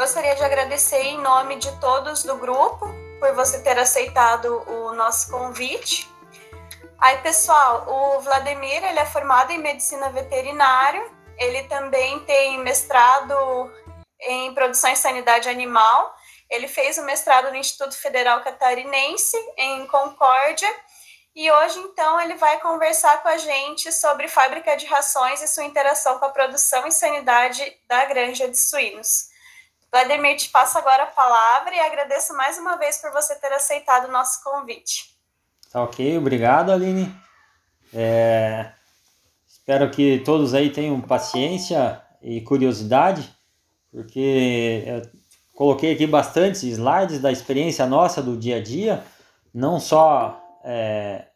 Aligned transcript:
gostaria 0.00 0.34
de 0.34 0.42
agradecer 0.42 1.02
em 1.02 1.18
nome 1.18 1.56
de 1.56 1.70
todos 1.78 2.22
do 2.22 2.34
grupo 2.38 2.86
por 3.20 3.34
você 3.34 3.60
ter 3.60 3.78
aceitado 3.78 4.64
o 4.66 4.94
nosso 4.94 5.30
convite. 5.30 6.10
Aí, 6.98 7.18
pessoal, 7.18 7.84
o 7.86 8.20
Vladimir 8.20 8.82
ele 8.82 8.98
é 8.98 9.04
formado 9.04 9.50
em 9.50 9.58
medicina 9.58 10.08
veterinária, 10.08 11.06
ele 11.36 11.64
também 11.64 12.18
tem 12.20 12.58
mestrado 12.60 13.34
em 14.20 14.54
produção 14.54 14.90
e 14.90 14.96
sanidade 14.96 15.50
animal. 15.50 16.14
Ele 16.48 16.66
fez 16.66 16.96
o 16.96 17.02
mestrado 17.02 17.50
no 17.50 17.56
Instituto 17.56 17.94
Federal 17.94 18.40
Catarinense, 18.40 19.36
em 19.58 19.86
Concórdia, 19.86 20.74
e 21.36 21.50
hoje, 21.50 21.78
então, 21.78 22.18
ele 22.22 22.36
vai 22.36 22.58
conversar 22.60 23.22
com 23.22 23.28
a 23.28 23.36
gente 23.36 23.92
sobre 23.92 24.28
fábrica 24.28 24.78
de 24.78 24.86
rações 24.86 25.42
e 25.42 25.46
sua 25.46 25.64
interação 25.64 26.18
com 26.18 26.24
a 26.24 26.30
produção 26.30 26.86
e 26.86 26.90
sanidade 26.90 27.62
da 27.86 28.06
granja 28.06 28.48
de 28.48 28.58
suínos. 28.58 29.29
Vladimir, 29.92 30.36
te 30.36 30.48
passo 30.50 30.78
agora 30.78 31.02
a 31.02 31.06
palavra 31.06 31.74
e 31.74 31.80
agradeço 31.80 32.36
mais 32.36 32.56
uma 32.58 32.76
vez 32.76 32.98
por 32.98 33.10
você 33.10 33.34
ter 33.34 33.52
aceitado 33.52 34.08
o 34.08 34.12
nosso 34.12 34.42
convite. 34.44 35.16
Tá 35.72 35.82
ok, 35.82 36.16
obrigado, 36.16 36.70
Aline. 36.70 37.12
É... 37.92 38.70
Espero 39.48 39.90
que 39.90 40.20
todos 40.24 40.54
aí 40.54 40.70
tenham 40.70 41.00
paciência 41.00 42.00
e 42.22 42.40
curiosidade, 42.40 43.34
porque 43.90 44.84
eu 44.86 45.02
coloquei 45.54 45.92
aqui 45.92 46.06
bastante 46.06 46.68
slides 46.68 47.20
da 47.20 47.32
experiência 47.32 47.84
nossa 47.86 48.22
do 48.22 48.36
dia 48.36 48.56
a 48.56 48.62
dia, 48.62 49.04
não 49.52 49.80
só 49.80 50.40
é, 50.64 51.26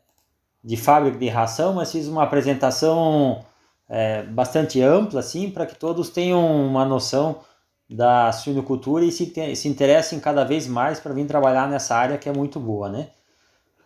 de 0.62 0.76
fábrica 0.76 1.18
de 1.18 1.28
ração, 1.28 1.74
mas 1.74 1.92
fiz 1.92 2.06
uma 2.06 2.22
apresentação 2.22 3.44
é, 3.88 4.22
bastante 4.22 4.80
ampla, 4.80 5.20
assim, 5.20 5.50
para 5.50 5.66
que 5.66 5.74
todos 5.74 6.08
tenham 6.08 6.66
uma 6.66 6.84
noção 6.84 7.40
da 7.88 8.32
suinocultura 8.32 9.04
e 9.04 9.12
se, 9.12 9.32
se 9.54 9.68
interessem 9.68 10.18
cada 10.18 10.44
vez 10.44 10.66
mais 10.66 10.98
para 10.98 11.12
vir 11.12 11.26
trabalhar 11.26 11.68
nessa 11.68 11.94
área 11.94 12.18
que 12.18 12.28
é 12.28 12.32
muito 12.32 12.58
boa, 12.58 12.88
né? 12.88 13.08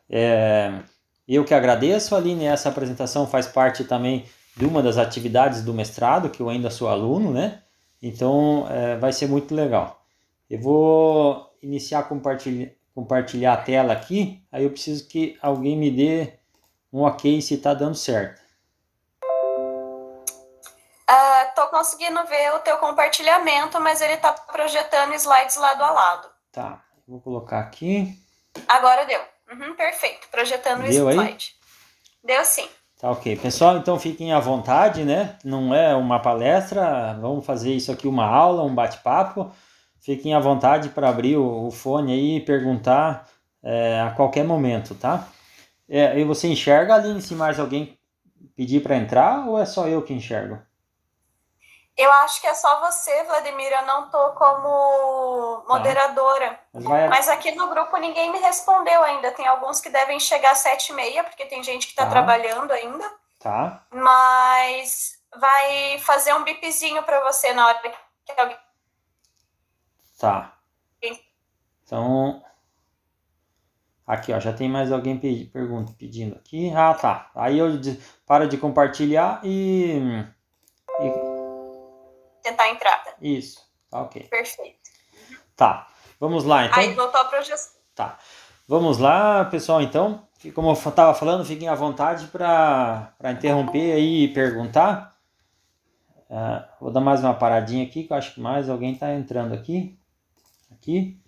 É, 0.08 0.72
eu 1.26 1.44
que 1.44 1.52
agradeço, 1.52 2.14
Aline, 2.14 2.46
essa 2.46 2.68
apresentação 2.68 3.26
faz 3.26 3.46
parte 3.46 3.84
também 3.84 4.24
de 4.56 4.64
uma 4.64 4.82
das 4.82 4.96
atividades 4.96 5.62
do 5.62 5.74
mestrado, 5.74 6.30
que 6.30 6.40
eu 6.40 6.48
ainda 6.48 6.70
sou 6.70 6.88
aluno, 6.88 7.32
né? 7.32 7.60
Então 8.02 8.66
é, 8.70 8.96
vai 8.96 9.12
ser 9.12 9.28
muito 9.28 9.54
legal. 9.54 10.04
Eu 10.48 10.60
vou 10.60 11.52
iniciar 11.62 12.00
a 12.00 12.02
compartilhar, 12.02 12.70
compartilhar 12.94 13.52
a 13.52 13.56
tela 13.58 13.92
aqui, 13.92 14.42
aí 14.50 14.64
eu 14.64 14.70
preciso 14.70 15.06
que 15.06 15.36
alguém 15.42 15.76
me 15.76 15.90
dê 15.90 16.32
um 16.92 17.02
ok 17.02 17.40
se 17.42 17.54
está 17.54 17.74
dando 17.74 17.94
certo. 17.94 18.40
Estou 21.58 21.70
conseguindo 21.70 22.24
ver 22.26 22.54
o 22.54 22.60
teu 22.60 22.78
compartilhamento, 22.78 23.80
mas 23.80 24.00
ele 24.00 24.12
está 24.12 24.32
projetando 24.32 25.12
slides 25.14 25.56
lado 25.56 25.82
a 25.82 25.90
lado. 25.90 26.28
Tá, 26.52 26.84
vou 27.04 27.20
colocar 27.20 27.58
aqui. 27.58 28.16
Agora 28.68 29.04
deu. 29.04 29.20
Uhum, 29.50 29.74
perfeito, 29.74 30.28
projetando 30.30 30.82
Deu 30.82 31.06
o 31.06 31.10
slide. 31.10 31.56
Aí? 32.22 32.36
Deu 32.36 32.44
sim. 32.44 32.68
Tá 33.00 33.10
ok. 33.10 33.34
Pessoal, 33.38 33.76
então 33.76 33.98
fiquem 33.98 34.32
à 34.32 34.38
vontade, 34.38 35.04
né? 35.04 35.36
Não 35.42 35.74
é 35.74 35.96
uma 35.96 36.20
palestra, 36.20 37.18
vamos 37.20 37.44
fazer 37.44 37.74
isso 37.74 37.90
aqui 37.90 38.06
uma 38.06 38.24
aula, 38.24 38.62
um 38.62 38.72
bate-papo. 38.72 39.50
Fiquem 40.00 40.34
à 40.34 40.38
vontade 40.38 40.90
para 40.90 41.08
abrir 41.08 41.38
o, 41.38 41.66
o, 41.66 41.72
fone 41.72 42.12
aí 42.12 42.36
e 42.36 42.40
perguntar 42.40 43.28
é, 43.64 44.00
a 44.00 44.12
qualquer 44.12 44.44
momento, 44.44 44.94
tá? 44.94 45.26
É, 45.88 46.20
e 46.20 46.22
você 46.22 46.46
enxerga 46.46 46.94
ali 46.94 47.20
se 47.20 47.34
mais 47.34 47.58
alguém 47.58 47.98
pedir 48.54 48.80
para 48.80 48.96
entrar 48.96 49.48
ou 49.48 49.58
é 49.58 49.66
só 49.66 49.88
eu 49.88 50.02
que 50.02 50.14
enxergo? 50.14 50.67
Eu 51.98 52.12
acho 52.12 52.40
que 52.40 52.46
é 52.46 52.54
só 52.54 52.80
você, 52.80 53.24
Vladimir. 53.24 53.72
Eu 53.72 53.84
não 53.84 54.08
tô 54.08 54.30
como 54.34 55.64
moderadora. 55.66 56.60
Mas, 56.72 56.84
vai... 56.84 57.08
Mas, 57.08 57.28
aqui 57.28 57.50
no 57.56 57.68
grupo 57.68 57.96
ninguém 57.96 58.30
me 58.30 58.38
respondeu 58.38 59.02
ainda. 59.02 59.32
Tem 59.32 59.48
alguns 59.48 59.80
que 59.80 59.90
devem 59.90 60.20
chegar 60.20 60.52
às 60.52 60.58
sete 60.58 60.90
e 60.90 60.94
meia, 60.94 61.24
porque 61.24 61.44
tem 61.46 61.60
gente 61.60 61.86
que 61.86 61.92
está 61.92 62.04
tá. 62.04 62.10
trabalhando 62.10 62.70
ainda. 62.70 63.04
Tá. 63.40 63.84
Mas 63.90 65.18
vai 65.40 65.98
fazer 65.98 66.32
um 66.34 66.44
bipzinho 66.44 67.02
para 67.02 67.20
você 67.24 67.52
na 67.52 67.66
hora 67.66 67.80
que 67.80 68.40
alguém. 68.40 68.56
Tá. 70.20 70.56
Então. 71.82 72.44
Aqui, 74.06 74.32
ó, 74.32 74.38
já 74.38 74.52
tem 74.52 74.68
mais 74.68 74.92
alguém 74.92 75.18
pedi, 75.18 75.46
pergunta, 75.46 75.92
pedindo 75.98 76.36
aqui. 76.36 76.72
Ah, 76.74 76.94
tá. 76.94 77.28
Aí 77.34 77.58
eu 77.58 77.68
paro 78.24 78.48
de 78.48 78.56
compartilhar 78.56 79.40
e, 79.42 79.98
e 81.00 81.27
tentar 82.48 82.68
entrar. 82.70 83.02
Isso, 83.20 83.60
tá 83.90 84.02
ok. 84.02 84.22
Perfeito. 84.24 84.90
Tá, 85.56 85.88
vamos 86.18 86.44
lá 86.44 86.66
então. 86.66 86.78
Aí 86.78 86.94
voltou 86.94 87.20
a 87.20 87.24
projeção. 87.24 87.78
Tá, 87.94 88.18
vamos 88.66 88.98
lá, 88.98 89.44
pessoal, 89.46 89.80
então. 89.82 90.26
Como 90.54 90.68
eu 90.68 90.74
estava 90.74 91.14
falando, 91.14 91.44
fiquem 91.44 91.68
à 91.68 91.74
vontade 91.74 92.28
para 92.28 93.12
interromper 93.32 93.92
aí 93.92 94.24
e 94.24 94.32
perguntar. 94.32 95.18
Uh, 96.30 96.62
vou 96.80 96.92
dar 96.92 97.00
mais 97.00 97.24
uma 97.24 97.34
paradinha 97.34 97.84
aqui, 97.84 98.04
que 98.04 98.12
eu 98.12 98.16
acho 98.16 98.34
que 98.34 98.40
mais 98.40 98.68
alguém 98.68 98.92
está 98.92 99.12
entrando 99.12 99.52
aqui. 99.52 99.98
Aqui. 100.70 101.20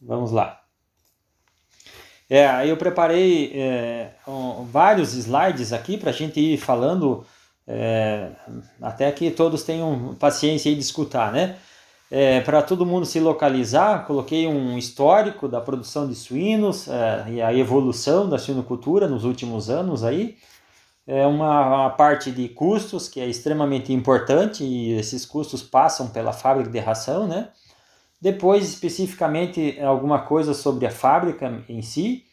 Vamos 0.00 0.32
lá. 0.32 0.65
É, 2.28 2.46
aí 2.46 2.70
eu 2.70 2.76
preparei 2.76 3.52
é, 3.54 4.10
um, 4.26 4.64
vários 4.64 5.14
slides 5.14 5.72
aqui 5.72 5.96
para 5.96 6.10
a 6.10 6.12
gente 6.12 6.40
ir 6.40 6.58
falando, 6.58 7.24
é, 7.66 8.30
até 8.82 9.10
que 9.12 9.30
todos 9.30 9.62
tenham 9.62 10.16
paciência 10.18 10.74
de 10.74 10.80
escutar, 10.80 11.32
né? 11.32 11.56
É, 12.10 12.40
para 12.40 12.62
todo 12.62 12.86
mundo 12.86 13.04
se 13.04 13.18
localizar, 13.18 14.06
coloquei 14.06 14.46
um 14.46 14.78
histórico 14.78 15.48
da 15.48 15.60
produção 15.60 16.06
de 16.08 16.14
suínos 16.14 16.86
é, 16.88 17.24
e 17.30 17.42
a 17.42 17.52
evolução 17.52 18.28
da 18.28 18.38
suinocultura 18.38 19.08
nos 19.08 19.24
últimos 19.24 19.68
anos 19.70 20.04
aí. 20.04 20.36
É 21.06 21.24
uma, 21.26 21.66
uma 21.66 21.90
parte 21.90 22.32
de 22.32 22.48
custos 22.48 23.08
que 23.08 23.20
é 23.20 23.26
extremamente 23.26 23.92
importante 23.92 24.64
e 24.64 24.92
esses 24.92 25.24
custos 25.24 25.62
passam 25.62 26.08
pela 26.08 26.32
fábrica 26.32 26.70
de 26.70 26.80
ração, 26.80 27.26
né? 27.28 27.48
Depois, 28.20 28.68
especificamente, 28.68 29.78
alguma 29.80 30.20
coisa 30.20 30.54
sobre 30.54 30.86
a 30.86 30.90
fábrica 30.90 31.62
em 31.68 31.82
si, 31.82 32.24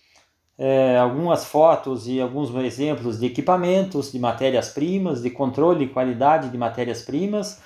é, 0.57 0.97
algumas 0.97 1.45
fotos 1.45 2.07
e 2.07 2.21
alguns 2.21 2.53
exemplos 2.63 3.19
de 3.19 3.25
equipamentos, 3.25 4.11
de 4.11 4.19
matérias-primas, 4.19 5.21
de 5.21 5.29
controle 5.29 5.85
de 5.85 5.94
qualidade 5.94 6.49
de 6.49 6.57
matérias-primas 6.57 7.61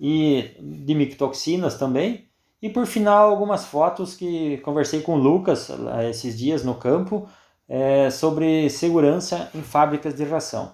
e 0.00 0.50
de 0.60 0.94
micotoxinas 0.94 1.78
também. 1.78 2.26
E 2.60 2.68
por 2.68 2.86
final, 2.86 3.30
algumas 3.30 3.64
fotos 3.66 4.14
que 4.14 4.58
conversei 4.58 5.00
com 5.00 5.14
o 5.14 5.18
Lucas 5.18 5.70
esses 6.08 6.36
dias 6.36 6.64
no 6.64 6.74
campo 6.74 7.28
é, 7.68 8.10
sobre 8.10 8.68
segurança 8.70 9.50
em 9.54 9.62
fábricas 9.62 10.14
de 10.14 10.24
ração. 10.24 10.72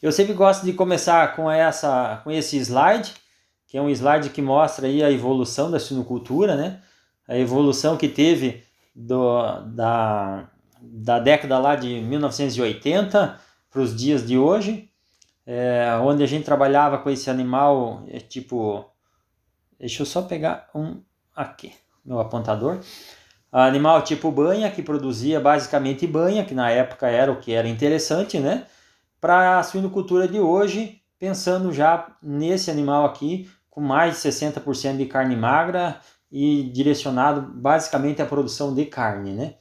Eu 0.00 0.12
sempre 0.12 0.32
gosto 0.32 0.64
de 0.64 0.72
começar 0.72 1.34
com, 1.34 1.50
essa, 1.50 2.20
com 2.22 2.30
esse 2.30 2.56
slide, 2.58 3.14
que 3.68 3.76
é 3.76 3.82
um 3.82 3.90
slide 3.90 4.30
que 4.30 4.40
mostra 4.40 4.86
aí 4.86 5.04
a 5.04 5.12
evolução 5.12 5.70
da 5.70 5.78
sinocultura, 5.78 6.56
né? 6.56 6.80
A 7.28 7.36
evolução 7.36 7.98
que 7.98 8.08
teve 8.08 8.64
do, 8.96 9.42
da, 9.66 10.48
da 10.80 11.18
década 11.18 11.58
lá 11.58 11.76
de 11.76 12.00
1980 12.00 13.38
para 13.70 13.80
os 13.80 13.94
dias 13.94 14.26
de 14.26 14.38
hoje, 14.38 14.90
é, 15.46 15.86
onde 16.02 16.22
a 16.22 16.26
gente 16.26 16.46
trabalhava 16.46 16.96
com 16.96 17.10
esse 17.10 17.28
animal, 17.28 18.04
é, 18.08 18.18
tipo, 18.18 18.86
deixa 19.78 20.00
eu 20.02 20.06
só 20.06 20.22
pegar 20.22 20.70
um 20.74 21.02
aqui, 21.36 21.74
meu 22.02 22.18
apontador, 22.18 22.80
animal 23.52 24.00
tipo 24.00 24.32
banha, 24.32 24.70
que 24.70 24.82
produzia 24.82 25.38
basicamente 25.40 26.06
banha, 26.06 26.42
que 26.42 26.54
na 26.54 26.70
época 26.70 27.06
era 27.06 27.30
o 27.30 27.38
que 27.38 27.52
era 27.52 27.68
interessante, 27.68 28.38
né? 28.38 28.66
Para 29.20 29.58
a 29.58 29.62
suinocultura 29.62 30.26
de 30.26 30.40
hoje, 30.40 31.02
pensando 31.18 31.70
já 31.70 32.16
nesse 32.22 32.70
animal 32.70 33.04
aqui, 33.04 33.50
com 33.78 33.80
mais 33.80 34.20
de 34.20 34.28
60% 34.28 34.96
de 34.96 35.06
carne 35.06 35.36
magra 35.36 36.00
e 36.32 36.64
direcionado 36.64 37.40
basicamente 37.40 38.20
à 38.20 38.26
produção 38.26 38.74
de 38.74 38.84
carne, 38.84 39.30
né? 39.30 39.54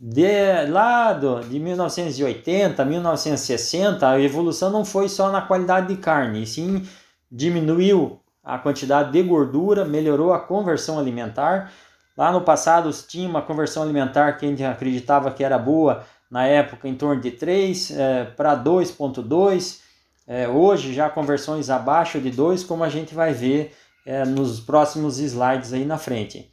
De 0.00 0.66
lá 0.70 1.12
do, 1.12 1.40
de 1.40 1.58
1980 1.58 2.82
a 2.82 2.84
1960, 2.86 4.08
a 4.08 4.18
evolução 4.18 4.70
não 4.70 4.82
foi 4.82 5.10
só 5.10 5.30
na 5.30 5.42
qualidade 5.42 5.88
de 5.88 5.96
carne, 6.00 6.46
sim 6.46 6.86
diminuiu 7.30 8.18
a 8.42 8.58
quantidade 8.58 9.12
de 9.12 9.22
gordura, 9.22 9.84
melhorou 9.84 10.32
a 10.32 10.40
conversão 10.40 10.98
alimentar. 10.98 11.70
Lá 12.16 12.32
no 12.32 12.40
passado 12.40 12.90
tinha 13.06 13.28
uma 13.28 13.42
conversão 13.42 13.82
alimentar 13.82 14.32
que 14.34 14.46
a 14.46 14.48
gente 14.48 14.64
acreditava 14.64 15.30
que 15.30 15.44
era 15.44 15.58
boa 15.58 16.02
na 16.30 16.46
época 16.46 16.88
em 16.88 16.94
torno 16.94 17.20
de 17.20 17.32
3 17.32 17.90
é, 17.90 18.24
para 18.24 18.56
2.2 18.56 19.85
é, 20.26 20.48
hoje 20.48 20.92
já 20.92 21.08
conversões 21.08 21.70
abaixo 21.70 22.20
de 22.20 22.30
2, 22.30 22.64
como 22.64 22.82
a 22.82 22.88
gente 22.88 23.14
vai 23.14 23.32
ver 23.32 23.74
é, 24.04 24.24
nos 24.24 24.60
próximos 24.60 25.18
slides 25.18 25.72
aí 25.72 25.84
na 25.84 25.98
frente. 25.98 26.50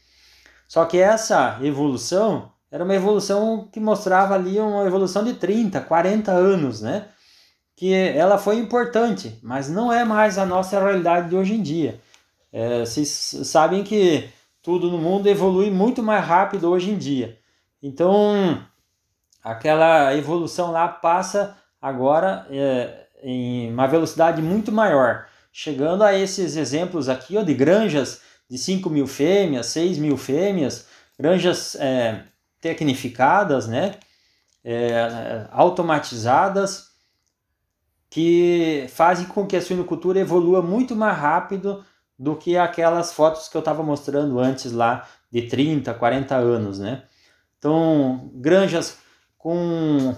Só 0.68 0.86
que 0.86 0.98
essa 0.98 1.60
evolução 1.62 2.52
era 2.72 2.84
uma 2.84 2.96
evolução 2.96 3.70
que 3.72 3.80
mostrava 3.80 4.34
ali 4.34 4.60
uma 4.60 4.86
evolução 4.86 5.24
de 5.24 5.36
30, 5.36 5.80
40 5.82 6.32
anos, 6.32 6.82
né? 6.82 7.08
Que 7.76 7.94
ela 7.94 8.40
foi 8.40 8.58
importante, 8.58 9.38
mas 9.44 9.70
não 9.70 9.94
é 9.94 10.04
mais 10.04 10.38
a 10.40 10.46
nossa 10.46 10.80
realidade 10.80 11.30
de 11.30 11.36
hoje 11.36 11.54
em 11.54 11.62
dia. 11.62 12.02
É, 12.52 12.80
vocês 12.80 13.10
sabem 13.44 13.84
que 13.84 14.30
tudo 14.64 14.90
no 14.90 14.98
mundo 14.98 15.28
evolui 15.28 15.70
muito 15.70 16.02
mais 16.02 16.26
rápido 16.26 16.70
hoje 16.70 16.90
em 16.90 16.98
dia. 16.98 17.38
Então, 17.82 18.66
aquela 19.44 20.16
evolução 20.16 20.72
lá 20.72 20.88
passa 20.88 21.56
agora 21.82 22.48
é, 22.50 23.08
em 23.24 23.72
uma 23.72 23.88
velocidade 23.88 24.42
muito 24.42 24.72
maior, 24.72 25.26
chegando 25.52 26.04
a 26.04 26.14
esses 26.14 26.56
exemplos 26.56 27.08
aqui 27.08 27.38
ó, 27.38 27.42
de 27.42 27.54
granjas 27.54 28.22
de 28.50 28.58
5 28.58 28.90
mil 28.90 29.08
fêmeas, 29.08 29.68
6 29.68 29.98
mil 29.98 30.18
fêmeas, 30.18 30.86
granjas 31.18 31.76
é, 31.76 32.24
tecnificadas, 32.60 33.68
né? 33.68 33.96
É, 34.66 35.48
automatizadas, 35.52 36.92
que 38.10 38.86
fazem 38.90 39.26
com 39.26 39.46
que 39.46 39.56
a 39.56 39.62
suinocultura 39.62 40.20
evolua 40.20 40.62
muito 40.62 40.96
mais 40.96 41.18
rápido 41.18 41.84
do 42.18 42.36
que 42.36 42.56
aquelas 42.56 43.12
fotos 43.12 43.50
que 43.50 43.58
eu 43.58 43.60
estava 43.60 43.82
mostrando 43.82 44.40
antes 44.40 44.72
lá 44.72 45.08
de 45.32 45.42
30, 45.48 45.94
40 45.94 46.36
anos, 46.36 46.80
né? 46.80 47.04
Então, 47.58 48.30
granjas 48.36 49.00
com 49.38 50.16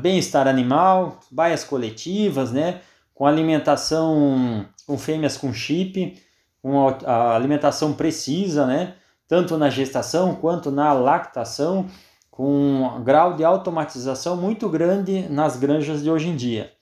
bem-estar 0.00 0.46
animal, 0.46 1.18
baias 1.30 1.64
coletivas, 1.64 2.52
né? 2.52 2.80
Com 3.14 3.26
alimentação 3.26 4.66
com 4.86 4.96
fêmeas 4.96 5.36
com 5.36 5.52
chip, 5.52 6.16
com 6.62 6.88
a 7.04 7.34
alimentação 7.34 7.92
precisa, 7.92 8.66
né? 8.66 8.94
tanto 9.28 9.56
na 9.58 9.68
gestação 9.68 10.34
quanto 10.34 10.70
na 10.70 10.92
lactação, 10.92 11.86
com 12.30 12.82
um 12.84 13.02
grau 13.02 13.34
de 13.34 13.44
automatização 13.44 14.36
muito 14.36 14.68
grande 14.68 15.22
nas 15.28 15.56
granjas 15.56 16.02
de 16.02 16.10
hoje 16.10 16.28
em 16.28 16.36
dia. 16.36 16.72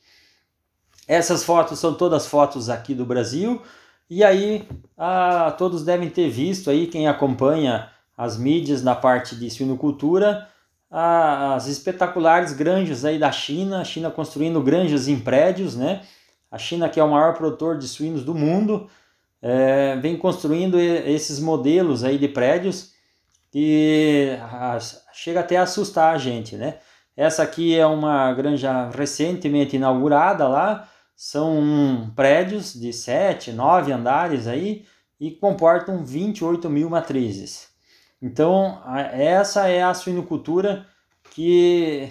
Essas 1.06 1.44
fotos 1.44 1.78
são 1.78 1.94
todas 1.94 2.26
fotos 2.26 2.68
aqui 2.68 2.94
do 2.94 3.04
Brasil, 3.04 3.62
e 4.10 4.24
aí 4.24 4.68
ah, 4.96 5.54
todos 5.56 5.84
devem 5.84 6.10
ter 6.10 6.28
visto 6.28 6.70
aí, 6.70 6.86
quem 6.86 7.06
acompanha 7.08 7.88
as 8.16 8.36
mídias 8.36 8.82
na 8.82 8.94
parte 8.94 9.36
de 9.36 9.50
suinocultura, 9.50 10.48
as 10.96 11.66
espetaculares 11.66 12.52
granjas 12.52 13.04
aí 13.04 13.18
da 13.18 13.32
China, 13.32 13.80
a 13.80 13.84
China 13.84 14.12
construindo 14.12 14.62
granjas 14.62 15.08
em 15.08 15.18
prédios, 15.18 15.74
né? 15.74 16.02
A 16.48 16.56
China 16.56 16.88
que 16.88 17.00
é 17.00 17.02
o 17.02 17.10
maior 17.10 17.34
produtor 17.34 17.76
de 17.76 17.88
suínos 17.88 18.22
do 18.22 18.32
mundo, 18.32 18.88
é, 19.42 19.96
vem 19.96 20.16
construindo 20.16 20.78
esses 20.78 21.40
modelos 21.40 22.04
aí 22.04 22.16
de 22.16 22.28
prédios 22.28 22.92
que 23.50 24.38
chega 25.12 25.40
até 25.40 25.56
a 25.56 25.62
assustar 25.62 26.14
a 26.14 26.18
gente, 26.18 26.54
né? 26.54 26.78
Essa 27.16 27.42
aqui 27.42 27.76
é 27.76 27.84
uma 27.86 28.32
granja 28.32 28.88
recentemente 28.90 29.74
inaugurada 29.74 30.46
lá, 30.46 30.88
são 31.16 32.12
prédios 32.14 32.72
de 32.72 32.92
7, 32.92 33.50
9 33.50 33.90
andares 33.90 34.46
aí 34.46 34.84
e 35.18 35.32
comportam 35.32 36.04
28 36.04 36.70
mil 36.70 36.88
matrizes. 36.88 37.73
Então, 38.26 38.80
essa 39.12 39.68
é 39.68 39.82
a 39.82 39.92
suinocultura 39.92 40.86
que 41.30 42.10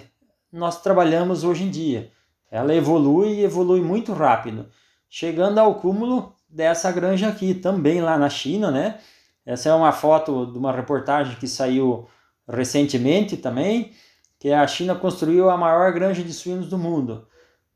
nós 0.52 0.80
trabalhamos 0.80 1.42
hoje 1.42 1.64
em 1.64 1.70
dia. 1.70 2.12
Ela 2.48 2.72
evolui 2.72 3.30
e 3.30 3.42
evolui 3.42 3.80
muito 3.80 4.12
rápido, 4.12 4.68
chegando 5.10 5.58
ao 5.58 5.74
cúmulo 5.74 6.32
dessa 6.48 6.92
granja 6.92 7.26
aqui, 7.26 7.52
também 7.52 8.00
lá 8.00 8.16
na 8.16 8.30
China, 8.30 8.70
né? 8.70 9.00
Essa 9.44 9.70
é 9.70 9.74
uma 9.74 9.90
foto 9.90 10.46
de 10.52 10.56
uma 10.56 10.70
reportagem 10.70 11.34
que 11.34 11.48
saiu 11.48 12.06
recentemente 12.48 13.36
também, 13.36 13.90
que 14.38 14.52
a 14.52 14.64
China 14.68 14.94
construiu 14.94 15.50
a 15.50 15.56
maior 15.56 15.92
granja 15.92 16.22
de 16.22 16.32
suínos 16.32 16.68
do 16.68 16.78
mundo. 16.78 17.26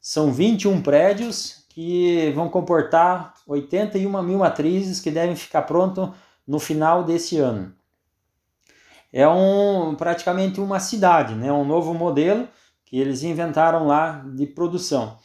São 0.01 0.33
21 0.33 0.81
prédios 0.81 1.67
que 1.71 2.31
vão 2.37 2.49
comportar 2.49 3.35
81 3.49 4.23
mil 4.23 4.39
matrizes 4.39 5.01
que 5.01 5.11
devem 5.11 5.35
ficar 5.35 5.63
pronto 5.63 6.15
no 6.47 6.61
final 6.61 7.03
desse 7.03 7.37
ano. 7.39 7.77
É 9.13 9.27
um, 9.27 9.95
praticamente 9.95 10.61
uma 10.61 10.81
cidade, 10.81 11.35
né? 11.35 11.53
um 11.53 11.65
novo 11.65 11.95
modelo 11.95 12.47
que 12.85 12.99
eles 12.99 13.23
inventaram 13.23 13.87
lá 13.87 14.25
de 14.35 14.47
produção. 14.47 15.19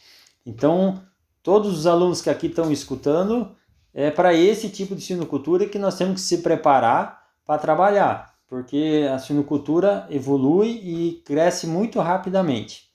Então, 0.44 1.02
todos 1.42 1.78
os 1.78 1.86
alunos 1.86 2.20
que 2.20 2.30
aqui 2.30 2.46
estão 2.46 2.70
escutando, 2.70 3.54
é 3.92 4.10
para 4.10 4.34
esse 4.34 4.68
tipo 4.68 4.94
de 4.94 5.02
sinocultura 5.02 5.66
que 5.66 5.78
nós 5.78 5.96
temos 5.96 6.14
que 6.14 6.20
se 6.20 6.38
preparar 6.38 7.22
para 7.46 7.60
trabalhar, 7.60 8.34
porque 8.48 9.08
a 9.12 9.18
sinocultura 9.18 10.06
evolui 10.10 10.80
e 10.82 11.22
cresce 11.24 11.66
muito 11.66 12.00
rapidamente. 12.00 12.90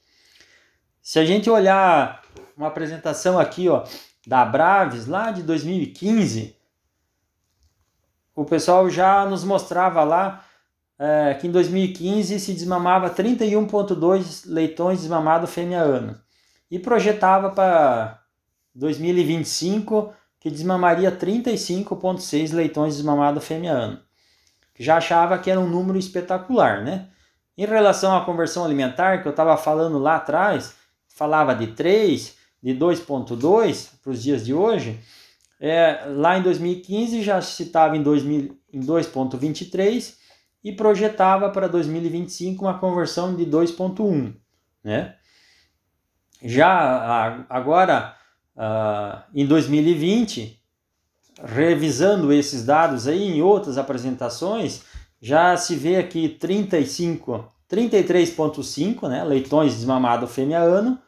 Se 1.02 1.18
a 1.18 1.26
gente 1.26 1.50
olhar 1.50 2.22
uma 2.56 2.68
apresentação 2.68 3.40
aqui, 3.40 3.70
ó, 3.70 3.84
da 4.28 4.44
Braves 4.44 5.08
lá 5.08 5.32
de 5.32 5.42
2015, 5.42 6.56
o 8.36 8.46
pessoal 8.46 8.90
já 8.90 9.26
nos 9.26 9.44
mostrava 9.44 10.04
lá 10.04 10.46
é, 11.00 11.34
que 11.34 11.48
em 11.48 11.52
2015 11.52 12.38
se 12.40 12.54
desmamava 12.54 13.10
31,2 13.10 14.44
leitões 14.46 15.00
desmamados 15.00 15.50
fêmea 15.50 15.80
ano 15.80 16.20
e 16.70 16.78
projetava 16.78 17.50
para 17.52 18.22
2025, 18.76 20.14
que 20.40 20.52
desmamaria 20.52 21.12
35,6 21.12 22.54
leitões 22.54 22.96
desmamados 22.98 23.44
fêmea 23.44 23.72
ano. 23.72 24.00
Já 24.78 24.98
achava 24.98 25.38
que 25.38 25.50
era 25.50 25.60
um 25.60 25.68
número 25.68 25.98
espetacular, 25.98 26.84
né? 26.84 27.08
Em 27.58 27.66
relação 27.66 28.16
à 28.16 28.24
conversão 28.24 28.64
alimentar, 28.64 29.22
que 29.22 29.28
eu 29.28 29.32
estava 29.32 29.58
falando 29.58 29.98
lá 30.00 30.16
atrás, 30.16 30.76
falava 31.08 31.54
de 31.54 31.68
3, 31.68 32.38
de 32.62 32.74
2,2 32.74 33.90
para 34.02 34.12
os 34.12 34.24
dias 34.24 34.46
de 34.46 34.54
hoje, 34.54 35.00
é, 35.60 36.06
lá 36.08 36.38
em 36.38 36.42
2015 36.42 37.22
já 37.22 37.42
se 37.42 37.64
estava 37.64 37.98
em, 37.98 38.02
em 38.72 38.80
2,23 38.80 40.19
e 40.64 40.72
projetava 40.72 41.50
para 41.50 41.68
2025 41.68 42.66
uma 42.66 42.78
conversão 42.78 43.36
de 43.36 43.46
2,1. 43.46 44.34
Né? 44.84 45.16
Já 46.42 47.46
agora, 47.50 48.16
uh, 48.56 49.24
em 49.34 49.46
2020, 49.46 50.62
revisando 51.44 52.32
esses 52.34 52.66
dados 52.66 53.08
aí 53.08 53.24
em 53.24 53.42
outras 53.42 53.78
apresentações, 53.78 54.84
já 55.22 55.56
se 55.58 55.76
vê 55.76 55.98
aqui 55.98 56.30
35, 56.30 57.52
33,5 57.70 59.08
né, 59.10 59.24
leitões 59.24 59.76
desmamado 59.76 60.28
fêmea 60.28 60.60
ano, 60.60 61.00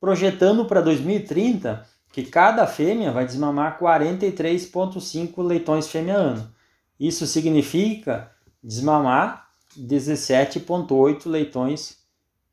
projetando 0.00 0.64
para 0.64 0.80
2030 0.80 1.84
que 2.12 2.24
cada 2.24 2.66
fêmea 2.66 3.12
vai 3.12 3.26
desmamar 3.26 3.78
43,5 3.78 5.42
leitões 5.42 5.86
fêmea 5.88 6.16
ano. 6.16 6.50
Isso 6.98 7.26
significa 7.26 8.30
desmamar 8.66 9.48
17,8 9.78 11.30
leitões 11.30 11.98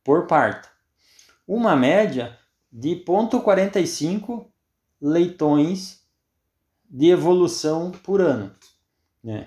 por 0.03 0.27
parto. 0.27 0.70
Uma 1.48 1.75
média 1.75 2.38
de 2.72 2.96
0,45 3.03 4.46
leitões 5.01 6.01
de 6.88 7.10
evolução 7.10 7.91
por 7.91 8.22
ano. 8.22 8.51
Né? 9.24 9.46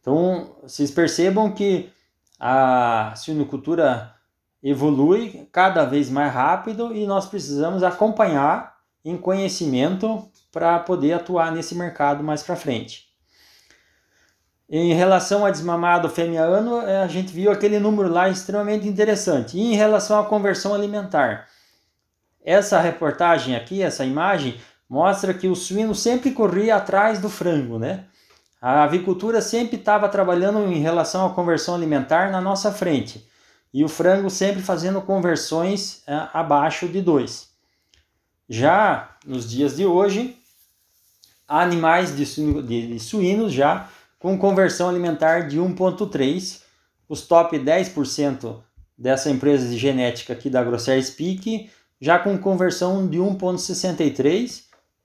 Então, 0.00 0.54
vocês 0.62 0.90
percebam 0.90 1.50
que 1.52 1.90
a 2.38 3.14
suinocultura 3.16 4.14
evolui 4.62 5.48
cada 5.50 5.84
vez 5.86 6.10
mais 6.10 6.32
rápido 6.32 6.94
e 6.94 7.06
nós 7.06 7.26
precisamos 7.26 7.82
acompanhar 7.82 8.76
em 9.04 9.16
conhecimento 9.16 10.28
para 10.52 10.78
poder 10.78 11.14
atuar 11.14 11.50
nesse 11.52 11.74
mercado 11.74 12.22
mais 12.22 12.42
para 12.42 12.54
frente. 12.54 13.11
Em 14.74 14.94
relação 14.94 15.44
a 15.44 15.50
desmamado 15.50 16.08
fêmea-ano, 16.08 16.80
é, 16.80 17.02
a 17.02 17.06
gente 17.06 17.30
viu 17.30 17.52
aquele 17.52 17.78
número 17.78 18.08
lá 18.08 18.30
extremamente 18.30 18.88
interessante. 18.88 19.58
E 19.58 19.60
em 19.60 19.76
relação 19.76 20.18
à 20.18 20.24
conversão 20.24 20.72
alimentar, 20.72 21.46
essa 22.42 22.80
reportagem 22.80 23.54
aqui, 23.54 23.82
essa 23.82 24.02
imagem, 24.02 24.58
mostra 24.88 25.34
que 25.34 25.46
o 25.46 25.54
suíno 25.54 25.94
sempre 25.94 26.30
corria 26.30 26.76
atrás 26.76 27.18
do 27.18 27.28
frango, 27.28 27.78
né? 27.78 28.06
A 28.62 28.84
avicultura 28.84 29.42
sempre 29.42 29.76
estava 29.76 30.08
trabalhando 30.08 30.60
em 30.72 30.80
relação 30.80 31.26
à 31.26 31.34
conversão 31.34 31.74
alimentar 31.74 32.30
na 32.30 32.40
nossa 32.40 32.72
frente. 32.72 33.28
E 33.74 33.84
o 33.84 33.88
frango 33.88 34.30
sempre 34.30 34.62
fazendo 34.62 35.02
conversões 35.02 36.02
é, 36.06 36.28
abaixo 36.32 36.88
de 36.88 37.02
2. 37.02 37.46
Já 38.48 39.16
nos 39.26 39.50
dias 39.50 39.76
de 39.76 39.84
hoje, 39.84 40.34
animais 41.46 42.16
de, 42.16 42.24
de, 42.62 42.86
de 42.86 42.98
suínos 42.98 43.52
já 43.52 43.86
com 44.22 44.38
conversão 44.38 44.88
alimentar 44.88 45.48
de 45.48 45.58
1.3. 45.58 46.62
Os 47.08 47.22
top 47.22 47.58
10% 47.58 48.62
dessa 48.96 49.28
empresa 49.28 49.68
de 49.68 49.76
genética 49.76 50.32
aqui 50.32 50.48
da 50.48 50.62
Grosser 50.62 51.04
Speak 51.04 51.68
já 52.00 52.20
com 52.20 52.38
conversão 52.38 53.08
de 53.08 53.18
1,63 53.18 54.62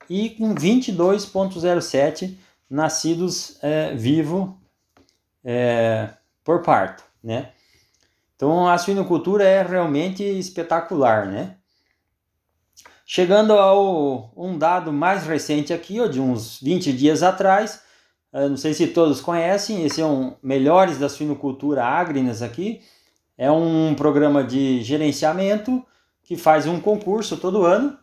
e 0.08 0.30
com 0.30 0.54
22,07 0.54 2.36
nascidos 2.70 3.58
é, 3.60 3.92
vivo 3.94 4.56
é, 5.44 6.10
por 6.44 6.62
parto. 6.62 7.02
né? 7.22 7.50
Então 8.36 8.68
a 8.68 8.78
suinocultura 8.78 9.42
é 9.42 9.62
realmente 9.62 10.22
espetacular, 10.22 11.26
né? 11.26 11.56
Chegando 13.04 13.52
ao 13.54 14.32
um 14.36 14.56
dado 14.56 14.92
mais 14.92 15.26
recente 15.26 15.72
aqui, 15.72 16.08
de 16.08 16.20
uns 16.20 16.60
20 16.60 16.92
dias 16.92 17.22
atrás, 17.22 17.82
não 18.46 18.56
sei 18.56 18.74
se 18.74 18.86
todos 18.88 19.20
conhecem, 19.20 19.84
esse 19.84 20.00
é 20.00 20.06
um 20.06 20.36
Melhores 20.42 20.98
da 20.98 21.08
Suinocultura 21.08 21.82
Agrinas 21.82 22.42
aqui, 22.42 22.82
é 23.36 23.50
um 23.50 23.94
programa 23.94 24.44
de 24.44 24.82
gerenciamento 24.82 25.84
que 26.22 26.36
faz 26.36 26.66
um 26.66 26.78
concurso 26.78 27.38
todo 27.38 27.64
ano, 27.64 27.96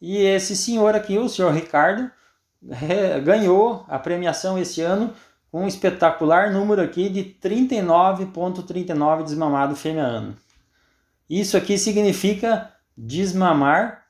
e 0.00 0.18
esse 0.18 0.56
senhor 0.56 0.94
aqui, 0.94 1.18
o 1.18 1.28
senhor 1.28 1.52
Ricardo, 1.52 2.10
ganhou 3.24 3.84
a 3.88 3.98
premiação 3.98 4.58
esse 4.58 4.80
ano 4.80 5.12
com 5.50 5.64
um 5.64 5.68
espetacular 5.68 6.52
número 6.52 6.82
aqui 6.82 7.08
de 7.08 7.22
39,39 7.22 9.24
desmamado 9.24 9.76
fêmea 9.76 10.04
ano. 10.04 10.36
Isso 11.28 11.56
aqui 11.56 11.78
significa 11.78 12.72
desmamar, 12.96 14.04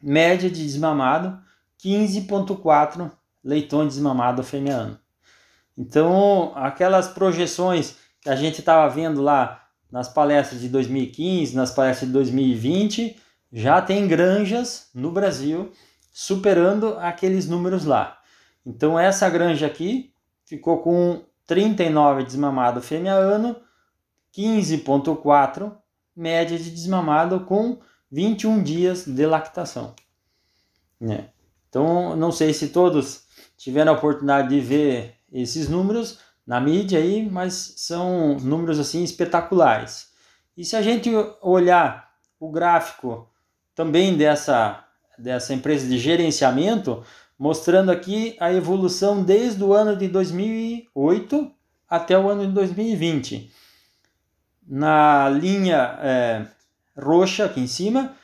média 0.00 0.50
de 0.50 0.64
desmamado, 0.64 1.38
15,4 1.82 3.10
leitões 3.44 3.94
desmamado 3.94 4.42
fêmea. 4.42 4.98
Então, 5.76 6.52
aquelas 6.54 7.08
projeções 7.08 7.96
que 8.20 8.30
a 8.30 8.36
gente 8.36 8.60
estava 8.60 8.88
vendo 8.88 9.20
lá 9.20 9.68
nas 9.90 10.08
palestras 10.08 10.60
de 10.60 10.68
2015, 10.68 11.54
nas 11.54 11.70
palestras 11.70 12.08
de 12.08 12.12
2020, 12.12 13.16
já 13.52 13.82
tem 13.82 14.08
granjas 14.08 14.88
no 14.94 15.10
Brasil 15.10 15.70
superando 16.12 16.96
aqueles 16.98 17.48
números 17.48 17.84
lá. 17.84 18.18
Então, 18.64 18.98
essa 18.98 19.28
granja 19.28 19.66
aqui 19.66 20.12
ficou 20.46 20.78
com 20.78 21.22
39 21.46 22.24
desmamado 22.24 22.80
fêmea 22.80 23.12
ano, 23.12 23.56
15,4 24.36 25.72
média 26.16 26.58
de 26.58 26.70
desmamado 26.70 27.40
com 27.40 27.78
21 28.10 28.62
dias 28.62 29.04
de 29.04 29.26
lactação. 29.26 29.94
Né? 31.00 31.28
Então, 31.68 32.16
não 32.16 32.30
sei 32.30 32.52
se 32.52 32.68
todos 32.68 33.23
tiveram 33.64 33.94
a 33.94 33.96
oportunidade 33.96 34.50
de 34.50 34.60
ver 34.60 35.14
esses 35.32 35.70
números 35.70 36.18
na 36.46 36.60
mídia 36.60 36.98
aí, 36.98 37.26
mas 37.26 37.72
são 37.78 38.36
números 38.36 38.78
assim 38.78 39.02
espetaculares. 39.02 40.12
E 40.54 40.66
se 40.66 40.76
a 40.76 40.82
gente 40.82 41.10
olhar 41.40 42.10
o 42.38 42.50
gráfico 42.50 43.26
também 43.74 44.18
dessa, 44.18 44.84
dessa 45.18 45.54
empresa 45.54 45.88
de 45.88 45.96
gerenciamento, 45.96 47.02
mostrando 47.38 47.90
aqui 47.90 48.36
a 48.38 48.52
evolução 48.52 49.22
desde 49.22 49.64
o 49.64 49.72
ano 49.72 49.96
de 49.96 50.08
2008 50.08 51.50
até 51.88 52.18
o 52.18 52.28
ano 52.28 52.46
de 52.46 52.52
2020. 52.52 53.50
Na 54.68 55.26
linha 55.30 55.98
é, 56.02 56.46
roxa 57.00 57.46
aqui 57.46 57.60
em 57.60 57.66
cima, 57.66 58.14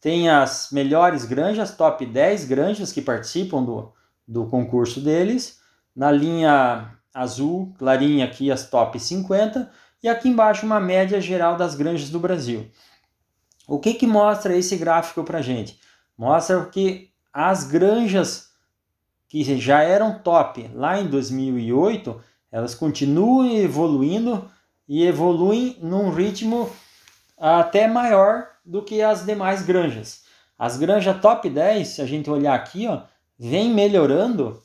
tem 0.00 0.30
as 0.30 0.68
melhores 0.72 1.26
granjas, 1.26 1.76
top 1.76 2.06
10 2.06 2.46
granjas 2.46 2.92
que 2.92 3.02
participam 3.02 3.62
do, 3.62 3.94
do 4.26 4.46
concurso 4.46 5.00
deles. 5.00 5.60
Na 5.94 6.10
linha 6.10 6.92
azul, 7.12 7.74
clarinha 7.78 8.24
aqui, 8.24 8.50
as 8.50 8.68
top 8.68 8.98
50. 8.98 9.70
E 10.02 10.08
aqui 10.08 10.28
embaixo 10.28 10.66
uma 10.66 10.80
média 10.80 11.20
geral 11.20 11.56
das 11.56 11.74
granjas 11.74 12.10
do 12.10 12.20
Brasil. 12.20 12.70
O 13.66 13.78
que, 13.78 13.94
que 13.94 14.06
mostra 14.06 14.56
esse 14.56 14.76
gráfico 14.76 15.24
para 15.24 15.42
gente? 15.42 15.80
Mostra 16.16 16.64
que 16.66 17.10
as 17.32 17.64
granjas 17.64 18.50
que 19.28 19.42
já 19.58 19.82
eram 19.82 20.18
top 20.20 20.70
lá 20.72 21.00
em 21.00 21.08
2008, 21.08 22.20
elas 22.50 22.74
continuam 22.74 23.50
evoluindo 23.56 24.48
e 24.88 25.04
evoluem 25.04 25.76
num 25.82 26.10
ritmo 26.10 26.70
até 27.36 27.88
maior 27.88 28.46
do 28.64 28.82
que 28.82 29.02
as 29.02 29.26
demais 29.26 29.62
granjas. 29.62 30.24
As 30.58 30.76
granjas 30.78 31.20
top 31.20 31.50
10, 31.50 31.88
se 31.88 32.02
a 32.02 32.06
gente 32.06 32.30
olhar 32.30 32.54
aqui, 32.54 32.86
ó, 32.86 33.02
vem 33.38 33.72
melhorando 33.72 34.62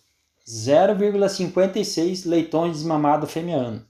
0,56 0.48 2.28
leitões 2.28 2.78
desmamado 2.78 3.28
fêmea 3.28 3.84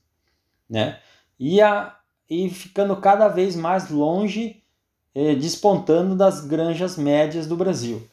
né? 0.69 0.99
E, 1.39 1.61
a, 1.61 1.97
e 2.29 2.49
ficando 2.49 2.95
cada 2.97 3.27
vez 3.27 3.55
mais 3.55 3.89
longe, 3.89 4.63
eh, 5.13 5.35
despontando 5.35 6.15
das 6.15 6.45
granjas 6.45 6.97
médias 6.97 7.47
do 7.47 7.57
Brasil. 7.57 8.07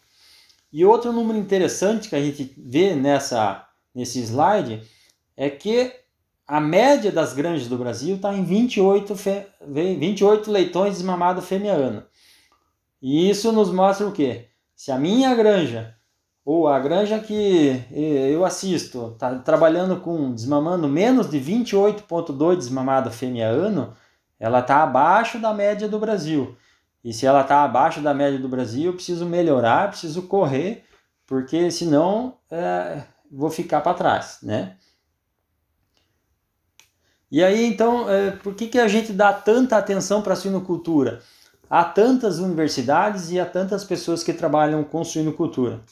E 0.72 0.84
outro 0.84 1.12
número 1.12 1.38
interessante 1.38 2.08
que 2.08 2.16
a 2.16 2.20
gente 2.20 2.52
vê 2.56 2.94
nessa, 2.94 3.66
nesse 3.94 4.20
slide 4.20 4.82
é 5.37 5.48
que 5.48 5.92
a 6.46 6.60
média 6.60 7.12
das 7.12 7.34
granjas 7.34 7.68
do 7.68 7.76
Brasil 7.76 8.16
está 8.16 8.34
em 8.34 8.42
28, 8.42 9.14
fe, 9.14 9.46
28 9.60 10.50
leitões 10.50 10.94
desmamados 10.94 11.44
fêmea 11.44 11.75
ano. 11.75 12.04
E 13.00 13.28
isso 13.28 13.52
nos 13.52 13.70
mostra 13.70 14.06
o 14.06 14.12
quê? 14.12 14.48
Se 14.75 14.90
a 14.90 14.98
minha 14.98 15.34
granja, 15.34 15.94
ou 16.50 16.66
a 16.66 16.80
granja 16.80 17.18
que 17.18 17.84
eu 17.92 18.42
assisto, 18.42 19.12
está 19.12 19.38
trabalhando 19.40 20.00
com 20.00 20.32
desmamando 20.32 20.88
menos 20.88 21.28
de 21.28 21.38
28,2 21.38 22.56
desmamado 22.56 23.10
fêmea 23.10 23.48
ano, 23.48 23.92
ela 24.40 24.60
está 24.60 24.82
abaixo 24.82 25.38
da 25.38 25.52
média 25.52 25.86
do 25.86 25.98
Brasil. 25.98 26.56
E 27.04 27.12
se 27.12 27.26
ela 27.26 27.42
está 27.42 27.64
abaixo 27.64 28.00
da 28.00 28.14
média 28.14 28.38
do 28.38 28.48
Brasil, 28.48 28.86
eu 28.86 28.94
preciso 28.94 29.26
melhorar, 29.26 29.90
preciso 29.90 30.22
correr, 30.22 30.86
porque 31.26 31.70
senão 31.70 32.38
é, 32.50 33.02
vou 33.30 33.50
ficar 33.50 33.82
para 33.82 33.92
trás, 33.92 34.38
né? 34.42 34.74
E 37.30 37.44
aí, 37.44 37.66
então, 37.66 38.08
é, 38.08 38.30
por 38.30 38.54
que, 38.54 38.68
que 38.68 38.78
a 38.78 38.88
gente 38.88 39.12
dá 39.12 39.34
tanta 39.34 39.76
atenção 39.76 40.22
para 40.22 40.32
a 40.32 40.36
suinocultura? 40.36 41.20
Há 41.68 41.84
tantas 41.84 42.38
universidades 42.38 43.30
e 43.30 43.38
há 43.38 43.44
tantas 43.44 43.84
pessoas 43.84 44.24
que 44.24 44.32
trabalham 44.32 44.82
com 44.82 45.04
suinocultura. 45.04 45.82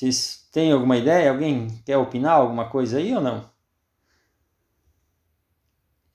Vocês 0.00 0.48
têm 0.50 0.72
alguma 0.72 0.96
ideia? 0.96 1.30
Alguém 1.30 1.68
quer 1.84 1.98
opinar 1.98 2.32
alguma 2.32 2.70
coisa 2.70 2.96
aí 2.96 3.14
ou 3.14 3.20
não? 3.20 3.44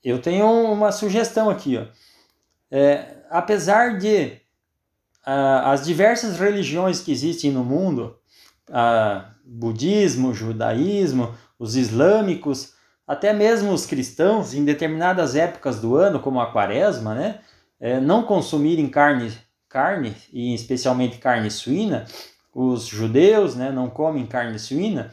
Eu 0.02 0.20
tenho 0.20 0.44
uma 0.72 0.90
sugestão 0.90 1.48
aqui, 1.48 1.76
ó. 1.78 1.86
É, 2.68 3.22
apesar 3.30 3.96
de 3.96 4.40
uh, 5.24 5.66
as 5.66 5.84
diversas 5.84 6.36
religiões 6.36 7.00
que 7.00 7.12
existem 7.12 7.52
no 7.52 7.62
mundo, 7.62 8.18
uh, 8.70 9.24
budismo, 9.44 10.34
judaísmo, 10.34 11.32
os 11.56 11.76
islâmicos, 11.76 12.74
até 13.06 13.32
mesmo 13.32 13.72
os 13.72 13.86
cristãos, 13.86 14.52
em 14.52 14.64
determinadas 14.64 15.36
épocas 15.36 15.80
do 15.80 15.94
ano, 15.94 16.18
como 16.18 16.40
a 16.40 16.50
quaresma, 16.50 17.14
né, 17.14 17.40
é, 17.78 18.00
não 18.00 18.24
consumirem 18.24 18.88
carne, 18.88 19.32
carne, 19.68 20.16
e 20.32 20.52
especialmente 20.52 21.18
carne 21.18 21.52
suína, 21.52 22.04
os 22.58 22.86
judeus 22.86 23.54
né, 23.54 23.70
não 23.70 23.90
comem 23.90 24.26
carne 24.26 24.58
suína, 24.58 25.12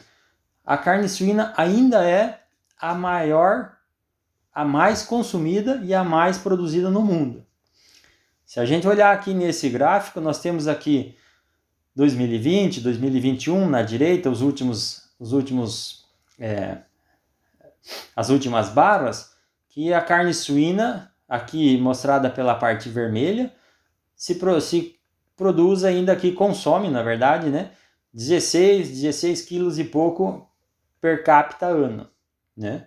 a 0.64 0.78
carne 0.78 1.06
suína 1.10 1.52
ainda 1.58 2.02
é 2.02 2.40
a 2.80 2.94
maior, 2.94 3.76
a 4.50 4.64
mais 4.64 5.02
consumida 5.02 5.78
e 5.84 5.92
a 5.92 6.02
mais 6.02 6.38
produzida 6.38 6.88
no 6.88 7.02
mundo. 7.02 7.44
Se 8.46 8.60
a 8.60 8.64
gente 8.64 8.88
olhar 8.88 9.12
aqui 9.12 9.34
nesse 9.34 9.68
gráfico, 9.68 10.22
nós 10.22 10.40
temos 10.40 10.66
aqui 10.66 11.14
2020, 11.94 12.80
2021 12.80 13.68
na 13.68 13.82
direita, 13.82 14.30
os 14.30 14.40
últimos, 14.40 15.10
os 15.20 15.34
últimos, 15.34 16.06
é, 16.38 16.78
as 18.16 18.30
últimas 18.30 18.70
barras, 18.70 19.34
que 19.68 19.92
a 19.92 20.00
carne 20.00 20.32
suína, 20.32 21.12
aqui 21.28 21.76
mostrada 21.76 22.30
pela 22.30 22.54
parte 22.54 22.88
vermelha, 22.88 23.54
se, 24.16 24.40
se 24.62 24.93
produz 25.36 25.84
ainda 25.84 26.12
aqui, 26.12 26.32
consome, 26.32 26.88
na 26.88 27.02
verdade, 27.02 27.48
né, 27.48 27.70
16, 28.12 28.90
16 28.90 29.42
quilos 29.42 29.78
e 29.78 29.84
pouco 29.84 30.48
per 31.00 31.22
capita 31.24 31.66
ano, 31.66 32.08
né? 32.56 32.86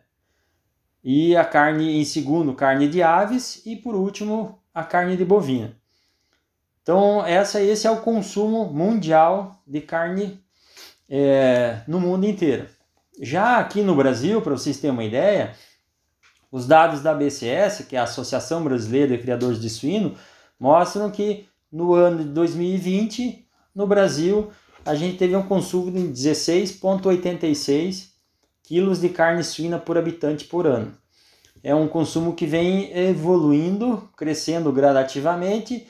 E 1.04 1.36
a 1.36 1.46
carne 1.46 2.00
em 2.00 2.06
segundo, 2.06 2.54
carne 2.54 2.88
de 2.88 3.04
aves 3.04 3.62
e 3.66 3.76
por 3.76 3.96
último, 3.96 4.62
a 4.74 4.84
carne 4.84 5.16
de 5.16 5.24
bovina. 5.24 5.78
Então, 6.82 7.26
essa, 7.26 7.62
esse 7.62 7.86
é 7.86 7.92
o 7.92 8.02
consumo 8.02 8.66
mundial 8.66 9.62
de 9.68 9.82
carne 9.82 10.42
é, 11.10 11.82
no 11.88 12.00
mundo 12.00 12.26
inteiro. 12.26 12.68
Já 13.22 13.58
aqui 13.58 13.82
no 13.82 13.96
Brasil, 13.96 14.42
para 14.42 14.54
vocês 14.54 14.80
terem 14.80 14.94
uma 14.94 15.04
ideia, 15.04 15.54
os 16.52 16.66
dados 16.68 17.02
da 17.02 17.14
BCS, 17.14 17.86
que 17.86 17.96
é 17.96 18.00
a 18.00 18.04
Associação 18.04 18.64
Brasileira 18.64 19.16
de 19.16 19.22
Criadores 19.22 19.60
de 19.60 19.70
Suíno, 19.70 20.16
mostram 20.60 21.12
que 21.12 21.47
no 21.72 21.94
ano 21.94 22.24
de 22.24 22.30
2020, 22.30 23.48
no 23.74 23.88
Brasil, 23.88 24.52
a 24.86 24.94
gente 24.96 25.18
teve 25.18 25.36
um 25.36 25.44
consumo 25.44 25.92
de 25.92 26.00
16,86 26.00 28.10
quilos 28.64 29.00
de 29.00 29.10
carne 29.10 29.44
suína 29.44 29.80
por 29.80 29.98
habitante 29.98 30.46
por 30.46 30.68
ano 30.68 30.94
é 31.64 31.74
um 31.74 31.88
consumo 31.88 32.34
que 32.34 32.46
vem 32.46 32.96
evoluindo, 32.98 34.10
crescendo 34.16 34.72
gradativamente. 34.72 35.88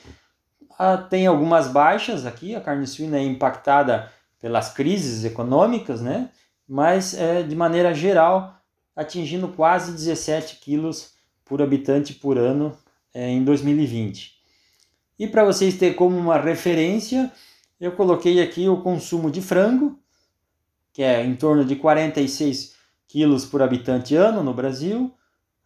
Ah, 0.78 0.96
tem 0.96 1.26
algumas 1.26 1.68
baixas 1.68 2.26
aqui, 2.26 2.54
a 2.54 2.60
carne 2.60 2.86
suína 2.86 3.18
é 3.18 3.22
impactada 3.22 4.10
pelas 4.40 4.72
crises 4.72 5.24
econômicas, 5.24 6.00
né? 6.00 6.30
mas 6.68 7.14
é, 7.14 7.42
de 7.42 7.56
maneira 7.56 7.94
geral 7.94 8.54
atingindo 8.94 9.48
quase 9.48 9.92
17 9.92 10.56
quilos 10.56 11.14
por 11.44 11.62
habitante 11.62 12.14
por 12.14 12.36
ano 12.36 12.76
é, 13.14 13.30
em 13.30 13.42
2020. 13.42 14.37
E 15.18 15.26
para 15.26 15.44
vocês 15.44 15.76
terem 15.76 15.96
como 15.96 16.16
uma 16.16 16.38
referência, 16.38 17.32
eu 17.80 17.92
coloquei 17.92 18.40
aqui 18.40 18.68
o 18.68 18.82
consumo 18.82 19.30
de 19.30 19.42
frango, 19.42 19.98
que 20.92 21.02
é 21.02 21.24
em 21.24 21.34
torno 21.34 21.64
de 21.64 21.74
46 21.76 22.74
quilos 23.08 23.44
por 23.44 23.60
habitante 23.60 24.14
ano 24.14 24.42
no 24.42 24.54
Brasil, 24.54 25.12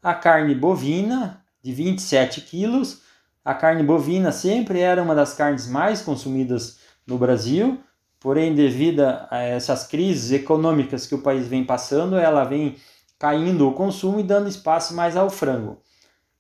a 0.03 0.15
carne 0.15 0.55
bovina, 0.55 1.45
de 1.63 1.73
27 1.73 2.41
quilos. 2.41 3.03
A 3.45 3.55
carne 3.55 3.83
bovina 3.83 4.33
sempre 4.33 4.81
era 4.81 5.03
uma 5.03 5.15
das 5.15 5.35
carnes 5.35 5.69
mais 5.69 6.01
consumidas 6.01 6.79
no 7.07 7.19
Brasil, 7.19 7.81
porém, 8.19 8.55
devido 8.55 9.01
a 9.01 9.39
essas 9.41 9.87
crises 9.87 10.31
econômicas 10.33 11.07
que 11.07 11.15
o 11.15 11.23
país 11.23 11.47
vem 11.47 11.65
passando, 11.65 12.17
ela 12.17 12.45
vem 12.45 12.77
caindo 13.19 13.69
o 13.69 13.75
consumo 13.75 14.19
e 14.19 14.23
dando 14.23 14.49
espaço 14.49 14.95
mais 14.95 15.17
ao 15.17 15.29
frango. 15.29 15.81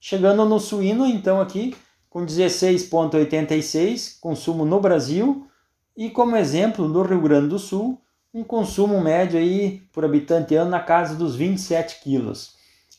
Chegando 0.00 0.44
no 0.44 0.58
suíno, 0.58 1.06
então, 1.06 1.40
aqui 1.40 1.76
com 2.12 2.26
16,86 2.26 4.20
consumo 4.20 4.66
no 4.66 4.78
Brasil 4.78 5.48
e 5.96 6.10
como 6.10 6.36
exemplo 6.36 6.86
no 6.86 7.00
Rio 7.00 7.22
Grande 7.22 7.48
do 7.48 7.58
Sul, 7.58 7.98
um 8.34 8.44
consumo 8.44 9.00
médio 9.00 9.38
aí 9.38 9.80
por 9.90 10.04
habitante 10.04 10.54
ano 10.54 10.70
na 10.70 10.80
casa 10.80 11.14
dos 11.14 11.34
27 11.34 12.02
quilos, 12.02 12.54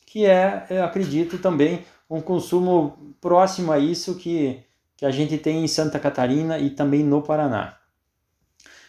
que 0.08 0.26
é, 0.26 0.66
eu 0.68 0.84
acredito 0.84 1.38
também, 1.38 1.86
um 2.10 2.20
consumo 2.20 3.16
próximo 3.22 3.72
a 3.72 3.78
isso 3.78 4.16
que, 4.16 4.64
que 4.98 5.06
a 5.06 5.12
gente 5.12 5.38
tem 5.38 5.64
em 5.64 5.68
Santa 5.68 6.00
Catarina 6.00 6.58
e 6.58 6.72
também 6.72 7.04
no 7.04 7.22
Paraná. 7.22 7.78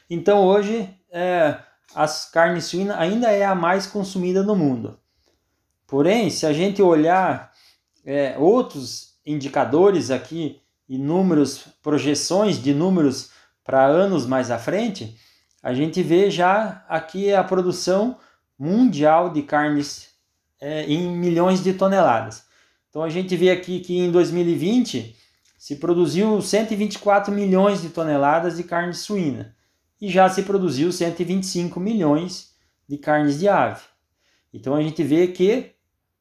Então 0.08 0.46
hoje 0.46 0.88
é, 1.10 1.58
as 1.94 2.30
carnes 2.30 2.64
suínas 2.64 2.96
ainda 2.98 3.30
é 3.30 3.44
a 3.44 3.54
mais 3.54 3.86
consumida 3.86 4.42
no 4.42 4.56
mundo. 4.56 4.98
Porém, 5.86 6.30
se 6.30 6.46
a 6.46 6.52
gente 6.54 6.80
olhar 6.80 7.52
é, 8.06 8.36
outros 8.38 9.13
indicadores 9.26 10.10
aqui 10.10 10.60
e 10.88 10.98
números, 10.98 11.66
projeções 11.82 12.62
de 12.62 12.74
números 12.74 13.30
para 13.64 13.86
anos 13.86 14.26
mais 14.26 14.50
à 14.50 14.58
frente, 14.58 15.16
a 15.62 15.72
gente 15.72 16.02
vê 16.02 16.30
já 16.30 16.84
aqui 16.88 17.32
a 17.32 17.42
produção 17.42 18.18
mundial 18.58 19.30
de 19.30 19.42
carnes 19.42 20.10
é, 20.60 20.84
em 20.84 21.08
milhões 21.16 21.62
de 21.62 21.72
toneladas. 21.72 22.44
Então 22.90 23.02
a 23.02 23.08
gente 23.08 23.34
vê 23.36 23.50
aqui 23.50 23.80
que 23.80 23.98
em 23.98 24.10
2020 24.10 25.16
se 25.58 25.76
produziu 25.76 26.40
124 26.40 27.32
milhões 27.32 27.80
de 27.80 27.88
toneladas 27.88 28.56
de 28.56 28.62
carne 28.64 28.92
suína 28.92 29.56
e 30.00 30.10
já 30.10 30.28
se 30.28 30.42
produziu 30.42 30.92
125 30.92 31.80
milhões 31.80 32.54
de 32.86 32.98
carnes 32.98 33.38
de 33.38 33.48
ave. 33.48 33.82
Então 34.52 34.74
a 34.74 34.82
gente 34.82 35.02
vê 35.02 35.28
que 35.28 35.73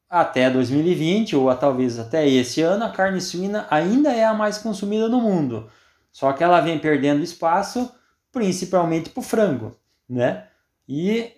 até 0.08 0.50
2020 0.50 1.36
ou 1.36 1.54
talvez 1.54 1.98
até 1.98 2.28
esse 2.28 2.60
ano 2.60 2.84
a 2.84 2.90
carne 2.90 3.20
suína 3.20 3.66
ainda 3.70 4.12
é 4.12 4.24
a 4.24 4.34
mais 4.34 4.58
consumida 4.58 5.08
no 5.08 5.20
mundo. 5.20 5.68
Só 6.12 6.32
que 6.32 6.44
ela 6.44 6.60
vem 6.60 6.78
perdendo 6.78 7.24
espaço 7.24 7.90
principalmente 8.30 9.10
para 9.10 9.20
o 9.20 9.22
frango, 9.24 9.76
né? 10.08 10.46
E 10.88 11.32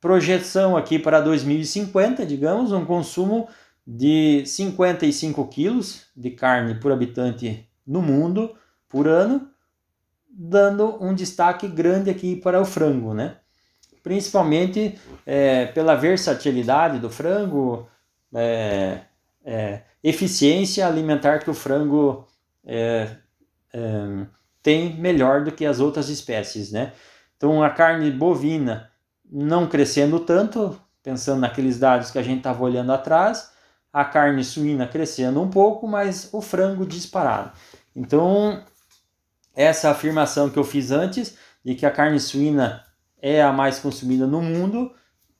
projeção 0.00 0.76
aqui 0.76 0.98
para 0.98 1.20
2050, 1.20 2.26
digamos, 2.26 2.72
um 2.72 2.84
consumo 2.84 3.48
de 3.86 4.44
55 4.46 5.46
quilos 5.48 6.06
de 6.16 6.30
carne 6.30 6.74
por 6.74 6.92
habitante 6.92 7.68
no 7.86 8.00
mundo 8.00 8.54
por 8.88 9.08
ano, 9.08 9.48
dando 10.28 11.02
um 11.02 11.14
destaque 11.14 11.68
grande 11.68 12.10
aqui 12.10 12.36
para 12.36 12.60
o 12.60 12.64
frango, 12.64 13.14
né? 13.14 13.36
Principalmente 14.02 14.98
é, 15.24 15.66
pela 15.66 15.94
versatilidade 15.94 16.98
do 16.98 17.08
frango, 17.08 17.88
é, 18.34 19.00
é, 19.44 19.82
eficiência 20.02 20.86
alimentar 20.86 21.38
que 21.38 21.50
o 21.50 21.54
frango 21.54 22.26
é, 22.64 23.08
é, 23.72 24.26
tem 24.62 24.96
melhor 24.96 25.44
do 25.44 25.52
que 25.52 25.64
as 25.64 25.80
outras 25.80 26.08
espécies, 26.08 26.72
né? 26.72 26.92
Então 27.36 27.62
a 27.62 27.70
carne 27.70 28.10
bovina 28.10 28.90
não 29.30 29.66
crescendo 29.66 30.20
tanto, 30.20 30.80
pensando 31.02 31.40
naqueles 31.40 31.78
dados 31.78 32.10
que 32.10 32.18
a 32.18 32.22
gente 32.22 32.38
estava 32.38 32.62
olhando 32.62 32.92
atrás, 32.92 33.52
a 33.92 34.04
carne 34.04 34.42
suína 34.42 34.86
crescendo 34.86 35.40
um 35.40 35.50
pouco, 35.50 35.86
mas 35.86 36.28
o 36.32 36.40
frango 36.40 36.86
disparado. 36.86 37.52
Então 37.94 38.62
essa 39.54 39.90
afirmação 39.90 40.50
que 40.50 40.58
eu 40.58 40.64
fiz 40.64 40.90
antes 40.90 41.36
de 41.64 41.74
que 41.74 41.86
a 41.86 41.90
carne 41.90 42.18
suína 42.18 42.84
é 43.20 43.42
a 43.42 43.52
mais 43.52 43.78
consumida 43.78 44.26
no 44.26 44.42
mundo 44.42 44.92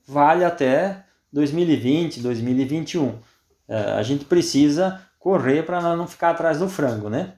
vale 0.07 0.45
até 0.45 1.04
2020, 1.35 2.21
2021. 2.21 3.19
É, 3.67 3.77
a 3.93 4.03
gente 4.03 4.25
precisa 4.25 5.03
correr 5.19 5.65
para 5.65 5.97
não 5.97 6.07
ficar 6.07 6.31
atrás 6.31 6.61
do 6.61 6.69
frango, 6.69 7.11
né? 7.11 7.35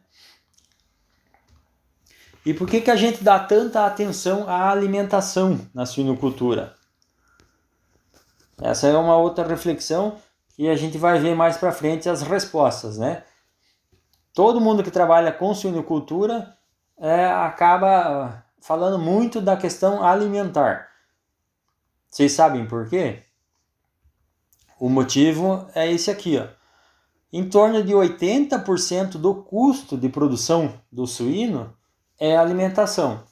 E 2.45 2.53
por 2.53 2.69
que, 2.69 2.83
que 2.83 2.91
a 2.91 2.97
gente 2.97 3.25
dá 3.25 3.41
tanta 3.41 3.87
atenção 3.87 4.49
à 4.49 4.71
alimentação 4.71 5.59
na 5.75 5.87
suinocultura? 5.87 6.75
Essa 8.61 8.87
é 8.89 8.97
uma 8.97 9.17
outra 9.17 9.47
reflexão 9.47 10.19
e 10.59 10.69
a 10.69 10.77
gente 10.77 10.99
vai 10.99 11.19
ver 11.19 11.35
mais 11.35 11.57
para 11.57 11.73
frente 11.73 12.09
as 12.09 12.23
respostas, 12.23 12.99
né? 12.99 13.25
Todo 14.35 14.61
mundo 14.61 14.83
que 14.83 14.91
trabalha 14.91 15.33
com 15.33 15.55
suinocultura 15.55 16.55
é, 16.99 17.27
acaba 17.27 18.45
falando 18.61 18.99
muito 18.99 19.41
da 19.41 19.57
questão 19.57 20.05
alimentar. 20.05 20.89
Vocês 22.11 22.33
sabem 22.33 22.67
por 22.67 22.89
quê? 22.89 23.26
O 24.79 24.89
motivo 24.89 25.67
é 25.75 25.91
esse 25.91 26.11
aqui, 26.11 26.39
ó. 26.39 26.47
Em 27.33 27.49
torno 27.49 27.83
de 27.83 27.93
80% 27.93 29.19
do 29.19 29.35
custo 29.35 29.97
de 29.97 30.09
produção 30.09 30.81
do 30.93 31.07
suíno 31.07 31.75
é 32.19 32.37
alimentação. 32.37 33.25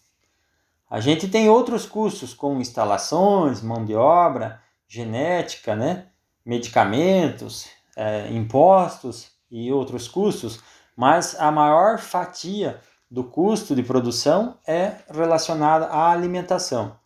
A 0.90 1.00
gente 1.00 1.28
tem 1.28 1.48
outros 1.48 1.86
custos, 1.86 2.34
como 2.34 2.60
instalações, 2.60 3.62
mão 3.62 3.84
de 3.84 3.94
obra, 3.94 4.60
genética, 4.88 5.74
né? 5.74 6.06
medicamentos, 6.44 7.68
é, 7.96 8.28
impostos 8.30 9.30
e 9.50 9.72
outros 9.72 10.08
custos, 10.08 10.60
mas 10.96 11.38
a 11.40 11.50
maior 11.50 11.98
fatia 11.98 12.80
do 13.10 13.24
custo 13.24 13.74
de 13.74 13.82
produção 13.82 14.58
é 14.66 14.96
relacionada 15.10 15.86
à 15.86 16.10
alimentação. 16.10 16.96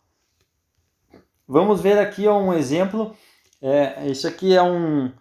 Vamos 1.47 1.81
ver 1.81 1.97
aqui 1.97 2.27
um 2.27 2.53
exemplo 2.53 3.15
é, 3.61 4.07
isso 4.07 4.27
aqui 4.27 4.55
é 4.55 4.63
um, 4.63 5.11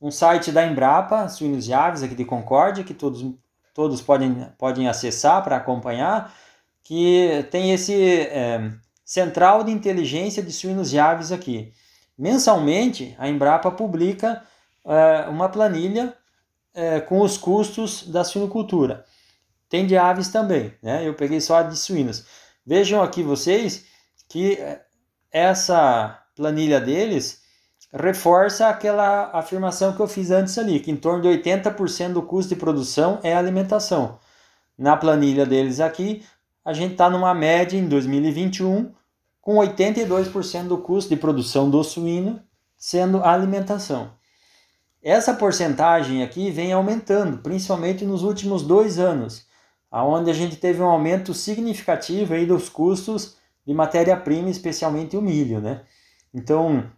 um 0.00 0.10
site 0.10 0.50
da 0.50 0.66
Embrapa, 0.66 1.28
Suínos 1.28 1.68
e 1.68 1.72
Aves, 1.72 2.02
aqui 2.02 2.14
de 2.14 2.24
Concórdia, 2.24 2.84
que 2.84 2.94
todos, 2.94 3.24
todos 3.72 4.02
podem, 4.02 4.48
podem 4.58 4.88
acessar 4.88 5.42
para 5.42 5.56
acompanhar, 5.56 6.34
que 6.82 7.46
tem 7.50 7.72
esse 7.72 7.94
é, 7.94 8.70
central 9.04 9.64
de 9.64 9.70
inteligência 9.70 10.42
de 10.42 10.52
suínos 10.52 10.92
e 10.92 10.98
aves 10.98 11.32
aqui. 11.32 11.72
Mensalmente, 12.18 13.14
a 13.18 13.28
Embrapa 13.28 13.70
publica 13.70 14.42
é, 14.84 15.28
uma 15.28 15.48
planilha 15.48 16.14
é, 16.74 17.00
com 17.00 17.20
os 17.20 17.38
custos 17.38 18.06
da 18.06 18.24
suinocultura. 18.24 19.04
Tem 19.68 19.86
de 19.86 19.96
aves 19.96 20.28
também, 20.28 20.74
né? 20.82 21.06
Eu 21.06 21.14
peguei 21.14 21.40
só 21.40 21.56
a 21.56 21.62
de 21.62 21.76
suínos. 21.76 22.26
Vejam 22.66 23.02
aqui 23.02 23.22
vocês 23.22 23.86
que 24.28 24.58
essa 25.32 26.22
planilha 26.36 26.80
deles 26.80 27.43
reforça 27.94 28.68
aquela 28.68 29.30
afirmação 29.32 29.94
que 29.94 30.00
eu 30.00 30.08
fiz 30.08 30.32
antes 30.32 30.58
ali, 30.58 30.80
que 30.80 30.90
em 30.90 30.96
torno 30.96 31.22
de 31.22 31.28
80% 31.28 32.12
do 32.12 32.22
custo 32.22 32.52
de 32.52 32.60
produção 32.60 33.20
é 33.22 33.32
alimentação. 33.32 34.18
Na 34.76 34.96
planilha 34.96 35.46
deles 35.46 35.78
aqui, 35.78 36.24
a 36.64 36.72
gente 36.72 36.92
está 36.92 37.08
numa 37.08 37.32
média 37.32 37.78
em 37.78 37.86
2021 37.86 38.92
com 39.40 39.56
82% 39.56 40.66
do 40.66 40.78
custo 40.78 41.14
de 41.14 41.20
produção 41.20 41.70
do 41.70 41.84
suíno 41.84 42.42
sendo 42.76 43.22
alimentação. 43.22 44.12
Essa 45.00 45.34
porcentagem 45.34 46.22
aqui 46.22 46.50
vem 46.50 46.72
aumentando, 46.72 47.38
principalmente 47.38 48.04
nos 48.04 48.22
últimos 48.22 48.62
dois 48.62 48.98
anos, 48.98 49.46
aonde 49.90 50.30
a 50.30 50.34
gente 50.34 50.56
teve 50.56 50.82
um 50.82 50.86
aumento 50.86 51.32
significativo 51.32 52.34
aí 52.34 52.44
dos 52.44 52.68
custos 52.68 53.36
de 53.66 53.72
matéria-prima, 53.72 54.48
especialmente 54.50 55.16
o 55.16 55.22
milho, 55.22 55.60
né? 55.60 55.82
Então, 56.32 56.90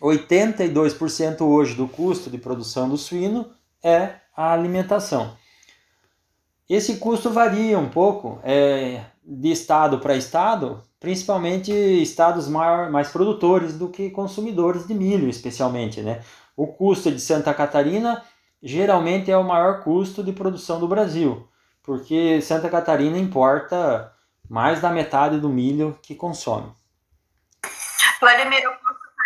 82% 0.00 1.40
hoje 1.42 1.74
do 1.74 1.88
custo 1.88 2.30
de 2.30 2.38
produção 2.38 2.88
do 2.88 2.96
suíno 2.96 3.50
é 3.82 4.16
a 4.36 4.52
alimentação. 4.52 5.36
Esse 6.68 6.96
custo 6.96 7.30
varia 7.30 7.78
um 7.78 7.88
pouco 7.88 8.40
é, 8.42 9.04
de 9.24 9.50
estado 9.50 9.98
para 9.98 10.16
estado, 10.16 10.82
principalmente 10.98 11.72
estados 11.72 12.48
maior, 12.48 12.90
mais 12.90 13.08
produtores 13.08 13.78
do 13.78 13.88
que 13.88 14.10
consumidores 14.10 14.86
de 14.86 14.94
milho, 14.94 15.28
especialmente. 15.28 16.00
Né? 16.00 16.20
O 16.56 16.66
custo 16.66 17.10
de 17.10 17.20
Santa 17.20 17.54
Catarina 17.54 18.22
geralmente 18.62 19.30
é 19.30 19.36
o 19.36 19.44
maior 19.44 19.82
custo 19.82 20.24
de 20.24 20.32
produção 20.32 20.80
do 20.80 20.88
Brasil, 20.88 21.48
porque 21.82 22.40
Santa 22.42 22.68
Catarina 22.68 23.16
importa 23.16 24.12
mais 24.48 24.80
da 24.80 24.90
metade 24.90 25.38
do 25.38 25.48
milho 25.48 25.98
que 26.02 26.14
consome. 26.14 26.72
Vladimir, 28.20 28.62
eu 28.62 28.72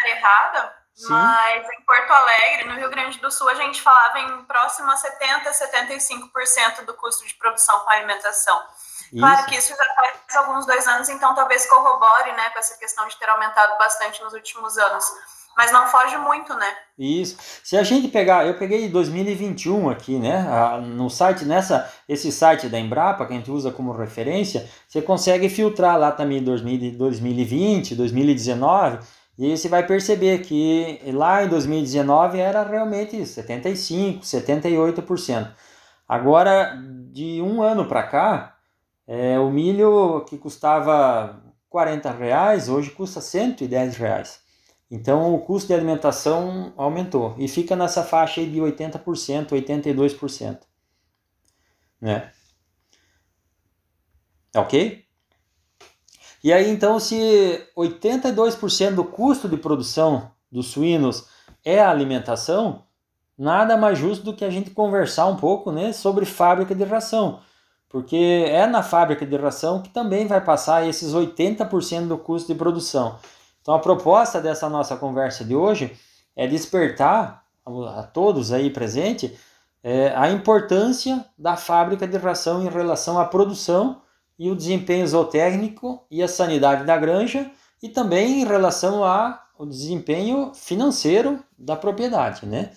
errada? 0.08 0.80
Sim. 0.94 1.08
Mas 1.08 1.66
em 1.66 1.80
Porto 1.82 2.10
Alegre, 2.10 2.68
no 2.68 2.74
Rio 2.74 2.90
Grande 2.90 3.18
do 3.18 3.30
Sul, 3.30 3.48
a 3.48 3.54
gente 3.54 3.80
falava 3.80 4.18
em 4.18 4.44
próximo 4.44 4.90
a 4.90 4.96
70%, 4.96 5.44
75% 5.50 6.84
do 6.84 6.94
custo 6.94 7.26
de 7.26 7.34
produção 7.34 7.80
com 7.80 7.90
alimentação. 7.90 8.60
Isso. 9.10 9.18
Claro 9.18 9.46
que 9.46 9.56
isso 9.56 9.74
já 9.74 9.94
faz 9.94 10.36
alguns 10.36 10.66
dois 10.66 10.86
anos, 10.86 11.08
então 11.08 11.34
talvez 11.34 11.66
corrobore 11.66 12.32
né, 12.32 12.50
com 12.50 12.58
essa 12.58 12.78
questão 12.78 13.08
de 13.08 13.16
ter 13.16 13.28
aumentado 13.28 13.76
bastante 13.78 14.22
nos 14.22 14.34
últimos 14.34 14.76
anos. 14.76 15.04
Mas 15.56 15.72
não 15.72 15.88
foge 15.88 16.16
muito, 16.16 16.54
né? 16.54 16.76
Isso. 16.96 17.36
Se 17.64 17.76
a 17.76 17.82
gente 17.82 18.08
pegar, 18.08 18.46
eu 18.46 18.56
peguei 18.56 18.88
2021 18.88 19.90
aqui, 19.90 20.18
né? 20.18 20.46
No 20.80 21.10
site, 21.10 21.44
nessa, 21.44 21.92
esse 22.08 22.30
site 22.30 22.68
da 22.68 22.78
Embrapa, 22.78 23.26
que 23.26 23.32
a 23.32 23.36
gente 23.36 23.50
usa 23.50 23.72
como 23.72 23.92
referência, 23.92 24.70
você 24.86 25.02
consegue 25.02 25.48
filtrar 25.48 25.98
lá 25.98 26.12
também 26.12 26.42
2020, 26.42 27.96
2019 27.96 29.00
e 29.40 29.57
você 29.57 29.70
vai 29.70 29.87
perceber 29.87 30.42
que 30.42 31.00
lá 31.14 31.42
em 31.42 31.48
2019 31.48 32.38
era 32.38 32.62
realmente 32.62 33.16
75%, 33.16 34.20
78%. 34.20 35.50
Agora, 36.07 36.76
de 37.11 37.40
um 37.40 37.62
ano 37.62 37.87
para 37.87 38.03
cá, 38.03 38.59
é, 39.07 39.38
o 39.38 39.50
milho 39.50 40.26
que 40.29 40.37
custava 40.37 41.42
40 41.70 42.11
reais, 42.11 42.68
hoje 42.68 42.90
custa 42.90 43.22
110 43.22 43.96
reais. 43.96 44.42
Então 44.90 45.35
o 45.35 45.40
custo 45.40 45.68
de 45.68 45.74
alimentação 45.74 46.74
aumentou 46.76 47.35
e 47.38 47.48
fica 47.48 47.74
nessa 47.74 48.03
faixa 48.05 48.44
de 48.44 48.59
80%, 48.61 49.53
82%. 49.53 50.59
Né? 51.98 52.31
Ok? 54.55 55.09
E 56.42 56.53
aí, 56.53 56.70
então, 56.70 56.98
se 56.98 57.66
82% 57.76 58.94
do 58.94 59.05
custo 59.05 59.48
de 59.48 59.57
produção 59.57 60.31
dos 60.50 60.68
suínos 60.68 61.26
é 61.64 61.81
a 61.81 61.90
alimentação, 61.90 62.85
nada 63.37 63.76
mais 63.76 63.98
justo 63.98 64.24
do 64.24 64.35
que 64.35 64.44
a 64.44 64.50
gente 64.50 64.70
conversar 64.70 65.26
um 65.26 65.37
pouco 65.37 65.70
né, 65.70 65.92
sobre 65.92 66.24
fábrica 66.24 66.74
de 66.74 66.85
ração. 66.85 67.40
Porque 67.88 68.44
é 68.48 68.66
na 68.66 68.83
fábrica 68.83 69.26
de 69.26 69.37
ração 69.37 69.83
que 69.83 69.90
também 69.90 70.26
vai 70.26 70.40
passar 70.40 70.87
esses 70.87 71.12
80% 71.12 72.07
do 72.07 72.16
custo 72.16 72.53
de 72.53 72.59
produção. 72.59 73.18
Então, 73.61 73.74
a 73.74 73.79
proposta 73.79 74.40
dessa 74.40 74.68
nossa 74.68 74.96
conversa 74.96 75.44
de 75.44 75.55
hoje 75.55 75.92
é 76.35 76.46
despertar 76.46 77.44
a 77.66 78.03
todos 78.03 78.53
aí 78.53 78.70
presentes 78.70 79.33
é, 79.83 80.14
a 80.16 80.31
importância 80.31 81.24
da 81.38 81.57
fábrica 81.57 82.07
de 82.07 82.16
ração 82.16 82.62
em 82.62 82.68
relação 82.68 83.18
à 83.18 83.24
produção 83.24 84.00
e 84.40 84.50
o 84.50 84.57
desempenho 84.57 85.07
zootécnico 85.07 86.03
e 86.11 86.22
a 86.22 86.26
sanidade 86.26 86.85
da 86.85 86.96
granja 86.96 87.50
e 87.83 87.90
também 87.90 88.40
em 88.40 88.46
relação 88.46 89.05
ao 89.05 89.66
desempenho 89.66 90.53
financeiro 90.55 91.44
da 91.59 91.76
propriedade, 91.76 92.46
né? 92.46 92.70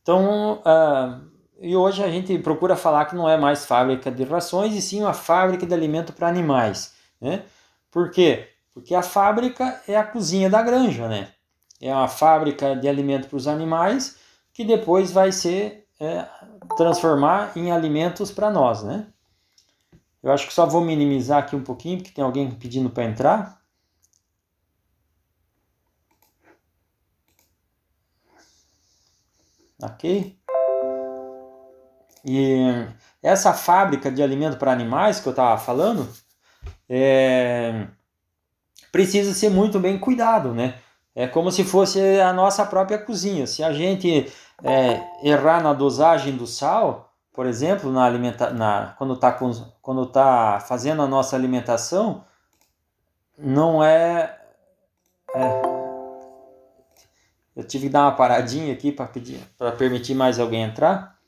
Então, 0.00 0.62
uh, 0.64 1.28
e 1.60 1.74
hoje 1.74 2.04
a 2.04 2.08
gente 2.08 2.38
procura 2.38 2.76
falar 2.76 3.06
que 3.06 3.16
não 3.16 3.28
é 3.28 3.36
mais 3.36 3.66
fábrica 3.66 4.12
de 4.12 4.22
rações 4.22 4.76
e 4.76 4.80
sim 4.80 5.00
uma 5.00 5.12
fábrica 5.12 5.66
de 5.66 5.74
alimento 5.74 6.12
para 6.12 6.28
animais, 6.28 6.94
né? 7.20 7.42
Por 7.90 8.12
quê? 8.12 8.50
Porque 8.72 8.94
a 8.94 9.02
fábrica 9.02 9.82
é 9.88 9.96
a 9.96 10.04
cozinha 10.04 10.48
da 10.48 10.62
granja, 10.62 11.08
né? 11.08 11.30
É 11.80 11.92
uma 11.92 12.06
fábrica 12.06 12.76
de 12.76 12.88
alimento 12.88 13.26
para 13.26 13.36
os 13.36 13.48
animais 13.48 14.18
que 14.52 14.64
depois 14.64 15.10
vai 15.10 15.32
ser 15.32 15.84
é, 15.98 16.26
transformar 16.76 17.50
em 17.56 17.72
alimentos 17.72 18.30
para 18.30 18.50
nós, 18.50 18.84
né? 18.84 19.08
Eu 20.22 20.32
acho 20.32 20.46
que 20.46 20.52
só 20.54 20.66
vou 20.66 20.80
minimizar 20.80 21.38
aqui 21.38 21.54
um 21.54 21.62
pouquinho, 21.62 21.98
porque 21.98 22.12
tem 22.12 22.24
alguém 22.24 22.50
pedindo 22.50 22.90
para 22.90 23.04
entrar. 23.04 23.60
Ok? 29.82 30.36
E 32.24 32.86
essa 33.22 33.52
fábrica 33.52 34.10
de 34.10 34.22
alimento 34.22 34.58
para 34.58 34.72
animais 34.72 35.20
que 35.20 35.28
eu 35.28 35.30
estava 35.30 35.58
falando 35.58 36.08
é, 36.88 37.86
precisa 38.90 39.32
ser 39.32 39.50
muito 39.50 39.78
bem 39.78 39.98
cuidado, 39.98 40.54
né? 40.54 40.78
É 41.14 41.26
como 41.26 41.50
se 41.50 41.64
fosse 41.64 42.00
a 42.20 42.32
nossa 42.32 42.66
própria 42.66 42.98
cozinha. 42.98 43.46
Se 43.46 43.62
a 43.62 43.72
gente 43.72 44.30
é, 44.62 45.02
errar 45.22 45.62
na 45.62 45.72
dosagem 45.72 46.36
do 46.36 46.46
sal, 46.46 47.12
por 47.36 47.44
exemplo, 47.46 47.92
na 47.92 48.04
alimenta 48.06 48.50
na, 48.50 48.94
quando 48.96 49.12
está 49.12 49.38
quando 49.82 50.06
tá 50.06 50.58
fazendo 50.66 51.02
a 51.02 51.06
nossa 51.06 51.36
alimentação, 51.36 52.24
não 53.38 53.84
é, 53.84 54.38
é, 55.34 55.62
Eu 57.54 57.62
tive 57.64 57.86
que 57.86 57.92
dar 57.92 58.04
uma 58.04 58.16
paradinha 58.16 58.72
aqui 58.72 58.90
para 58.90 59.06
pedir 59.06 59.38
para 59.58 59.70
permitir 59.70 60.14
mais 60.14 60.40
alguém 60.40 60.62
entrar. 60.62 61.18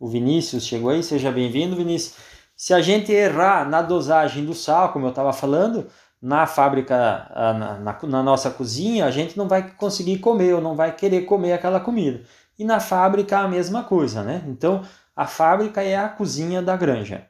O 0.00 0.08
Vinícius 0.08 0.64
chegou 0.64 0.90
aí, 0.90 1.02
seja 1.02 1.30
bem-vindo, 1.30 1.76
Vinícius. 1.76 2.16
Se 2.56 2.74
a 2.74 2.80
gente 2.80 3.12
errar 3.12 3.68
na 3.68 3.82
dosagem 3.82 4.44
do 4.44 4.54
sal, 4.54 4.92
como 4.92 5.06
eu 5.06 5.10
estava 5.10 5.32
falando, 5.32 5.86
na 6.20 6.46
fábrica, 6.46 6.96
na, 7.34 7.78
na, 7.78 7.98
na, 8.02 8.22
nossa 8.22 8.50
cozinha, 8.50 9.06
a 9.06 9.10
gente 9.10 9.38
não 9.38 9.46
vai 9.46 9.70
conseguir 9.70 10.18
comer 10.18 10.54
ou 10.54 10.60
não 10.60 10.74
vai 10.74 10.94
querer 10.94 11.22
comer 11.22 11.52
aquela 11.52 11.78
comida. 11.80 12.22
E 12.58 12.64
na 12.64 12.80
fábrica 12.80 13.38
a 13.38 13.48
mesma 13.48 13.84
coisa, 13.84 14.22
né? 14.22 14.42
Então 14.46 14.82
a 15.20 15.26
fábrica 15.26 15.82
é 15.82 15.98
a 15.98 16.08
cozinha 16.08 16.62
da 16.62 16.74
granja. 16.74 17.26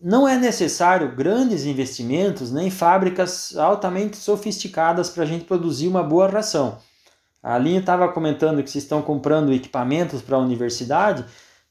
Não 0.00 0.26
é 0.26 0.38
necessário 0.38 1.14
grandes 1.14 1.66
investimentos 1.66 2.50
nem 2.50 2.70
fábricas 2.70 3.54
altamente 3.54 4.16
sofisticadas 4.16 5.10
para 5.10 5.24
a 5.24 5.26
gente 5.26 5.44
produzir 5.44 5.88
uma 5.88 6.02
boa 6.02 6.26
ração. 6.26 6.78
A 7.42 7.58
Linha 7.58 7.80
estava 7.80 8.08
comentando 8.08 8.62
que 8.62 8.70
vocês 8.70 8.82
estão 8.82 9.02
comprando 9.02 9.52
equipamentos 9.52 10.22
para 10.22 10.36
a 10.36 10.40
universidade 10.40 11.26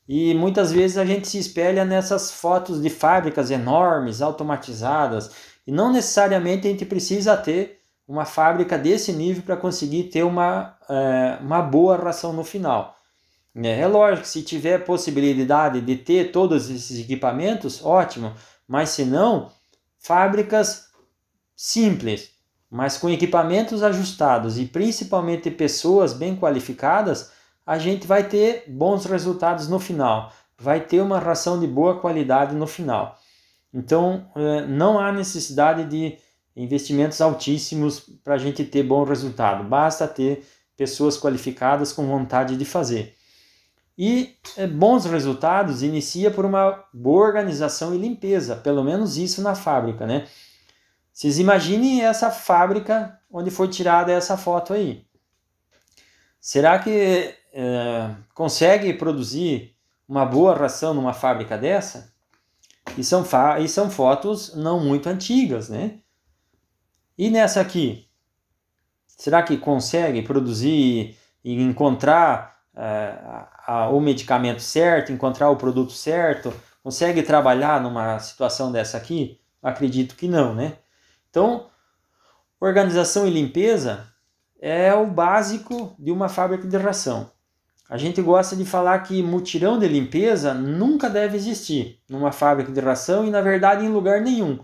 e 0.07 0.35
muitas 0.35 0.71
vezes 0.71 0.99
a 0.99 1.05
gente 1.05 1.27
se 1.27 1.39
espelha 1.39 1.83
nessas 1.83 2.31
fotos 2.31 2.79
de 2.79 2.91
fábricas 2.91 3.49
enormes, 3.49 4.21
automatizadas, 4.21 5.31
e 5.65 5.71
não 5.71 5.91
necessariamente 5.91 6.67
a 6.67 6.69
gente 6.69 6.85
precisa 6.85 7.35
ter 7.35 7.79
uma 8.07 8.25
fábrica 8.25 8.77
desse 8.77 9.11
nível 9.11 9.41
para 9.41 9.57
conseguir 9.57 10.03
ter 10.03 10.21
uma, 10.21 10.77
é, 10.87 11.39
uma 11.41 11.63
boa 11.63 11.97
ração 11.97 12.31
no 12.31 12.43
final. 12.43 12.95
É, 13.55 13.81
é 13.81 13.87
lógico, 13.87 14.27
se 14.27 14.41
tiver 14.41 14.83
possibilidade 14.83 15.79
de 15.81 15.95
ter 15.95 16.31
todos 16.31 16.69
esses 16.69 16.99
equipamentos, 16.99 17.83
ótimo, 17.83 18.33
mas 18.67 18.89
se 18.89 19.05
não, 19.05 19.51
fábricas 19.99 20.87
simples, 21.55 22.31
mas 22.69 22.97
com 22.97 23.09
equipamentos 23.09 23.83
ajustados 23.83 24.57
e 24.57 24.65
principalmente 24.65 25.51
pessoas 25.51 26.13
bem 26.13 26.35
qualificadas, 26.35 27.31
a 27.65 27.77
gente 27.77 28.07
vai 28.07 28.27
ter 28.27 28.65
bons 28.67 29.05
resultados 29.05 29.67
no 29.69 29.79
final, 29.79 30.33
vai 30.57 30.81
ter 30.81 31.01
uma 31.01 31.19
ração 31.19 31.59
de 31.59 31.67
boa 31.67 31.99
qualidade 31.99 32.55
no 32.55 32.65
final. 32.65 33.17
Então, 33.71 34.29
é, 34.35 34.65
não 34.65 34.99
há 34.99 35.11
necessidade 35.11 35.85
de 35.85 36.17
investimentos 36.55 37.21
altíssimos 37.21 37.99
para 38.23 38.35
a 38.35 38.37
gente 38.37 38.63
ter 38.63 38.83
bom 38.83 39.03
resultado, 39.03 39.63
basta 39.63 40.07
ter 40.07 40.43
pessoas 40.75 41.17
qualificadas 41.17 41.93
com 41.93 42.07
vontade 42.07 42.57
de 42.57 42.65
fazer. 42.65 43.15
E 43.97 44.35
é, 44.57 44.65
bons 44.65 45.05
resultados 45.05 45.83
inicia 45.83 46.31
por 46.31 46.45
uma 46.45 46.83
boa 46.93 47.27
organização 47.27 47.93
e 47.93 47.97
limpeza, 47.97 48.55
pelo 48.55 48.83
menos 48.83 49.17
isso 49.17 49.41
na 49.41 49.53
fábrica, 49.53 50.05
né? 50.07 50.27
Vocês 51.11 51.37
imaginem 51.37 52.03
essa 52.03 52.31
fábrica 52.31 53.19
onde 53.31 53.51
foi 53.51 53.67
tirada 53.67 54.11
essa 54.11 54.35
foto 54.35 54.73
aí. 54.73 55.05
Será 56.41 56.79
que 56.79 57.35
é, 57.53 58.15
consegue 58.33 58.93
produzir 58.93 59.75
uma 60.07 60.25
boa 60.25 60.55
ração 60.55 60.93
numa 60.93 61.13
fábrica 61.13 61.57
dessa? 61.57 62.11
E 62.97 63.03
são, 63.03 63.23
e 63.61 63.67
são 63.69 63.89
fotos 63.89 64.55
não 64.55 64.79
muito 64.79 65.07
antigas, 65.07 65.69
né? 65.69 65.99
E 67.17 67.29
nessa 67.29 67.61
aqui? 67.61 68.07
Será 69.07 69.43
que 69.43 69.55
consegue 69.57 70.21
produzir 70.23 71.15
e 71.43 71.61
encontrar 71.61 72.52
é, 72.75 73.15
a, 73.65 73.89
o 73.89 73.99
medicamento 73.99 74.61
certo, 74.61 75.11
encontrar 75.11 75.49
o 75.49 75.55
produto 75.55 75.91
certo? 75.91 76.53
Consegue 76.83 77.23
trabalhar 77.23 77.81
numa 77.81 78.19
situação 78.19 78.71
dessa 78.71 78.97
aqui? 78.97 79.39
Acredito 79.61 80.15
que 80.15 80.27
não, 80.27 80.53
né? 80.53 80.77
Então, 81.29 81.67
organização 82.59 83.25
e 83.27 83.29
limpeza 83.29 84.07
é 84.59 84.93
o 84.93 85.05
básico 85.05 85.95
de 85.99 86.11
uma 86.11 86.29
fábrica 86.29 86.67
de 86.67 86.77
ração. 86.77 87.31
A 87.89 87.97
gente 87.97 88.21
gosta 88.21 88.55
de 88.55 88.65
falar 88.65 88.99
que 88.99 89.21
mutirão 89.21 89.77
de 89.77 89.87
limpeza 89.87 90.53
nunca 90.53 91.09
deve 91.09 91.37
existir 91.37 91.99
numa 92.09 92.31
fábrica 92.31 92.71
de 92.71 92.79
ração 92.79 93.25
e, 93.25 93.29
na 93.29 93.41
verdade, 93.41 93.85
em 93.85 93.89
lugar 93.89 94.21
nenhum, 94.21 94.59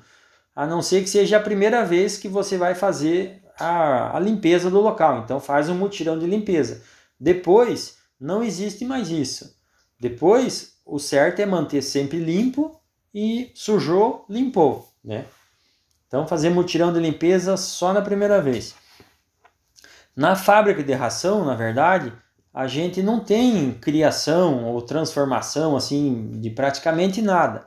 a 0.56 0.66
não 0.66 0.82
ser 0.82 1.04
que 1.04 1.10
seja 1.10 1.38
a 1.38 1.42
primeira 1.42 1.86
vez 1.86 2.18
que 2.18 2.28
você 2.28 2.58
vai 2.58 2.74
fazer 2.74 3.44
a, 3.60 4.18
a 4.18 4.20
limpeza 4.20 4.70
do 4.70 4.80
local. 4.80 5.20
Então, 5.20 5.40
faz 5.40 5.70
um 5.70 5.76
mutirão 5.76 6.18
de 6.18 6.26
limpeza. 6.26 6.82
Depois, 7.20 7.99
não 8.20 8.44
existe 8.44 8.84
mais 8.86 9.10
isso. 9.10 9.56
Depois, 10.00 10.80
o 10.86 11.00
certo 11.00 11.40
é 11.40 11.46
manter 11.46 11.82
sempre 11.82 12.18
limpo 12.18 12.80
e 13.14 13.52
sujou, 13.56 14.26
limpou, 14.30 14.88
né? 15.04 15.26
Então, 16.08 16.28
fazer 16.28 16.50
mutirão 16.50 16.92
de 16.92 17.00
limpeza 17.00 17.56
só 17.56 17.94
na 17.94 18.02
primeira 18.02 18.42
vez. 18.42 18.76
Na 20.16 20.36
fábrica 20.36 20.84
de 20.84 20.94
ração, 20.94 21.46
na 21.46 21.56
verdade, 21.56 22.12
a 22.54 22.68
gente 22.68 23.02
não 23.02 23.20
tem 23.20 23.74
criação 23.74 24.66
ou 24.66 24.82
transformação 24.82 25.78
assim 25.78 26.40
de 26.40 26.50
praticamente 26.50 27.22
nada. 27.22 27.66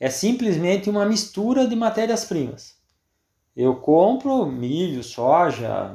É 0.00 0.08
simplesmente 0.10 0.90
uma 0.90 1.04
mistura 1.04 1.66
de 1.66 1.76
matérias-primas. 1.76 2.74
Eu 3.54 3.76
compro 3.76 4.46
milho, 4.46 5.04
soja, 5.04 5.94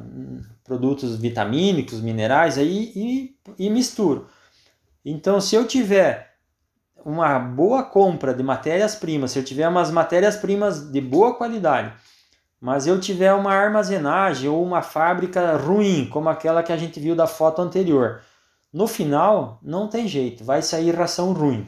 produtos 0.68 1.16
vitamínicos, 1.16 2.02
minerais 2.02 2.58
aí 2.58 2.92
e, 2.94 3.36
e 3.58 3.70
misturo. 3.70 4.28
Então, 5.04 5.40
se 5.40 5.56
eu 5.56 5.66
tiver 5.66 6.36
uma 7.06 7.40
boa 7.40 7.84
compra 7.84 8.34
de 8.34 8.44
matérias-primas, 8.44 9.32
se 9.32 9.40
eu 9.40 9.46
tiver 9.46 9.68
umas 9.70 9.90
matérias-primas 9.90 10.92
de 10.92 11.00
boa 11.00 11.36
qualidade, 11.36 11.94
mas 12.60 12.86
eu 12.86 13.00
tiver 13.00 13.34
uma 13.34 13.54
armazenagem 13.54 14.50
ou 14.50 14.62
uma 14.62 14.82
fábrica 14.82 15.56
ruim, 15.56 16.10
como 16.12 16.28
aquela 16.28 16.62
que 16.62 16.74
a 16.74 16.78
gente 16.78 17.00
viu 17.00 17.16
da 17.16 17.26
foto 17.26 17.62
anterior, 17.62 18.22
no 18.74 18.88
final 18.88 19.60
não 19.64 19.88
tem 19.88 20.06
jeito, 20.06 20.44
vai 20.44 20.62
sair 20.62 20.94
ração 20.94 21.32
ruim. 21.32 21.66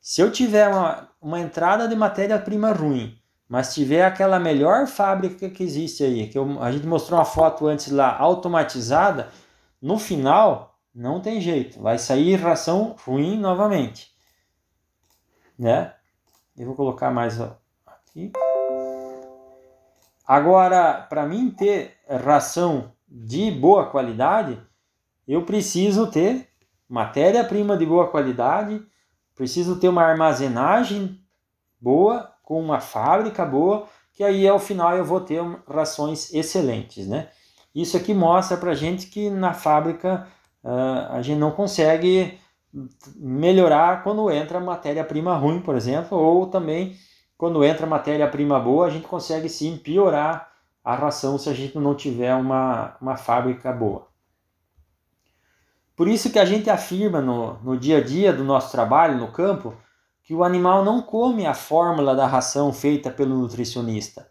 Se 0.00 0.20
eu 0.20 0.30
tiver 0.30 0.68
uma, 0.68 1.08
uma 1.20 1.40
entrada 1.40 1.88
de 1.88 1.96
matéria-prima 1.96 2.72
ruim, 2.72 3.17
mas 3.48 3.74
tiver 3.74 4.04
aquela 4.04 4.38
melhor 4.38 4.86
fábrica 4.86 5.48
que 5.48 5.62
existe 5.62 6.04
aí, 6.04 6.28
que 6.28 6.36
eu, 6.38 6.62
a 6.62 6.70
gente 6.70 6.86
mostrou 6.86 7.18
uma 7.18 7.24
foto 7.24 7.66
antes 7.66 7.90
lá, 7.90 8.16
automatizada, 8.16 9.30
no 9.80 9.98
final 9.98 10.78
não 10.94 11.20
tem 11.20 11.40
jeito, 11.40 11.80
vai 11.80 11.98
sair 11.98 12.34
ração 12.36 12.94
ruim 13.04 13.38
novamente, 13.38 14.12
né? 15.58 15.94
Eu 16.56 16.66
vou 16.66 16.74
colocar 16.74 17.10
mais 17.10 17.40
aqui. 17.40 18.32
Agora, 20.26 21.06
para 21.08 21.24
mim 21.24 21.50
ter 21.50 21.96
ração 22.22 22.92
de 23.08 23.50
boa 23.50 23.86
qualidade, 23.86 24.60
eu 25.26 25.44
preciso 25.44 26.10
ter 26.10 26.48
matéria-prima 26.88 27.76
de 27.76 27.86
boa 27.86 28.10
qualidade, 28.10 28.84
preciso 29.34 29.78
ter 29.78 29.88
uma 29.88 30.02
armazenagem 30.02 31.22
boa, 31.80 32.34
com 32.48 32.58
uma 32.58 32.80
fábrica 32.80 33.44
boa, 33.44 33.86
que 34.14 34.24
aí 34.24 34.48
ao 34.48 34.58
final 34.58 34.96
eu 34.96 35.04
vou 35.04 35.20
ter 35.20 35.38
rações 35.68 36.32
excelentes, 36.32 37.06
né? 37.06 37.28
Isso 37.74 37.94
aqui 37.94 38.14
mostra 38.14 38.56
para 38.56 38.72
gente 38.72 39.08
que 39.08 39.28
na 39.28 39.52
fábrica 39.52 40.26
uh, 40.64 41.12
a 41.12 41.20
gente 41.20 41.38
não 41.38 41.50
consegue 41.50 42.40
melhorar 43.16 44.02
quando 44.02 44.30
entra 44.30 44.58
matéria-prima 44.58 45.36
ruim, 45.36 45.60
por 45.60 45.76
exemplo, 45.76 46.16
ou 46.16 46.46
também 46.46 46.96
quando 47.36 47.62
entra 47.62 47.86
matéria-prima 47.86 48.58
boa, 48.58 48.86
a 48.86 48.90
gente 48.90 49.06
consegue 49.06 49.50
sim 49.50 49.76
piorar 49.76 50.50
a 50.82 50.94
ração 50.94 51.36
se 51.36 51.50
a 51.50 51.52
gente 51.52 51.76
não 51.76 51.94
tiver 51.94 52.34
uma, 52.34 52.96
uma 52.98 53.18
fábrica 53.18 53.70
boa. 53.74 54.08
Por 55.94 56.08
isso 56.08 56.32
que 56.32 56.38
a 56.38 56.46
gente 56.46 56.70
afirma 56.70 57.20
no, 57.20 57.58
no 57.62 57.76
dia 57.76 57.98
a 57.98 58.02
dia 58.02 58.32
do 58.32 58.42
nosso 58.42 58.72
trabalho 58.72 59.18
no 59.18 59.28
campo 59.28 59.74
que 60.28 60.34
o 60.34 60.44
animal 60.44 60.84
não 60.84 61.00
come 61.00 61.46
a 61.46 61.54
fórmula 61.54 62.14
da 62.14 62.26
ração 62.26 62.70
feita 62.70 63.10
pelo 63.10 63.34
nutricionista, 63.34 64.28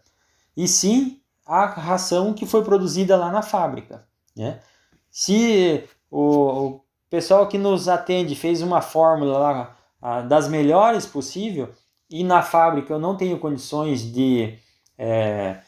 e 0.56 0.68
sim 0.68 1.20
a 1.44 1.66
ração 1.66 2.32
que 2.32 2.46
foi 2.46 2.62
produzida 2.62 3.16
lá 3.16 3.32
na 3.32 3.42
fábrica. 3.42 4.06
Né? 4.36 4.60
Se 5.10 5.82
o, 6.08 6.78
pessoal 7.10 7.48
que 7.48 7.58
nos 7.58 7.88
atende 7.88 8.36
fez 8.36 8.62
uma 8.62 8.80
fórmula 8.80 9.38
lá 9.38 9.76
a, 10.00 10.20
das 10.20 10.46
melhores 10.46 11.04
possível 11.04 11.68
e 12.08 12.22
na 12.22 12.42
fábrica 12.42 12.92
eu 12.92 13.00
não 13.00 13.16
tenho 13.16 13.36
condições 13.40 14.00
de 14.00 14.56
é, 14.96 15.58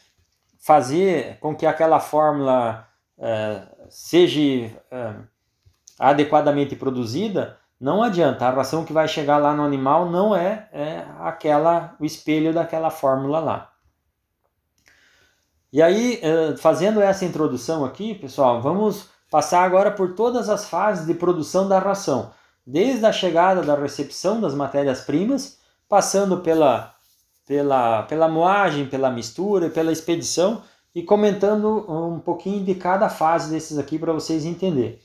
fazer 0.61 1.39
com 1.41 1.53
que 1.53 1.65
aquela 1.65 1.99
fórmula 1.99 2.87
é, 3.17 3.63
seja 3.89 4.39
é, 4.89 5.15
adequadamente 5.99 6.73
produzida, 6.73 7.59
não 7.81 8.03
adianta. 8.03 8.45
A 8.45 8.51
ração 8.51 8.85
que 8.85 8.93
vai 8.93 9.07
chegar 9.07 9.37
lá 9.37 9.55
no 9.55 9.63
animal 9.63 10.07
não 10.07 10.35
é, 10.35 10.69
é 10.71 11.03
aquela 11.19 11.95
o 11.99 12.05
espelho 12.05 12.53
daquela 12.53 12.91
fórmula 12.91 13.39
lá. 13.39 13.71
E 15.73 15.81
aí, 15.81 16.19
é, 16.21 16.55
fazendo 16.57 17.01
essa 17.01 17.25
introdução 17.25 17.83
aqui, 17.83 18.13
pessoal, 18.13 18.61
vamos 18.61 19.09
passar 19.31 19.63
agora 19.63 19.89
por 19.89 20.13
todas 20.13 20.47
as 20.47 20.69
fases 20.69 21.07
de 21.07 21.13
produção 21.15 21.67
da 21.67 21.79
ração, 21.79 22.31
desde 22.67 23.05
a 23.05 23.11
chegada 23.11 23.63
da 23.63 23.73
recepção 23.73 24.39
das 24.39 24.53
matérias-primas, 24.53 25.57
passando 25.89 26.39
pela, 26.41 26.93
pela, 27.47 28.03
pela 28.03 28.27
moagem, 28.27 28.85
pela 28.85 29.09
mistura, 29.09 29.69
pela 29.69 29.91
expedição 29.91 30.61
e 30.93 31.01
comentando 31.01 31.85
um 31.89 32.19
pouquinho 32.19 32.63
de 32.63 32.75
cada 32.75 33.09
fase 33.09 33.49
desses 33.49 33.79
aqui 33.79 33.97
para 33.97 34.13
vocês 34.13 34.45
entenderem. 34.45 34.99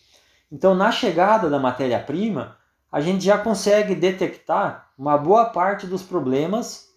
Então, 0.51 0.75
na 0.75 0.93
chegada 0.93 1.49
da 1.49 1.59
matéria-prima, 1.59 2.56
a 2.97 3.01
gente 3.01 3.25
já 3.25 3.37
consegue 3.37 3.95
detectar 3.95 4.91
uma 4.97 5.19
boa 5.19 5.47
parte 5.47 5.87
dos 5.87 6.03
problemas 6.03 6.89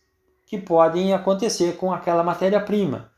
que 0.45 0.57
podem 0.57 1.13
acontecer 1.13 1.75
com 1.77 1.91
aquela 1.91 2.23
matéria-prima 2.23 3.11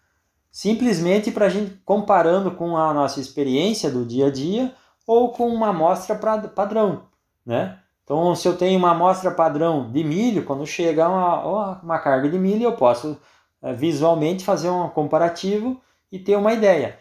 simplesmente 0.51 1.31
para 1.31 1.45
a 1.45 1.49
gente 1.49 1.79
comparando 1.85 2.51
com 2.51 2.75
a 2.75 2.93
nossa 2.93 3.21
experiência 3.21 3.89
do 3.89 4.05
dia 4.05 4.27
a 4.27 4.31
dia 4.31 4.73
ou 5.07 5.31
com 5.31 5.47
uma 5.47 5.69
amostra 5.69 6.15
padrão, 6.15 7.03
né? 7.45 7.79
Então, 8.03 8.35
se 8.35 8.45
eu 8.47 8.57
tenho 8.57 8.77
uma 8.77 8.91
amostra 8.91 9.31
padrão 9.31 9.89
de 9.89 10.03
milho, 10.03 10.43
quando 10.43 10.67
chega 10.67 11.07
uma, 11.07 11.79
uma 11.81 11.99
carga 11.99 12.27
de 12.27 12.37
milho, 12.37 12.63
eu 12.63 12.73
posso 12.73 13.17
é, 13.61 13.71
visualmente 13.73 14.43
fazer 14.43 14.69
um 14.69 14.89
comparativo 14.89 15.79
e 16.11 16.19
ter 16.19 16.35
uma 16.35 16.51
ideia. 16.51 16.99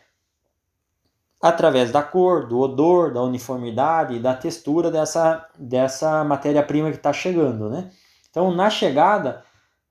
Através 1.41 1.91
da 1.91 2.03
cor, 2.03 2.47
do 2.47 2.59
odor, 2.59 3.13
da 3.13 3.23
uniformidade 3.23 4.17
e 4.17 4.19
da 4.19 4.35
textura 4.35 4.91
dessa, 4.91 5.49
dessa 5.59 6.23
matéria-prima 6.23 6.91
que 6.91 6.97
está 6.97 7.13
chegando, 7.13 7.71
né? 7.71 7.91
Então, 8.29 8.55
na 8.55 8.69
chegada, 8.69 9.43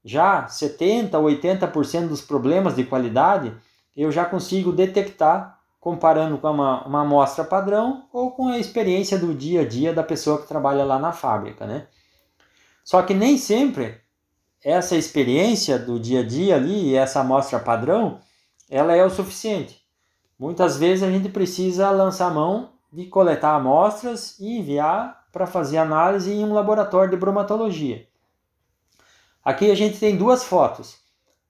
já 0.03 0.45
70% 0.45 1.13
ou 1.15 1.25
80% 1.25 2.07
dos 2.07 2.21
problemas 2.21 2.75
de 2.75 2.83
qualidade 2.83 3.55
eu 3.95 4.11
já 4.11 4.23
consigo 4.23 4.71
detectar 4.71 5.59
comparando 5.79 6.37
com 6.37 6.49
uma, 6.51 6.85
uma 6.85 7.01
amostra 7.01 7.43
padrão 7.43 8.07
ou 8.11 8.31
com 8.31 8.47
a 8.47 8.57
experiência 8.57 9.17
do 9.17 9.33
dia 9.33 9.61
a 9.61 9.67
dia 9.67 9.93
da 9.93 10.03
pessoa 10.03 10.41
que 10.41 10.47
trabalha 10.47 10.83
lá 10.83 10.99
na 10.99 11.11
fábrica, 11.11 11.65
né? 11.65 11.87
Só 12.83 13.01
que 13.01 13.13
nem 13.13 13.37
sempre 13.37 13.99
essa 14.63 14.95
experiência 14.95 15.79
do 15.79 15.99
dia 15.99 16.21
a 16.21 16.25
dia 16.25 16.55
ali, 16.55 16.95
essa 16.95 17.21
amostra 17.21 17.59
padrão, 17.59 18.19
ela 18.69 18.95
é 18.95 19.03
o 19.03 19.09
suficiente. 19.09 19.78
Muitas 20.39 20.77
vezes 20.77 21.03
a 21.03 21.11
gente 21.11 21.27
precisa 21.27 21.91
lançar 21.91 22.33
mão 22.33 22.71
de 22.91 23.05
coletar 23.07 23.55
amostras 23.55 24.39
e 24.39 24.57
enviar 24.57 25.27
para 25.33 25.45
fazer 25.45 25.77
análise 25.77 26.31
em 26.31 26.45
um 26.45 26.53
laboratório 26.53 27.11
de 27.11 27.17
bromatologia. 27.17 28.07
Aqui 29.43 29.69
a 29.69 29.75
gente 29.75 29.99
tem 29.99 30.15
duas 30.15 30.43
fotos. 30.45 30.97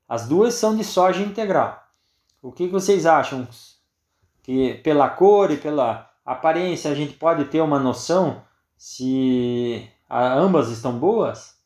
As 0.08 0.28
duas 0.28 0.56
são 0.56 0.76
de 0.76 0.84
soja 0.84 1.22
integral. 1.22 1.84
O 2.42 2.52
que 2.52 2.68
vocês 2.68 3.06
acham? 3.06 3.48
Que 4.42 4.74
pela 4.76 5.08
cor 5.08 5.52
e 5.52 5.58
pela 5.58 6.10
aparência 6.26 6.90
a 6.90 6.96
gente 6.96 7.14
pode 7.14 7.46
ter 7.46 7.62
uma 7.62 7.80
noção 7.80 8.42
se 8.76 9.88
ambas 10.10 10.70
estão 10.70 10.98
boas? 10.98 11.60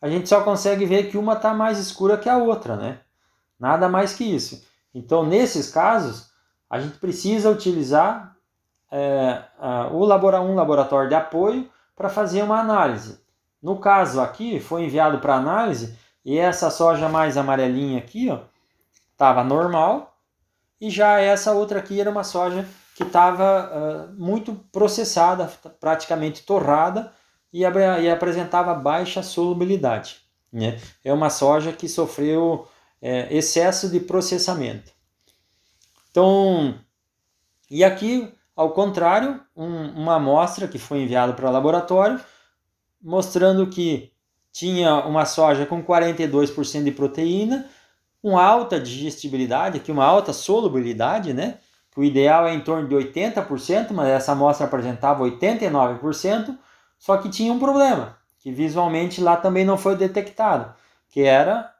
A 0.00 0.08
gente 0.08 0.28
só 0.28 0.42
consegue 0.42 0.84
ver 0.84 1.08
que 1.08 1.16
uma 1.16 1.34
está 1.34 1.54
mais 1.54 1.78
escura 1.78 2.18
que 2.18 2.28
a 2.28 2.36
outra, 2.36 2.76
né? 2.76 3.00
Nada 3.60 3.88
mais 3.88 4.12
que 4.12 4.24
isso. 4.24 4.66
Então, 4.92 5.24
nesses 5.24 5.70
casos, 5.70 6.31
a 6.72 6.80
gente 6.80 6.96
precisa 6.96 7.50
utilizar 7.50 8.34
é, 8.90 9.42
o 9.92 10.06
labora 10.06 10.40
laboratório 10.40 11.10
de 11.10 11.14
apoio 11.14 11.68
para 11.94 12.08
fazer 12.08 12.42
uma 12.42 12.58
análise. 12.58 13.20
No 13.62 13.78
caso 13.78 14.22
aqui, 14.22 14.58
foi 14.58 14.84
enviado 14.84 15.18
para 15.18 15.34
análise 15.34 15.94
e 16.24 16.38
essa 16.38 16.70
soja 16.70 17.10
mais 17.10 17.36
amarelinha 17.36 17.98
aqui, 17.98 18.26
estava 19.12 19.44
normal 19.44 20.16
e 20.80 20.88
já 20.88 21.20
essa 21.20 21.52
outra 21.52 21.78
aqui 21.78 22.00
era 22.00 22.08
uma 22.08 22.24
soja 22.24 22.66
que 22.96 23.02
estava 23.02 24.08
uh, 24.08 24.14
muito 24.18 24.54
processada, 24.72 25.52
praticamente 25.78 26.42
torrada 26.42 27.12
e, 27.52 27.64
e, 27.64 28.10
apresentava 28.10 28.74
baixa 28.74 29.22
solubilidade. 29.22 30.22
Né? 30.50 30.80
É 31.04 31.12
uma 31.12 31.28
soja 31.28 31.70
que 31.70 31.86
sofreu 31.86 32.66
é, 33.00 33.28
excesso 33.36 33.90
de 33.90 34.00
processamento. 34.00 34.90
Então, 36.12 36.78
e 37.68 37.82
aqui, 37.82 38.32
ao 38.54 38.70
contrário, 38.70 39.40
um, 39.56 40.02
uma 40.02 40.16
amostra 40.16 40.68
que 40.68 40.78
foi 40.78 41.00
enviada 41.00 41.32
para 41.32 41.48
o 41.48 41.52
laboratório 41.52 42.20
mostrando 43.02 43.66
que 43.66 44.12
tinha 44.52 44.96
uma 45.06 45.24
soja 45.24 45.66
com 45.66 45.82
42% 45.82 46.84
de 46.84 46.92
proteína, 46.92 47.68
com 48.20 48.38
alta 48.38 48.78
digestibilidade, 48.78 49.78
aqui 49.78 49.90
uma 49.90 50.04
alta 50.04 50.32
solubilidade, 50.32 51.32
né? 51.32 51.58
O 51.96 52.04
ideal 52.04 52.46
é 52.46 52.54
em 52.54 52.60
torno 52.60 52.88
de 52.88 52.94
80%, 52.94 53.90
mas 53.90 54.08
essa 54.08 54.32
amostra 54.32 54.66
apresentava 54.66 55.24
89%, 55.24 56.56
só 56.98 57.16
que 57.16 57.28
tinha 57.28 57.52
um 57.52 57.58
problema, 57.58 58.16
que 58.38 58.52
visualmente 58.52 59.20
lá 59.20 59.36
também 59.36 59.64
não 59.64 59.76
foi 59.76 59.96
detectado, 59.96 60.72
que 61.08 61.22
era, 61.22 61.74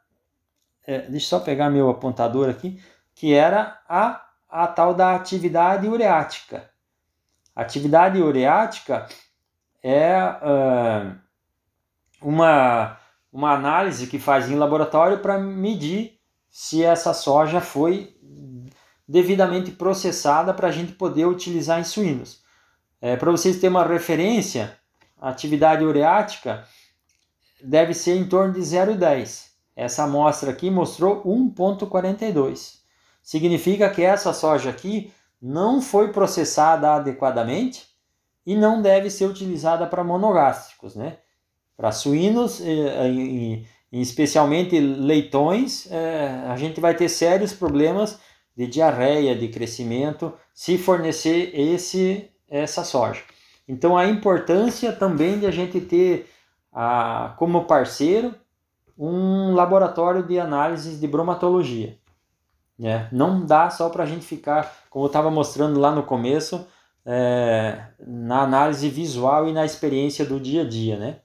é, 0.85 1.03
deixa 1.03 1.27
eu 1.27 1.39
só 1.39 1.41
pegar 1.41 1.71
meu 1.71 1.89
apontador 1.89 2.51
aqui, 2.51 2.83
que 3.15 3.35
era 3.35 3.81
a, 3.89 4.25
a 4.49 4.67
tal 4.67 4.95
da 4.95 5.15
atividade 5.15 5.87
ureática. 5.89 6.71
Atividade 7.55 8.21
ureática 8.21 9.07
é 9.83 10.17
uh, 10.23 11.19
uma, 12.23 12.97
uma 13.33 13.53
análise 13.53 14.07
que 14.07 14.19
faz 14.19 14.51
em 14.51 14.57
laboratório 14.57 15.19
para 15.19 15.39
medir 15.39 16.19
se 16.49 16.83
essa 16.85 17.13
soja 17.13 17.61
foi 17.61 18.17
devidamente 19.07 19.71
processada 19.71 20.55
para 20.55 20.69
a 20.69 20.73
gente 20.73 20.93
poder 20.93 21.27
utilizar 21.27 21.81
em 21.81 21.85
suínos. 21.85 22.43
É, 23.01 23.17
para 23.17 23.31
vocês 23.31 23.57
terem 23.57 23.71
uma 23.71 23.85
referência, 23.85 24.79
a 25.21 25.29
atividade 25.29 25.85
ureática 25.85 26.65
deve 27.63 27.95
ser 27.95 28.17
em 28.17 28.29
torno 28.29 28.55
de 28.55 28.61
0,10. 28.61 29.51
Essa 29.75 30.05
amostra 30.05 30.51
aqui 30.51 30.71
mostrou 30.71 31.23
1,42. 31.25 32.82
Significa 33.23 33.89
que 33.89 34.03
essa 34.03 34.33
soja 34.33 34.71
aqui 34.71 35.13
não 35.41 35.81
foi 35.81 36.13
processada 36.13 36.95
adequadamente 36.95 37.87
e 38.45 38.57
não 38.57 38.83
deve 38.83 39.11
ser 39.11 39.27
utilizada 39.27 39.87
para 39.87 40.05
monogástricos, 40.05 40.97
né? 40.97 41.19
Para 41.77 41.93
suínos, 41.93 42.61
e, 42.61 43.65
especialmente 43.93 44.79
leitões, 44.79 45.91
é, 45.91 46.45
a 46.49 46.57
gente 46.57 46.81
vai 46.81 46.95
ter 46.95 47.09
sérios 47.09 47.53
problemas 47.53 48.19
de 48.57 48.67
diarreia, 48.67 49.35
de 49.35 49.49
crescimento, 49.49 50.33
se 50.55 50.77
fornecer 50.77 51.51
esse 51.55 52.29
essa 52.49 52.85
soja. 52.85 53.23
Então 53.67 53.97
a 53.97 54.07
importância 54.07 54.93
também 54.93 55.39
de 55.39 55.47
a 55.47 55.51
gente 55.51 55.81
ter 55.81 56.29
a, 56.71 57.35
como 57.39 57.65
parceiro 57.65 58.35
um 58.99 59.55
laboratório 59.55 60.23
de 60.23 60.39
análises 60.39 61.01
de 61.01 61.09
bromatologia. 61.09 61.99
Né? 62.83 63.09
Não 63.13 63.47
dá 63.47 63.71
só 63.71 63.89
para 63.89 64.03
a 64.03 64.07
gente 64.07 64.27
ficar, 64.27 64.75
como 64.91 65.05
eu 65.05 65.07
estava 65.07 65.31
mostrando 65.31 65.79
lá 65.79 65.93
no 65.93 66.03
começo, 66.03 66.67
é, 67.07 67.81
na 68.05 68.43
análise 68.43 68.89
visual 68.89 69.49
e 69.49 69.53
na 69.53 69.65
experiência 69.65 70.25
do 70.25 70.41
dia 70.41 70.63
a 70.63 70.69
dia. 70.69 70.99
Né? 70.99 71.19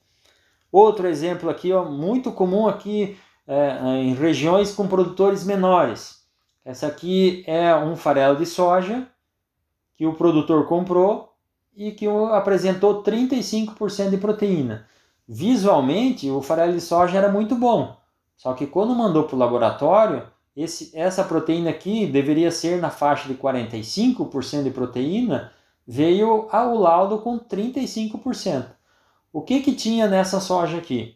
Outro 0.71 1.07
exemplo 1.07 1.49
aqui, 1.49 1.73
ó, 1.73 1.83
muito 1.83 2.31
comum 2.31 2.67
aqui 2.67 3.17
é, 3.47 3.75
em 4.03 4.13
regiões 4.13 4.71
com 4.75 4.87
produtores 4.87 5.43
menores. 5.43 6.27
Essa 6.63 6.85
aqui 6.85 7.43
é 7.47 7.75
um 7.75 7.95
farelo 7.95 8.37
de 8.37 8.45
soja 8.45 9.07
que 9.95 10.05
o 10.05 10.13
produtor 10.13 10.67
comprou 10.67 11.33
e 11.75 11.91
que 11.91 12.05
apresentou 12.33 13.01
35% 13.01 14.11
de 14.11 14.17
proteína. 14.19 14.85
Visualmente, 15.27 16.29
o 16.29 16.39
farelo 16.39 16.73
de 16.73 16.81
soja 16.81 17.17
era 17.17 17.31
muito 17.31 17.55
bom, 17.55 17.97
só 18.35 18.53
que 18.53 18.67
quando 18.67 18.93
mandou 18.93 19.23
para 19.23 19.35
o 19.35 19.39
laboratório, 19.39 20.36
esse, 20.57 20.89
essa 20.97 21.23
proteína 21.23 21.69
aqui 21.69 22.07
deveria 22.07 22.49
ser 22.49 22.81
na 22.81 22.89
faixa 22.89 23.27
de 23.27 23.35
45% 23.35 24.63
de 24.63 24.71
proteína, 24.71 25.53
veio 25.85 26.47
ao 26.51 26.75
laudo 26.75 27.19
com 27.19 27.37
35%. 27.37 28.65
O 29.31 29.43
que, 29.43 29.61
que 29.61 29.75
tinha 29.75 30.07
nessa 30.07 30.39
soja 30.39 30.79
aqui? 30.79 31.15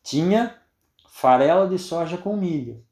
Tinha 0.00 0.54
farelo 1.08 1.68
de 1.68 1.76
soja 1.76 2.16
com 2.16 2.36
milho, 2.36 2.84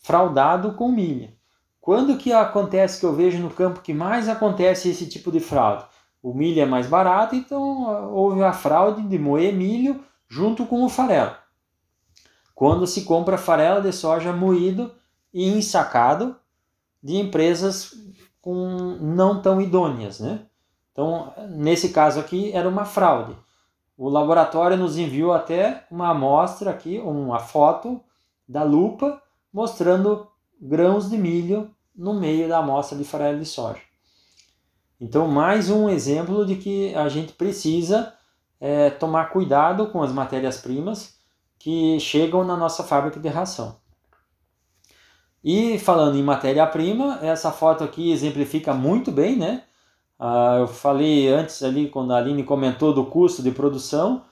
fraudado 0.00 0.74
com 0.74 0.92
milho. 0.92 1.32
Quando 1.80 2.18
que 2.18 2.30
acontece 2.30 3.00
que 3.00 3.06
eu 3.06 3.14
vejo 3.14 3.38
no 3.38 3.48
campo 3.48 3.80
que 3.80 3.94
mais 3.94 4.28
acontece 4.28 4.90
esse 4.90 5.08
tipo 5.08 5.32
de 5.32 5.40
fraude? 5.40 5.86
O 6.22 6.34
milho 6.34 6.60
é 6.60 6.66
mais 6.66 6.86
barato, 6.86 7.34
então 7.34 8.12
houve 8.12 8.42
a 8.42 8.52
fraude 8.52 9.00
de 9.08 9.18
moer 9.18 9.54
milho 9.54 10.04
junto 10.28 10.66
com 10.66 10.84
o 10.84 10.88
farelo. 10.90 11.34
Quando 12.58 12.88
se 12.88 13.02
compra 13.02 13.38
farelo 13.38 13.80
de 13.80 13.92
soja 13.92 14.32
moído 14.32 14.90
e 15.32 15.48
ensacado 15.48 16.34
de 17.00 17.14
empresas 17.14 17.92
com 18.40 18.98
não 19.00 19.40
tão 19.40 19.60
idôneas, 19.60 20.18
né? 20.18 20.40
Então, 20.90 21.32
nesse 21.50 21.90
caso 21.90 22.18
aqui 22.18 22.50
era 22.50 22.68
uma 22.68 22.84
fraude. 22.84 23.36
O 23.96 24.08
laboratório 24.08 24.76
nos 24.76 24.98
enviou 24.98 25.32
até 25.32 25.86
uma 25.88 26.08
amostra 26.08 26.72
aqui, 26.72 26.98
uma 26.98 27.38
foto 27.38 28.00
da 28.48 28.64
lupa 28.64 29.22
mostrando 29.52 30.26
grãos 30.60 31.08
de 31.08 31.16
milho 31.16 31.70
no 31.94 32.12
meio 32.12 32.48
da 32.48 32.58
amostra 32.58 32.98
de 32.98 33.04
farelo 33.04 33.38
de 33.38 33.46
soja. 33.46 33.82
Então, 35.00 35.28
mais 35.28 35.70
um 35.70 35.88
exemplo 35.88 36.44
de 36.44 36.56
que 36.56 36.92
a 36.96 37.08
gente 37.08 37.34
precisa 37.34 38.12
é, 38.60 38.90
tomar 38.90 39.26
cuidado 39.26 39.86
com 39.92 40.02
as 40.02 40.10
matérias-primas 40.10 41.17
que 41.68 42.00
chegam 42.00 42.44
na 42.44 42.56
nossa 42.56 42.82
fábrica 42.82 43.20
de 43.20 43.28
ração. 43.28 43.76
E 45.44 45.78
falando 45.78 46.16
em 46.16 46.22
matéria-prima, 46.22 47.18
essa 47.20 47.52
foto 47.52 47.84
aqui 47.84 48.10
exemplifica 48.10 48.72
muito 48.72 49.12
bem, 49.12 49.36
né? 49.36 49.64
Ah, 50.18 50.56
eu 50.60 50.66
falei 50.66 51.28
antes 51.28 51.62
ali, 51.62 51.90
quando 51.90 52.14
a 52.14 52.16
Aline 52.16 52.42
comentou 52.42 52.94
do 52.94 53.04
custo 53.04 53.42
de 53.42 53.50
produção, 53.50 54.24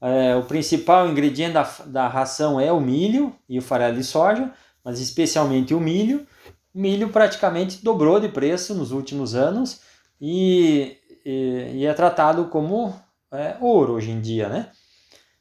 é, 0.00 0.36
o 0.36 0.44
principal 0.44 1.08
ingrediente 1.08 1.54
da, 1.54 1.68
da 1.86 2.06
ração 2.06 2.60
é 2.60 2.70
o 2.70 2.80
milho 2.80 3.34
e 3.48 3.58
o 3.58 3.62
farelo 3.62 3.96
de 3.96 4.04
soja, 4.04 4.52
mas 4.84 5.00
especialmente 5.00 5.74
o 5.74 5.80
milho. 5.80 6.24
O 6.72 6.80
milho 6.80 7.08
praticamente 7.08 7.82
dobrou 7.82 8.20
de 8.20 8.28
preço 8.28 8.72
nos 8.72 8.92
últimos 8.92 9.34
anos 9.34 9.80
e, 10.20 10.96
e, 11.26 11.72
e 11.74 11.86
é 11.86 11.92
tratado 11.92 12.44
como 12.44 12.94
é, 13.32 13.56
ouro 13.60 13.94
hoje 13.94 14.12
em 14.12 14.20
dia, 14.20 14.48
né? 14.48 14.70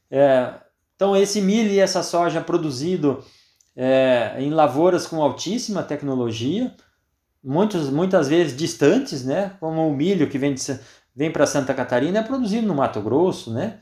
É, 0.10 0.63
então 1.04 1.18
esse 1.18 1.42
milho 1.42 1.70
e 1.70 1.82
essa 1.82 2.02
soja 2.02 2.40
produzido 2.40 3.22
é, 3.76 4.36
em 4.38 4.50
lavouras 4.52 5.06
com 5.06 5.22
altíssima 5.22 5.84
tecnologia, 5.84 6.74
muitos, 7.44 7.90
muitas 7.90 8.30
vezes 8.30 8.56
distantes, 8.56 9.26
né? 9.26 9.58
Como 9.60 9.86
o 9.86 9.94
milho 9.94 10.30
que 10.30 10.38
vem, 10.38 10.56
vem 11.14 11.30
para 11.30 11.46
Santa 11.46 11.74
Catarina 11.74 12.20
é 12.20 12.24
produzido 12.24 12.66
no 12.66 12.74
Mato 12.74 13.02
Grosso, 13.02 13.52
né? 13.52 13.80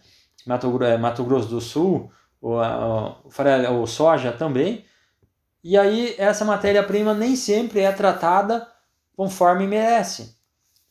Mato, 0.47 0.83
é, 0.83 0.97
Mato 0.97 1.23
Grosso 1.23 1.47
do 1.47 1.61
Sul, 1.61 2.11
o, 2.41 2.55
o, 2.55 3.81
o 3.83 3.85
soja 3.85 4.31
também. 4.31 4.83
E 5.63 5.77
aí 5.77 6.15
essa 6.17 6.43
matéria-prima 6.43 7.13
nem 7.13 7.35
sempre 7.35 7.81
é 7.81 7.91
tratada 7.91 8.67
conforme 9.15 9.67
merece. 9.67 10.35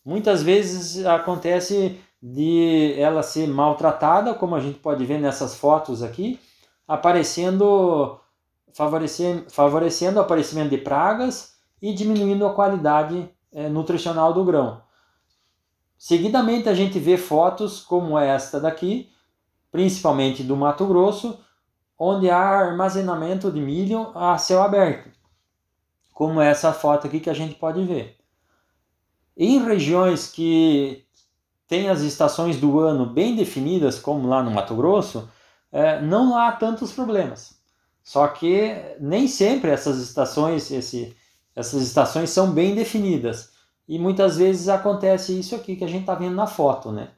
Muitas 0.05 0.45
vezes 0.45 1.05
acontece 1.05 1.99
de 2.23 2.95
ela 2.99 3.23
ser 3.23 3.47
maltratada, 3.49 4.35
como 4.35 4.55
a 4.55 4.61
gente 4.61 4.79
pode 4.79 5.05
ver 5.07 5.19
nessas 5.19 5.55
fotos 5.55 6.03
aqui, 6.03 6.39
aparecendo, 6.87 8.21
favorecendo, 8.75 9.51
favorecendo 9.51 10.19
o 10.19 10.23
aparecimento 10.23 10.71
de 10.71 10.79
pragas 10.79 11.55
e 11.81 11.95
diminuindo 11.95 12.47
a 12.47 12.53
qualidade 12.53 13.29
é, 13.53 13.69
nutricional 13.69 14.35
do 14.35 14.45
grão. 14.45 14.83
Seguidamente 15.97 16.69
a 16.69 16.75
gente 16.75 16.99
vê 16.99 17.17
fotos 17.17 17.81
como 17.81 18.19
esta 18.19 18.61
daqui, 18.61 19.11
principalmente 19.71 20.43
do 20.43 20.57
Mato 20.57 20.87
Grosso, 20.87 21.39
onde 21.99 22.31
há 22.31 22.39
armazenamento 22.39 23.53
de 23.53 23.61
milho 23.61 24.11
a 24.15 24.37
céu 24.39 24.63
aberto, 24.63 25.11
como 26.15 26.41
essa 26.41 26.73
foto 26.73 27.07
aqui 27.07 27.21
que 27.21 27.31
a 27.31 27.35
gente 27.35 27.55
pode 27.55 27.85
ver. 27.85 28.17
Em 29.37 29.63
regiões 29.63 30.31
que 30.31 31.07
têm 31.71 31.89
as 31.89 32.01
estações 32.01 32.57
do 32.57 32.81
ano 32.81 33.07
bem 33.07 33.37
definidas, 33.37 33.97
como 33.97 34.27
lá 34.27 34.43
no 34.43 34.51
Mato 34.51 34.75
Grosso, 34.75 35.31
é, 35.71 36.03
não 36.03 36.37
há 36.37 36.51
tantos 36.51 36.93
problemas. 36.93 37.55
Só 38.03 38.27
que 38.27 38.75
nem 38.99 39.29
sempre 39.29 39.71
essas 39.71 39.99
estações, 39.99 40.69
esse, 40.73 41.17
essas 41.55 41.81
estações 41.81 42.31
são 42.31 42.51
bem 42.51 42.75
definidas. 42.75 43.53
E 43.87 44.01
muitas 44.01 44.37
vezes 44.37 44.69
acontece 44.69 45.39
isso 45.39 45.55
aqui 45.55 45.77
que 45.77 45.85
a 45.85 45.87
gente 45.87 46.01
está 46.01 46.17
vendo 46.17 46.35
na 46.35 46.49
foto, 46.49 46.91
né? 46.91 47.11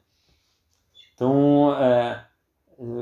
Então, 1.15 1.75
é, 1.75 2.23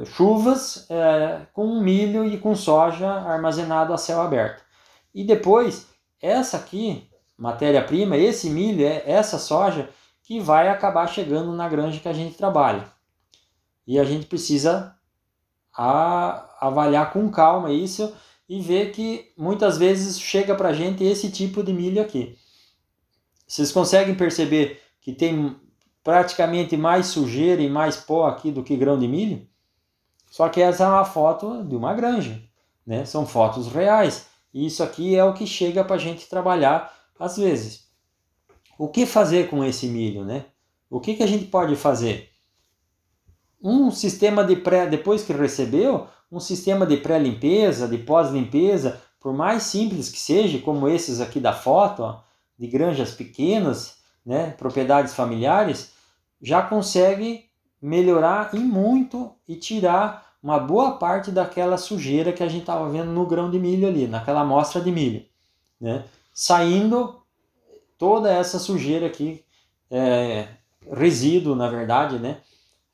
chuvas 0.05 0.89
é, 0.89 1.47
com 1.51 1.82
milho 1.82 2.23
e 2.23 2.38
com 2.38 2.55
soja 2.55 3.09
armazenado 3.09 3.93
a 3.93 3.97
céu 3.97 4.21
aberto. 4.21 4.63
E 5.13 5.25
depois, 5.25 5.86
essa 6.21 6.55
aqui 6.55 7.09
matéria-prima, 7.38 8.15
esse 8.15 8.49
milho, 8.49 8.86
é 8.86 9.03
essa 9.05 9.38
soja 9.38 9.89
que 10.24 10.39
vai 10.39 10.69
acabar 10.69 11.07
chegando 11.07 11.51
na 11.53 11.67
granja 11.67 11.99
que 11.99 12.07
a 12.07 12.13
gente 12.13 12.38
trabalha. 12.38 12.86
E 13.86 13.99
a 13.99 14.03
gente 14.03 14.26
precisa 14.26 14.95
a, 15.76 16.47
avaliar 16.59 17.11
com 17.11 17.30
calma 17.30 17.72
isso 17.72 18.13
e 18.47 18.61
ver 18.61 18.91
que 18.91 19.32
muitas 19.38 19.78
vezes 19.78 20.19
chega 20.19 20.55
para 20.55 20.69
a 20.69 20.74
gente 20.74 21.03
esse 21.03 21.32
tipo 21.32 21.63
de 21.63 21.74
milho 21.74 22.01
aqui. 22.01 22.38
Vocês 23.47 23.72
conseguem 23.72 24.15
perceber 24.15 24.82
que 25.01 25.13
tem 25.13 25.59
praticamente 26.03 26.78
mais 26.78 27.07
sujeira 27.07 27.61
e 27.61 27.69
mais 27.69 27.97
pó 27.97 28.28
aqui 28.28 28.51
do 28.51 28.63
que 28.63 28.76
grão 28.76 28.97
de 28.97 29.07
milho? 29.07 29.47
Só 30.30 30.47
que 30.47 30.61
essa 30.61 30.86
é 30.86 30.88
uma 30.88 31.05
foto 31.05 31.63
de 31.63 31.76
uma 31.76 31.93
granja, 31.93 32.41
né? 32.86 33.03
São 33.03 33.26
fotos 33.26 33.67
reais. 33.67 34.28
E 34.53 34.65
isso 34.65 34.82
aqui 34.82 35.15
é 35.15 35.24
o 35.24 35.34
que 35.34 35.45
chega 35.45 35.84
para 35.84 35.97
a 35.97 35.99
gente 35.99 36.30
trabalhar 36.30 36.93
às 37.19 37.38
vezes. 37.38 37.90
O 38.82 38.88
que 38.88 39.05
fazer 39.05 39.47
com 39.47 39.63
esse 39.63 39.86
milho, 39.86 40.25
né? 40.25 40.45
O 40.89 40.99
que, 40.99 41.13
que 41.13 41.21
a 41.21 41.27
gente 41.27 41.45
pode 41.45 41.75
fazer? 41.75 42.32
Um 43.61 43.91
sistema 43.91 44.43
de 44.43 44.55
pré, 44.55 44.88
depois 44.88 45.23
que 45.23 45.32
recebeu, 45.32 46.07
um 46.32 46.39
sistema 46.39 46.84
de 46.84 46.97
pré-limpeza, 46.97 47.88
de 47.88 47.99
pós-limpeza, 47.99 48.99
por 49.19 49.36
mais 49.36 49.61
simples 49.61 50.09
que 50.09 50.17
seja, 50.17 50.57
como 50.57 50.89
esses 50.89 51.21
aqui 51.21 51.39
da 51.39 51.53
foto, 51.53 52.01
ó, 52.01 52.21
de 52.57 52.65
granjas 52.65 53.11
pequenas, 53.11 53.97
né, 54.25 54.55
propriedades 54.57 55.13
familiares, 55.13 55.91
já 56.41 56.63
consegue 56.63 57.51
melhorar 57.79 58.49
em 58.55 58.61
muito 58.61 59.32
e 59.47 59.57
tirar 59.57 60.34
uma 60.41 60.57
boa 60.57 60.97
parte 60.97 61.29
daquela 61.29 61.77
sujeira 61.77 62.34
que 62.34 62.41
a 62.41 62.47
gente 62.47 62.61
estava 62.61 62.89
vendo 62.89 63.11
no 63.11 63.27
grão 63.27 63.51
de 63.51 63.59
milho 63.59 63.88
ali, 63.88 64.07
naquela 64.07 64.41
amostra 64.41 64.82
de 64.82 64.91
milho, 64.91 65.23
né? 65.79 66.03
Saindo 66.34 67.20
toda 68.01 68.33
essa 68.33 68.57
sujeira 68.57 69.05
aqui, 69.05 69.45
é, 69.91 70.47
resíduo, 70.91 71.55
na 71.55 71.69
verdade, 71.69 72.17
né? 72.17 72.37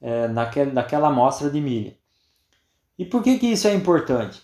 É, 0.01 0.27
naquela, 0.27 0.73
naquela 0.73 1.07
amostra 1.07 1.49
de 1.49 1.61
milho. 1.61 1.93
E 2.99 3.05
por 3.05 3.23
que, 3.23 3.39
que 3.39 3.47
isso 3.47 3.69
é 3.69 3.73
importante? 3.73 4.41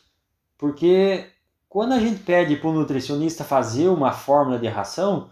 Porque 0.57 1.26
quando 1.68 1.91
a 1.91 1.99
gente 1.99 2.22
pede 2.22 2.55
para 2.55 2.70
o 2.70 2.74
nutricionista 2.74 3.43
fazer 3.43 3.89
uma 3.89 4.14
fórmula 4.14 4.57
de 4.57 4.70
ração, 4.70 5.30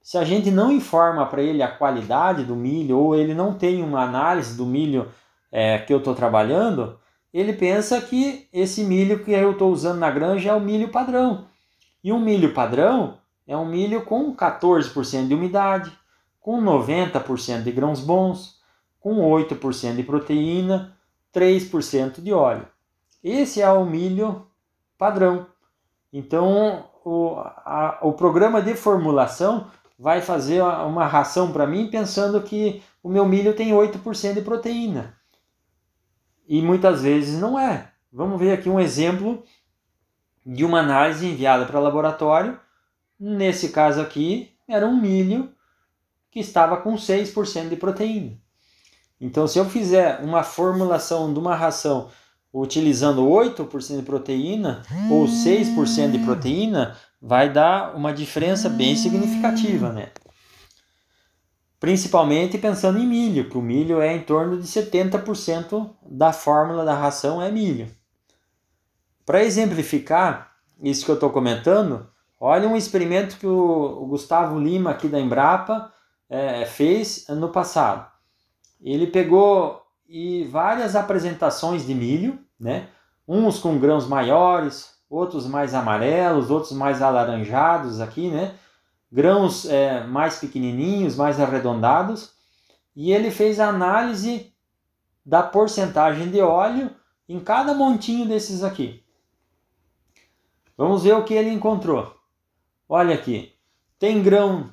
se 0.00 0.16
a 0.16 0.22
gente 0.22 0.48
não 0.48 0.70
informa 0.70 1.26
para 1.26 1.42
ele 1.42 1.60
a 1.60 1.76
qualidade 1.76 2.44
do 2.44 2.54
milho 2.54 3.00
ou 3.00 3.16
ele 3.16 3.34
não 3.34 3.54
tem 3.54 3.82
uma 3.82 4.04
análise 4.04 4.56
do 4.56 4.64
milho 4.64 5.10
é, 5.50 5.78
que 5.78 5.92
eu 5.92 5.98
estou 5.98 6.14
trabalhando, 6.14 7.00
ele 7.34 7.52
pensa 7.52 8.00
que 8.00 8.48
esse 8.52 8.84
milho 8.84 9.24
que 9.24 9.32
eu 9.32 9.50
estou 9.50 9.72
usando 9.72 9.98
na 9.98 10.10
granja 10.10 10.50
é 10.50 10.54
o 10.54 10.60
milho 10.60 10.88
padrão. 10.88 11.46
E 12.04 12.12
um 12.12 12.20
milho 12.20 12.54
padrão 12.54 13.18
é 13.48 13.56
um 13.56 13.64
milho 13.64 14.04
com 14.04 14.36
14% 14.36 15.26
de 15.26 15.34
umidade, 15.34 15.90
com 16.38 16.62
90% 16.62 17.62
de 17.62 17.72
grãos 17.72 17.98
bons, 18.00 18.60
com 19.00 19.16
8% 19.20 19.96
de 19.96 20.02
proteína, 20.02 20.96
3% 21.34 22.20
de 22.20 22.32
óleo. 22.32 22.68
Esse 23.24 23.62
é 23.62 23.70
o 23.70 23.84
milho 23.84 24.46
padrão. 24.98 25.46
Então, 26.12 26.84
o, 27.04 27.36
a, 27.38 27.98
o 28.02 28.12
programa 28.12 28.60
de 28.60 28.74
formulação 28.74 29.66
vai 29.98 30.20
fazer 30.20 30.62
uma 30.62 31.06
ração 31.06 31.50
para 31.50 31.66
mim 31.66 31.90
pensando 31.90 32.40
que 32.42 32.82
o 33.02 33.08
meu 33.08 33.26
milho 33.26 33.54
tem 33.54 33.72
8% 33.72 34.34
de 34.34 34.42
proteína. 34.42 35.14
E 36.46 36.60
muitas 36.60 37.02
vezes 37.02 37.40
não 37.40 37.58
é. 37.58 37.90
Vamos 38.12 38.38
ver 38.38 38.52
aqui 38.52 38.68
um 38.68 38.78
exemplo 38.78 39.42
de 40.44 40.64
uma 40.64 40.80
análise 40.80 41.26
enviada 41.26 41.66
para 41.66 41.80
laboratório. 41.80 42.58
Nesse 43.18 43.70
caso 43.70 44.00
aqui, 44.00 44.54
era 44.68 44.86
um 44.86 45.00
milho 45.00 45.52
que 46.30 46.40
estava 46.40 46.76
com 46.76 46.94
6% 46.94 47.68
de 47.68 47.76
proteína. 47.76 48.38
Então, 49.20 49.48
se 49.48 49.58
eu 49.58 49.64
fizer 49.64 50.20
uma 50.20 50.42
formulação 50.44 51.32
de 51.32 51.38
uma 51.38 51.56
ração 51.56 52.10
utilizando 52.52 53.26
8% 53.26 53.96
de 53.96 54.02
proteína 54.02 54.82
ou 55.10 55.26
6% 55.26 56.12
de 56.12 56.18
proteína, 56.20 56.96
vai 57.20 57.52
dar 57.52 57.96
uma 57.96 58.12
diferença 58.12 58.68
bem 58.68 58.94
significativa, 58.94 59.92
né? 59.92 60.10
Principalmente 61.80 62.58
pensando 62.58 62.98
em 62.98 63.06
milho, 63.06 63.48
que 63.48 63.58
o 63.58 63.62
milho 63.62 64.00
é 64.00 64.14
em 64.14 64.22
torno 64.22 64.60
de 64.60 64.66
70% 64.66 65.90
da 66.02 66.32
fórmula 66.32 66.84
da 66.84 66.94
ração 66.94 67.40
é 67.40 67.50
milho. 67.50 67.88
Para 69.24 69.44
exemplificar 69.44 70.52
isso 70.82 71.04
que 71.04 71.10
eu 71.10 71.14
estou 71.14 71.30
comentando, 71.30 72.08
olha 72.40 72.68
um 72.68 72.76
experimento 72.76 73.36
que 73.38 73.46
o, 73.46 74.06
Gustavo 74.06 74.58
Lima 74.58 74.90
aqui 74.90 75.08
da 75.08 75.20
Embrapa 75.20 75.92
é, 76.28 76.64
fez 76.64 77.26
no 77.28 77.48
passado. 77.48 78.10
Ele 78.80 79.06
pegou 79.06 79.82
e 80.08 80.44
várias 80.44 80.96
apresentações 80.96 81.86
de 81.86 81.94
milho, 81.94 82.38
né? 82.58 82.88
Uns 83.26 83.58
com 83.58 83.78
grãos 83.78 84.06
maiores, 84.06 84.94
outros 85.10 85.46
mais 85.46 85.74
amarelos, 85.74 86.50
outros 86.50 86.72
mais 86.72 87.02
alaranjados 87.02 88.00
aqui, 88.00 88.30
né? 88.30 88.54
Grãos 89.10 89.66
é, 89.66 90.04
mais 90.04 90.38
pequenininhos, 90.38 91.16
mais 91.16 91.40
arredondados. 91.40 92.32
E 92.96 93.12
ele 93.12 93.30
fez 93.30 93.60
a 93.60 93.68
análise 93.68 94.52
da 95.24 95.42
porcentagem 95.42 96.30
de 96.30 96.40
óleo 96.40 96.90
em 97.28 97.38
cada 97.38 97.74
montinho 97.74 98.26
desses 98.26 98.62
aqui. 98.62 99.04
Vamos 100.76 101.02
ver 101.02 101.14
o 101.14 101.24
que 101.24 101.34
ele 101.34 101.50
encontrou. 101.50 102.17
Olha 102.88 103.14
aqui, 103.14 103.52
tem 103.98 104.22
grão 104.22 104.70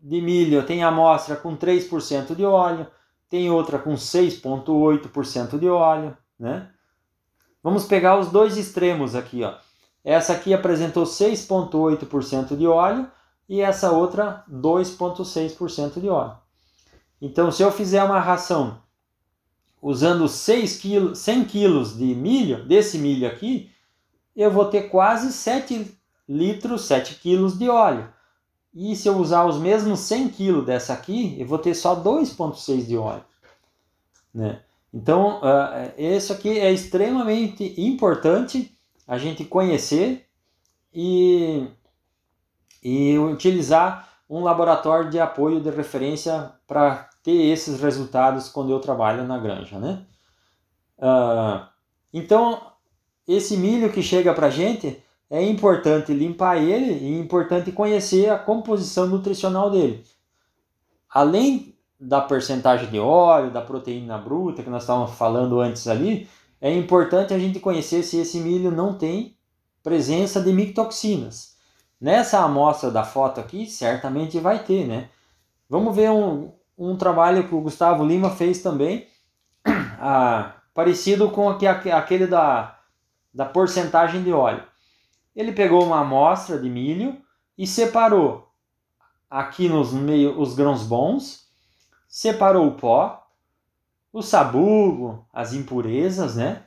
de 0.00 0.20
milho, 0.20 0.66
tem 0.66 0.84
amostra 0.84 1.34
com 1.34 1.56
3% 1.56 2.34
de 2.34 2.44
óleo, 2.44 2.86
tem 3.28 3.50
outra 3.50 3.78
com 3.78 3.94
6,8% 3.94 5.58
de 5.58 5.68
óleo, 5.68 6.16
né? 6.38 6.70
Vamos 7.62 7.86
pegar 7.86 8.18
os 8.18 8.30
dois 8.30 8.56
extremos 8.56 9.14
aqui, 9.14 9.42
ó. 9.42 9.54
Essa 10.04 10.34
aqui 10.34 10.54
apresentou 10.54 11.04
6,8% 11.04 12.56
de 12.56 12.66
óleo 12.66 13.10
e 13.48 13.60
essa 13.60 13.90
outra 13.90 14.44
2,6% 14.50 16.00
de 16.00 16.08
óleo. 16.08 16.36
Então, 17.20 17.50
se 17.50 17.62
eu 17.62 17.72
fizer 17.72 18.02
uma 18.04 18.20
ração 18.20 18.80
usando 19.82 20.28
6 20.28 20.80
kg, 20.80 21.14
100 21.14 21.44
kg 21.44 21.96
de 21.96 22.14
milho, 22.14 22.66
desse 22.66 22.98
milho 22.98 23.26
aqui, 23.26 23.70
eu 24.36 24.50
vou 24.50 24.66
ter 24.66 24.82
quase 24.84 25.32
7 25.32 25.97
litros, 26.28 26.82
7 26.82 27.16
kg 27.16 27.56
de 27.56 27.68
óleo. 27.68 28.12
E 28.74 28.94
se 28.94 29.08
eu 29.08 29.16
usar 29.16 29.46
os 29.46 29.58
mesmos 29.58 30.00
100 30.00 30.28
kg 30.28 30.64
dessa 30.64 30.92
aqui, 30.92 31.36
eu 31.40 31.46
vou 31.46 31.58
ter 31.58 31.74
só 31.74 31.96
2,6 31.96 32.86
de 32.86 32.96
óleo. 32.96 33.24
Né? 34.34 34.60
Então, 34.92 35.40
uh, 35.40 35.92
isso 35.96 36.32
aqui 36.32 36.58
é 36.58 36.70
extremamente 36.70 37.74
importante 37.80 38.76
a 39.06 39.16
gente 39.18 39.44
conhecer 39.44 40.26
e, 40.92 41.66
e 42.82 43.18
utilizar 43.18 44.08
um 44.28 44.42
laboratório 44.42 45.10
de 45.10 45.18
apoio 45.18 45.60
de 45.60 45.70
referência 45.70 46.52
para 46.66 47.08
ter 47.22 47.32
esses 47.32 47.80
resultados 47.80 48.48
quando 48.48 48.70
eu 48.70 48.80
trabalho 48.80 49.24
na 49.24 49.38
granja. 49.38 49.78
Né? 49.78 50.04
Uh, 50.98 51.66
então, 52.12 52.60
esse 53.26 53.56
milho 53.56 53.92
que 53.92 54.02
chega 54.02 54.32
para 54.34 54.48
a 54.48 54.50
gente, 54.50 55.02
é 55.30 55.42
importante 55.42 56.12
limpar 56.12 56.56
ele 56.56 56.92
e 56.92 57.14
é 57.14 57.18
importante 57.18 57.70
conhecer 57.70 58.30
a 58.30 58.38
composição 58.38 59.06
nutricional 59.06 59.70
dele. 59.70 60.04
Além 61.10 61.74
da 62.00 62.20
percentagem 62.20 62.90
de 62.90 62.98
óleo, 62.98 63.50
da 63.50 63.60
proteína 63.60 64.16
bruta 64.18 64.62
que 64.62 64.70
nós 64.70 64.82
estávamos 64.82 65.12
falando 65.12 65.60
antes 65.60 65.86
ali, 65.86 66.28
é 66.60 66.72
importante 66.72 67.34
a 67.34 67.38
gente 67.38 67.60
conhecer 67.60 68.02
se 68.02 68.18
esse 68.18 68.40
milho 68.40 68.70
não 68.70 68.94
tem 68.94 69.36
presença 69.82 70.40
de 70.40 70.52
micotoxinas. 70.52 71.56
Nessa 72.00 72.40
amostra 72.40 72.90
da 72.90 73.04
foto 73.04 73.40
aqui, 73.40 73.66
certamente 73.66 74.38
vai 74.38 74.62
ter, 74.62 74.86
né? 74.86 75.08
Vamos 75.68 75.94
ver 75.94 76.10
um, 76.10 76.52
um 76.76 76.96
trabalho 76.96 77.46
que 77.48 77.54
o 77.54 77.60
Gustavo 77.60 78.04
Lima 78.04 78.30
fez 78.30 78.62
também, 78.62 79.06
ah, 80.00 80.54
parecido 80.72 81.30
com 81.30 81.48
aquele 81.48 82.26
da, 82.26 82.78
da 83.34 83.44
porcentagem 83.44 84.22
de 84.22 84.32
óleo. 84.32 84.62
Ele 85.38 85.52
pegou 85.52 85.84
uma 85.84 86.00
amostra 86.00 86.58
de 86.58 86.68
milho 86.68 87.16
e 87.56 87.64
separou 87.64 88.52
aqui 89.30 89.68
nos 89.68 89.92
meio 89.92 90.36
os 90.36 90.52
grãos 90.52 90.82
bons 90.82 91.46
separou 92.08 92.66
o 92.66 92.74
pó, 92.74 93.24
o 94.12 94.20
sabugo, 94.20 95.24
as 95.32 95.52
impurezas, 95.52 96.34
né? 96.34 96.64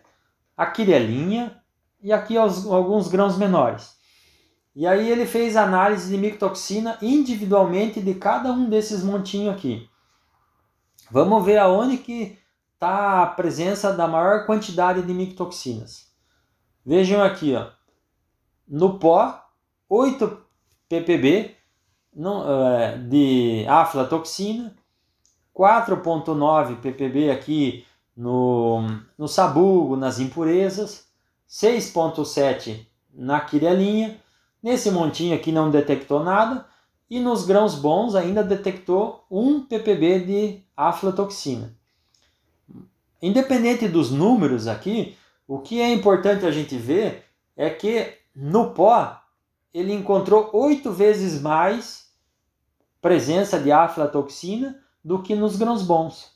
A 0.55 0.65
quirelinha 0.65 1.61
e 2.01 2.13
aqui 2.13 2.37
alguns 2.37 3.09
grãos 3.09 3.37
menores. 3.37 3.97
E 4.73 4.87
aí 4.87 5.09
ele 5.09 5.25
fez 5.25 5.57
análise 5.57 6.09
de 6.09 6.17
micotoxina 6.17 6.97
individualmente 7.01 7.99
de 7.99 8.13
cada 8.13 8.53
um 8.53 8.69
desses 8.69 9.03
montinhos 9.03 9.53
aqui. 9.53 9.89
Vamos 11.09 11.43
ver 11.43 11.57
aonde 11.57 11.97
que 11.97 12.39
está 12.73 13.21
a 13.21 13.27
presença 13.27 13.91
da 13.91 14.07
maior 14.07 14.45
quantidade 14.45 15.01
de 15.01 15.13
micotoxinas. 15.13 16.09
Vejam 16.85 17.21
aqui, 17.21 17.53
ó. 17.53 17.80
No 18.71 18.97
pó, 18.97 19.37
8 19.89 20.37
ppb 20.87 21.53
é, 22.15 22.97
de 22.97 23.65
aflatoxina, 23.67 24.73
4,9 25.53 26.77
ppb 26.77 27.29
aqui 27.29 27.85
no, 28.15 28.87
no 29.17 29.27
sabugo, 29.27 29.97
nas 29.97 30.19
impurezas, 30.19 31.05
6,7 31.49 32.85
na 33.13 33.41
quirelinha, 33.41 34.17
nesse 34.63 34.89
montinho 34.89 35.35
aqui 35.35 35.51
não 35.51 35.69
detectou 35.69 36.23
nada, 36.23 36.65
e 37.09 37.19
nos 37.19 37.45
grãos 37.45 37.75
bons 37.75 38.15
ainda 38.15 38.41
detectou 38.41 39.25
1 39.29 39.65
ppb 39.65 40.19
de 40.21 40.61
aflatoxina. 40.77 41.75
Independente 43.21 43.89
dos 43.89 44.11
números 44.11 44.65
aqui, 44.65 45.17
o 45.45 45.59
que 45.59 45.81
é 45.81 45.91
importante 45.91 46.45
a 46.45 46.51
gente 46.51 46.77
ver 46.77 47.25
é 47.57 47.69
que 47.69 48.20
no 48.35 48.71
pó 48.71 49.19
ele 49.73 49.93
encontrou 49.93 50.49
oito 50.53 50.91
vezes 50.91 51.41
mais 51.41 52.11
presença 53.01 53.59
de 53.59 53.71
aflatoxina 53.71 54.79
do 55.03 55.21
que 55.21 55.35
nos 55.35 55.55
grãos 55.55 55.81
bons. 55.81 56.31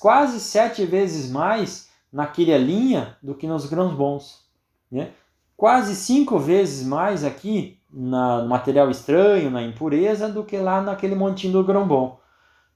Quase 0.00 0.40
sete 0.40 0.84
vezes 0.84 1.30
mais 1.30 1.88
na 2.12 2.26
quirelinha 2.26 3.16
do 3.22 3.34
que 3.34 3.46
nos 3.46 3.66
grãos 3.66 3.94
bons. 3.94 4.46
Né? 4.90 5.12
quase 5.58 5.96
cinco 5.96 6.38
vezes 6.38 6.86
mais 6.86 7.24
aqui 7.24 7.80
na, 7.92 8.42
no 8.42 8.48
material 8.48 8.88
estranho, 8.88 9.50
na 9.50 9.60
impureza, 9.60 10.28
do 10.28 10.44
que 10.44 10.56
lá 10.56 10.80
naquele 10.80 11.16
montinho 11.16 11.54
do 11.54 11.64
grão 11.64 11.86
bom. 11.86 12.20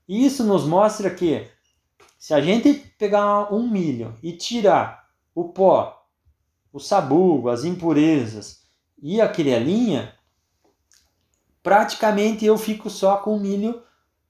Isso 0.08 0.42
nos 0.42 0.66
mostra 0.66 1.08
que 1.08 1.46
se 2.18 2.34
a 2.34 2.40
gente 2.40 2.74
pegar 2.98 3.54
um 3.54 3.70
milho 3.70 4.16
e 4.20 4.32
tirar 4.32 5.08
o 5.32 5.44
pó, 5.50 6.01
o 6.72 6.80
sabugo, 6.80 7.48
as 7.48 7.64
impurezas 7.64 8.62
e 9.00 9.20
a 9.20 9.28
quirelinha, 9.28 10.14
praticamente 11.62 12.44
eu 12.44 12.56
fico 12.56 12.88
só 12.88 13.16
com 13.16 13.38
milho 13.38 13.82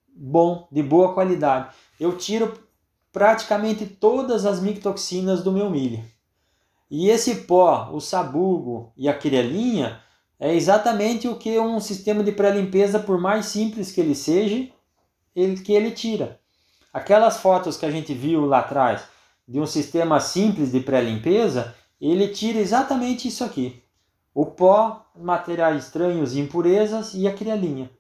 bom, 0.09 0.69
de 0.71 0.83
boa 0.83 1.15
qualidade. 1.15 1.75
Eu 2.01 2.17
tiro 2.17 2.53
praticamente 3.13 3.87
todas 3.87 4.47
as 4.47 4.61
micotoxinas 4.61 5.43
do 5.43 5.53
meu 5.53 5.71
milho. 5.71 6.03
E 6.91 7.09
esse 7.09 7.35
pó, 7.47 7.91
o 7.93 8.01
sabugo 8.01 8.93
e 8.97 9.09
a 9.09 9.15
quirelinha 9.15 10.01
é 10.39 10.55
exatamente 10.55 11.29
o 11.29 11.37
que 11.37 11.59
um 11.59 11.81
sistema 11.81 12.23
de 12.23 12.33
pré-limpeza, 12.33 12.99
por 12.99 13.19
mais 13.21 13.47
simples 13.47 13.93
que 13.93 14.01
ele 14.01 14.15
seja, 14.15 14.69
ele, 15.35 15.61
que 15.61 15.73
ele 15.73 15.91
tira. 15.91 16.41
Aquelas 16.93 17.39
fotos 17.39 17.77
que 17.77 17.87
a 17.87 17.91
gente 17.91 18.13
viu 18.13 18.45
lá 18.45 18.59
atrás 18.59 19.05
de 19.47 19.61
um 19.61 19.67
sistema 19.67 20.21
simples 20.21 20.73
de 20.73 20.81
pré-limpeza, 20.81 21.75
ele 22.11 22.29
tira 22.29 22.59
exatamente 22.59 23.29
isso 23.29 23.45
aqui. 23.45 23.83
O 24.35 24.47
pó, 24.47 25.07
materiais 25.15 25.85
estranhos 25.85 26.35
e 26.35 26.41
impurezas 26.41 27.15
e 27.15 27.29
a 27.29 27.35
crialinha. 27.35 27.91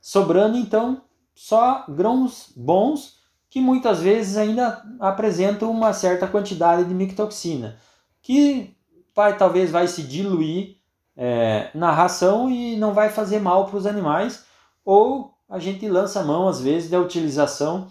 Sobrando 0.00 0.56
então 0.56 1.02
só 1.34 1.84
grãos 1.88 2.52
bons 2.54 3.18
que 3.48 3.60
muitas 3.60 4.00
vezes 4.00 4.36
ainda 4.36 4.82
apresentam 5.00 5.70
uma 5.70 5.92
certa 5.92 6.26
quantidade 6.26 6.84
de 6.84 6.94
micotoxina, 6.94 7.78
que 8.22 8.76
vai, 9.14 9.36
talvez 9.36 9.70
vai 9.70 9.88
se 9.88 10.04
diluir 10.04 10.76
é, 11.16 11.70
na 11.74 11.90
ração 11.90 12.48
e 12.48 12.76
não 12.76 12.94
vai 12.94 13.08
fazer 13.08 13.40
mal 13.40 13.66
para 13.66 13.76
os 13.76 13.86
animais, 13.86 14.44
ou 14.84 15.34
a 15.48 15.58
gente 15.58 15.88
lança 15.88 16.22
mão 16.22 16.46
às 16.46 16.60
vezes 16.60 16.88
da 16.88 17.00
utilização 17.00 17.90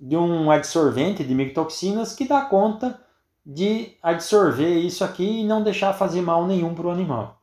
de 0.00 0.16
um 0.16 0.50
absorvente 0.50 1.22
de 1.22 1.34
micotoxinas 1.34 2.14
que 2.14 2.24
dá 2.26 2.40
conta 2.42 2.98
de 3.46 3.92
absorver 4.02 4.80
isso 4.80 5.04
aqui 5.04 5.40
e 5.40 5.44
não 5.44 5.62
deixar 5.62 5.92
fazer 5.92 6.20
mal 6.20 6.46
nenhum 6.46 6.74
para 6.74 6.88
o 6.88 6.90
animal. 6.90 7.40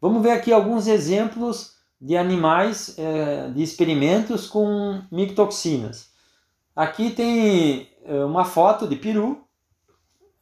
Vamos 0.00 0.22
ver 0.22 0.30
aqui 0.30 0.50
alguns 0.50 0.86
exemplos 0.86 1.76
de 2.00 2.16
animais, 2.16 2.98
é, 2.98 3.50
de 3.50 3.62
experimentos 3.62 4.46
com 4.46 5.02
micotoxinas. 5.12 6.10
Aqui 6.74 7.10
tem 7.10 7.90
é, 8.04 8.24
uma 8.24 8.46
foto 8.46 8.88
de 8.88 8.96
peru, 8.96 9.44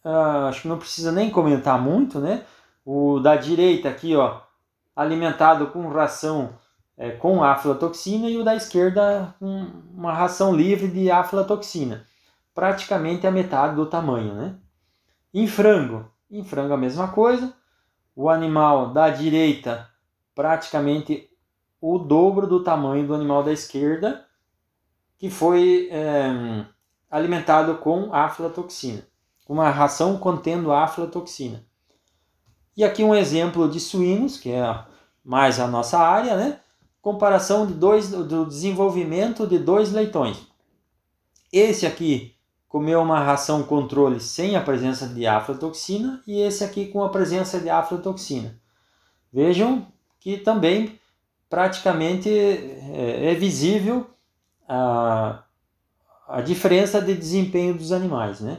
ah, 0.05 0.47
acho 0.49 0.63
que 0.63 0.69
não 0.69 0.79
precisa 0.79 1.11
nem 1.11 1.29
comentar 1.29 1.81
muito, 1.83 2.21
né? 2.21 2.45
O 2.85 3.19
da 3.19 3.35
direita 3.35 3.89
aqui, 3.89 4.15
ó, 4.15 4.41
alimentado 4.95 5.67
com 5.67 5.89
ração 5.89 6.55
é, 6.99 7.11
com 7.13 7.43
aflatoxina 7.43 8.29
e 8.29 8.37
o 8.37 8.45
da 8.45 8.57
esquerda 8.57 9.35
com 9.39 9.67
uma 9.95 10.13
ração 10.13 10.55
livre 10.55 10.89
de 10.89 11.11
aflatoxina, 11.11 12.05
praticamente 12.59 13.25
a 13.25 13.31
metade 13.31 13.77
do 13.77 13.87
tamanho, 13.87 14.35
né? 14.35 14.57
Em 15.33 15.47
frango, 15.47 16.11
em 16.29 16.43
frango 16.43 16.75
a 16.75 16.77
mesma 16.77 17.07
coisa, 17.07 17.55
o 18.17 18.29
animal 18.29 18.93
da 18.93 19.11
direita 19.11 19.89
praticamente 20.35 21.31
o 21.81 22.01
dobro 22.01 22.49
do 22.49 22.65
tamanho 22.65 23.07
do 23.07 23.15
animal 23.15 23.45
da 23.45 23.53
esquerda, 23.53 24.27
que 25.17 25.31
foi 25.31 25.89
é, 25.93 26.67
alimentado 27.09 27.77
com 27.77 28.13
aflatoxina, 28.13 29.07
uma 29.49 29.71
ração 29.71 30.19
contendo 30.19 30.73
aflatoxina. 30.73 31.65
E 32.77 32.83
aqui 32.83 33.05
um 33.05 33.15
exemplo 33.15 33.69
de 33.69 33.79
suínos, 33.79 34.37
que 34.37 34.51
é 34.51 34.85
mais 35.25 35.61
a 35.61 35.69
nossa 35.69 35.97
área, 35.97 36.37
né? 36.37 36.59
comparação 37.01 37.69
de 37.69 37.75
dois, 37.75 38.11
do 38.11 38.45
desenvolvimento 38.45 39.47
de 39.47 39.61
dois 39.61 39.93
leitões. 39.93 40.45
Esse 41.53 41.87
aqui 41.87 42.37
comeu 42.69 43.01
uma 43.01 43.21
ração 43.21 43.63
controle 43.63 44.21
sem 44.21 44.55
a 44.55 44.61
presença 44.61 45.09
de 45.09 45.27
aflatoxina 45.27 46.23
e 46.27 46.41
esse 46.41 46.63
aqui 46.63 46.87
com 46.87 47.03
a 47.03 47.09
presença 47.09 47.59
de 47.59 47.71
aflatoxina. 47.71 48.55
Vejam 49.33 49.87
que 50.21 50.37
também 50.37 50.99
praticamente 51.49 52.29
é, 52.29 53.33
é 53.33 53.35
visível 53.35 54.07
a, 54.69 55.43
a 56.29 56.43
diferença 56.43 57.01
de 57.01 57.15
desempenho 57.15 57.75
dos 57.75 57.91
animais. 57.91 58.41
Né? 58.41 58.59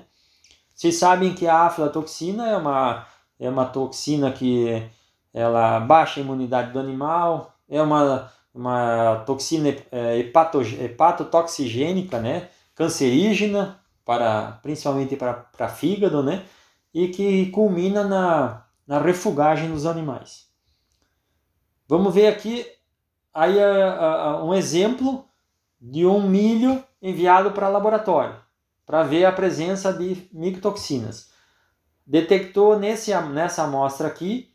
Vocês 0.74 0.96
sabem 0.96 1.36
que 1.36 1.48
a 1.48 1.68
aflatoxina 1.68 2.48
é 2.48 2.58
uma, 2.58 3.06
é 3.40 3.50
uma 3.50 3.66
toxina 3.66 4.32
que 4.32 4.84
ela 5.32 5.80
baixa 5.80 6.20
a 6.20 6.24
imunidade 6.24 6.72
do 6.72 6.80
animal, 6.80 7.54
é 7.70 7.80
uma, 7.80 8.32
uma 8.54 9.18
toxina 9.28 9.76
hepato, 10.18 10.62
hepatotoxigênica, 10.62 12.20
né? 12.20 12.50
cancerígena, 12.74 13.80
para, 14.06 14.60
principalmente 14.64 15.16
para, 15.16 15.70
fígado, 15.70 16.24
né? 16.24 16.46
e 16.94 17.08
que 17.10 17.48
culmina 17.48 18.04
na, 18.04 18.66
na 18.86 19.00
refugagem 19.00 19.72
dos 19.72 19.86
animais. 19.86 20.48
Vamos 21.88 22.14
ver 22.14 22.28
aqui 22.28 22.66
aí 23.34 23.56
um 24.44 24.54
exemplo 24.54 25.26
de 25.80 26.06
um 26.06 26.28
milho 26.28 26.84
enviado 27.02 27.52
para 27.52 27.70
laboratório 27.70 28.36
para 28.86 29.04
ver 29.04 29.26
a 29.26 29.32
presença 29.32 29.94
de 29.94 30.28
micotoxinas. 30.34 31.30
Detectou 32.06 32.78
nesse, 32.78 33.16
nessa 33.22 33.64
amostra 33.64 34.08
aqui 34.08 34.52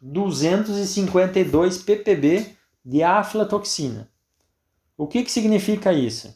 252 0.00 1.82
ppb 1.82 2.56
de 2.84 3.02
aflatoxina. 3.02 4.10
O 4.96 5.06
que, 5.06 5.22
que 5.22 5.30
significa 5.30 5.92
isso? 5.92 6.34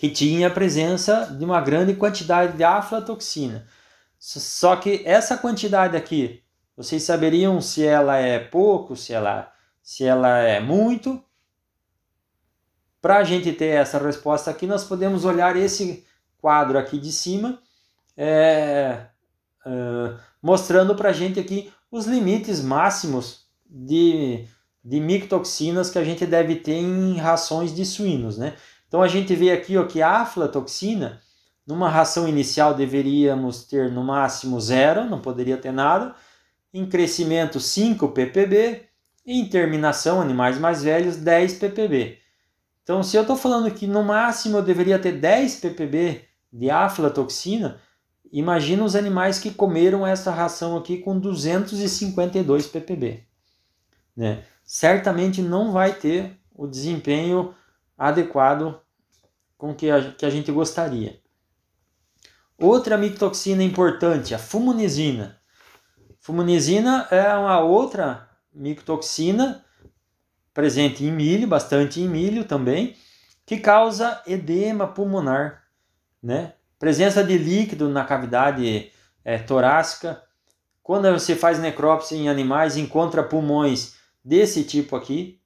Que 0.00 0.08
tinha 0.08 0.46
a 0.46 0.50
presença 0.50 1.26
de 1.26 1.44
uma 1.44 1.60
grande 1.60 1.92
quantidade 1.92 2.56
de 2.56 2.64
aflatoxina. 2.64 3.66
Só 4.18 4.74
que 4.76 5.02
essa 5.04 5.36
quantidade 5.36 5.94
aqui, 5.94 6.42
vocês 6.74 7.02
saberiam 7.02 7.60
se 7.60 7.84
ela 7.84 8.16
é 8.16 8.38
pouco, 8.38 8.96
se 8.96 9.12
ela, 9.12 9.52
se 9.82 10.02
ela 10.02 10.38
é 10.38 10.58
muito? 10.58 11.22
Para 13.02 13.18
a 13.18 13.24
gente 13.24 13.52
ter 13.52 13.76
essa 13.76 13.98
resposta 13.98 14.50
aqui, 14.50 14.66
nós 14.66 14.84
podemos 14.84 15.26
olhar 15.26 15.54
esse 15.54 16.02
quadro 16.38 16.78
aqui 16.78 16.96
de 16.96 17.12
cima, 17.12 17.60
é, 18.16 19.04
é, 19.66 20.14
mostrando 20.40 20.94
para 20.94 21.10
a 21.10 21.12
gente 21.12 21.38
aqui 21.38 21.70
os 21.92 22.06
limites 22.06 22.62
máximos 22.62 23.44
de, 23.66 24.48
de 24.82 24.98
micotoxinas 24.98 25.90
que 25.90 25.98
a 25.98 26.04
gente 26.04 26.24
deve 26.24 26.56
ter 26.56 26.76
em 26.76 27.18
rações 27.18 27.74
de 27.74 27.84
suínos, 27.84 28.38
né? 28.38 28.56
Então 28.90 29.00
a 29.00 29.06
gente 29.06 29.34
vê 29.36 29.52
aqui 29.52 29.78
ó, 29.78 29.84
que 29.84 30.02
a 30.02 30.22
aflatoxina, 30.22 31.22
numa 31.64 31.88
ração 31.88 32.28
inicial 32.28 32.74
deveríamos 32.74 33.62
ter 33.64 33.88
no 33.90 34.02
máximo 34.02 34.60
zero, 34.60 35.04
não 35.04 35.20
poderia 35.20 35.56
ter 35.56 35.72
nada. 35.72 36.14
Em 36.74 36.84
crescimento 36.84 37.60
5 37.60 38.08
ppb, 38.08 38.82
em 39.24 39.48
terminação, 39.48 40.20
animais 40.20 40.58
mais 40.58 40.82
velhos, 40.82 41.16
10 41.16 41.54
ppb. 41.54 42.18
Então 42.82 43.02
se 43.02 43.16
eu 43.16 43.22
estou 43.22 43.36
falando 43.36 43.70
que 43.70 43.86
no 43.86 44.02
máximo 44.02 44.58
eu 44.58 44.62
deveria 44.62 44.98
ter 44.98 45.12
10 45.12 45.60
ppb 45.60 46.24
de 46.52 46.68
aflatoxina, 46.68 47.80
Imagina 48.32 48.84
os 48.84 48.94
animais 48.94 49.40
que 49.40 49.50
comeram 49.50 50.06
essa 50.06 50.30
ração 50.30 50.76
aqui 50.76 50.98
com 50.98 51.18
252 51.18 52.68
ppb. 52.68 53.24
Né? 54.16 54.44
Certamente 54.64 55.42
não 55.42 55.72
vai 55.72 55.92
ter 55.92 56.38
o 56.54 56.66
desempenho 56.66 57.52
adequado 58.00 58.80
com 59.58 59.74
que 59.74 59.90
a, 59.90 60.12
que 60.12 60.24
a 60.24 60.30
gente 60.30 60.50
gostaria. 60.50 61.20
Outra 62.58 62.96
micotoxina 62.96 63.62
importante, 63.62 64.34
a 64.34 64.38
fumonizina. 64.38 65.38
Fumonizina 66.18 67.06
é 67.10 67.34
uma 67.34 67.60
outra 67.60 68.28
micotoxina 68.52 69.64
presente 70.54 71.04
em 71.04 71.12
milho, 71.12 71.46
bastante 71.46 72.00
em 72.00 72.08
milho 72.08 72.44
também, 72.44 72.96
que 73.44 73.58
causa 73.58 74.22
edema 74.26 74.86
pulmonar, 74.86 75.64
né? 76.22 76.54
Presença 76.78 77.22
de 77.22 77.36
líquido 77.36 77.88
na 77.88 78.04
cavidade 78.04 78.90
é, 79.22 79.38
torácica. 79.38 80.22
Quando 80.82 81.10
você 81.12 81.36
faz 81.36 81.58
necrópsia 81.58 82.16
em 82.16 82.28
animais, 82.28 82.78
encontra 82.78 83.22
pulmões 83.22 83.96
desse 84.24 84.64
tipo 84.64 84.96
aqui. 84.96 85.39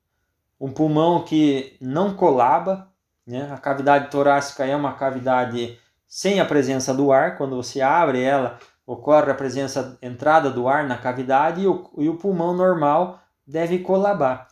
Um 0.60 0.70
pulmão 0.70 1.24
que 1.24 1.76
não 1.80 2.14
colaba. 2.14 2.88
Né? 3.26 3.50
A 3.52 3.58
cavidade 3.58 4.10
torácica 4.10 4.64
é 4.64 4.74
uma 4.74 4.94
cavidade 4.94 5.78
sem 6.06 6.40
a 6.40 6.44
presença 6.44 6.94
do 6.94 7.12
ar. 7.12 7.36
Quando 7.36 7.56
você 7.56 7.80
abre 7.80 8.22
ela, 8.22 8.58
ocorre 8.86 9.30
a 9.30 9.34
presença, 9.34 9.98
entrada 10.00 10.50
do 10.50 10.68
ar 10.68 10.86
na 10.86 10.96
cavidade 10.96 11.62
e 11.62 11.66
o, 11.66 11.90
e 11.98 12.08
o 12.08 12.16
pulmão 12.16 12.54
normal 12.54 13.20
deve 13.46 13.78
colabar. 13.78 14.48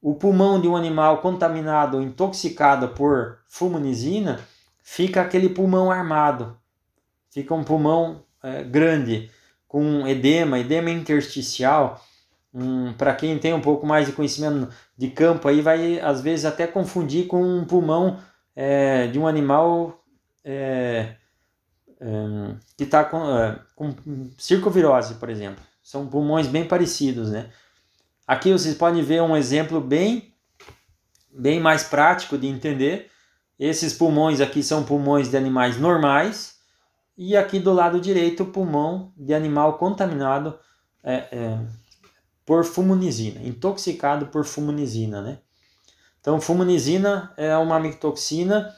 O 0.00 0.14
pulmão 0.14 0.60
de 0.60 0.66
um 0.66 0.76
animal 0.76 1.18
contaminado, 1.18 2.00
intoxicado 2.00 2.88
por 2.88 3.38
fumonizina, 3.46 4.40
fica 4.82 5.20
aquele 5.20 5.50
pulmão 5.50 5.90
armado, 5.90 6.56
fica 7.30 7.54
um 7.54 7.62
pulmão 7.62 8.22
é, 8.42 8.62
grande. 8.62 9.30
com 9.68 10.04
edema, 10.08 10.58
edema 10.58 10.90
intersticial. 10.90 12.04
Um, 12.52 12.92
Para 12.94 13.14
quem 13.14 13.38
tem 13.38 13.54
um 13.54 13.60
pouco 13.60 13.86
mais 13.86 14.06
de 14.06 14.12
conhecimento 14.12 14.68
de 14.96 15.10
campo, 15.10 15.46
aí 15.48 15.60
vai 15.60 16.00
às 16.00 16.20
vezes 16.20 16.44
até 16.44 16.66
confundir 16.66 17.26
com 17.26 17.42
um 17.42 17.64
pulmão 17.64 18.18
é, 18.56 19.06
de 19.06 19.18
um 19.18 19.26
animal 19.26 20.02
é, 20.44 21.14
é, 22.00 22.06
que 22.76 22.84
está 22.84 23.04
com, 23.04 23.38
é, 23.38 23.58
com 23.76 23.94
circovirose, 24.36 25.14
por 25.14 25.28
exemplo. 25.28 25.62
São 25.82 26.06
pulmões 26.06 26.46
bem 26.46 26.66
parecidos, 26.66 27.30
né? 27.30 27.50
Aqui 28.26 28.52
vocês 28.52 28.76
podem 28.76 29.02
ver 29.02 29.22
um 29.22 29.36
exemplo 29.36 29.80
bem, 29.80 30.32
bem 31.32 31.60
mais 31.60 31.84
prático 31.84 32.38
de 32.38 32.46
entender. 32.46 33.10
Esses 33.58 33.92
pulmões 33.92 34.40
aqui 34.40 34.62
são 34.62 34.84
pulmões 34.84 35.28
de 35.28 35.36
animais 35.36 35.76
normais 35.76 36.58
e 37.16 37.36
aqui 37.36 37.58
do 37.58 37.72
lado 37.72 38.00
direito, 38.00 38.44
pulmão 38.46 39.12
de 39.16 39.34
animal 39.34 39.78
contaminado 39.78 40.58
é, 41.02 41.14
é, 41.32 41.58
por 42.50 42.64
fumonizina, 42.64 43.40
intoxicado 43.46 44.26
por 44.26 44.44
fumonizina, 44.44 45.22
né? 45.22 45.38
Então, 46.20 46.40
fumonizina 46.40 47.32
é 47.36 47.56
uma 47.56 47.78
micotoxina 47.78 48.74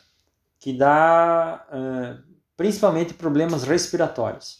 que 0.60 0.74
dá 0.74 1.66
é, 1.72 2.18
principalmente 2.54 3.14
problemas 3.14 3.62
respiratórios. 3.62 4.58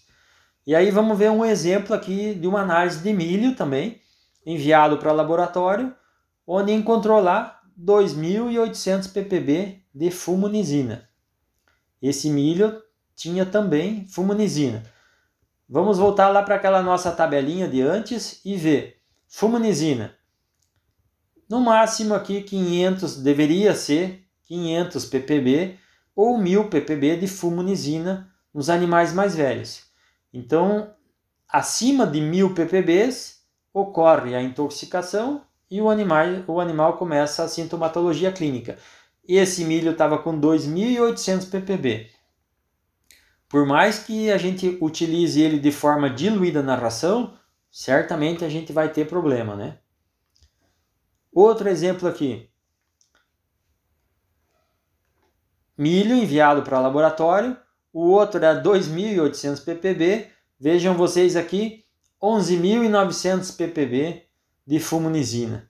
E 0.66 0.74
aí 0.74 0.90
vamos 0.90 1.18
ver 1.18 1.30
um 1.30 1.44
exemplo 1.44 1.94
aqui 1.94 2.32
de 2.34 2.46
uma 2.46 2.62
análise 2.62 3.00
de 3.00 3.12
milho 3.12 3.54
também, 3.54 4.00
enviado 4.46 4.96
para 4.96 5.12
laboratório, 5.12 5.94
onde 6.46 6.72
encontrou 6.72 7.20
lá 7.20 7.60
2.800 7.78 9.12
ppb 9.12 9.84
de 9.94 10.10
fumonizina. 10.10 11.06
Esse 12.00 12.30
milho 12.30 12.82
tinha 13.14 13.44
também 13.44 14.08
fumonizina. 14.08 14.82
Vamos 15.68 15.98
voltar 15.98 16.30
lá 16.30 16.42
para 16.42 16.54
aquela 16.54 16.80
nossa 16.80 17.12
tabelinha 17.12 17.68
de 17.68 17.82
antes 17.82 18.40
e 18.42 18.56
ver. 18.56 19.01
Fumonizina. 19.35 20.14
No 21.49 21.59
máximo 21.59 22.14
aqui 22.14 22.43
500, 22.43 23.16
deveria 23.16 23.74
ser 23.74 24.26
500 24.43 25.07
ppb 25.07 25.78
ou 26.14 26.37
1000 26.37 26.68
ppb 26.68 27.16
de 27.16 27.26
fumonizina 27.26 28.30
nos 28.53 28.68
animais 28.68 29.14
mais 29.14 29.35
velhos. 29.35 29.85
Então, 30.35 30.93
acima 31.49 32.07
de 32.07 32.20
1000 32.20 32.53
ppbs 32.53 33.41
ocorre 33.72 34.35
a 34.35 34.43
intoxicação 34.43 35.41
e 35.70 35.80
o 35.80 35.89
animal, 35.89 36.26
o 36.47 36.61
animal 36.61 36.99
começa 36.99 37.43
a 37.43 37.49
sintomatologia 37.49 38.30
clínica. 38.30 38.76
Esse 39.26 39.64
milho 39.64 39.93
estava 39.93 40.18
com 40.18 40.39
2.800 40.39 41.49
ppb. 41.49 42.11
Por 43.49 43.64
mais 43.64 43.99
que 43.99 44.30
a 44.30 44.37
gente 44.37 44.76
utilize 44.78 45.41
ele 45.41 45.59
de 45.59 45.72
forma 45.72 46.11
diluída 46.11 46.62
na 46.62 46.74
ração, 46.74 47.33
certamente 47.72 48.44
a 48.44 48.50
gente 48.50 48.70
vai 48.70 48.92
ter 48.92 49.08
problema, 49.08 49.56
né? 49.56 49.78
Outro 51.32 51.70
exemplo 51.70 52.06
aqui. 52.06 52.50
Milho 55.76 56.14
enviado 56.14 56.62
para 56.62 56.78
laboratório, 56.78 57.56
o 57.90 58.02
outro 58.02 58.44
é 58.44 58.62
2.800 58.62 59.64
ppb. 59.64 60.28
Vejam 60.60 60.94
vocês 60.94 61.34
aqui, 61.34 61.84
11.900 62.22 63.56
ppb 63.56 64.22
de 64.66 64.78
fumonizina. 64.78 65.68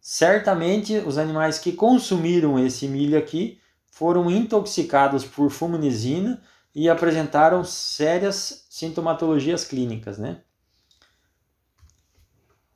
Certamente 0.00 0.98
os 0.98 1.16
animais 1.16 1.60
que 1.60 1.72
consumiram 1.72 2.58
esse 2.58 2.88
milho 2.88 3.16
aqui 3.16 3.60
foram 3.86 4.28
intoxicados 4.28 5.24
por 5.24 5.48
fumonizina 5.50 6.42
e 6.74 6.88
apresentaram 6.88 7.62
sérias 7.62 8.66
sintomatologias 8.68 9.64
clínicas, 9.64 10.18
né? 10.18 10.42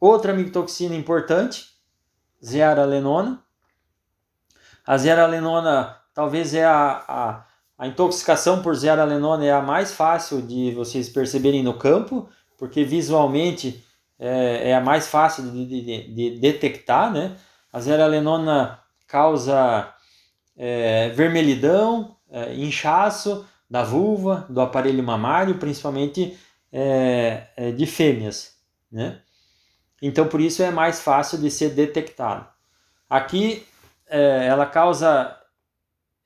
Outra 0.00 0.32
micotoxina 0.32 0.94
importante, 0.94 1.66
zearalenona. 2.44 3.42
A 4.86 4.96
zearalenona 4.96 5.96
talvez 6.14 6.54
é 6.54 6.64
a, 6.64 7.04
a, 7.08 7.46
a 7.78 7.86
intoxicação 7.86 8.62
por 8.62 8.74
zearalenona 8.74 9.44
é 9.44 9.52
a 9.52 9.60
mais 9.60 9.92
fácil 9.92 10.40
de 10.42 10.72
vocês 10.72 11.08
perceberem 11.08 11.62
no 11.62 11.74
campo, 11.74 12.28
porque 12.56 12.84
visualmente 12.84 13.84
é, 14.18 14.70
é 14.70 14.74
a 14.74 14.80
mais 14.80 15.08
fácil 15.08 15.50
de, 15.50 15.66
de, 15.66 16.14
de, 16.14 16.38
detectar, 16.38 17.12
né? 17.12 17.36
A 17.72 17.80
zearalenona 17.80 18.80
causa 19.06 19.92
é, 20.56 21.10
vermelhidão, 21.10 22.16
é, 22.30 22.54
inchaço, 22.54 23.46
da 23.68 23.82
vulva, 23.82 24.46
do 24.48 24.60
aparelho 24.60 25.02
mamário, 25.02 25.58
principalmente 25.58 26.38
é, 26.72 27.48
é, 27.56 27.72
de 27.72 27.84
fêmeas, 27.84 28.56
né? 28.90 29.20
Então, 30.00 30.28
por 30.28 30.40
isso 30.40 30.62
é 30.62 30.70
mais 30.70 31.00
fácil 31.00 31.38
de 31.38 31.50
ser 31.50 31.70
detectado. 31.70 32.46
Aqui, 33.08 33.66
é, 34.08 34.46
ela 34.46 34.66
causa 34.66 35.36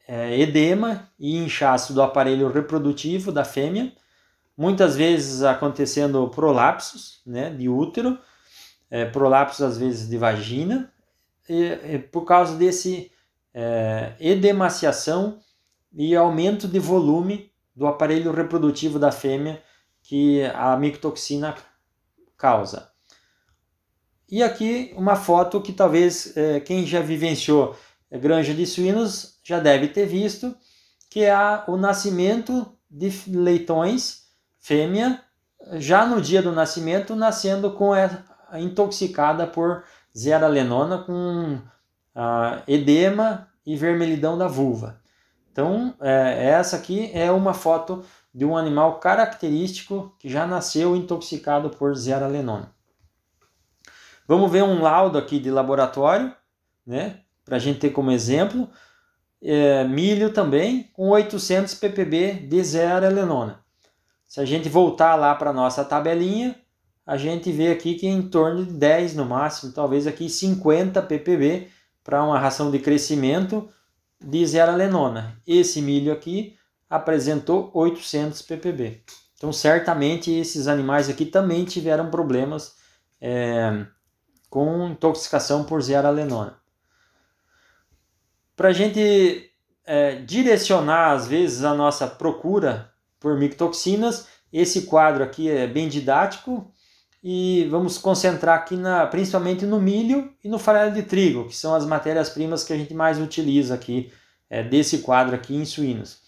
é, 0.08 0.40
edema 0.40 1.08
e 1.18 1.36
inchaço 1.36 1.94
do 1.94 2.02
aparelho 2.02 2.50
reprodutivo 2.50 3.30
da 3.30 3.44
fêmea, 3.44 3.92
muitas 4.56 4.96
vezes 4.96 5.42
acontecendo 5.42 6.28
prolapsos 6.28 7.22
né, 7.24 7.50
de 7.50 7.68
útero, 7.68 8.18
é, 8.90 9.04
prolapsos 9.04 9.62
às 9.62 9.78
vezes 9.78 10.08
de 10.08 10.18
vagina, 10.18 10.92
e, 11.48 11.94
e 11.94 11.98
por 11.98 12.24
causa 12.24 12.56
desse 12.56 13.10
é, 13.54 14.14
edemaciação 14.18 15.40
e 15.92 16.14
aumento 16.14 16.68
de 16.68 16.78
volume 16.78 17.50
do 17.74 17.86
aparelho 17.86 18.32
reprodutivo 18.32 18.98
da 18.98 19.12
fêmea 19.12 19.62
que 20.02 20.42
a 20.54 20.76
micotoxina 20.76 21.54
causa. 22.36 22.89
E 24.30 24.42
aqui 24.42 24.92
uma 24.96 25.16
foto 25.16 25.60
que 25.60 25.72
talvez 25.72 26.36
é, 26.36 26.60
quem 26.60 26.86
já 26.86 27.00
vivenciou 27.00 27.76
granja 28.10 28.54
de 28.54 28.66
suínos 28.66 29.38
já 29.42 29.58
deve 29.58 29.88
ter 29.88 30.06
visto, 30.06 30.54
que 31.08 31.24
é 31.24 31.34
o 31.66 31.76
nascimento 31.76 32.66
de 32.90 33.12
leitões 33.28 34.24
fêmea 34.58 35.20
já 35.74 36.06
no 36.06 36.20
dia 36.20 36.42
do 36.42 36.52
nascimento 36.52 37.14
nascendo 37.14 37.72
com 37.72 37.92
intoxicada 38.54 39.46
por 39.46 39.84
zearalenona 40.16 40.98
com 40.98 41.58
a, 42.14 42.62
edema 42.66 43.48
e 43.64 43.76
vermelhidão 43.76 44.36
da 44.36 44.46
vulva. 44.46 45.00
Então, 45.52 45.94
é, 46.00 46.50
essa 46.50 46.76
aqui 46.76 47.10
é 47.12 47.30
uma 47.30 47.52
foto 47.52 48.04
de 48.32 48.44
um 48.44 48.56
animal 48.56 48.98
característico 48.98 50.14
que 50.18 50.28
já 50.28 50.46
nasceu 50.46 50.96
intoxicado 50.96 51.70
por 51.70 51.94
zearalenona. 51.94 52.72
Vamos 54.30 54.52
ver 54.52 54.62
um 54.62 54.80
laudo 54.80 55.18
aqui 55.18 55.40
de 55.40 55.50
laboratório, 55.50 56.32
né? 56.86 57.18
Para 57.44 57.56
a 57.56 57.58
gente 57.58 57.80
ter 57.80 57.90
como 57.90 58.12
exemplo. 58.12 58.70
É, 59.42 59.82
milho 59.82 60.32
também, 60.32 60.84
com 60.92 61.08
800 61.08 61.74
ppb 61.74 62.34
de 62.46 62.62
zearalenona. 62.62 63.58
Se 64.28 64.40
a 64.40 64.44
gente 64.44 64.68
voltar 64.68 65.16
lá 65.16 65.34
para 65.34 65.50
a 65.50 65.52
nossa 65.52 65.84
tabelinha, 65.84 66.54
a 67.04 67.16
gente 67.16 67.50
vê 67.50 67.72
aqui 67.72 67.96
que 67.96 68.06
é 68.06 68.10
em 68.10 68.22
torno 68.22 68.64
de 68.64 68.72
10 68.72 69.16
no 69.16 69.24
máximo, 69.24 69.72
talvez 69.72 70.06
aqui 70.06 70.28
50 70.28 71.02
ppb 71.02 71.66
para 72.04 72.22
uma 72.22 72.38
ração 72.38 72.70
de 72.70 72.78
crescimento 72.78 73.68
de 74.24 74.46
zearalenona. 74.46 75.42
Esse 75.44 75.82
milho 75.82 76.12
aqui 76.12 76.56
apresentou 76.88 77.68
800 77.74 78.42
ppb. 78.42 79.02
Então, 79.34 79.52
certamente 79.52 80.30
esses 80.30 80.68
animais 80.68 81.10
aqui 81.10 81.26
também 81.26 81.64
tiveram 81.64 82.12
problemas 82.12 82.76
é, 83.20 83.86
com 84.50 84.88
intoxicação 84.88 85.62
por 85.62 85.80
zearalenona. 85.80 86.58
Para 88.56 88.68
a 88.68 88.72
gente 88.72 89.48
é, 89.86 90.16
direcionar, 90.16 91.12
às 91.12 91.28
vezes, 91.28 91.64
a 91.64 91.72
nossa 91.72 92.06
procura 92.06 92.92
por 93.20 93.38
micotoxinas, 93.38 94.26
esse 94.52 94.82
quadro 94.82 95.22
aqui 95.22 95.48
é 95.48 95.66
bem 95.66 95.88
didático 95.88 96.70
e 97.22 97.68
vamos 97.70 97.96
concentrar 97.96 98.58
aqui 98.58 98.76
na, 98.76 99.06
principalmente 99.06 99.64
no 99.64 99.80
milho 99.80 100.32
e 100.42 100.48
no 100.48 100.58
farelo 100.58 100.92
de 100.92 101.04
trigo, 101.04 101.46
que 101.46 101.56
são 101.56 101.74
as 101.74 101.86
matérias-primas 101.86 102.64
que 102.64 102.72
a 102.72 102.76
gente 102.76 102.92
mais 102.92 103.18
utiliza 103.20 103.74
aqui 103.74 104.12
é, 104.48 104.62
desse 104.62 104.98
quadro 104.98 105.36
aqui 105.36 105.54
em 105.54 105.64
suínos. 105.64 106.18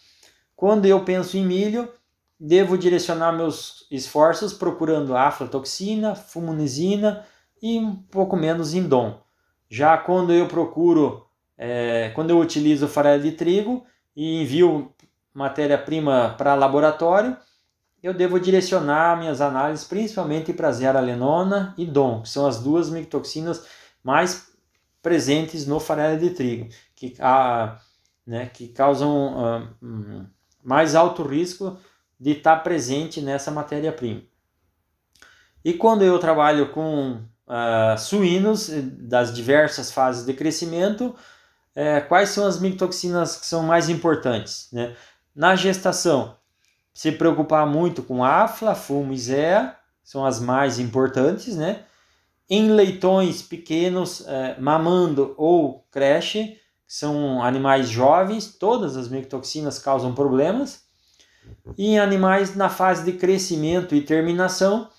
Quando 0.54 0.86
eu 0.86 1.04
penso 1.04 1.36
em 1.36 1.44
milho, 1.44 1.92
devo 2.38 2.78
direcionar 2.78 3.32
meus 3.32 3.86
esforços 3.90 4.52
procurando 4.52 5.16
aflatoxina, 5.16 6.14
fumonizina 6.14 7.26
e 7.62 7.78
um 7.78 7.94
pouco 7.94 8.36
menos 8.36 8.74
indom. 8.74 9.22
Já 9.70 9.96
quando 9.96 10.32
eu 10.32 10.48
procuro, 10.48 11.24
é, 11.56 12.10
quando 12.14 12.30
eu 12.30 12.38
utilizo 12.40 12.88
farelo 12.88 13.22
de 13.22 13.32
trigo 13.32 13.86
e 14.14 14.42
envio 14.42 14.92
matéria-prima 15.32 16.34
para 16.36 16.56
laboratório, 16.56 17.36
eu 18.02 18.12
devo 18.12 18.40
direcionar 18.40 19.16
minhas 19.16 19.40
análises 19.40 19.86
principalmente 19.86 20.52
para 20.52 20.72
zearalenona 20.72 21.72
e 21.78 21.86
DOM, 21.86 22.22
que 22.22 22.28
são 22.28 22.46
as 22.46 22.60
duas 22.60 22.90
micotoxinas 22.90 23.64
mais 24.02 24.52
presentes 25.00 25.66
no 25.66 25.78
farelo 25.78 26.18
de 26.18 26.30
trigo, 26.30 26.68
que, 26.96 27.14
a, 27.20 27.78
né, 28.26 28.46
que 28.46 28.68
causam 28.68 29.34
uh, 29.34 29.68
um, 29.80 30.26
mais 30.62 30.94
alto 30.94 31.22
risco 31.22 31.78
de 32.18 32.32
estar 32.32 32.56
presente 32.56 33.20
nessa 33.20 33.50
matéria-prima. 33.50 34.22
E 35.64 35.72
quando 35.72 36.02
eu 36.02 36.18
trabalho 36.18 36.70
com 36.72 37.22
uh, 37.46 37.98
suínos 37.98 38.68
das 38.68 39.32
diversas 39.32 39.90
fases 39.90 40.24
de 40.24 40.32
crescimento, 40.34 41.14
é, 41.74 42.00
quais 42.00 42.30
são 42.30 42.46
as 42.46 42.60
micotoxinas 42.60 43.36
que 43.36 43.46
são 43.46 43.62
mais 43.62 43.88
importantes? 43.88 44.68
Né? 44.72 44.94
Na 45.34 45.56
gestação, 45.56 46.36
se 46.92 47.12
preocupar 47.12 47.66
muito 47.66 48.02
com 48.02 48.24
afla, 48.24 48.74
fumo 48.74 49.12
e 49.12 49.18
zea, 49.18 49.76
são 50.04 50.26
as 50.26 50.40
mais 50.40 50.78
importantes, 50.78 51.56
né? 51.56 51.84
Em 52.50 52.70
leitões 52.70 53.40
pequenos, 53.40 54.26
é, 54.26 54.60
mamando 54.60 55.34
ou 55.38 55.86
creche, 55.90 56.58
são 56.86 57.42
animais 57.42 57.88
jovens, 57.88 58.46
todas 58.58 58.96
as 58.96 59.08
micotoxinas 59.08 59.78
causam 59.78 60.14
problemas. 60.14 60.82
E 61.78 61.92
em 61.92 61.98
animais 61.98 62.54
na 62.54 62.68
fase 62.68 63.04
de 63.04 63.12
crescimento 63.12 63.94
e 63.94 64.02
terminação, 64.02 64.90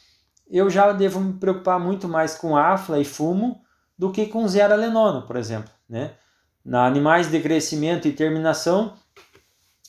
eu 0.49 0.69
já 0.69 0.91
devo 0.91 1.19
me 1.19 1.33
preocupar 1.33 1.79
muito 1.79 2.07
mais 2.07 2.35
com 2.35 2.55
afla 2.55 2.99
e 2.99 3.05
fumo 3.05 3.61
do 3.97 4.11
que 4.11 4.25
com 4.25 4.47
zeralenona, 4.47 5.21
por 5.21 5.35
exemplo, 5.35 5.71
né? 5.87 6.13
Na 6.63 6.85
animais 6.85 7.29
de 7.29 7.39
crescimento 7.41 8.07
e 8.07 8.13
terminação, 8.13 8.93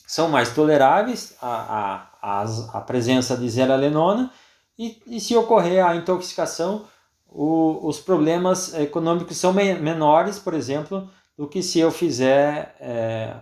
são 0.05 0.29
mais 0.29 0.53
toleráveis 0.53 1.35
a, 1.41 2.07
a, 2.21 2.43
a, 2.43 2.77
a 2.77 2.81
presença 2.81 3.35
de 3.37 3.49
zeralenona 3.49 4.31
e, 4.77 5.01
e 5.07 5.19
se 5.19 5.35
ocorrer 5.35 5.85
a 5.85 5.95
intoxicação, 5.95 6.85
o, 7.27 7.87
os 7.87 7.99
problemas 7.99 8.73
econômicos 8.73 9.37
são 9.37 9.53
me, 9.53 9.73
menores, 9.75 10.37
por 10.37 10.53
exemplo, 10.53 11.09
do 11.37 11.47
que 11.47 11.63
se 11.63 11.79
eu 11.79 11.91
fizer, 11.91 12.75
é, 12.79 13.35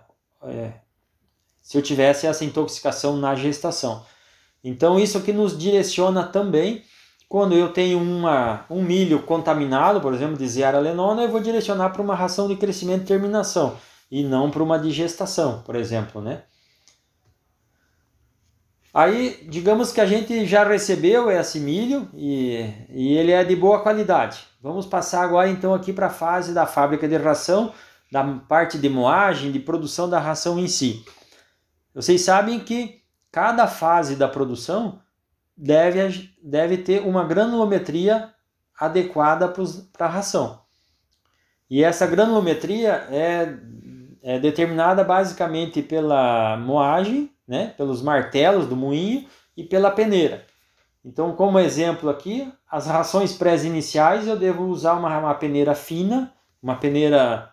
é, 0.43 0.73
se 1.61 1.77
eu 1.77 1.81
tivesse 1.81 2.27
essa 2.27 2.45
intoxicação 2.45 3.17
na 3.17 3.35
gestação. 3.35 4.05
Então 4.63 4.99
isso 4.99 5.21
que 5.21 5.33
nos 5.33 5.57
direciona 5.57 6.23
também 6.23 6.83
quando 7.27 7.55
eu 7.55 7.69
tenho 7.73 7.99
uma, 7.99 8.65
um 8.69 8.81
milho 8.81 9.23
contaminado, 9.23 9.99
por 9.99 10.13
exemplo, 10.13 10.37
de 10.37 10.47
zearalenona, 10.47 11.23
eu 11.23 11.29
vou 11.29 11.39
direcionar 11.39 11.89
para 11.89 12.01
uma 12.01 12.15
ração 12.15 12.47
de 12.47 12.55
crescimento 12.55 13.03
e 13.03 13.07
terminação 13.07 13.77
e 14.11 14.23
não 14.23 14.51
para 14.51 14.61
uma 14.61 14.77
digestação, 14.77 15.63
por 15.63 15.75
exemplo, 15.75 16.21
né? 16.21 16.43
Aí, 18.93 19.43
digamos 19.49 19.91
que 19.91 19.99
a 19.99 20.05
gente 20.05 20.45
já 20.45 20.63
recebeu 20.63 21.31
esse 21.31 21.59
milho 21.59 22.07
e, 22.13 22.71
e 22.89 23.17
ele 23.17 23.31
é 23.31 23.43
de 23.43 23.55
boa 23.55 23.81
qualidade. 23.81 24.45
Vamos 24.61 24.85
passar 24.85 25.23
agora 25.23 25.49
então 25.49 25.73
aqui 25.73 25.91
para 25.91 26.07
a 26.07 26.11
fase 26.11 26.53
da 26.53 26.67
fábrica 26.67 27.07
de 27.07 27.17
ração, 27.17 27.73
da 28.11 28.23
parte 28.23 28.77
de 28.77 28.87
moagem, 28.87 29.51
de 29.51 29.59
produção 29.59 30.07
da 30.07 30.19
ração 30.19 30.59
em 30.59 30.67
si. 30.67 31.03
Vocês 31.95 32.21
sabem 32.21 32.59
que 32.59 33.01
cada 33.31 33.65
fase 33.67 34.15
da 34.15 34.27
produção 34.27 35.01
deve, 35.55 36.29
deve 36.41 36.77
ter 36.77 37.01
uma 37.01 37.23
granulometria 37.25 38.33
adequada 38.79 39.47
para 39.47 40.05
a 40.05 40.09
ração. 40.09 40.61
E 41.69 41.83
essa 41.83 42.05
granulometria 42.07 43.07
é, 43.09 43.57
é 44.21 44.39
determinada 44.39 45.03
basicamente 45.03 45.81
pela 45.81 46.57
moagem 46.57 47.33
né, 47.47 47.73
pelos 47.77 48.01
martelos 48.01 48.67
do 48.67 48.75
moinho 48.75 49.27
e 49.55 49.63
pela 49.63 49.91
peneira. 49.91 50.45
Então, 51.03 51.33
como 51.35 51.59
exemplo 51.59 52.09
aqui, 52.09 52.51
as 52.69 52.87
rações 52.87 53.33
pré-iniciais 53.33 54.27
eu 54.27 54.37
devo 54.37 54.65
usar 54.65 54.93
uma, 54.93 55.17
uma 55.19 55.35
peneira 55.35 55.75
fina, 55.75 56.33
uma 56.61 56.75
peneira 56.75 57.51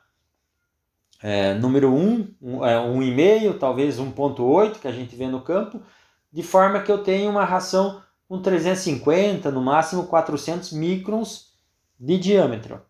é, 1.23 1.55
número 1.55 1.93
1, 1.93 2.35
um, 2.41 2.65
é, 2.65 2.77
1,5, 2.77 3.59
talvez 3.59 3.99
1,8 3.99 4.79
que 4.79 4.87
a 4.87 4.93
gente 4.93 5.17
vê 5.17 5.27
no 5.27 5.41
campo, 5.41 5.83
de 6.33 6.43
forma 6.43 6.81
que 6.81 6.91
eu 6.91 7.03
tenha 7.03 7.29
uma 7.29 7.45
ração 7.45 8.03
com 8.29 8.41
350, 8.41 9.51
no 9.51 9.61
máximo 9.61 10.07
400 10.07 10.73
microns 10.73 11.53
de 11.99 12.17
diâmetro. 12.19 12.81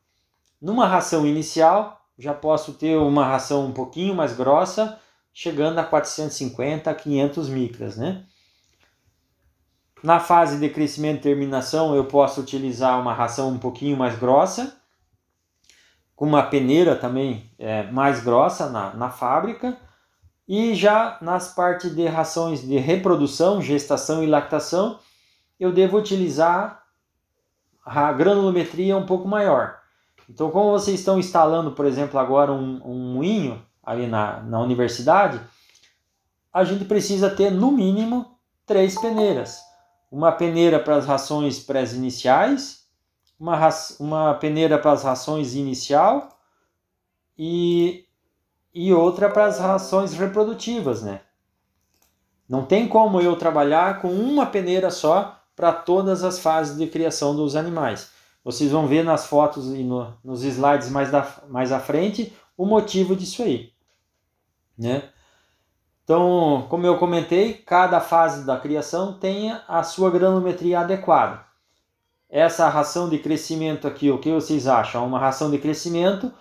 Numa 0.61 0.87
ração 0.87 1.27
inicial, 1.27 2.05
já 2.19 2.35
posso 2.35 2.75
ter 2.75 2.97
uma 2.97 3.25
ração 3.25 3.65
um 3.65 3.73
pouquinho 3.73 4.15
mais 4.15 4.37
grossa, 4.37 4.99
chegando 5.33 5.79
a 5.79 5.85
450 5.85 6.91
a 6.91 6.95
500 6.95 7.49
micras, 7.49 7.97
né? 7.97 8.27
Na 10.03 10.19
fase 10.19 10.59
de 10.59 10.69
crescimento 10.69 11.19
e 11.19 11.23
terminação, 11.23 11.95
eu 11.95 12.05
posso 12.05 12.41
utilizar 12.41 13.01
uma 13.01 13.13
ração 13.13 13.51
um 13.51 13.59
pouquinho 13.59 13.97
mais 13.97 14.19
grossa, 14.19 14.77
com 16.17 16.27
uma 16.27 16.43
peneira 16.43 16.97
também 16.97 17.51
é, 17.59 17.85
mais 17.91 18.23
grossa 18.23 18.69
na, 18.69 18.95
na 18.95 19.11
fábrica. 19.11 19.77
E 20.53 20.75
já 20.75 21.17
nas 21.21 21.55
partes 21.55 21.95
de 21.95 22.09
rações 22.09 22.61
de 22.61 22.77
reprodução, 22.77 23.63
gestação 23.63 24.21
e 24.21 24.27
lactação, 24.27 24.99
eu 25.61 25.73
devo 25.73 25.97
utilizar 25.97 26.83
a 27.87 28.13
granulometria 28.13 28.97
um 28.97 29.07
pouco 29.07 29.29
maior. 29.29 29.79
Então, 30.29 30.51
como 30.51 30.73
vocês 30.73 30.99
estão 30.99 31.21
instalando, 31.21 31.71
por 31.71 31.87
exemplo, 31.87 32.19
agora 32.19 32.51
um, 32.51 32.83
um 32.85 33.15
moinho, 33.15 33.65
ali 33.81 34.09
na, 34.09 34.41
na 34.43 34.59
universidade, 34.59 35.41
a 36.53 36.65
gente 36.65 36.85
precisa 36.85 37.31
ter 37.31 37.53
no 37.53 37.71
mínimo 37.71 38.37
três 38.67 39.01
peneiras. 39.01 39.61
Uma 40.11 40.33
peneira 40.33 40.81
para 40.81 40.97
as 40.97 41.07
rações 41.07 41.61
pré-iniciais, 41.61 42.89
uma, 43.39 43.57
uma 44.01 44.35
peneira 44.35 44.81
para 44.81 44.91
as 44.91 45.05
rações 45.05 45.55
inicial 45.55 46.29
e, 47.39 48.05
e 48.75 48.93
outra 48.93 49.29
para 49.29 49.47
as 49.47 49.59
rações 49.59 50.13
reprodutivas, 50.13 51.03
né? 51.03 51.21
Não 52.49 52.65
tem 52.65 52.89
como 52.89 53.21
eu 53.21 53.37
trabalhar 53.37 54.01
com 54.01 54.09
uma 54.09 54.47
peneira 54.47 54.91
só 54.91 55.41
para 55.55 55.73
todas 55.73 56.25
as 56.25 56.39
fases 56.39 56.77
de 56.77 56.87
criação 56.87 57.35
dos 57.35 57.55
animais. 57.55 58.11
Vocês 58.43 58.71
vão 58.71 58.87
ver 58.87 59.05
nas 59.05 59.27
fotos 59.27 59.67
e 59.69 59.85
no, 59.85 60.13
nos 60.25 60.43
slides 60.43 60.91
mais, 60.91 61.11
da, 61.11 61.27
mais 61.49 61.71
à 61.71 61.79
frente 61.79 62.33
o 62.57 62.65
motivo 62.65 63.15
disso 63.15 63.43
aí. 63.43 63.73
Né? 64.77 65.11
Então, 66.03 66.67
como 66.69 66.87
eu 66.87 66.99
comentei, 66.99 67.55
cada 67.55 68.01
fase 68.01 68.45
da 68.45 68.59
criação 68.59 69.13
tem 69.13 69.57
a 69.69 69.83
sua 69.83 70.11
granulometria 70.11 70.81
adequada. 70.81 71.45
Essa 72.29 72.69
ração 72.69 73.09
de 73.09 73.19
crescimento 73.19 73.87
aqui, 73.87 74.11
o 74.11 74.19
que 74.19 74.33
vocês 74.33 74.67
acham? 74.67 75.07
Uma 75.07 75.19
ração 75.19 75.51
de 75.51 75.59
crescimento 75.59 76.33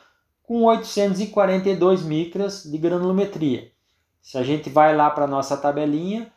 com 0.50 0.64
842 0.64 2.02
micras 2.02 2.64
de 2.64 2.76
granulometria. 2.76 3.72
Se 4.20 4.36
a 4.36 4.42
gente 4.42 4.68
vai 4.68 4.96
lá 4.96 5.08
para 5.12 5.26
a 5.26 5.28
nossa 5.28 5.56
tabelinha, 5.56 6.34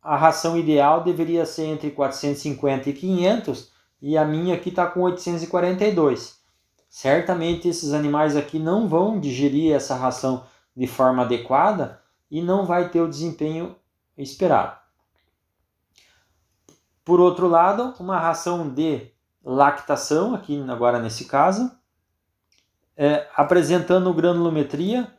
a 0.00 0.16
ração 0.16 0.56
ideal 0.56 1.04
deveria 1.04 1.44
ser 1.44 1.66
entre 1.66 1.90
450 1.90 2.88
e 2.88 2.92
500 2.94 3.70
e 4.00 4.16
a 4.16 4.24
minha 4.24 4.54
aqui 4.54 4.70
está 4.70 4.86
com 4.86 5.02
842. 5.02 6.40
Certamente 6.88 7.68
esses 7.68 7.92
animais 7.92 8.34
aqui 8.36 8.58
não 8.58 8.88
vão 8.88 9.20
digerir 9.20 9.74
essa 9.74 9.94
ração 9.94 10.46
de 10.74 10.86
forma 10.86 11.22
adequada 11.22 12.00
e 12.30 12.40
não 12.40 12.64
vai 12.64 12.88
ter 12.88 13.02
o 13.02 13.08
desempenho 13.08 13.76
esperado. 14.16 14.78
Por 17.04 17.20
outro 17.20 17.48
lado, 17.48 17.92
uma 18.00 18.18
ração 18.18 18.66
de 18.66 19.10
lactação, 19.44 20.34
aqui 20.34 20.58
agora 20.70 20.98
nesse 20.98 21.26
caso, 21.26 21.70
é, 22.96 23.28
apresentando 23.36 24.12
granulometria, 24.14 25.12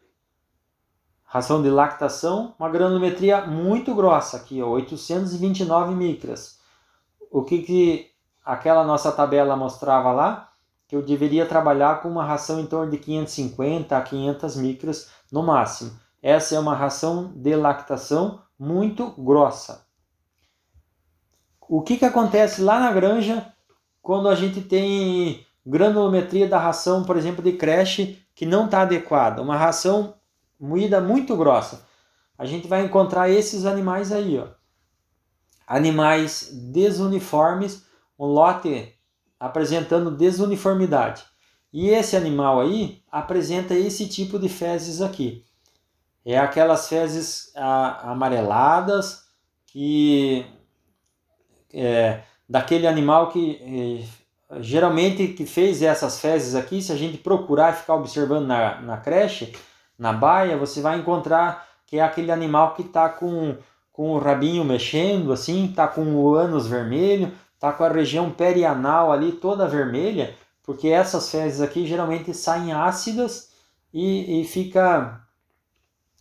ração 1.24 1.62
de 1.62 1.70
lactação, 1.70 2.56
uma 2.58 2.70
granulometria 2.70 3.46
muito 3.46 3.94
grossa 3.94 4.38
aqui, 4.38 4.62
ó, 4.62 4.70
829 4.70 5.94
micras. 5.94 6.60
O 7.32 7.44
que, 7.44 7.62
que 7.62 8.12
aquela 8.46 8.84
nossa 8.84 9.12
tabela 9.12 9.56
mostrava 9.56 10.12
lá? 10.12 10.48
que 10.88 10.96
eu 10.96 11.02
deveria 11.02 11.46
trabalhar 11.46 12.02
com 12.02 12.10
uma 12.10 12.24
ração 12.24 12.60
em 12.60 12.66
torno 12.66 12.90
de 12.90 12.98
550 12.98 13.98
a 13.98 14.02
500 14.02 14.56
micras 14.56 15.10
no 15.32 15.44
máximo. 15.44 15.92
Essa 16.22 16.56
é 16.56 16.60
uma 16.60 16.74
ração 16.74 17.34
de 17.36 17.56
lactação 17.56 18.42
muito 18.58 19.12
grossa. 19.12 19.86
O 21.70 21.82
que, 21.82 21.98
que 21.98 22.06
acontece 22.06 22.62
lá 22.62 22.80
na 22.80 22.92
granja 22.94 23.54
quando 24.02 24.30
a 24.30 24.36
gente 24.36 24.62
tem 24.62 25.46
granulometria 25.70 26.48
da 26.48 26.58
ração, 26.58 27.04
por 27.04 27.18
exemplo, 27.18 27.44
de 27.44 27.54
creche 27.54 28.22
que 28.34 28.46
não 28.46 28.66
está 28.66 28.82
adequada? 28.82 29.42
Uma 29.42 29.58
ração 29.58 30.16
moída 30.60 31.02
muito 31.02 31.36
grossa. 31.36 31.86
A 32.38 32.46
gente 32.46 32.68
vai 32.68 32.86
encontrar 32.86 33.30
esses 33.30 33.66
animais 33.66 34.12
aí, 34.12 34.38
ó. 34.38 34.48
Animais 35.68 36.50
desuniformes, 36.72 37.84
um 38.18 38.26
lote 38.26 38.94
apresentando 39.40 40.10
desuniformidade. 40.10 41.26
E 41.74 41.90
esse 41.90 42.16
animal 42.16 42.62
aí 42.62 43.04
apresenta 43.12 43.74
esse 43.76 44.08
tipo 44.08 44.40
de 44.40 44.48
fezes 44.48 45.02
aqui. 45.02 45.44
É 46.24 46.38
aquelas 46.38 46.88
fezes 46.88 47.52
amareladas 47.56 49.26
que 49.66 50.46
é, 51.74 52.22
daquele 52.48 52.88
animal 52.88 53.30
que 53.30 53.60
é, 53.62 54.27
geralmente 54.60 55.28
que 55.30 55.46
fez 55.46 55.82
essas 55.82 56.20
fezes 56.20 56.56
aqui, 56.56 56.82
se 56.82 56.92
a 56.92 56.96
gente 56.96 57.18
procurar 57.18 57.74
e 57.74 57.78
ficar 57.78 57.96
observando 57.96 58.48
na, 58.48 58.82
na 58.82 58.98
creche, 58.98 59.54
na 59.98 60.14
baia, 60.14 60.58
você 60.58 60.82
vai 60.82 60.98
encontrar 60.98 61.68
que 61.86 61.98
é 61.98 62.02
aquele 62.02 62.32
animal 62.32 62.74
que 62.74 62.82
está 62.82 63.10
com, 63.10 63.58
com 63.92 64.12
o 64.12 64.20
rabinho 64.20 64.64
mexendo, 64.64 65.32
assim, 65.32 65.66
está 65.66 65.88
com 65.88 66.16
o 66.16 66.36
ânus 66.36 66.68
vermelho, 66.68 67.32
tá 67.60 67.72
com 67.72 67.84
a 67.84 67.90
região 67.90 68.30
perianal 68.30 69.12
ali 69.12 69.32
toda 69.32 69.68
vermelha, 69.68 70.36
porque 70.64 70.90
essas 70.90 71.32
fezes 71.32 71.62
aqui 71.62 71.86
geralmente 71.86 72.34
saem 72.34 72.74
ácidas 72.74 73.52
e, 73.94 74.42
e 74.42 74.46
fica 74.46 75.22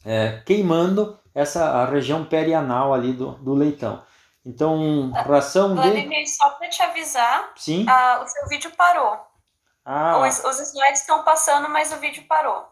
é, 0.05 0.41
queimando 0.47 1.19
essa 1.35 1.65
a 1.65 1.85
região 1.85 2.25
perianal 2.25 2.95
ali 2.95 3.13
do, 3.13 3.33
do 3.33 3.55
leitão. 3.55 4.01
Então, 4.47 5.11
ração 5.11 5.75
Vladimir, 5.75 6.23
de... 6.23 6.31
só 6.31 6.51
para 6.51 6.69
te 6.69 6.81
avisar, 6.81 7.53
Sim? 7.57 7.85
Ah, 7.89 8.21
o 8.23 8.29
seu 8.29 8.47
vídeo 8.47 8.71
parou. 8.77 9.19
Ah. 9.85 10.19
Os, 10.21 10.39
os 10.45 10.61
slides 10.61 11.01
estão 11.01 11.25
passando, 11.25 11.69
mas 11.69 11.93
o 11.93 11.97
vídeo 11.97 12.25
parou. 12.29 12.65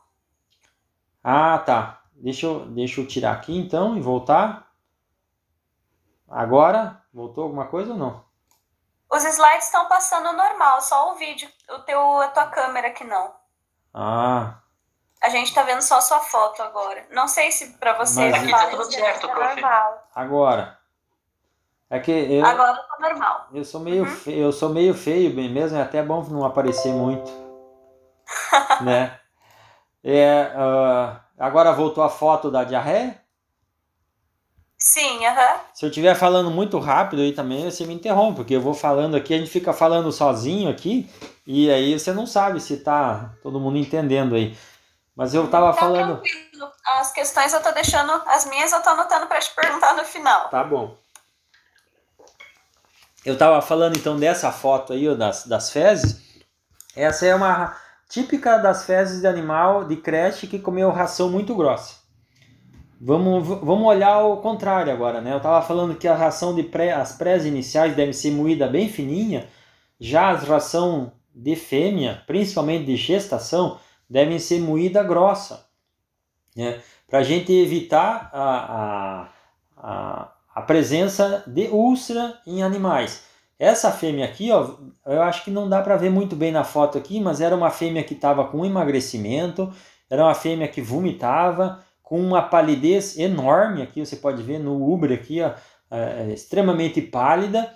Ah, 1.23 1.59
tá. 1.59 2.01
Deixa 2.13 2.47
eu, 2.47 2.67
deixa 2.67 3.01
eu 3.01 3.09
tirar 3.09 3.33
aqui 3.33 3.59
então 3.59 3.97
e 3.97 4.01
voltar. 4.01 4.71
Agora, 6.31 7.03
voltou 7.13 7.43
alguma 7.43 7.67
coisa 7.67 7.91
ou 7.91 7.99
não? 7.99 8.25
Os 9.11 9.25
slides 9.25 9.67
estão 9.67 9.89
passando 9.89 10.33
normal, 10.33 10.81
só 10.81 11.13
o 11.13 11.17
vídeo, 11.17 11.49
o 11.71 11.81
teu, 11.81 12.21
a 12.21 12.29
tua 12.29 12.47
câmera 12.47 12.91
que 12.91 13.03
não. 13.03 13.35
Ah. 13.93 14.61
A 15.21 15.29
gente 15.29 15.53
tá 15.53 15.65
vendo 15.65 15.83
só 15.83 15.99
a 15.99 16.03
sua 16.03 16.21
foto 16.21 16.63
agora. 16.63 17.05
Não 17.11 17.27
sei 17.27 17.51
se 17.51 17.79
para 17.79 17.95
você 17.95 18.31
Mas... 18.31 18.43
aqui 18.43 18.51
tá 18.51 18.71
tudo 18.71 18.93
certo, 18.93 19.29
prof. 19.29 19.61
Agora. 20.15 20.84
É 21.91 22.01
que 22.01 22.11
eu, 22.11 22.45
Agora 22.45 22.75
tá 22.75 22.97
normal. 23.01 23.49
Eu 23.53 23.65
sou 23.65 23.81
meio, 23.81 24.05
Uhum. 24.05 24.11
feio, 24.11 24.39
eu 24.39 24.53
sou 24.53 24.69
meio 24.71 24.95
feio 24.95 25.35
bem 25.35 25.49
mesmo, 25.51 25.79
é 25.79 25.83
até 25.83 26.03
bom 26.03 26.23
não 26.25 26.45
aparecer 26.45 26.93
muito, 26.93 27.31
né? 28.83 29.19
É, 30.03 30.53
ah, 30.57 31.21
agora 31.39 31.73
voltou 31.73 32.03
a 32.03 32.09
foto 32.11 32.51
da 32.51 32.65
diarreia. 32.65 33.21
Sim, 34.79 35.25
aham. 35.25 35.61
Se 35.73 35.85
eu 35.87 35.89
estiver 35.89 36.15
falando 36.15 36.51
muito 36.51 36.79
rápido 36.79 37.23
aí 37.23 37.33
também, 37.33 37.65
você 37.71 37.87
me 37.87 37.95
interrompe, 37.95 38.37
porque 38.39 38.55
eu 38.55 38.61
vou 38.61 38.75
falando 38.75 39.17
aqui, 39.17 39.33
a 39.33 39.39
gente 39.39 39.51
fica 39.51 39.73
falando 39.73 40.13
sozinho 40.13 40.69
aqui, 40.69 41.09
e 41.47 41.71
aí 41.71 41.99
você 41.99 42.13
não 42.13 42.27
sabe 42.27 42.61
se 42.61 42.79
tá 42.79 43.31
todo 43.43 43.61
mundo 43.61 43.79
entendendo 43.79 44.35
aí. 44.35 44.57
Mas 45.17 45.33
eu 45.33 45.49
tava 45.49 45.73
Tá 45.73 45.79
falando. 45.81 46.21
tranquilo. 46.21 46.71
As 46.99 47.13
questões 47.13 47.53
eu 47.55 47.63
tô 47.63 47.71
deixando, 47.73 48.13
as 48.27 48.45
minhas 48.47 48.73
eu 48.73 48.83
tô 48.83 48.91
anotando 48.91 49.27
para 49.27 49.41
te 49.41 49.51
perguntar 49.55 49.95
no 49.95 50.05
final. 50.05 50.49
Tá 50.49 50.63
bom. 50.65 50.97
Eu 53.25 53.39
tava 53.39 53.63
falando 53.63 53.97
então 53.97 54.19
dessa 54.19 54.53
foto 54.53 54.93
aí, 54.93 55.17
das, 55.17 55.47
das 55.47 55.71
fezes. 55.71 56.23
Essa 56.95 57.27
é 57.27 57.35
uma 57.35 57.77
típica 58.09 58.59
das 58.59 58.85
fezes 58.85 59.21
de 59.21 59.27
animal 59.27 59.85
de 59.85 59.97
creche 59.97 60.47
que 60.47 60.59
comeu 60.59 60.91
ração 60.91 61.31
muito 61.31 61.55
grossa. 61.55 62.05
Vamos, 63.01 63.47
vamos 63.47 63.87
olhar 63.87 64.23
o 64.23 64.39
contrário 64.39 64.93
agora, 64.93 65.21
né? 65.21 65.33
Eu 65.33 65.41
tava 65.41 65.65
falando 65.67 65.97
que 65.97 66.07
a 66.07 66.15
ração 66.15 66.55
de 66.55 66.63
pré, 66.63 66.93
as 66.93 67.13
prés 67.13 67.45
iniciais 67.45 67.97
deve 67.97 68.13
ser 68.13 68.31
moída 68.31 68.69
bem 68.69 68.89
fininha, 68.89 69.49
já 69.99 70.31
as 70.31 70.45
ração 70.45 71.13
de 71.35 71.57
fêmea, 71.57 72.23
principalmente 72.27 72.87
de 72.87 72.97
gestação, 72.97 73.79
devem 74.09 74.39
ser 74.39 74.61
moída 74.61 75.03
grossa, 75.03 75.67
né? 76.57 76.81
Para 77.09 77.19
a 77.19 77.23
gente 77.23 77.53
evitar 77.53 78.31
a, 78.33 78.49
a, 78.65 79.29
a, 79.77 80.34
a 80.55 80.63
presença 80.63 81.43
de 81.47 81.67
úlcera 81.69 82.39
em 82.47 82.63
animais. 82.63 83.25
Essa 83.59 83.91
fêmea 83.91 84.25
aqui, 84.25 84.51
ó, 84.51 84.75
eu 85.07 85.23
acho 85.23 85.45
que 85.45 85.51
não 85.51 85.69
dá 85.69 85.81
para 85.81 85.97
ver 85.97 86.11
muito 86.11 86.37
bem 86.37 86.53
na 86.53 86.65
foto 86.65 86.99
aqui, 86.99 87.21
mas 87.21 87.41
era 87.41 87.57
uma 87.57 87.71
fêmea 87.71 88.05
que 88.05 88.15
estava 88.15 88.45
com 88.47 88.65
emagrecimento, 88.65 89.73
era 90.09 90.23
uma 90.23 90.35
fêmea 90.35 90.69
que 90.69 90.81
vomitava, 90.81 91.81
com 92.03 92.21
uma 92.21 92.43
palidez 92.43 93.19
enorme, 93.19 93.83
aqui 93.83 94.05
você 94.05 94.17
pode 94.17 94.43
ver 94.43 94.59
no 94.59 94.93
ubre 94.93 95.15
aqui, 95.15 95.41
ó, 95.41 95.53
é, 95.91 96.33
extremamente 96.33 97.01
pálida, 97.01 97.73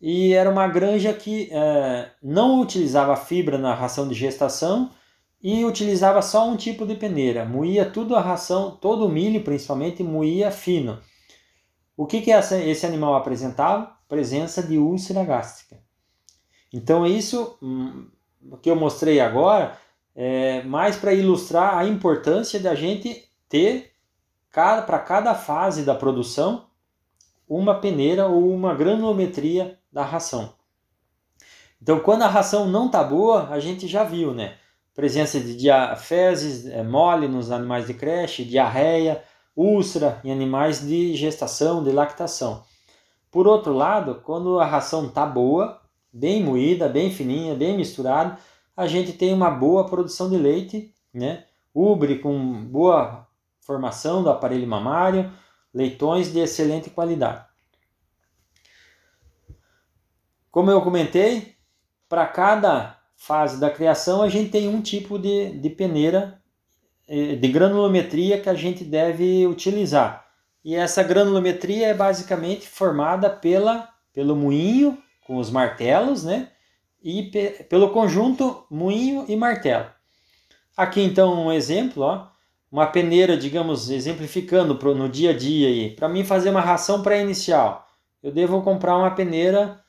e 0.00 0.32
era 0.32 0.48
uma 0.48 0.66
granja 0.66 1.12
que 1.12 1.48
é, 1.52 2.08
não 2.22 2.60
utilizava 2.60 3.16
fibra 3.16 3.58
na 3.58 3.74
ração 3.74 4.08
de 4.08 4.14
gestação 4.14 4.90
e 5.42 5.64
utilizava 5.64 6.22
só 6.22 6.48
um 6.48 6.56
tipo 6.56 6.86
de 6.86 6.94
peneira, 6.94 7.44
moía 7.44 7.84
tudo 7.84 8.16
a 8.16 8.20
ração, 8.20 8.76
todo 8.80 9.06
o 9.06 9.08
milho 9.08 9.42
principalmente, 9.42 10.02
moía 10.02 10.50
fino. 10.50 10.98
O 11.98 12.06
que, 12.06 12.22
que 12.22 12.30
esse 12.30 12.86
animal 12.86 13.16
apresentava? 13.16 13.92
Presença 14.08 14.62
de 14.62 14.78
úlcera 14.78 15.24
gástrica. 15.24 15.82
Então 16.72 17.04
isso 17.04 17.58
hum, 17.60 18.06
que 18.62 18.70
eu 18.70 18.76
mostrei 18.76 19.18
agora 19.18 19.76
é 20.14 20.62
mais 20.62 20.94
para 20.94 21.12
ilustrar 21.12 21.76
a 21.76 21.84
importância 21.84 22.60
da 22.60 22.76
gente 22.76 23.28
ter 23.48 23.90
para 24.52 25.00
cada 25.00 25.34
fase 25.34 25.82
da 25.82 25.92
produção 25.92 26.68
uma 27.48 27.80
peneira 27.80 28.28
ou 28.28 28.48
uma 28.54 28.76
granulometria 28.76 29.76
da 29.92 30.04
ração. 30.04 30.54
Então, 31.82 31.98
quando 31.98 32.22
a 32.22 32.28
ração 32.28 32.68
não 32.68 32.86
está 32.86 33.02
boa, 33.02 33.48
a 33.48 33.58
gente 33.58 33.88
já 33.88 34.04
viu, 34.04 34.32
né? 34.32 34.56
Presença 34.94 35.40
de 35.40 35.68
fezes 35.96 36.66
é, 36.66 36.82
mole 36.82 37.28
nos 37.28 37.50
animais 37.50 37.86
de 37.86 37.94
creche, 37.94 38.44
diarreia, 38.44 39.22
úlcera 39.58 40.20
em 40.22 40.30
animais 40.30 40.86
de 40.86 41.16
gestação, 41.16 41.82
de 41.82 41.90
lactação. 41.90 42.62
Por 43.28 43.48
outro 43.48 43.72
lado, 43.72 44.22
quando 44.22 44.60
a 44.60 44.64
ração 44.64 45.06
está 45.06 45.26
boa, 45.26 45.82
bem 46.12 46.42
moída, 46.42 46.88
bem 46.88 47.10
fininha, 47.10 47.56
bem 47.56 47.76
misturada, 47.76 48.38
a 48.76 48.86
gente 48.86 49.12
tem 49.12 49.34
uma 49.34 49.50
boa 49.50 49.84
produção 49.84 50.30
de 50.30 50.36
leite, 50.36 50.94
né? 51.12 51.44
Ubre 51.74 52.20
com 52.20 52.64
boa 52.66 53.26
formação 53.60 54.22
do 54.22 54.30
aparelho 54.30 54.66
mamário, 54.66 55.32
leitões 55.74 56.32
de 56.32 56.38
excelente 56.38 56.88
qualidade. 56.88 57.44
Como 60.52 60.70
eu 60.70 60.80
comentei, 60.80 61.56
para 62.08 62.26
cada 62.26 62.96
fase 63.16 63.58
da 63.58 63.68
criação 63.68 64.22
a 64.22 64.28
gente 64.28 64.50
tem 64.50 64.68
um 64.68 64.80
tipo 64.80 65.18
de, 65.18 65.50
de 65.58 65.68
peneira 65.68 66.37
de 67.08 67.48
granulometria 67.48 68.38
que 68.38 68.48
a 68.48 68.54
gente 68.54 68.84
deve 68.84 69.46
utilizar. 69.46 70.26
E 70.62 70.74
essa 70.74 71.02
granulometria 71.02 71.88
é 71.88 71.94
basicamente 71.94 72.68
formada 72.68 73.30
pela, 73.30 73.88
pelo 74.12 74.36
moinho 74.36 74.98
com 75.26 75.36
os 75.36 75.50
martelos, 75.50 76.24
né? 76.24 76.50
E 77.02 77.22
pe, 77.24 77.64
pelo 77.64 77.90
conjunto 77.90 78.64
moinho 78.70 79.24
e 79.28 79.36
martelo. 79.36 79.86
Aqui 80.76 81.00
então 81.00 81.46
um 81.46 81.52
exemplo, 81.52 82.02
ó, 82.02 82.28
uma 82.70 82.86
peneira, 82.86 83.36
digamos, 83.36 83.88
exemplificando 83.88 84.76
pro, 84.76 84.94
no 84.94 85.08
dia 85.08 85.30
a 85.30 85.36
dia. 85.36 85.94
Para 85.96 86.08
mim 86.08 86.24
fazer 86.24 86.50
uma 86.50 86.60
ração 86.60 87.02
pré-inicial, 87.02 87.88
eu 88.22 88.30
devo 88.30 88.60
comprar 88.62 88.96
uma 88.96 89.10
peneira 89.12 89.82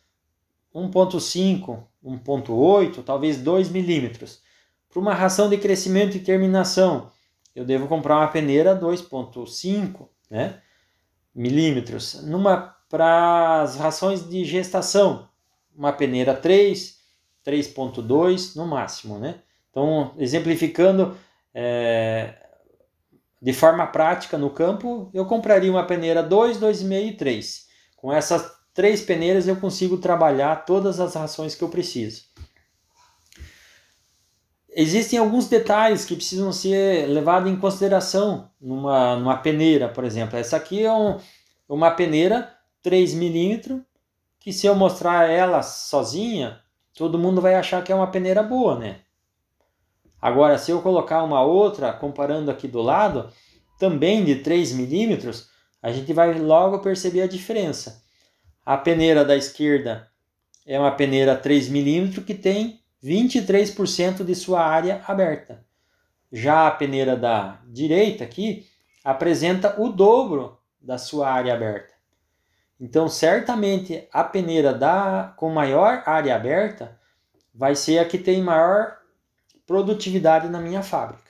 1.5, 0.73 1.83
1.8, 2.03 3.03
talvez 3.03 3.37
2 3.41 3.69
milímetros. 3.69 4.41
Para 4.89 4.99
uma 4.99 5.13
ração 5.13 5.49
de 5.49 5.57
crescimento 5.57 6.17
e 6.17 6.19
terminação, 6.19 7.11
eu 7.55 7.63
devo 7.63 7.87
comprar 7.87 8.17
uma 8.17 8.27
peneira 8.27 8.75
2.5 8.75 10.07
né, 10.29 10.59
milímetros. 11.33 12.23
Numa 12.23 12.75
para 12.89 13.61
as 13.61 13.75
rações 13.75 14.27
de 14.27 14.43
gestação, 14.43 15.29
uma 15.75 15.93
peneira 15.93 16.33
3, 16.33 16.97
3.2 17.45 18.55
no 18.55 18.65
máximo, 18.65 19.19
né? 19.19 19.35
Então, 19.69 20.15
exemplificando 20.17 21.15
é, 21.53 22.33
de 23.39 23.53
forma 23.53 23.85
prática 23.85 24.37
no 24.37 24.49
campo, 24.49 25.09
eu 25.13 25.25
compraria 25.25 25.69
uma 25.69 25.85
peneira 25.85 26.23
2, 26.23 26.57
2,5 26.57 27.07
e 27.07 27.13
3. 27.13 27.67
Com 27.95 28.11
essas 28.11 28.51
três 28.73 29.01
peneiras 29.01 29.47
eu 29.47 29.55
consigo 29.55 29.97
trabalhar 29.97 30.65
todas 30.65 30.99
as 30.99 31.13
rações 31.13 31.53
que 31.53 31.63
eu 31.63 31.69
preciso. 31.69 32.23
Existem 34.81 35.19
alguns 35.19 35.49
detalhes 35.49 36.05
que 36.05 36.15
precisam 36.15 36.53
ser 36.53 37.05
levados 37.09 37.51
em 37.51 37.59
consideração 37.59 38.49
numa, 38.61 39.17
numa 39.17 39.35
peneira, 39.35 39.89
por 39.89 40.05
exemplo. 40.05 40.39
Essa 40.39 40.55
aqui 40.55 40.85
é 40.85 40.93
um, 40.93 41.17
uma 41.67 41.91
peneira 41.91 42.55
3 42.81 43.13
milímetros, 43.13 43.81
que 44.39 44.53
se 44.53 44.67
eu 44.67 44.73
mostrar 44.73 45.29
ela 45.29 45.61
sozinha, 45.61 46.61
todo 46.93 47.19
mundo 47.19 47.41
vai 47.41 47.55
achar 47.55 47.83
que 47.83 47.91
é 47.91 47.95
uma 47.95 48.09
peneira 48.09 48.41
boa, 48.41 48.79
né? 48.79 49.01
Agora, 50.21 50.57
se 50.57 50.71
eu 50.71 50.81
colocar 50.81 51.23
uma 51.23 51.41
outra, 51.41 51.91
comparando 51.91 52.49
aqui 52.49 52.65
do 52.65 52.81
lado, 52.81 53.29
também 53.77 54.23
de 54.23 54.35
3 54.35 54.71
milímetros, 54.71 55.49
a 55.81 55.91
gente 55.91 56.13
vai 56.13 56.39
logo 56.39 56.79
perceber 56.79 57.23
a 57.23 57.27
diferença. 57.27 58.01
A 58.65 58.77
peneira 58.77 59.25
da 59.25 59.35
esquerda 59.35 60.09
é 60.65 60.79
uma 60.79 60.91
peneira 60.91 61.35
3 61.35 61.67
milímetros 61.67 62.23
que 62.23 62.33
tem 62.33 62.79
23% 63.03 64.23
de 64.23 64.35
sua 64.35 64.61
área 64.61 65.03
aberta. 65.07 65.65
Já 66.31 66.67
a 66.67 66.71
peneira 66.71 67.15
da 67.15 67.59
direita 67.67 68.23
aqui 68.23 68.67
apresenta 69.03 69.81
o 69.81 69.89
dobro 69.89 70.59
da 70.79 70.97
sua 70.97 71.29
área 71.29 71.53
aberta. 71.53 71.93
Então, 72.79 73.09
certamente 73.09 74.07
a 74.11 74.23
peneira 74.23 74.73
da 74.73 75.33
com 75.35 75.49
maior 75.49 76.03
área 76.05 76.35
aberta 76.35 76.97
vai 77.53 77.75
ser 77.75 77.99
a 77.99 78.05
que 78.05 78.17
tem 78.17 78.41
maior 78.41 78.97
produtividade 79.65 80.47
na 80.47 80.61
minha 80.61 80.81
fábrica. 80.81 81.29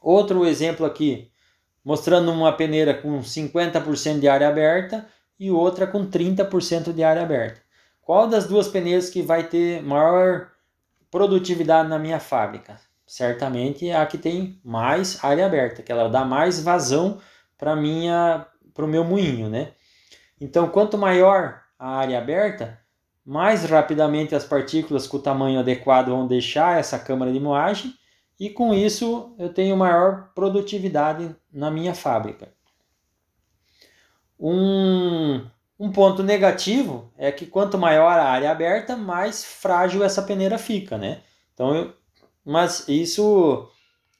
Outro 0.00 0.46
exemplo 0.46 0.86
aqui, 0.86 1.30
mostrando 1.84 2.32
uma 2.32 2.52
peneira 2.52 2.94
com 2.94 3.20
50% 3.20 4.20
de 4.20 4.28
área 4.28 4.48
aberta 4.48 5.06
e 5.38 5.50
outra 5.50 5.86
com 5.86 6.08
30% 6.08 6.92
de 6.92 7.04
área 7.04 7.22
aberta. 7.22 7.60
Qual 8.08 8.26
das 8.26 8.46
duas 8.46 8.68
peneiras 8.68 9.10
que 9.10 9.20
vai 9.20 9.48
ter 9.48 9.82
maior 9.82 10.50
produtividade 11.10 11.90
na 11.90 11.98
minha 11.98 12.18
fábrica? 12.18 12.80
Certamente 13.06 13.90
a 13.90 14.06
que 14.06 14.16
tem 14.16 14.58
mais 14.64 15.22
área 15.22 15.44
aberta, 15.44 15.82
que 15.82 15.92
ela 15.92 16.08
dá 16.08 16.24
mais 16.24 16.58
vazão 16.58 17.20
para 17.58 17.76
minha 17.76 18.46
para 18.72 18.86
o 18.86 18.88
meu 18.88 19.04
moinho, 19.04 19.50
né? 19.50 19.72
Então, 20.40 20.70
quanto 20.70 20.96
maior 20.96 21.60
a 21.78 21.98
área 21.98 22.16
aberta, 22.16 22.80
mais 23.26 23.64
rapidamente 23.64 24.34
as 24.34 24.44
partículas 24.44 25.06
com 25.06 25.18
o 25.18 25.22
tamanho 25.22 25.60
adequado 25.60 26.08
vão 26.08 26.26
deixar 26.26 26.80
essa 26.80 26.98
câmara 26.98 27.30
de 27.30 27.38
moagem 27.38 27.92
e 28.40 28.48
com 28.48 28.72
isso 28.72 29.36
eu 29.38 29.52
tenho 29.52 29.76
maior 29.76 30.30
produtividade 30.34 31.36
na 31.52 31.70
minha 31.70 31.94
fábrica. 31.94 32.48
Um, 34.40 35.46
um 35.78 35.92
ponto 35.92 36.22
negativo 36.22 37.12
é 37.16 37.30
que 37.30 37.46
quanto 37.46 37.78
maior 37.78 38.18
a 38.18 38.24
área 38.24 38.50
aberta, 38.50 38.96
mais 38.96 39.44
frágil 39.44 40.02
essa 40.02 40.22
peneira 40.22 40.58
fica, 40.58 40.98
né? 40.98 41.22
Então, 41.54 41.74
eu, 41.74 41.94
mas 42.44 42.88
isso 42.88 43.68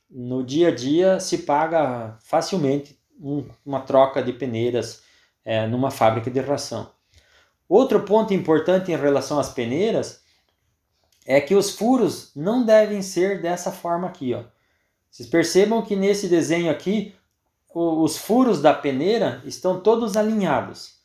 no 0.09 0.45
dia 0.45 0.69
a 0.69 0.75
dia 0.75 1.19
se 1.19 1.39
paga 1.39 2.17
facilmente 2.23 2.99
um, 3.21 3.47
uma 3.65 3.81
troca 3.81 4.23
de 4.23 4.33
peneiras 4.33 5.03
é, 5.45 5.67
numa 5.67 5.91
fábrica 5.91 6.31
de 6.31 6.41
ração. 6.41 6.91
Outro 7.69 8.03
ponto 8.05 8.33
importante 8.33 8.93
em 8.93 8.97
relação 8.97 9.39
às 9.39 9.51
peneiras 9.51 10.23
é 11.27 11.41
que 11.41 11.55
os 11.55 11.75
furos 11.75 12.33
não 12.35 12.65
devem 12.65 13.03
ser 13.03 13.43
dessa 13.43 13.71
forma 13.71 14.09
aqui, 14.09 14.33
ó. 14.33 14.45
Vocês 15.11 15.29
percebam 15.29 15.83
que 15.83 15.97
nesse 15.97 16.29
desenho 16.29 16.71
aqui, 16.71 17.15
os 17.75 18.17
furos 18.17 18.63
da 18.63 18.73
peneira 18.73 19.43
estão 19.45 19.81
todos 19.81 20.17
alinhados. 20.17 20.98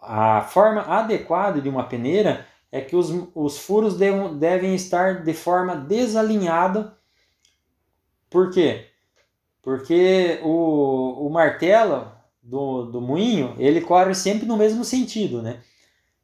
A 0.00 0.42
forma 0.42 0.82
adequada 0.82 1.60
de 1.60 1.68
uma 1.68 1.84
peneira 1.84 2.46
é 2.70 2.80
que 2.80 2.96
os, 2.96 3.12
os 3.34 3.58
furos 3.58 3.96
devem, 3.96 4.36
devem 4.38 4.74
estar 4.74 5.22
de 5.22 5.32
forma 5.32 5.76
desalinhada. 5.76 6.96
Por 8.28 8.50
quê? 8.50 8.86
Porque 9.62 10.40
o, 10.42 11.26
o 11.26 11.30
martelo 11.30 12.12
do, 12.42 12.84
do 12.84 13.00
moinho, 13.00 13.54
ele 13.58 13.80
corre 13.80 14.14
sempre 14.14 14.46
no 14.46 14.56
mesmo 14.56 14.84
sentido, 14.84 15.40
né? 15.40 15.60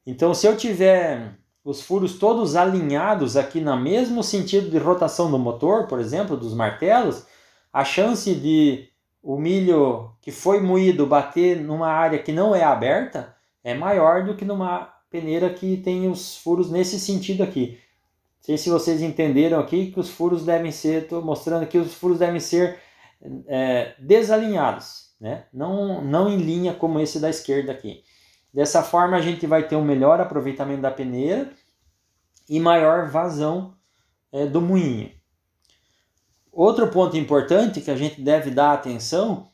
Então, 0.07 0.35
se 0.35 0.47
eu 0.47 0.57
tiver 0.57 1.39
os 1.65 1.83
furos 1.83 2.19
todos 2.19 2.57
alinhados 2.57 3.37
aqui 3.37 3.61
no 3.61 3.77
mesmo 3.77 4.23
sentido 4.23 4.71
de 4.71 4.79
rotação 4.79 5.31
do 5.31 5.39
motor, 5.39 5.87
por 5.87 6.01
exemplo, 6.01 6.37
dos 6.37 6.55
martelos, 6.55 7.27
a 7.73 7.85
chance 7.85 8.35
de 8.35 8.89
o 9.23 9.37
milho 9.37 10.11
que 10.21 10.31
foi 10.31 10.61
moído 10.61 11.07
bater 11.07 11.61
numa 11.61 11.89
área 11.89 12.19
que 12.19 12.33
não 12.33 12.55
é 12.55 12.65
aberta 12.65 13.37
é 13.63 13.75
maior 13.75 14.25
do 14.25 14.37
que 14.37 14.45
numa 14.45 14.93
peneira 15.11 15.51
que 15.53 15.77
tem 15.79 16.09
os 16.09 16.37
furos 16.37 16.71
nesse 16.71 16.99
sentido 16.99 17.43
aqui. 17.43 17.79
Não 18.39 18.45
sei 18.45 18.59
se 18.59 18.71
vocês 18.71 19.03
entenderam 19.03 19.59
aqui 19.61 19.91
que 19.91 20.01
os 20.01 20.09
furos 20.09 20.45
devem 20.45 20.73
ser, 20.73 21.03
estou 21.03 21.23
mostrando 21.23 21.63
aqui, 21.63 21.77
os 21.77 21.93
furos 21.95 22.19
devem 22.19 22.41
ser 22.41 22.81
é, 23.47 23.95
desalinhados, 23.99 25.15
né? 25.21 25.45
não, 25.53 26.03
não 26.03 26.29
em 26.29 26.39
linha 26.39 26.73
como 26.73 26.99
esse 27.01 27.21
da 27.21 27.29
esquerda 27.29 27.73
aqui. 27.73 28.03
Dessa 28.53 28.83
forma 28.83 29.17
a 29.17 29.21
gente 29.21 29.47
vai 29.47 29.69
ter 29.69 29.77
um 29.77 29.85
melhor 29.85 30.21
aproveitamento 30.21 30.83
da 30.83 30.91
peneira 30.91 31.53
e 32.49 32.59
maior 32.59 33.09
vazão 33.11 33.75
é, 34.33 34.47
do 34.47 34.61
moinho. 34.61 35.13
Outro 36.51 36.89
ponto 36.89 37.17
importante 37.17 37.81
que 37.81 37.91
a 37.91 37.97
gente 37.97 38.21
deve 38.21 38.51
dar 38.51 38.73
atenção 38.73 39.51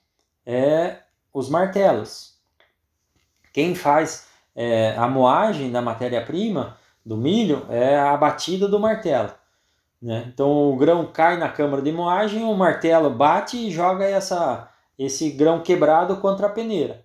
é 0.47 1.01
os 1.33 1.51
martelos. 1.51 2.36
Quem 3.57 3.75
faz 3.75 4.27
é, 4.55 4.95
a 4.99 5.09
moagem 5.09 5.73
da 5.73 5.81
matéria-prima 5.81 6.77
do 7.03 7.17
milho 7.17 7.65
é 7.71 7.99
a 7.99 8.15
batida 8.15 8.69
do 8.69 8.79
martelo. 8.79 9.31
Né? 10.03 10.27
Então 10.29 10.71
o 10.71 10.77
grão 10.77 11.07
cai 11.07 11.39
na 11.39 11.49
câmara 11.49 11.81
de 11.81 11.91
moagem, 11.91 12.45
o 12.45 12.53
martelo 12.53 13.09
bate 13.09 13.57
e 13.57 13.71
joga 13.71 14.05
essa, 14.05 14.69
esse 14.99 15.31
grão 15.31 15.63
quebrado 15.63 16.19
contra 16.19 16.49
a 16.49 16.51
peneira. 16.51 17.03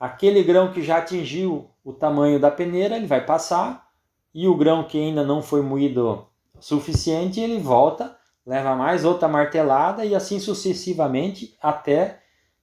Aquele 0.00 0.42
grão 0.42 0.72
que 0.72 0.82
já 0.82 0.96
atingiu 0.96 1.70
o 1.84 1.92
tamanho 1.92 2.40
da 2.40 2.50
peneira, 2.50 2.96
ele 2.96 3.06
vai 3.06 3.24
passar, 3.24 3.86
e 4.34 4.48
o 4.48 4.56
grão 4.56 4.82
que 4.82 4.98
ainda 4.98 5.22
não 5.22 5.40
foi 5.40 5.62
moído 5.62 6.26
suficiente, 6.58 7.38
ele 7.38 7.60
volta, 7.60 8.16
leva 8.44 8.74
mais 8.74 9.04
outra 9.04 9.28
martelada 9.28 10.04
e 10.04 10.16
assim 10.16 10.40
sucessivamente 10.40 11.56
até 11.62 12.21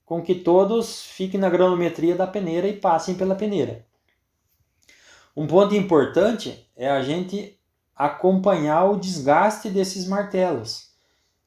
com 0.09 0.23
que 0.23 0.33
todos 0.33 1.03
fiquem 1.03 1.39
na 1.39 1.51
granometria 1.51 2.15
da 2.15 2.25
peneira 2.25 2.67
e 2.67 2.75
passem 2.75 3.13
pela 3.13 3.35
peneira. 3.35 3.85
Um 5.37 5.45
ponto 5.45 5.75
importante 5.75 6.67
é 6.75 6.89
a 6.89 7.03
gente 7.03 7.59
acompanhar 7.95 8.85
o 8.85 8.97
desgaste 8.97 9.69
desses 9.69 10.07
martelos. 10.07 10.89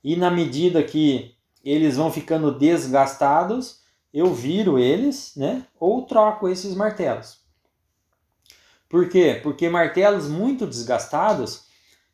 E 0.05 0.15
na 0.15 0.31
medida 0.31 0.81
que 0.81 1.35
eles 1.65 1.97
vão 1.97 2.13
ficando 2.13 2.57
desgastados, 2.57 3.81
eu 4.15 4.33
viro 4.33 4.79
eles, 4.79 5.33
né? 5.35 5.67
Ou 5.81 6.03
troco 6.07 6.49
esses 6.49 6.73
martelos. 6.73 7.41
Por 8.89 9.09
quê? 9.09 9.41
Porque 9.43 9.69
martelos 9.69 10.29
muito 10.29 10.69
desgastados, 10.69 11.65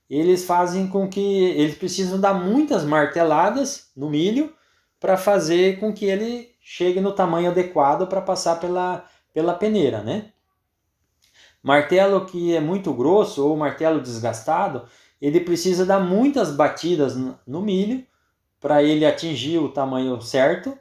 eles 0.08 0.46
fazem 0.46 0.88
com 0.88 1.10
que 1.10 1.20
eles 1.20 1.76
precisam 1.76 2.18
dar 2.18 2.32
muitas 2.32 2.84
marteladas 2.84 3.90
no 3.94 4.08
milho 4.08 4.56
para 5.00 5.16
fazer 5.16 5.78
com 5.78 5.92
que 5.92 6.06
ele 6.06 6.50
chegue 6.60 7.00
no 7.00 7.12
tamanho 7.12 7.50
adequado 7.50 8.06
para 8.06 8.20
passar 8.20 8.60
pela, 8.60 9.04
pela 9.32 9.54
peneira, 9.54 10.02
né? 10.02 10.32
Martelo 11.62 12.24
que 12.26 12.54
é 12.54 12.60
muito 12.60 12.92
grosso 12.92 13.46
ou 13.46 13.56
martelo 13.56 14.00
desgastado, 14.00 14.84
ele 15.20 15.40
precisa 15.40 15.84
dar 15.84 16.00
muitas 16.00 16.54
batidas 16.54 17.16
no 17.46 17.60
milho 17.60 18.06
para 18.60 18.82
ele 18.82 19.04
atingir 19.04 19.58
o 19.58 19.68
tamanho 19.68 20.20
certo 20.20 20.76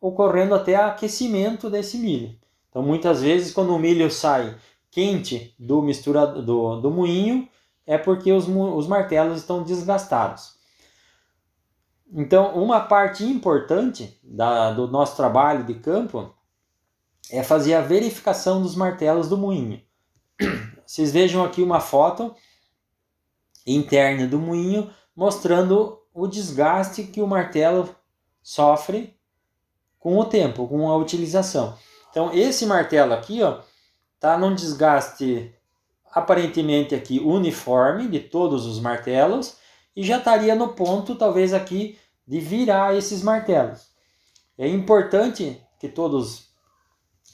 ocorrendo 0.00 0.54
até 0.54 0.76
aquecimento 0.76 1.70
desse 1.70 1.96
milho. 1.98 2.36
Então, 2.68 2.82
muitas 2.82 3.22
vezes, 3.22 3.52
quando 3.52 3.74
o 3.74 3.78
milho 3.78 4.10
sai 4.10 4.56
quente 4.90 5.54
do 5.58 5.80
mistura 5.80 6.26
do, 6.26 6.80
do 6.80 6.90
moinho, 6.90 7.48
é 7.86 7.96
porque 7.96 8.30
os, 8.32 8.46
os 8.48 8.86
martelos 8.86 9.38
estão 9.38 9.62
desgastados. 9.62 10.53
Então, 12.12 12.54
uma 12.54 12.80
parte 12.80 13.24
importante 13.24 14.18
da, 14.22 14.72
do 14.72 14.86
nosso 14.86 15.16
trabalho 15.16 15.64
de 15.64 15.74
campo 15.74 16.34
é 17.30 17.42
fazer 17.42 17.74
a 17.74 17.80
verificação 17.80 18.62
dos 18.62 18.76
martelos 18.76 19.28
do 19.28 19.36
moinho. 19.36 19.80
Vocês 20.86 21.10
vejam 21.10 21.44
aqui 21.44 21.62
uma 21.62 21.80
foto 21.80 22.34
interna 23.66 24.26
do 24.26 24.38
moinho 24.38 24.90
mostrando 25.16 25.98
o 26.12 26.26
desgaste 26.26 27.04
que 27.04 27.22
o 27.22 27.26
martelo 27.26 27.94
sofre 28.42 29.16
com 29.98 30.18
o 30.18 30.24
tempo, 30.24 30.68
com 30.68 30.88
a 30.88 30.96
utilização. 30.96 31.76
Então 32.10 32.32
esse 32.32 32.66
martelo 32.66 33.14
aqui, 33.14 33.42
ó, 33.42 33.60
tá 34.20 34.36
num 34.36 34.54
desgaste 34.54 35.54
aparentemente 36.12 36.94
aqui 36.94 37.18
uniforme 37.18 38.06
de 38.06 38.20
todos 38.20 38.66
os 38.66 38.78
martelos 38.78 39.56
e 39.96 40.02
já 40.02 40.18
estaria 40.18 40.54
no 40.54 40.68
ponto 40.68 41.14
talvez 41.14 41.52
aqui 41.52 41.98
de 42.26 42.40
virar 42.40 42.96
esses 42.96 43.22
martelos. 43.22 43.88
É 44.56 44.68
importante 44.68 45.60
que 45.78 45.88
todos 45.88 46.48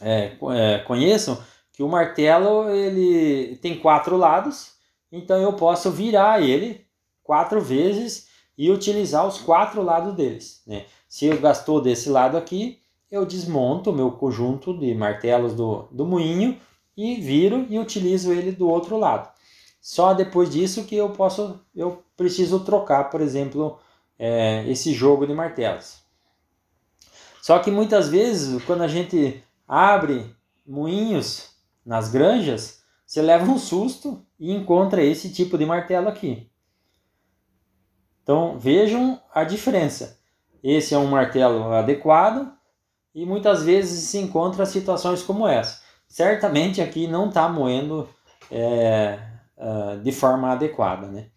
é, 0.00 0.36
é, 0.54 0.78
conheçam 0.78 1.40
que 1.72 1.82
o 1.82 1.88
martelo 1.88 2.68
ele 2.70 3.56
tem 3.56 3.78
quatro 3.78 4.16
lados, 4.16 4.72
então 5.10 5.40
eu 5.40 5.52
posso 5.52 5.90
virar 5.90 6.42
ele 6.42 6.86
quatro 7.22 7.60
vezes 7.60 8.28
e 8.56 8.70
utilizar 8.70 9.26
os 9.26 9.38
quatro 9.38 9.82
lados 9.82 10.14
deles. 10.14 10.62
Né? 10.66 10.84
Se 11.08 11.26
eu 11.26 11.40
gastou 11.40 11.80
desse 11.80 12.08
lado 12.10 12.36
aqui, 12.36 12.80
eu 13.10 13.24
desmonto 13.26 13.90
o 13.90 13.92
meu 13.92 14.12
conjunto 14.12 14.76
de 14.76 14.94
martelos 14.94 15.54
do, 15.54 15.88
do 15.90 16.04
moinho 16.04 16.58
e 16.96 17.16
viro 17.16 17.66
e 17.68 17.78
utilizo 17.78 18.32
ele 18.32 18.52
do 18.52 18.68
outro 18.68 18.96
lado. 18.96 19.30
Só 19.80 20.12
depois 20.12 20.50
disso 20.50 20.84
que 20.84 20.94
eu 20.94 21.10
posso, 21.10 21.60
eu 21.74 22.04
preciso 22.16 22.60
trocar, 22.60 23.04
por 23.10 23.20
exemplo, 23.20 23.78
é, 24.18 24.64
esse 24.68 24.92
jogo 24.92 25.26
de 25.26 25.32
martelos. 25.32 26.02
Só 27.40 27.58
que 27.58 27.70
muitas 27.70 28.08
vezes, 28.08 28.62
quando 28.64 28.82
a 28.82 28.88
gente 28.88 29.42
abre 29.66 30.34
moinhos 30.66 31.50
nas 31.84 32.10
granjas, 32.10 32.82
você 33.06 33.22
leva 33.22 33.50
um 33.50 33.58
susto 33.58 34.24
e 34.38 34.52
encontra 34.52 35.02
esse 35.02 35.32
tipo 35.32 35.56
de 35.56 35.64
martelo 35.64 36.08
aqui. 36.08 36.50
Então 38.22 38.58
vejam 38.58 39.20
a 39.34 39.42
diferença. 39.42 40.18
Esse 40.62 40.94
é 40.94 40.98
um 40.98 41.06
martelo 41.06 41.72
adequado 41.72 42.52
e 43.14 43.24
muitas 43.24 43.62
vezes 43.62 44.08
se 44.08 44.18
encontra 44.18 44.66
situações 44.66 45.22
como 45.22 45.48
essa. 45.48 45.80
Certamente 46.06 46.82
aqui 46.82 47.06
não 47.06 47.28
está 47.28 47.48
moendo 47.48 48.08
é, 48.50 49.18
uh, 49.60 50.00
de 50.00 50.10
forma 50.10 50.50
adequada, 50.50 51.06
né? 51.06 51.28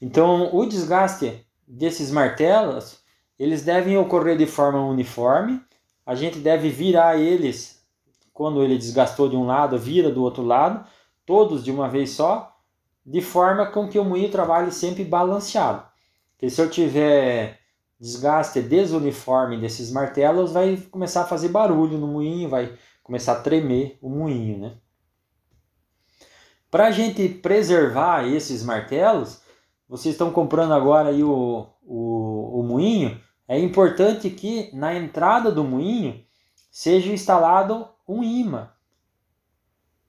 Então 0.00 0.54
o 0.54 0.64
desgaste 0.66 1.44
desses 1.66 2.10
martelos 2.10 3.02
eles 3.38 3.62
devem 3.62 3.96
ocorrer 3.96 4.36
de 4.36 4.46
forma 4.46 4.84
uniforme. 4.84 5.60
A 6.04 6.14
gente 6.14 6.38
deve 6.38 6.68
virar 6.68 7.18
eles 7.18 7.84
quando 8.32 8.62
ele 8.62 8.76
desgastou 8.76 9.28
de 9.28 9.36
um 9.36 9.46
lado, 9.46 9.78
vira 9.78 10.10
do 10.10 10.22
outro 10.22 10.42
lado, 10.42 10.84
todos 11.24 11.64
de 11.64 11.70
uma 11.70 11.88
vez 11.88 12.10
só, 12.10 12.56
de 13.04 13.20
forma 13.20 13.66
com 13.66 13.88
que 13.88 13.98
o 13.98 14.04
moinho 14.04 14.30
trabalhe 14.30 14.70
sempre 14.70 15.04
balanceado. 15.04 15.82
Porque 16.32 16.50
se 16.50 16.60
eu 16.60 16.70
tiver 16.70 17.58
desgaste 17.98 18.60
desuniforme 18.60 19.60
desses 19.60 19.90
martelos, 19.90 20.52
vai 20.52 20.76
começar 20.76 21.22
a 21.22 21.26
fazer 21.26 21.48
barulho 21.48 21.98
no 21.98 22.06
moinho, 22.06 22.48
vai 22.48 22.76
começar 23.02 23.32
a 23.32 23.40
tremer 23.40 23.98
o 24.00 24.08
moinho, 24.08 24.58
né? 24.58 24.76
Para 26.70 26.88
a 26.88 26.90
gente 26.90 27.28
preservar 27.28 28.26
esses 28.26 28.62
martelos, 28.62 29.40
vocês 29.88 30.14
estão 30.14 30.30
comprando 30.30 30.72
agora 30.72 31.08
aí 31.08 31.22
o, 31.24 31.66
o, 31.82 32.60
o 32.60 32.62
moinho, 32.62 33.18
é 33.46 33.58
importante 33.58 34.28
que 34.28 34.70
na 34.74 34.94
entrada 34.94 35.50
do 35.50 35.64
moinho 35.64 36.22
seja 36.70 37.10
instalado 37.10 37.88
um 38.06 38.22
imã. 38.22 38.70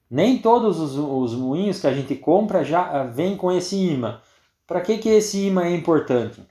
Nem 0.10 0.40
todos 0.40 0.80
os, 0.80 0.96
os 0.98 1.34
moinhos 1.40 1.80
que 1.80 1.88
a 1.88 1.94
gente 1.94 2.16
compra 2.16 2.64
já 2.64 3.04
vêm 3.04 3.38
com 3.38 3.52
esse 3.52 3.78
imã. 3.78 4.22
Para 4.68 4.82
que, 4.82 4.98
que 4.98 5.10
esse 5.10 5.48
imã 5.48 5.64
é 5.64 5.76
importante? 5.76 6.44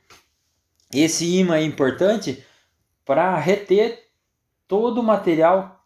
Esse 0.94 1.38
imã 1.38 1.56
é 1.56 1.62
importante 1.62 2.42
para 3.04 3.36
reter 3.36 4.08
todo 4.66 5.00
o 5.00 5.04
material 5.04 5.84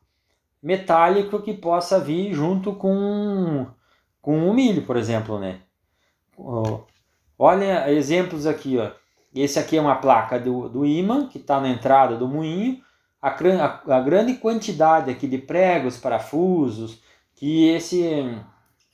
metálico 0.63 1.43
que 1.43 1.53
possa 1.53 1.99
vir 1.99 2.33
junto 2.33 2.75
com, 2.75 3.67
com 4.23 4.49
o 4.49 4.55
milho, 4.55 4.87
por 4.87 4.97
exemplo, 4.97 5.39
né? 5.39 5.61
Olha 7.37 7.91
exemplos 7.93 8.47
aqui, 8.47 8.79
ó. 8.79 8.93
Esse 9.35 9.59
aqui 9.59 9.77
é 9.77 9.81
uma 9.81 9.97
placa 9.97 10.39
do, 10.39 10.69
do 10.69 10.87
imã 10.87 11.27
que 11.27 11.39
está 11.39 11.61
na 11.61 11.69
entrada 11.69 12.17
do 12.17 12.29
moinho. 12.29 12.81
A, 13.21 13.29
a, 13.29 14.01
grande 14.01 14.35
quantidade 14.35 15.11
aqui 15.11 15.27
de 15.27 15.39
pregos, 15.39 15.97
parafusos 15.97 17.03
que 17.35 17.69
esse, 17.69 18.03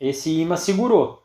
esse 0.01 0.41
imã 0.41 0.57
segurou. 0.57 1.23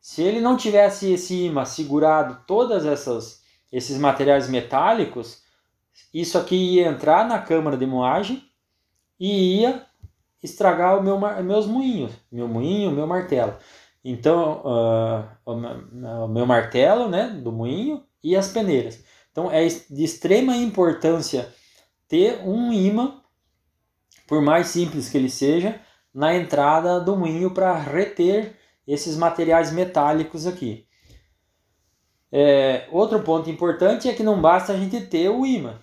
Se 0.00 0.22
ele 0.22 0.40
não 0.40 0.56
tivesse 0.56 1.12
esse 1.12 1.46
imã 1.46 1.64
segurado 1.64 2.42
todas 2.46 2.86
essas 2.86 3.42
esses 3.70 3.96
materiais 3.96 4.50
metálicos, 4.50 5.42
isso 6.12 6.36
aqui 6.36 6.74
ia 6.74 6.88
entrar 6.88 7.26
na 7.26 7.38
câmara 7.38 7.76
de 7.76 7.86
moagem 7.86 8.44
e 9.18 9.60
ia 9.60 9.86
estragar 10.42 10.98
o 10.98 11.02
meu, 11.02 11.18
meus 11.42 11.66
moinhos, 11.66 12.12
meu 12.30 12.48
moinho, 12.48 12.90
meu 12.90 13.06
martelo. 13.06 13.54
Então, 14.04 14.62
uh, 14.64 16.24
o 16.24 16.28
meu 16.28 16.44
martelo, 16.44 17.08
né, 17.08 17.28
do 17.28 17.52
moinho 17.52 18.02
e 18.22 18.34
as 18.34 18.48
peneiras. 18.48 19.02
Então, 19.30 19.50
é 19.50 19.66
de 19.66 20.04
extrema 20.04 20.56
importância 20.56 21.48
ter 22.08 22.40
um 22.44 22.72
imã, 22.72 23.22
por 24.26 24.42
mais 24.42 24.66
simples 24.66 25.08
que 25.08 25.16
ele 25.16 25.30
seja, 25.30 25.80
na 26.12 26.34
entrada 26.34 27.00
do 27.00 27.16
moinho 27.16 27.52
para 27.52 27.74
reter 27.74 28.56
esses 28.86 29.16
materiais 29.16 29.72
metálicos 29.72 30.46
aqui. 30.46 30.86
É, 32.30 32.86
outro 32.90 33.22
ponto 33.22 33.48
importante 33.48 34.08
é 34.08 34.14
que 34.14 34.22
não 34.22 34.40
basta 34.40 34.72
a 34.72 34.76
gente 34.76 35.00
ter 35.02 35.28
o 35.28 35.46
imã. 35.46 35.78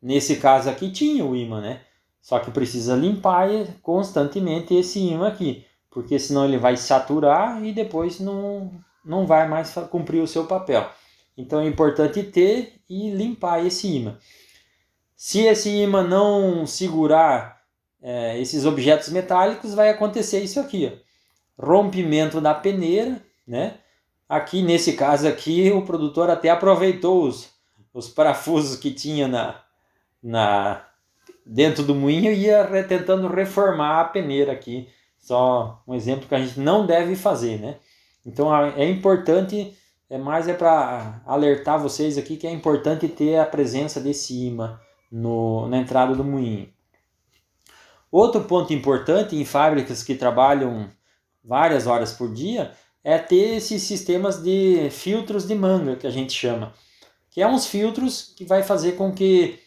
Nesse 0.00 0.36
caso 0.36 0.68
aqui 0.68 0.90
tinha 0.90 1.24
o 1.24 1.34
imã, 1.34 1.60
né? 1.60 1.80
Só 2.28 2.38
que 2.38 2.50
precisa 2.50 2.94
limpar 2.94 3.48
constantemente 3.80 4.74
esse 4.74 5.00
imã 5.00 5.28
aqui, 5.28 5.64
porque 5.90 6.18
senão 6.18 6.44
ele 6.44 6.58
vai 6.58 6.76
saturar 6.76 7.64
e 7.64 7.72
depois 7.72 8.20
não, 8.20 8.70
não 9.02 9.26
vai 9.26 9.48
mais 9.48 9.72
cumprir 9.90 10.22
o 10.22 10.28
seu 10.28 10.44
papel. 10.44 10.86
Então 11.38 11.58
é 11.58 11.66
importante 11.66 12.22
ter 12.22 12.82
e 12.86 13.08
limpar 13.08 13.64
esse 13.64 13.88
imã. 13.88 14.18
Se 15.16 15.46
esse 15.46 15.70
imã 15.70 16.02
não 16.02 16.66
segurar 16.66 17.62
é, 18.02 18.38
esses 18.38 18.66
objetos 18.66 19.08
metálicos, 19.08 19.72
vai 19.72 19.88
acontecer 19.88 20.40
isso 20.40 20.60
aqui, 20.60 20.92
ó. 21.58 21.66
rompimento 21.66 22.42
da 22.42 22.52
peneira, 22.52 23.22
né? 23.46 23.78
Aqui 24.28 24.60
nesse 24.60 24.92
caso 24.92 25.26
aqui, 25.26 25.70
o 25.70 25.80
produtor 25.80 26.28
até 26.28 26.50
aproveitou 26.50 27.26
os, 27.26 27.48
os 27.90 28.06
parafusos 28.06 28.76
que 28.76 28.90
tinha 28.90 29.26
na, 29.26 29.62
na 30.22 30.87
dentro 31.48 31.82
do 31.82 31.94
moinho 31.94 32.30
e 32.30 32.44
ia 32.44 32.84
tentando 32.84 33.26
reformar 33.26 34.00
a 34.00 34.04
peneira 34.04 34.52
aqui. 34.52 34.88
Só 35.18 35.82
um 35.86 35.94
exemplo 35.94 36.28
que 36.28 36.34
a 36.34 36.38
gente 36.38 36.60
não 36.60 36.86
deve 36.86 37.16
fazer, 37.16 37.58
né? 37.58 37.76
Então 38.24 38.54
é 38.54 38.88
importante, 38.88 39.74
é 40.10 40.18
mais 40.18 40.46
é 40.46 40.52
para 40.52 41.22
alertar 41.26 41.80
vocês 41.80 42.18
aqui 42.18 42.36
que 42.36 42.46
é 42.46 42.52
importante 42.52 43.08
ter 43.08 43.38
a 43.38 43.46
presença 43.46 44.00
desse 44.00 44.46
imã 44.46 44.78
no, 45.10 45.66
na 45.68 45.78
entrada 45.78 46.14
do 46.14 46.22
moinho. 46.22 46.68
Outro 48.10 48.42
ponto 48.44 48.72
importante 48.72 49.34
em 49.36 49.44
fábricas 49.44 50.02
que 50.02 50.14
trabalham 50.14 50.88
várias 51.42 51.86
horas 51.86 52.12
por 52.12 52.32
dia 52.32 52.72
é 53.02 53.18
ter 53.18 53.56
esses 53.56 53.82
sistemas 53.82 54.42
de 54.42 54.88
filtros 54.90 55.46
de 55.46 55.54
manga, 55.54 55.96
que 55.96 56.06
a 56.06 56.10
gente 56.10 56.32
chama. 56.32 56.74
Que 57.30 57.40
é 57.40 57.46
uns 57.46 57.66
filtros 57.66 58.34
que 58.36 58.44
vai 58.44 58.62
fazer 58.62 58.92
com 58.92 59.12
que 59.12 59.58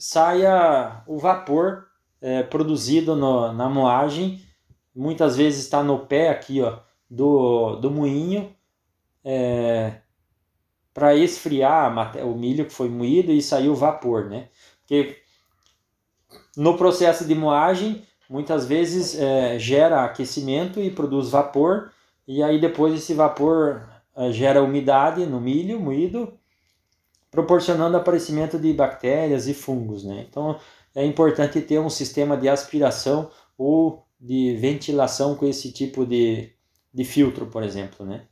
saia 0.00 1.02
o 1.06 1.18
vapor 1.18 1.86
é, 2.20 2.42
produzido 2.42 3.14
no, 3.14 3.52
na 3.52 3.68
moagem. 3.68 4.40
Muitas 4.94 5.36
vezes 5.36 5.64
está 5.64 5.84
no 5.84 6.06
pé 6.06 6.30
aqui 6.30 6.62
ó, 6.62 6.78
do, 7.08 7.76
do 7.76 7.90
moinho. 7.90 8.54
É, 9.22 10.00
para 10.92 11.14
esfriar 11.14 12.16
o 12.24 12.34
milho 12.34 12.64
que 12.64 12.72
foi 12.72 12.88
moído 12.88 13.30
e 13.30 13.40
sair 13.40 13.68
o 13.68 13.74
vapor, 13.74 14.24
né? 14.24 14.48
Porque 14.80 15.18
no 16.56 16.76
processo 16.76 17.24
de 17.24 17.34
moagem, 17.34 18.02
muitas 18.28 18.66
vezes 18.66 19.16
é, 19.16 19.58
gera 19.58 20.04
aquecimento 20.04 20.80
e 20.80 20.90
produz 20.90 21.30
vapor, 21.30 21.92
e 22.26 22.42
aí 22.42 22.60
depois 22.60 22.94
esse 22.94 23.14
vapor 23.14 23.88
uh, 24.16 24.32
gera 24.32 24.62
umidade 24.62 25.26
no 25.26 25.40
milho 25.40 25.80
moído, 25.80 26.32
proporcionando 27.30 27.96
aparecimento 27.96 28.58
de 28.58 28.72
bactérias 28.72 29.46
e 29.46 29.54
fungos. 29.54 30.04
Né? 30.04 30.26
Então 30.28 30.58
é 30.94 31.04
importante 31.04 31.60
ter 31.60 31.78
um 31.78 31.90
sistema 31.90 32.36
de 32.36 32.48
aspiração 32.48 33.30
ou 33.56 34.04
de 34.20 34.56
ventilação 34.56 35.34
com 35.34 35.46
esse 35.46 35.72
tipo 35.72 36.04
de, 36.04 36.52
de 36.92 37.04
filtro, 37.04 37.46
por 37.46 37.62
exemplo. 37.62 38.04
Né? 38.04 38.22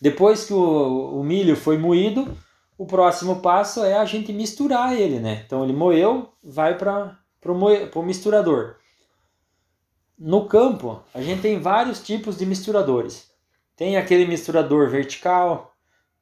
Depois 0.00 0.44
que 0.44 0.52
o, 0.52 1.20
o 1.20 1.24
milho 1.24 1.56
foi 1.56 1.78
moído, 1.78 2.36
o 2.76 2.86
próximo 2.86 3.40
passo 3.40 3.84
é 3.84 3.94
a 3.94 4.04
gente 4.04 4.32
misturar 4.32 4.94
ele. 4.94 5.18
Né? 5.18 5.42
Então 5.46 5.64
ele 5.64 5.72
moeu, 5.72 6.32
vai 6.42 6.76
para 6.76 7.18
o 7.94 8.02
misturador. 8.02 8.76
No 10.16 10.46
campo, 10.46 11.02
a 11.12 11.20
gente 11.20 11.42
tem 11.42 11.58
vários 11.58 12.00
tipos 12.00 12.36
de 12.38 12.46
misturadores. 12.46 13.30
Tem 13.76 13.96
aquele 13.96 14.26
misturador 14.26 14.88
vertical, 14.88 15.73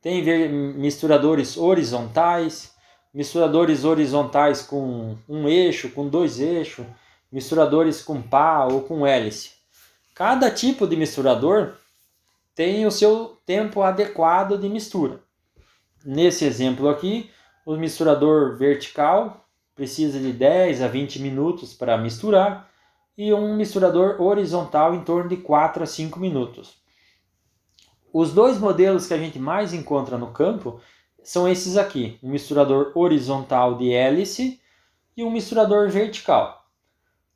tem 0.03 0.49
misturadores 0.49 1.57
horizontais, 1.57 2.75
misturadores 3.15 3.85
horizontais 3.85 4.61
com 4.61 5.17
um 5.29 5.49
eixo, 5.49 5.91
com 5.91 6.09
dois 6.09 6.41
eixos, 6.41 6.85
misturadores 7.31 8.03
com 8.03 8.21
pá 8.21 8.65
ou 8.65 8.83
com 8.83 9.07
hélice. 9.07 9.53
Cada 10.13 10.51
tipo 10.51 10.89
de 10.89 10.97
misturador 10.97 11.75
tem 12.53 12.85
o 12.85 12.91
seu 12.91 13.39
tempo 13.47 13.81
adequado 13.81 14.59
de 14.59 14.69
mistura. 14.69 15.21
Nesse 16.05 16.45
exemplo 16.45 16.89
aqui, 16.89 17.31
o 17.65 17.77
misturador 17.77 18.57
vertical 18.57 19.47
precisa 19.73 20.19
de 20.19 20.33
10 20.33 20.83
a 20.83 20.89
20 20.89 21.21
minutos 21.21 21.73
para 21.73 21.97
misturar 21.97 22.69
e 23.17 23.33
um 23.33 23.55
misturador 23.55 24.21
horizontal 24.21 24.95
em 24.95 25.05
torno 25.05 25.29
de 25.29 25.37
4 25.37 25.85
a 25.85 25.87
5 25.87 26.19
minutos. 26.19 26.82
Os 28.13 28.33
dois 28.33 28.59
modelos 28.59 29.07
que 29.07 29.15
a 29.15 29.19
gente 29.19 29.39
mais 29.39 29.73
encontra 29.73 30.19
no 30.19 30.33
campo 30.33 30.79
são 31.25 31.49
esses 31.49 31.79
aqui, 31.79 32.19
um 32.23 32.31
misturador 32.31 32.93
horizontal 32.95 33.79
de 33.79 33.91
hélice 33.91 34.61
e 35.17 35.25
um 35.25 35.31
misturador 35.31 35.89
vertical. 35.89 36.67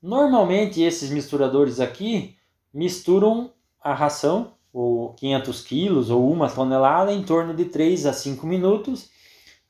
Normalmente 0.03 0.83
esses 0.83 1.11
misturadores 1.11 1.81
aqui 1.81 2.37
misturam 2.75 3.51
a 3.83 3.95
ração, 3.95 4.53
ou 4.71 5.15
500 5.15 5.63
quilos 5.63 6.11
ou 6.11 6.31
uma 6.31 6.51
tonelada, 6.51 7.11
em 7.11 7.23
torno 7.23 7.55
de 7.55 7.65
3 7.65 8.05
a 8.05 8.13
5 8.13 8.47
minutos, 8.47 9.09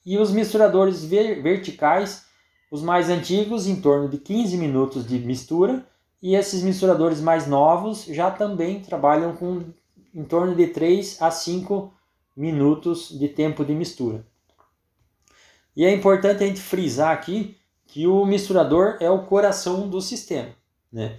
e 0.05 0.19
os 0.19 0.33
misturadores 0.33 1.05
verticais, 1.05 2.27
os 2.69 2.83
mais 2.83 3.09
antigos, 3.09 3.69
em 3.69 3.81
torno 3.81 4.09
de 4.09 4.19
15 4.19 4.57
minutos 4.57 5.07
de 5.07 5.21
mistura, 5.21 5.87
e 6.21 6.35
esses 6.35 6.65
misturadores 6.65 7.21
mais 7.21 7.47
novos 7.47 8.05
já 8.07 8.29
também 8.29 8.81
trabalham 8.81 9.37
com 9.37 9.63
em 10.17 10.25
torno 10.25 10.55
de 10.55 10.69
3 10.69 11.21
a 11.21 11.31
5 11.31 11.93
minutos 12.35 13.11
de 13.11 13.29
tempo 13.29 13.63
de 13.63 13.75
mistura. 13.75 14.27
E 15.77 15.85
é 15.85 15.93
importante 15.93 16.43
a 16.43 16.47
gente 16.47 16.61
frisar 16.61 17.13
aqui 17.13 17.55
que 17.87 18.07
o 18.07 18.25
misturador 18.25 18.97
é 18.99 19.11
o 19.11 19.25
coração 19.25 19.87
do 19.87 20.01
sistema. 20.01 20.49
Né? 20.91 21.19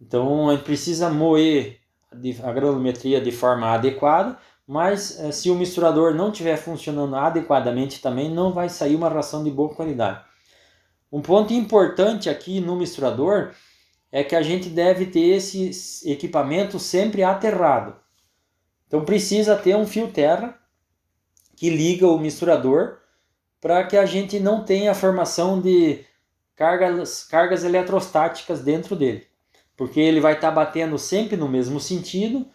Então 0.00 0.48
a 0.48 0.54
gente 0.54 0.64
precisa 0.64 1.10
moer 1.10 1.80
a 2.10 2.52
granulometria 2.52 3.20
de 3.20 3.32
forma 3.32 3.70
adequada, 3.70 4.38
mas 4.64 5.18
eh, 5.18 5.32
se 5.32 5.50
o 5.50 5.56
misturador 5.56 6.14
não 6.14 6.30
estiver 6.30 6.56
funcionando 6.56 7.16
adequadamente 7.16 8.00
também 8.00 8.30
não 8.30 8.52
vai 8.52 8.68
sair 8.68 8.94
uma 8.94 9.08
ração 9.08 9.42
de 9.42 9.50
boa 9.50 9.74
qualidade. 9.74 10.24
Um 11.10 11.20
ponto 11.20 11.52
importante 11.52 12.30
aqui 12.30 12.60
no 12.60 12.76
misturador 12.76 13.52
é 14.12 14.22
que 14.22 14.36
a 14.36 14.42
gente 14.42 14.68
deve 14.68 15.06
ter 15.06 15.26
esse 15.36 16.08
equipamento 16.08 16.78
sempre 16.78 17.24
aterrado. 17.24 17.96
Então 18.88 19.04
precisa 19.04 19.54
ter 19.54 19.76
um 19.76 19.86
fio 19.86 20.10
terra 20.10 20.58
que 21.54 21.68
liga 21.68 22.08
o 22.08 22.18
misturador 22.18 22.98
para 23.60 23.84
que 23.84 23.96
a 23.96 24.06
gente 24.06 24.40
não 24.40 24.64
tenha 24.64 24.92
a 24.92 24.94
formação 24.94 25.60
de 25.60 26.04
cargas, 26.56 27.22
cargas 27.24 27.64
eletrostáticas 27.64 28.62
dentro 28.62 28.96
dele, 28.96 29.26
porque 29.76 30.00
ele 30.00 30.20
vai 30.20 30.32
estar 30.34 30.48
tá 30.48 30.54
batendo 30.54 30.98
sempre 30.98 31.36
no 31.36 31.48
mesmo 31.48 31.78
sentido 31.78 32.48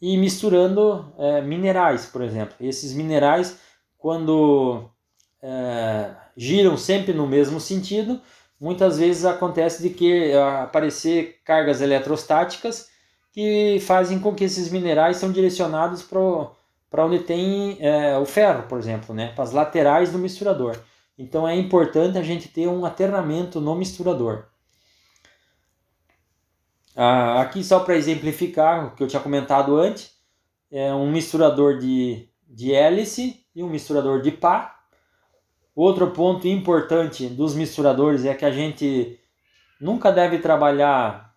e 0.00 0.16
misturando 0.16 1.12
é, 1.18 1.42
minerais, 1.42 2.06
por 2.06 2.22
exemplo. 2.22 2.54
Esses 2.60 2.92
minerais, 2.92 3.58
quando 3.98 4.88
é, 5.42 6.14
giram 6.36 6.76
sempre 6.76 7.12
no 7.12 7.26
mesmo 7.26 7.60
sentido, 7.60 8.20
muitas 8.60 8.98
vezes 8.98 9.24
acontece 9.24 9.82
de 9.82 9.90
que 9.90 10.32
aparecer 10.34 11.40
cargas 11.44 11.80
eletrostáticas 11.80 12.89
que 13.32 13.78
fazem 13.80 14.18
com 14.18 14.34
que 14.34 14.44
esses 14.44 14.70
minerais 14.70 15.16
são 15.16 15.30
direcionados 15.30 16.02
para 16.02 17.04
onde 17.04 17.20
tem 17.20 17.76
é, 17.80 18.16
o 18.18 18.26
ferro, 18.26 18.64
por 18.64 18.78
exemplo, 18.78 19.14
né? 19.14 19.32
para 19.34 19.44
as 19.44 19.52
laterais 19.52 20.10
do 20.10 20.18
misturador. 20.18 20.76
Então 21.16 21.46
é 21.46 21.54
importante 21.54 22.18
a 22.18 22.22
gente 22.22 22.48
ter 22.48 22.66
um 22.66 22.84
aterramento 22.84 23.60
no 23.60 23.74
misturador. 23.74 24.46
Ah, 26.96 27.40
aqui 27.40 27.62
só 27.62 27.80
para 27.80 27.96
exemplificar 27.96 28.86
o 28.86 28.94
que 28.94 29.02
eu 29.02 29.06
tinha 29.06 29.22
comentado 29.22 29.76
antes, 29.76 30.12
é 30.70 30.92
um 30.92 31.10
misturador 31.10 31.78
de, 31.78 32.28
de 32.48 32.72
hélice 32.72 33.44
e 33.54 33.62
um 33.62 33.68
misturador 33.68 34.22
de 34.22 34.30
pá. 34.30 34.76
Outro 35.74 36.10
ponto 36.10 36.48
importante 36.48 37.26
dos 37.28 37.54
misturadores 37.54 38.24
é 38.24 38.34
que 38.34 38.44
a 38.44 38.50
gente 38.50 39.18
nunca 39.80 40.10
deve 40.10 40.38
trabalhar 40.38 41.29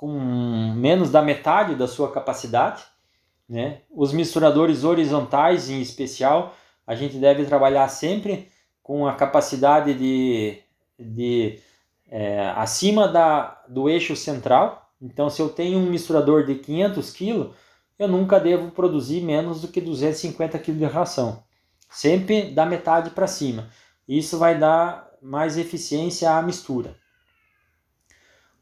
com 0.00 0.72
menos 0.74 1.10
da 1.10 1.20
metade 1.20 1.74
da 1.74 1.86
sua 1.86 2.10
capacidade. 2.10 2.82
Né? 3.46 3.82
Os 3.90 4.14
misturadores 4.14 4.82
horizontais, 4.82 5.68
em 5.68 5.78
especial, 5.82 6.54
a 6.86 6.94
gente 6.94 7.18
deve 7.18 7.44
trabalhar 7.44 7.86
sempre 7.88 8.48
com 8.82 9.06
a 9.06 9.12
capacidade 9.12 9.92
de, 9.92 10.58
de 10.98 11.58
é, 12.08 12.48
acima 12.56 13.08
da, 13.08 13.62
do 13.68 13.90
eixo 13.90 14.16
central. 14.16 14.90
Então, 15.02 15.28
se 15.28 15.42
eu 15.42 15.50
tenho 15.50 15.78
um 15.78 15.90
misturador 15.90 16.46
de 16.46 16.54
500 16.54 17.12
kg, 17.12 17.50
eu 17.98 18.08
nunca 18.08 18.40
devo 18.40 18.70
produzir 18.70 19.20
menos 19.20 19.60
do 19.60 19.68
que 19.68 19.82
250 19.82 20.58
kg 20.58 20.72
de 20.72 20.84
ração. 20.86 21.44
Sempre 21.90 22.44
da 22.52 22.64
metade 22.64 23.10
para 23.10 23.26
cima. 23.26 23.68
Isso 24.08 24.38
vai 24.38 24.58
dar 24.58 25.10
mais 25.20 25.58
eficiência 25.58 26.30
à 26.30 26.40
mistura. 26.40 26.96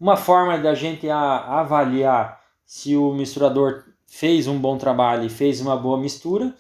Uma 0.01 0.17
forma 0.17 0.57
da 0.59 0.75
gente 0.75 1.09
a, 1.11 1.61
avaliar 1.61 2.41
se 2.65 2.97
o 2.97 3.13
misturador 3.13 3.85
fez 4.07 4.47
um 4.47 4.59
bom 4.59 4.79
trabalho 4.79 5.25
e 5.25 5.31
fez 5.31 5.61
uma 5.61 5.77
boa 5.77 5.99
mistura 5.99 6.55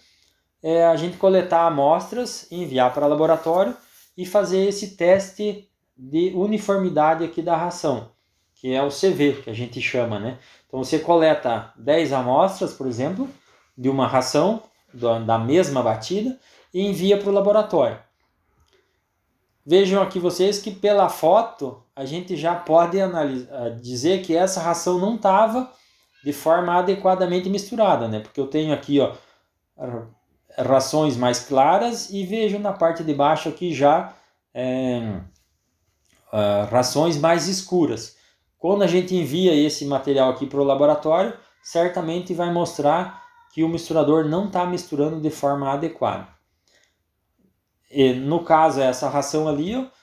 é 0.62 0.84
a 0.84 0.96
gente 0.96 1.16
coletar 1.16 1.66
amostras, 1.66 2.50
enviar 2.50 2.92
para 2.92 3.06
o 3.06 3.08
laboratório 3.08 3.76
e 4.16 4.26
fazer 4.26 4.66
esse 4.66 4.96
teste 4.96 5.68
de 5.96 6.32
uniformidade 6.34 7.24
aqui 7.24 7.40
da 7.40 7.56
ração, 7.56 8.10
que 8.54 8.74
é 8.74 8.82
o 8.82 8.88
CV, 8.88 9.42
que 9.42 9.50
a 9.50 9.54
gente 9.54 9.80
chama, 9.80 10.18
né? 10.18 10.38
Então 10.66 10.82
você 10.82 10.98
coleta 10.98 11.72
10 11.76 12.12
amostras, 12.12 12.72
por 12.72 12.86
exemplo, 12.86 13.28
de 13.76 13.88
uma 13.88 14.06
ração 14.06 14.62
da 15.24 15.38
mesma 15.38 15.82
batida 15.82 16.38
e 16.74 16.84
envia 16.84 17.16
para 17.18 17.30
o 17.30 17.32
laboratório. 17.32 17.98
Vejam 19.64 20.02
aqui 20.02 20.18
vocês 20.18 20.58
que 20.58 20.70
pela 20.70 21.08
foto 21.08 21.82
a 21.98 22.04
gente 22.04 22.36
já 22.36 22.54
pode 22.54 23.00
analisar, 23.00 23.70
dizer 23.70 24.22
que 24.22 24.36
essa 24.36 24.60
ração 24.60 25.00
não 25.00 25.16
estava 25.16 25.68
de 26.22 26.32
forma 26.32 26.78
adequadamente 26.78 27.50
misturada, 27.50 28.06
né? 28.06 28.20
Porque 28.20 28.38
eu 28.38 28.46
tenho 28.46 28.72
aqui, 28.72 29.00
ó, 29.00 29.16
rações 30.56 31.16
mais 31.16 31.40
claras 31.40 32.08
e 32.10 32.24
vejo 32.24 32.60
na 32.60 32.72
parte 32.72 33.02
de 33.02 33.12
baixo 33.12 33.48
aqui 33.48 33.74
já 33.74 34.14
é, 34.54 35.20
rações 36.70 37.18
mais 37.18 37.48
escuras. 37.48 38.16
Quando 38.58 38.84
a 38.84 38.86
gente 38.86 39.16
envia 39.16 39.52
esse 39.52 39.84
material 39.84 40.30
aqui 40.30 40.46
para 40.46 40.60
o 40.60 40.64
laboratório, 40.64 41.34
certamente 41.64 42.32
vai 42.32 42.52
mostrar 42.52 43.24
que 43.52 43.64
o 43.64 43.68
misturador 43.68 44.24
não 44.24 44.46
está 44.46 44.64
misturando 44.64 45.20
de 45.20 45.30
forma 45.30 45.72
adequada. 45.72 46.28
E, 47.90 48.12
no 48.12 48.44
caso, 48.44 48.80
essa 48.80 49.08
ração 49.08 49.48
ali 49.48 49.74
ó, 49.74 49.97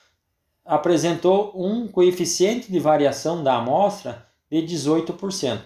apresentou 0.66 1.52
um 1.54 1.86
coeficiente 1.86 2.70
de 2.70 2.78
variação 2.78 3.42
da 3.42 3.56
amostra 3.56 4.26
de 4.50 4.58
18%. 4.62 5.60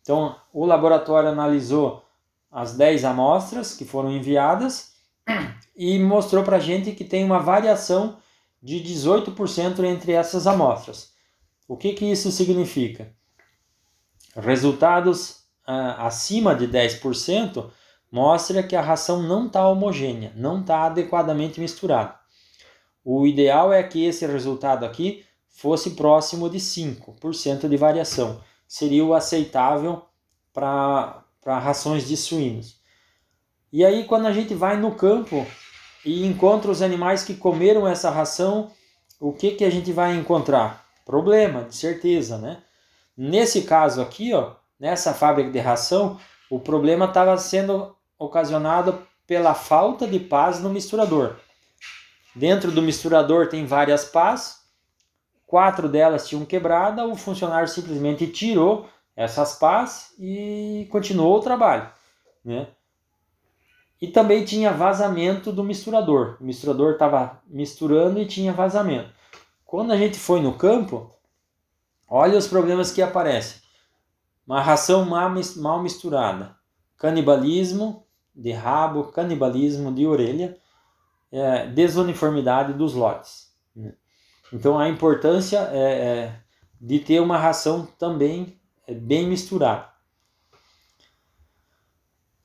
Então, 0.00 0.36
o 0.52 0.64
laboratório 0.64 1.28
analisou 1.28 2.02
as 2.50 2.74
10 2.74 3.04
amostras 3.04 3.74
que 3.74 3.84
foram 3.84 4.10
enviadas 4.10 4.94
e 5.76 5.98
mostrou 5.98 6.42
para 6.42 6.56
a 6.56 6.60
gente 6.60 6.92
que 6.92 7.04
tem 7.04 7.24
uma 7.24 7.38
variação 7.38 8.16
de 8.62 8.76
18% 8.76 9.84
entre 9.84 10.12
essas 10.12 10.46
amostras. 10.46 11.12
O 11.68 11.76
que, 11.76 11.92
que 11.92 12.04
isso 12.04 12.30
significa? 12.30 13.12
Resultados 14.34 15.44
ah, 15.66 16.06
acima 16.06 16.54
de 16.54 16.68
10% 16.68 17.70
mostra 18.10 18.62
que 18.62 18.76
a 18.76 18.80
ração 18.80 19.22
não 19.22 19.46
está 19.46 19.66
homogênea, 19.68 20.32
não 20.36 20.60
está 20.60 20.84
adequadamente 20.84 21.60
misturada. 21.60 22.14
O 23.08 23.24
ideal 23.24 23.72
é 23.72 23.84
que 23.84 24.04
esse 24.04 24.26
resultado 24.26 24.84
aqui 24.84 25.24
fosse 25.48 25.90
próximo 25.90 26.50
de 26.50 26.58
5% 26.58 27.68
de 27.68 27.76
variação. 27.76 28.40
Seria 28.66 29.04
o 29.04 29.14
aceitável 29.14 30.02
para 30.52 31.22
rações 31.44 32.08
de 32.08 32.16
suínos. 32.16 32.80
E 33.72 33.84
aí, 33.84 34.02
quando 34.02 34.26
a 34.26 34.32
gente 34.32 34.56
vai 34.56 34.76
no 34.76 34.96
campo 34.96 35.46
e 36.04 36.26
encontra 36.26 36.68
os 36.68 36.82
animais 36.82 37.22
que 37.22 37.36
comeram 37.36 37.86
essa 37.86 38.10
ração, 38.10 38.72
o 39.20 39.32
que, 39.32 39.52
que 39.52 39.64
a 39.64 39.70
gente 39.70 39.92
vai 39.92 40.16
encontrar? 40.16 40.84
Problema, 41.04 41.62
de 41.62 41.76
certeza, 41.76 42.36
né? 42.38 42.60
Nesse 43.16 43.62
caso 43.62 44.02
aqui, 44.02 44.34
ó, 44.34 44.54
nessa 44.80 45.14
fábrica 45.14 45.52
de 45.52 45.60
ração, 45.60 46.18
o 46.50 46.58
problema 46.58 47.04
estava 47.04 47.38
sendo 47.38 47.94
ocasionado 48.18 49.00
pela 49.28 49.54
falta 49.54 50.08
de 50.08 50.18
pás 50.18 50.58
no 50.58 50.70
misturador. 50.70 51.36
Dentro 52.36 52.70
do 52.70 52.82
misturador 52.82 53.48
tem 53.48 53.64
várias 53.64 54.04
pás, 54.04 54.66
quatro 55.46 55.88
delas 55.88 56.28
tinham 56.28 56.44
quebrada, 56.44 57.06
o 57.06 57.16
funcionário 57.16 57.66
simplesmente 57.66 58.26
tirou 58.26 58.90
essas 59.16 59.58
pás 59.58 60.12
e 60.18 60.86
continuou 60.90 61.38
o 61.38 61.40
trabalho, 61.40 61.88
né? 62.44 62.68
E 63.98 64.08
também 64.08 64.44
tinha 64.44 64.70
vazamento 64.70 65.50
do 65.50 65.64
misturador. 65.64 66.36
O 66.38 66.44
misturador 66.44 66.92
estava 66.92 67.40
misturando 67.46 68.20
e 68.20 68.26
tinha 68.26 68.52
vazamento. 68.52 69.08
Quando 69.64 69.92
a 69.92 69.96
gente 69.96 70.18
foi 70.18 70.42
no 70.42 70.52
campo, 70.52 71.10
olha 72.06 72.36
os 72.36 72.46
problemas 72.46 72.92
que 72.92 73.00
aparecem. 73.00 73.62
Uma 74.46 74.60
ração 74.60 75.06
mal 75.06 75.82
misturada, 75.82 76.54
canibalismo 76.98 78.04
de 78.34 78.52
rabo, 78.52 79.04
canibalismo 79.04 79.90
de 79.90 80.06
orelha, 80.06 80.58
é, 81.30 81.66
desuniformidade 81.66 82.72
dos 82.72 82.94
lotes. 82.94 83.52
Né? 83.74 83.92
Então 84.52 84.78
a 84.78 84.88
importância 84.88 85.58
é, 85.72 85.78
é, 85.78 86.40
de 86.80 86.98
ter 86.98 87.20
uma 87.20 87.38
ração 87.38 87.86
também 87.98 88.60
é 88.86 88.94
bem 88.94 89.26
misturado. 89.26 89.86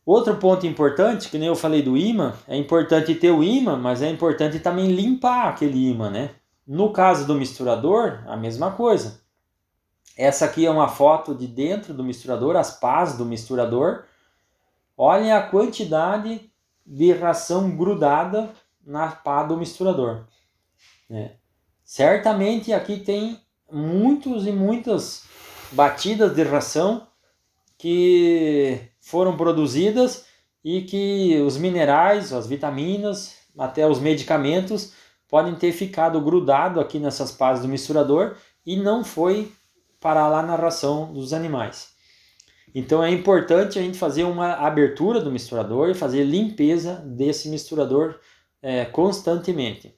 Outro 0.04 0.36
ponto 0.38 0.66
importante, 0.66 1.30
que 1.30 1.38
nem 1.38 1.48
eu 1.48 1.56
falei 1.56 1.82
do 1.82 1.96
imã, 1.96 2.34
é 2.48 2.58
importante 2.58 3.14
ter 3.14 3.32
o 3.32 3.44
imã, 3.44 3.78
mas 3.78 4.02
é 4.02 4.10
importante 4.10 4.60
também 4.60 4.92
limpar 4.92 5.50
aquele 5.50 5.90
imã, 5.90 6.10
né? 6.10 6.32
No 6.66 6.92
caso 6.92 7.26
do 7.28 7.36
misturador, 7.36 8.24
a 8.28 8.36
mesma 8.36 8.72
coisa. 8.72 9.22
Essa 10.18 10.46
aqui 10.46 10.66
é 10.66 10.72
uma 10.72 10.88
foto 10.88 11.36
de 11.36 11.48
dentro 11.48 11.94
do 11.94 12.04
misturador, 12.04 12.56
as 12.56 12.80
pás 12.80 13.16
do 13.18 13.26
misturador. 13.26 14.06
Olhem 14.98 15.32
a 15.32 15.42
quantidade 15.42 16.52
de 16.86 17.14
ração 17.14 17.76
grudada 17.76 18.52
na 18.86 19.08
pá 19.08 19.44
do 19.44 19.58
misturador. 19.58 20.26
Né? 21.10 21.34
Certamente 21.84 22.74
aqui 22.74 22.98
tem 22.98 23.40
muitos 23.72 24.46
e 24.46 24.52
muitas 24.52 25.24
batidas 25.72 26.36
de 26.36 26.44
ração 26.44 27.08
que 27.78 28.80
foram 29.00 29.36
produzidas 29.36 30.26
e 30.64 30.84
que 30.84 31.42
os 31.46 31.58
minerais, 31.58 32.32
as 32.32 32.48
vitaminas, 32.48 33.36
até 33.58 33.88
os 33.88 34.00
medicamentos 34.00 34.94
podem 35.28 35.56
ter 35.56 35.72
ficado 35.72 36.20
grudado 36.22 36.80
aqui 36.80 37.00
nessas 37.00 37.32
pás 37.32 37.62
do 37.62 37.68
misturador 37.68 38.36
e 38.66 38.76
não 38.76 39.04
foi 39.04 39.52
parar 40.00 40.28
lá 40.28 40.44
na 40.44 40.56
ração 40.56 41.12
dos 41.12 41.34
animais. 41.34 41.92
Então 42.74 43.04
é 43.04 43.10
importante 43.10 43.78
a 43.78 43.82
gente 43.82 43.98
fazer 43.98 44.24
uma 44.24 44.54
abertura 44.54 45.20
do 45.20 45.32
misturador 45.32 45.90
e 45.90 45.94
fazer 45.94 46.24
limpeza 46.24 46.96
desse 47.06 47.50
misturador 47.50 48.20
é, 48.62 48.86
constantemente. 48.86 49.96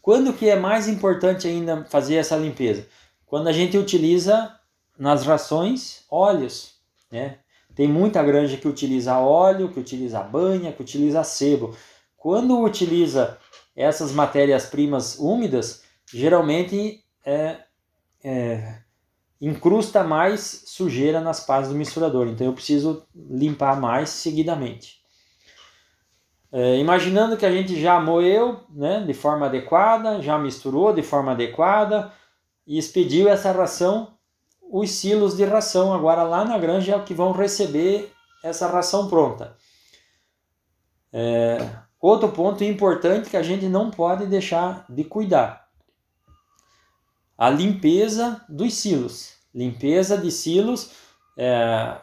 Quando 0.00 0.32
que 0.32 0.48
é 0.48 0.56
mais 0.56 0.88
importante 0.88 1.48
ainda 1.48 1.84
fazer 1.84 2.16
essa 2.16 2.36
limpeza? 2.36 2.86
quando 3.26 3.48
a 3.48 3.52
gente 3.52 3.76
utiliza 3.76 4.54
nas 4.98 5.26
rações 5.26 6.04
óleos, 6.10 6.76
né? 7.10 7.38
Tem 7.74 7.86
muita 7.86 8.22
granja 8.22 8.56
que 8.56 8.66
utiliza 8.66 9.18
óleo, 9.18 9.70
que 9.70 9.78
utiliza 9.78 10.22
banha, 10.22 10.72
que 10.72 10.80
utiliza 10.80 11.22
sebo. 11.22 11.76
Quando 12.16 12.58
utiliza 12.58 13.36
essas 13.74 14.12
matérias-primas 14.12 15.18
úmidas, 15.18 15.82
geralmente 16.10 17.04
é, 17.22 17.58
é, 18.24 18.78
incrusta 19.38 20.02
mais 20.02 20.62
sujeira 20.66 21.20
nas 21.20 21.40
pás 21.40 21.68
do 21.68 21.74
misturador. 21.74 22.28
Então 22.28 22.46
eu 22.46 22.54
preciso 22.54 23.06
limpar 23.14 23.78
mais 23.78 24.08
seguidamente. 24.08 25.02
É, 26.58 26.78
imaginando 26.78 27.36
que 27.36 27.44
a 27.44 27.52
gente 27.52 27.78
já 27.78 28.00
moeu 28.00 28.64
né, 28.70 29.04
de 29.06 29.12
forma 29.12 29.44
adequada, 29.44 30.22
já 30.22 30.38
misturou 30.38 30.90
de 30.90 31.02
forma 31.02 31.32
adequada 31.32 32.10
e 32.66 32.78
expediu 32.78 33.28
essa 33.28 33.52
ração 33.52 34.16
os 34.70 34.90
silos 34.90 35.36
de 35.36 35.44
ração 35.44 35.92
agora 35.92 36.22
lá 36.22 36.46
na 36.46 36.56
granja 36.56 36.92
é 36.92 36.96
o 36.96 37.04
que 37.04 37.12
vão 37.12 37.32
receber 37.32 38.10
essa 38.42 38.66
ração 38.68 39.06
pronta. 39.06 39.54
É, 41.12 41.58
outro 42.00 42.30
ponto 42.30 42.64
importante 42.64 43.28
que 43.28 43.36
a 43.36 43.42
gente 43.42 43.66
não 43.66 43.90
pode 43.90 44.24
deixar 44.24 44.86
de 44.88 45.04
cuidar: 45.04 45.68
a 47.36 47.50
limpeza 47.50 48.42
dos 48.48 48.72
silos. 48.72 49.34
Limpeza 49.54 50.16
de 50.16 50.30
silos, 50.30 50.92
é, 51.36 51.98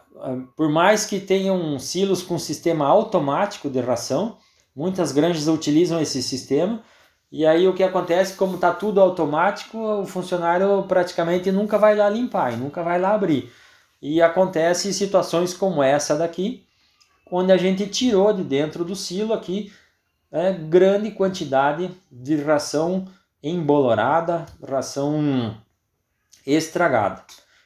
por 0.56 0.70
mais 0.70 1.08
que 1.08 1.20
tenham 1.20 1.80
silos 1.80 2.22
com 2.22 2.38
sistema 2.38 2.86
automático 2.86 3.68
de 3.68 3.80
ração, 3.80 4.38
muitas 4.76 5.12
granjas 5.12 5.48
utilizam 5.48 6.02
esse 6.02 6.22
sistema 6.22 6.82
e 7.32 7.48
aí 7.48 7.68
o 7.68 7.74
que 7.74 7.82
acontece, 7.82 8.36
como 8.36 8.54
está 8.56 8.72
tudo 8.72 9.02
automático, 9.02 9.76
o 9.76 10.06
funcionário 10.06 10.84
praticamente 10.84 11.52
nunca 11.52 11.80
vai 11.80 11.96
lá 11.96 12.08
limpar 12.08 12.54
e 12.54 12.58
nunca 12.58 12.84
vai 12.84 13.00
lá 13.00 13.16
abrir. 13.16 13.52
E 14.00 14.22
acontece 14.22 14.94
situações 14.94 15.52
como 15.52 15.82
essa 15.82 16.16
daqui, 16.16 16.64
onde 17.32 17.52
a 17.52 17.58
gente 17.58 17.88
tirou 17.88 18.32
de 18.32 18.44
dentro 18.44 18.86
do 18.86 18.96
silo 18.96 19.34
aqui 19.34 19.74
é, 20.32 20.54
grande 20.54 21.10
quantidade 21.10 21.90
de 22.12 22.36
ração 22.36 23.08
embolorada, 23.42 24.46
ração 24.62 25.58
estragada. 26.46 27.24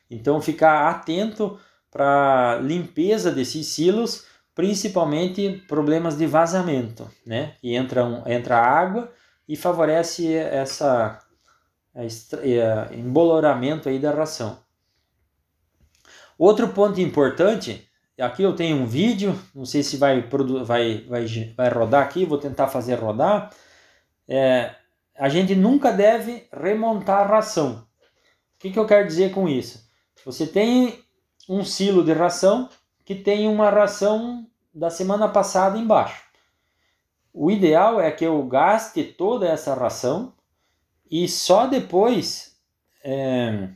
Então 0.10 0.42
ficar 0.42 0.90
atento 0.90 1.60
para 1.92 2.58
limpeza 2.62 3.32
desses 3.32 3.68
silos, 3.68 4.26
principalmente 4.58 5.64
problemas 5.68 6.18
de 6.18 6.26
vazamento, 6.26 7.08
né? 7.24 7.54
E 7.62 7.76
entra, 7.76 8.24
entra 8.26 8.58
água 8.58 9.14
e 9.48 9.56
favorece 9.56 10.34
essa 10.34 11.20
emboloramento 12.92 13.88
aí 13.88 14.00
da 14.00 14.10
ração. 14.10 14.58
Outro 16.40 16.70
ponto 16.70 17.00
importante, 17.00 17.88
aqui 18.20 18.42
eu 18.42 18.56
tenho 18.56 18.78
um 18.78 18.88
vídeo, 18.88 19.40
não 19.54 19.64
sei 19.64 19.84
se 19.84 19.96
vai, 19.96 20.28
vai, 20.66 21.06
vai, 21.08 21.26
vai 21.56 21.70
rodar 21.70 22.04
aqui, 22.04 22.26
vou 22.26 22.40
tentar 22.40 22.68
fazer 22.68 22.96
rodar. 22.96 23.52
É, 24.28 24.74
a 25.16 25.30
gente 25.30 25.54
nunca 25.54 25.92
deve 25.92 26.48
remontar 26.52 27.20
a 27.20 27.28
ração. 27.28 27.88
O 28.56 28.60
que, 28.60 28.72
que 28.72 28.80
eu 28.80 28.88
quero 28.88 29.06
dizer 29.06 29.32
com 29.32 29.48
isso? 29.48 29.88
Você 30.26 30.48
tem 30.48 31.04
um 31.48 31.64
silo 31.64 32.04
de 32.04 32.12
ração 32.12 32.70
que 33.08 33.16
tem 33.16 33.48
uma 33.48 33.70
ração 33.70 34.46
da 34.76 34.90
semana 34.90 35.30
passada 35.30 35.78
embaixo. 35.78 36.26
O 37.34 37.50
ideal 37.50 38.02
é 38.02 38.12
que 38.12 38.26
eu 38.26 38.44
gaste 38.44 39.02
toda 39.02 39.48
essa 39.48 39.74
ração 39.74 40.34
e 41.10 41.26
só 41.26 41.68
depois, 41.68 42.58
é, 43.02 43.70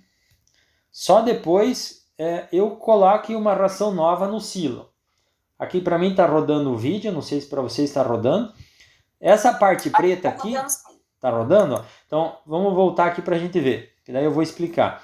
só 0.91 1.21
depois 1.21 2.05
é, 2.17 2.45
eu 2.51 2.71
coloque 2.71 3.33
uma 3.33 3.53
ração 3.53 3.93
nova 3.93 4.27
no 4.27 4.41
silo. 4.41 4.91
Aqui 5.57 5.79
para 5.79 5.97
mim 5.97 6.09
está 6.09 6.25
rodando 6.25 6.69
o 6.69 6.77
vídeo, 6.77 7.09
não 7.09 7.21
sei 7.21 7.39
se 7.39 7.47
para 7.47 7.61
vocês 7.61 7.89
está 7.89 8.03
rodando. 8.03 8.53
Essa 9.17 9.53
parte 9.53 9.89
preta 9.89 10.27
aqui 10.27 10.55
está 10.55 11.29
rodando. 11.29 11.85
Então 12.05 12.37
vamos 12.45 12.73
voltar 12.73 13.05
aqui 13.05 13.21
para 13.21 13.37
a 13.37 13.39
gente 13.39 13.57
ver, 13.61 13.93
que 14.03 14.11
daí 14.11 14.25
eu 14.25 14.33
vou 14.33 14.43
explicar. 14.43 15.01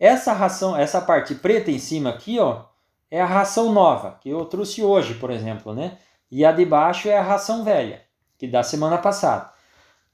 Essa 0.00 0.32
ração, 0.32 0.74
essa 0.74 1.02
parte 1.02 1.34
preta 1.34 1.70
em 1.70 1.78
cima 1.78 2.08
aqui, 2.08 2.38
ó, 2.38 2.64
é 3.10 3.20
a 3.20 3.26
ração 3.26 3.72
nova 3.72 4.18
que 4.20 4.28
eu 4.28 4.44
trouxe 4.44 4.82
hoje, 4.82 5.14
por 5.14 5.30
exemplo, 5.30 5.74
né? 5.74 5.98
E 6.30 6.44
a 6.44 6.52
de 6.52 6.64
baixo 6.64 7.08
é 7.08 7.16
a 7.16 7.22
ração 7.22 7.64
velha, 7.64 8.02
que 8.36 8.46
da 8.46 8.62
semana 8.62 8.98
passada. 8.98 9.50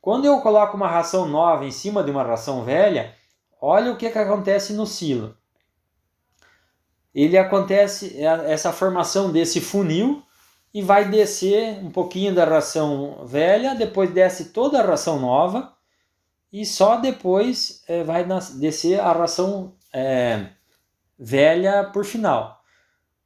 Quando 0.01 0.27
eu 0.27 0.41
coloco 0.41 0.77
uma 0.77 0.87
ração 0.87 1.27
nova 1.27 1.65
em 1.65 1.71
cima 1.71 2.03
de 2.05 2.11
uma 2.11 2.23
ração 2.23 2.63
velha, 2.63 3.15
olha 3.61 3.91
o 3.91 3.97
que, 3.97 4.11
que 4.11 4.19
acontece 4.19 4.73
no 4.73 4.87
silo. 4.87 5.37
Ele 7.15 7.39
acontece 7.39 8.17
é, 8.19 8.53
essa 8.53 8.73
formação 8.73 9.33
desse 9.33 9.61
funil 9.61 10.23
e 10.73 10.83
vai 10.83 11.09
descer 11.09 11.79
um 11.79 11.91
pouquinho 11.91 12.35
da 12.35 12.45
ração 12.45 13.25
velha, 13.25 13.75
depois 13.75 14.11
desce 14.11 14.47
toda 14.47 14.81
a 14.81 14.87
ração 14.87 15.21
nova 15.21 15.73
e 16.53 16.67
só 16.67 16.97
depois 16.97 17.83
é, 17.89 18.03
vai 18.03 18.27
descer 18.59 19.01
a 19.01 19.13
ração 19.13 19.75
é, 19.93 20.49
velha 21.19 21.85
por 21.93 22.05
final. 22.05 22.64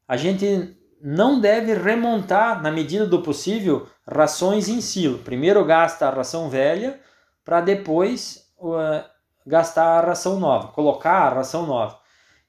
A 0.08 0.16
gente 0.16 0.74
não 1.00 1.38
deve 1.40 1.74
remontar, 1.74 2.62
na 2.62 2.72
medida 2.72 3.06
do 3.06 3.22
possível, 3.22 3.86
rações 4.06 4.68
em 4.68 4.80
silo. 4.80 5.18
Primeiro 5.18 5.64
gasta 5.64 6.08
a 6.08 6.10
ração 6.10 6.48
velha 6.48 6.98
para 7.44 7.60
depois 7.60 8.46
uh, 8.58 9.04
gastar 9.46 9.98
a 9.98 10.06
ração 10.06 10.40
nova, 10.40 10.68
colocar 10.68 11.26
a 11.26 11.34
ração 11.34 11.66
nova. 11.66 11.98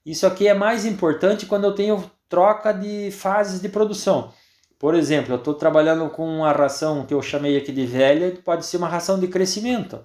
Isso 0.06 0.26
aqui 0.26 0.48
é 0.48 0.54
mais 0.54 0.86
importante 0.86 1.46
quando 1.46 1.66
eu 1.66 1.76
tenho 1.76 2.10
troca 2.28 2.72
de 2.72 3.12
fases 3.12 3.62
de 3.62 3.70
produção. 3.70 4.34
Por 4.80 4.96
exemplo, 4.96 5.34
eu 5.34 5.38
estou 5.38 5.54
trabalhando 5.54 6.10
com 6.10 6.26
uma 6.26 6.54
ração 6.54 7.06
que 7.06 7.14
eu 7.14 7.22
chamei 7.22 7.58
aqui 7.58 7.72
de 7.72 7.86
velha, 7.86 8.32
que 8.32 8.42
pode 8.42 8.66
ser 8.66 8.78
uma 8.78 8.88
ração 8.88 9.20
de 9.20 9.28
crescimento. 9.28 10.00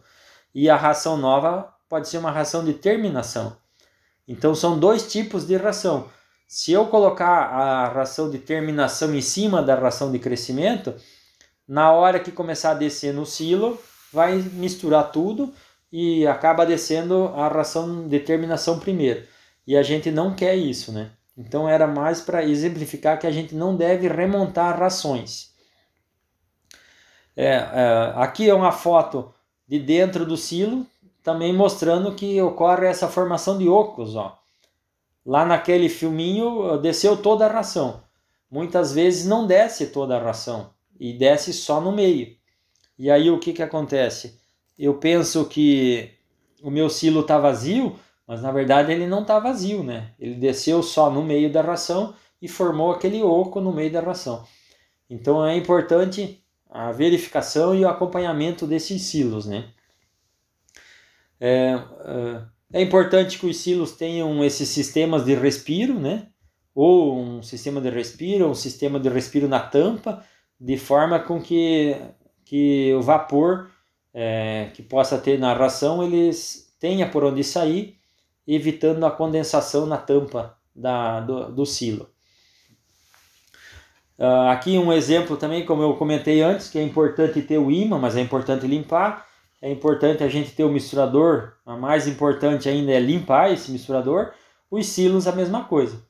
E 0.52 0.68
a 0.68 0.76
ração 0.76 1.16
nova 1.16 1.72
pode 1.88 2.08
ser 2.08 2.18
uma 2.18 2.30
ração 2.30 2.64
de 2.64 2.74
terminação. 2.74 3.56
Então 4.26 4.54
são 4.54 4.78
dois 4.78 5.06
tipos 5.06 5.46
de 5.46 5.56
ração. 5.56 6.08
Se 6.46 6.72
eu 6.72 6.86
colocar 6.86 7.26
a 7.26 7.88
ração 7.88 8.30
de 8.30 8.38
terminação 8.38 9.14
em 9.14 9.20
cima 9.20 9.62
da 9.62 9.74
ração 9.74 10.12
de 10.12 10.18
crescimento, 10.18 10.94
na 11.66 11.92
hora 11.92 12.20
que 12.20 12.30
começar 12.30 12.72
a 12.72 12.74
descer 12.74 13.12
no 13.12 13.24
silo, 13.24 13.80
vai 14.12 14.36
misturar 14.36 15.10
tudo 15.10 15.52
e 15.90 16.26
acaba 16.26 16.66
descendo 16.66 17.28
a 17.34 17.48
ração 17.48 18.08
de 18.08 18.20
terminação 18.20 18.78
primeiro. 18.78 19.26
E 19.66 19.76
a 19.76 19.82
gente 19.82 20.10
não 20.10 20.34
quer 20.34 20.54
isso, 20.54 20.92
né? 20.92 21.10
Então 21.36 21.68
era 21.68 21.86
mais 21.86 22.20
para 22.20 22.44
exemplificar 22.44 23.18
que 23.18 23.26
a 23.26 23.30
gente 23.30 23.54
não 23.54 23.76
deve 23.76 24.06
remontar 24.08 24.78
rações. 24.78 25.52
É, 27.36 27.54
é, 27.56 28.12
aqui 28.16 28.48
é 28.48 28.54
uma 28.54 28.70
foto 28.70 29.34
de 29.66 29.78
dentro 29.78 30.24
do 30.24 30.36
silo, 30.36 30.86
também 31.22 31.52
mostrando 31.52 32.14
que 32.14 32.40
ocorre 32.40 32.86
essa 32.86 33.08
formação 33.08 33.58
de 33.58 33.68
ocos, 33.68 34.14
ó. 34.14 34.38
Lá 35.24 35.44
naquele 35.44 35.88
filminho 35.88 36.76
desceu 36.78 37.16
toda 37.16 37.46
a 37.46 37.52
ração. 37.52 38.02
Muitas 38.50 38.92
vezes 38.92 39.26
não 39.26 39.46
desce 39.46 39.86
toda 39.86 40.16
a 40.16 40.22
ração 40.22 40.70
e 41.00 41.12
desce 41.12 41.52
só 41.52 41.80
no 41.80 41.92
meio. 41.92 42.36
E 42.98 43.10
aí 43.10 43.30
o 43.30 43.38
que, 43.38 43.52
que 43.52 43.62
acontece? 43.62 44.38
Eu 44.78 44.94
penso 44.94 45.46
que 45.46 46.10
o 46.62 46.70
meu 46.70 46.88
silo 46.90 47.20
está 47.20 47.38
vazio, 47.38 47.98
mas 48.26 48.42
na 48.42 48.52
verdade 48.52 48.92
ele 48.92 49.06
não 49.06 49.22
está 49.22 49.38
vazio, 49.38 49.82
né? 49.82 50.12
Ele 50.18 50.34
desceu 50.34 50.82
só 50.82 51.10
no 51.10 51.22
meio 51.22 51.50
da 51.50 51.62
ração 51.62 52.14
e 52.40 52.48
formou 52.48 52.92
aquele 52.92 53.22
oco 53.22 53.60
no 53.60 53.72
meio 53.72 53.90
da 53.90 54.00
ração. 54.00 54.44
Então 55.08 55.44
é 55.44 55.56
importante 55.56 56.44
a 56.70 56.92
verificação 56.92 57.74
e 57.74 57.84
o 57.84 57.88
acompanhamento 57.88 58.66
desses 58.66 59.02
silos, 59.02 59.46
né? 59.46 59.68
É, 61.40 61.78
é 62.04 62.53
é 62.74 62.82
importante 62.82 63.38
que 63.38 63.46
os 63.46 63.58
silos 63.58 63.92
tenham 63.92 64.44
esses 64.44 64.68
sistemas 64.68 65.24
de 65.24 65.32
respiro, 65.32 65.94
né? 65.94 66.26
Ou 66.74 67.16
um 67.16 67.40
sistema 67.40 67.80
de 67.80 67.88
respiro, 67.88 68.48
um 68.48 68.54
sistema 68.54 68.98
de 68.98 69.08
respiro 69.08 69.46
na 69.46 69.60
tampa, 69.60 70.24
de 70.60 70.76
forma 70.76 71.20
com 71.20 71.40
que, 71.40 71.96
que 72.44 72.92
o 72.92 73.00
vapor 73.00 73.70
é, 74.12 74.72
que 74.74 74.82
possa 74.82 75.16
ter 75.18 75.38
na 75.38 75.54
ração 75.54 76.02
eles 76.02 76.74
tenha 76.80 77.08
por 77.08 77.22
onde 77.22 77.44
sair, 77.44 77.96
evitando 78.44 79.06
a 79.06 79.10
condensação 79.12 79.86
na 79.86 79.96
tampa 79.96 80.58
da, 80.74 81.20
do, 81.20 81.52
do 81.52 81.64
silo. 81.64 82.10
Uh, 84.18 84.50
aqui 84.50 84.76
um 84.76 84.92
exemplo 84.92 85.36
também, 85.36 85.64
como 85.64 85.80
eu 85.80 85.94
comentei 85.94 86.42
antes, 86.42 86.68
que 86.70 86.78
é 86.80 86.82
importante 86.82 87.40
ter 87.40 87.58
o 87.58 87.70
imã, 87.70 88.00
mas 88.00 88.16
é 88.16 88.20
importante 88.20 88.66
limpar 88.66 89.23
é 89.64 89.72
importante 89.72 90.22
a 90.22 90.28
gente 90.28 90.52
ter 90.52 90.62
o 90.62 90.68
misturador, 90.68 91.54
a 91.64 91.74
mais 91.74 92.06
importante 92.06 92.68
ainda 92.68 92.92
é 92.92 93.00
limpar 93.00 93.50
esse 93.50 93.72
misturador. 93.72 94.34
Os 94.70 94.86
silos 94.88 95.26
a 95.26 95.32
mesma 95.32 95.64
coisa. 95.64 96.04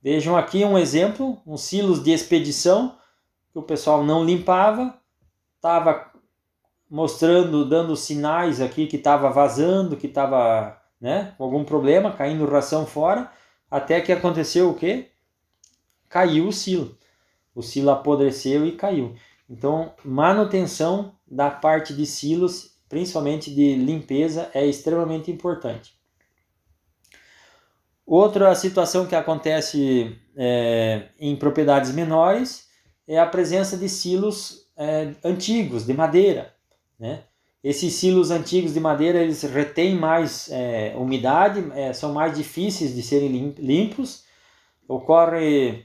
Vejam 0.00 0.36
aqui 0.36 0.64
um 0.64 0.78
exemplo, 0.78 1.36
um 1.44 1.56
silos 1.56 2.00
de 2.00 2.12
expedição 2.12 2.96
que 3.50 3.58
o 3.58 3.62
pessoal 3.62 4.04
não 4.04 4.24
limpava, 4.24 4.96
estava 5.56 6.12
mostrando, 6.88 7.68
dando 7.68 7.96
sinais 7.96 8.60
aqui 8.60 8.86
que 8.86 8.94
estava 8.94 9.30
vazando, 9.30 9.96
que 9.96 10.06
estava 10.06 10.80
né? 11.00 11.34
Com 11.36 11.42
algum 11.42 11.64
problema, 11.64 12.12
caindo 12.12 12.46
ração 12.46 12.86
fora, 12.86 13.32
até 13.68 14.00
que 14.00 14.12
aconteceu 14.12 14.70
o 14.70 14.74
quê? 14.74 15.10
Caiu 16.08 16.46
o 16.46 16.52
silo. 16.52 16.96
O 17.52 17.62
silo 17.62 17.90
apodreceu 17.90 18.64
e 18.64 18.70
caiu. 18.70 19.16
Então, 19.50 19.92
manutenção 20.04 21.16
da 21.26 21.50
parte 21.50 21.92
de 21.92 22.06
silos, 22.06 22.75
principalmente 22.88 23.54
de 23.54 23.74
limpeza, 23.74 24.50
é 24.54 24.64
extremamente 24.64 25.30
importante. 25.30 25.96
Outra 28.06 28.54
situação 28.54 29.06
que 29.06 29.16
acontece 29.16 30.16
é, 30.36 31.08
em 31.18 31.34
propriedades 31.34 31.92
menores 31.92 32.68
é 33.08 33.18
a 33.18 33.26
presença 33.26 33.76
de 33.76 33.88
silos 33.88 34.68
é, 34.76 35.12
antigos, 35.24 35.84
de 35.84 35.92
madeira. 35.92 36.54
Né? 36.98 37.24
Esses 37.64 37.94
silos 37.94 38.30
antigos 38.30 38.74
de 38.74 38.80
madeira 38.80 39.18
eles 39.18 39.42
retêm 39.42 39.96
mais 39.96 40.48
é, 40.52 40.94
umidade, 40.96 41.64
é, 41.74 41.92
são 41.92 42.12
mais 42.12 42.36
difíceis 42.36 42.94
de 42.94 43.02
serem 43.02 43.54
limpos. 43.58 44.24
Ocorre 44.86 45.84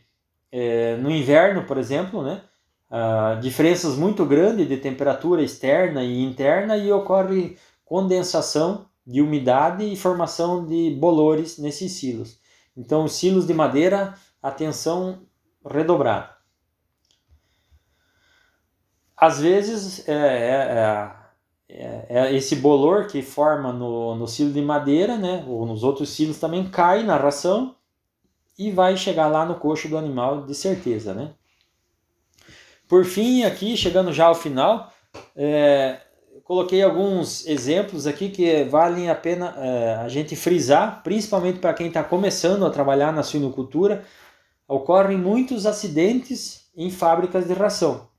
é, 0.52 0.96
no 0.98 1.10
inverno, 1.10 1.66
por 1.66 1.80
exemplo, 1.80 2.22
né? 2.22 2.44
Ah, 2.94 3.36
diferenças 3.42 3.96
muito 3.96 4.26
grandes 4.26 4.68
de 4.68 4.76
temperatura 4.76 5.42
externa 5.42 6.04
e 6.04 6.22
interna 6.22 6.76
e 6.76 6.92
ocorre 6.92 7.58
condensação 7.86 8.86
de 9.08 9.22
umidade 9.22 9.86
e 9.86 9.96
formação 9.96 10.66
de 10.66 10.92
bolores 11.00 11.58
nesses 11.58 11.94
silos. 11.94 12.38
Então, 12.76 13.06
os 13.06 13.14
silos 13.14 13.48
de 13.48 13.54
madeira, 13.54 14.14
atenção 14.44 15.22
redobrada. 15.66 16.36
Às 19.16 19.40
vezes, 19.40 20.08
é, 20.10 20.14
é, 20.14 21.16
é, 21.70 22.06
é, 22.10 22.36
esse 22.36 22.58
bolor 22.58 23.08
que 23.08 23.22
forma 23.22 23.72
no, 23.72 24.16
no 24.16 24.28
silo 24.28 24.52
de 24.52 24.62
madeira, 24.62 25.18
né, 25.18 25.46
ou 25.48 25.66
nos 25.66 25.84
outros 25.84 26.10
silos 26.10 26.40
também, 26.40 26.70
cai 26.70 27.04
na 27.04 27.16
ração 27.16 27.74
e 28.60 28.70
vai 28.70 28.98
chegar 28.98 29.28
lá 29.28 29.46
no 29.46 29.56
coxo 29.56 29.88
do 29.88 29.98
animal 29.98 30.46
de 30.46 30.54
certeza. 30.54 31.14
Né? 31.14 31.34
Por 32.92 33.06
fim, 33.06 33.46
aqui, 33.46 33.78
chegando 33.78 34.12
já 34.12 34.26
ao 34.26 34.36
final, 34.36 34.92
é, 35.34 36.02
coloquei 36.44 36.84
alguns 36.84 37.48
exemplos 37.48 38.06
aqui 38.06 38.28
que 38.28 38.66
valem 38.66 39.10
a 39.10 39.16
pena 39.16 39.56
é, 39.58 39.96
a 39.96 40.10
gente 40.10 40.36
frisar, 40.36 41.02
principalmente 41.02 41.60
para 41.60 41.74
quem 41.74 41.88
está 41.88 42.04
começando 42.04 42.66
a 42.66 42.70
trabalhar 42.70 43.14
na 43.14 43.24
suinocultura. 43.24 44.04
Ocorrem 44.68 45.18
muitos 45.18 45.66
acidentes 45.66 46.70
em 46.76 46.92
fábricas 46.92 47.48
de 47.48 47.54
ração. 47.54 48.10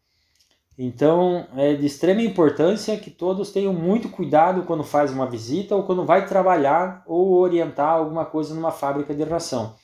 Então 0.78 1.46
é 1.54 1.74
de 1.74 1.84
extrema 1.84 2.22
importância 2.22 2.96
que 2.96 3.10
todos 3.10 3.50
tenham 3.50 3.74
muito 3.74 4.08
cuidado 4.08 4.62
quando 4.62 4.82
faz 4.82 5.10
uma 5.12 5.28
visita 5.28 5.76
ou 5.76 5.82
quando 5.82 6.06
vai 6.06 6.24
trabalhar 6.24 7.02
ou 7.06 7.34
orientar 7.34 7.90
alguma 7.90 8.24
coisa 8.24 8.54
numa 8.54 8.70
fábrica 8.70 9.12
de 9.12 9.22
ração. 9.22 9.74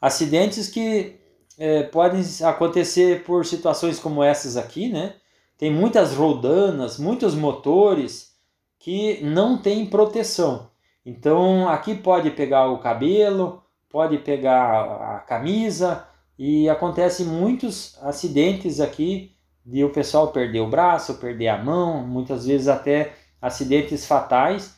Acidentes 0.00 0.68
que 0.68 1.19
é, 1.60 1.82
podem 1.82 2.22
acontecer 2.42 3.22
por 3.22 3.44
situações 3.44 4.00
como 4.00 4.22
essas 4.22 4.56
aqui, 4.56 4.88
né? 4.88 5.16
Tem 5.58 5.70
muitas 5.70 6.14
roldanas, 6.14 6.98
muitos 6.98 7.34
motores 7.34 8.34
que 8.78 9.22
não 9.22 9.58
têm 9.58 9.84
proteção. 9.84 10.70
Então 11.04 11.68
aqui 11.68 11.94
pode 11.94 12.30
pegar 12.30 12.70
o 12.70 12.78
cabelo, 12.78 13.62
pode 13.90 14.16
pegar 14.16 15.16
a 15.16 15.18
camisa 15.18 16.06
e 16.38 16.66
acontece 16.66 17.24
muitos 17.24 17.98
acidentes 18.02 18.80
aqui 18.80 19.36
de 19.64 19.84
o 19.84 19.90
pessoal 19.90 20.28
perder 20.28 20.60
o 20.60 20.70
braço, 20.70 21.18
perder 21.18 21.48
a 21.48 21.62
mão, 21.62 22.06
muitas 22.06 22.46
vezes 22.46 22.68
até 22.68 23.12
acidentes 23.40 24.06
fatais 24.06 24.74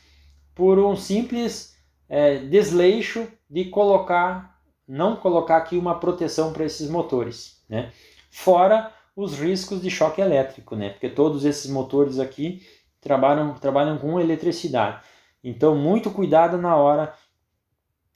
por 0.53 0.81
um 0.81 0.97
simples 0.97 1.77
é, 2.09 2.39
desleixo 2.39 3.29
de 3.49 3.67
colocar, 3.67 4.52
não 4.87 5.17
colocar 5.17 5.57
aqui 5.57 5.77
uma 5.77 5.99
proteção 5.99 6.53
para 6.53 6.65
esses 6.65 6.89
motores, 6.91 7.63
né? 7.69 7.93
Fora 8.31 8.93
os 9.15 9.39
riscos 9.39 9.83
de 9.83 9.91
choque 9.91 10.21
elétrico, 10.21 10.75
né? 10.75 10.91
Porque 10.91 11.09
todos 11.09 11.45
esses 11.45 11.71
motores 11.71 12.19
aqui 12.19 12.63
trabalham, 13.01 13.55
trabalham 13.55 13.99
com 13.99 14.19
eletricidade. 14.19 15.03
Então, 15.45 15.75
muito 15.77 16.11
cuidado 16.11 16.57
na 16.57 16.77
hora 16.77 17.13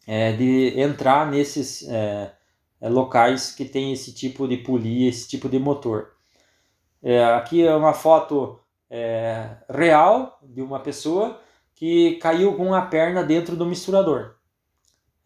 é, 0.07 0.33
de 0.33 0.79
entrar 0.81 1.31
nesses 1.31 1.87
é, 1.89 2.33
é, 2.81 2.89
locais 2.89 3.53
que 3.53 3.65
tem 3.65 3.93
esse 3.93 4.15
tipo 4.15 4.47
de 4.47 4.57
polia, 4.59 5.09
esse 5.09 5.29
tipo 5.29 5.49
de 5.49 5.59
motor. 5.59 6.13
É, 7.03 7.25
aqui 7.35 7.67
é 7.67 7.75
uma 7.75 7.93
foto 7.93 8.61
é, 8.89 9.57
real 9.69 10.39
de 10.43 10.63
uma 10.63 10.81
pessoa 10.81 11.41
que 11.75 12.17
caiu 12.17 12.57
com 12.57 12.73
a 12.73 12.83
perna 12.83 13.23
dentro 13.23 13.57
do 13.57 13.67
misturador. 13.67 14.36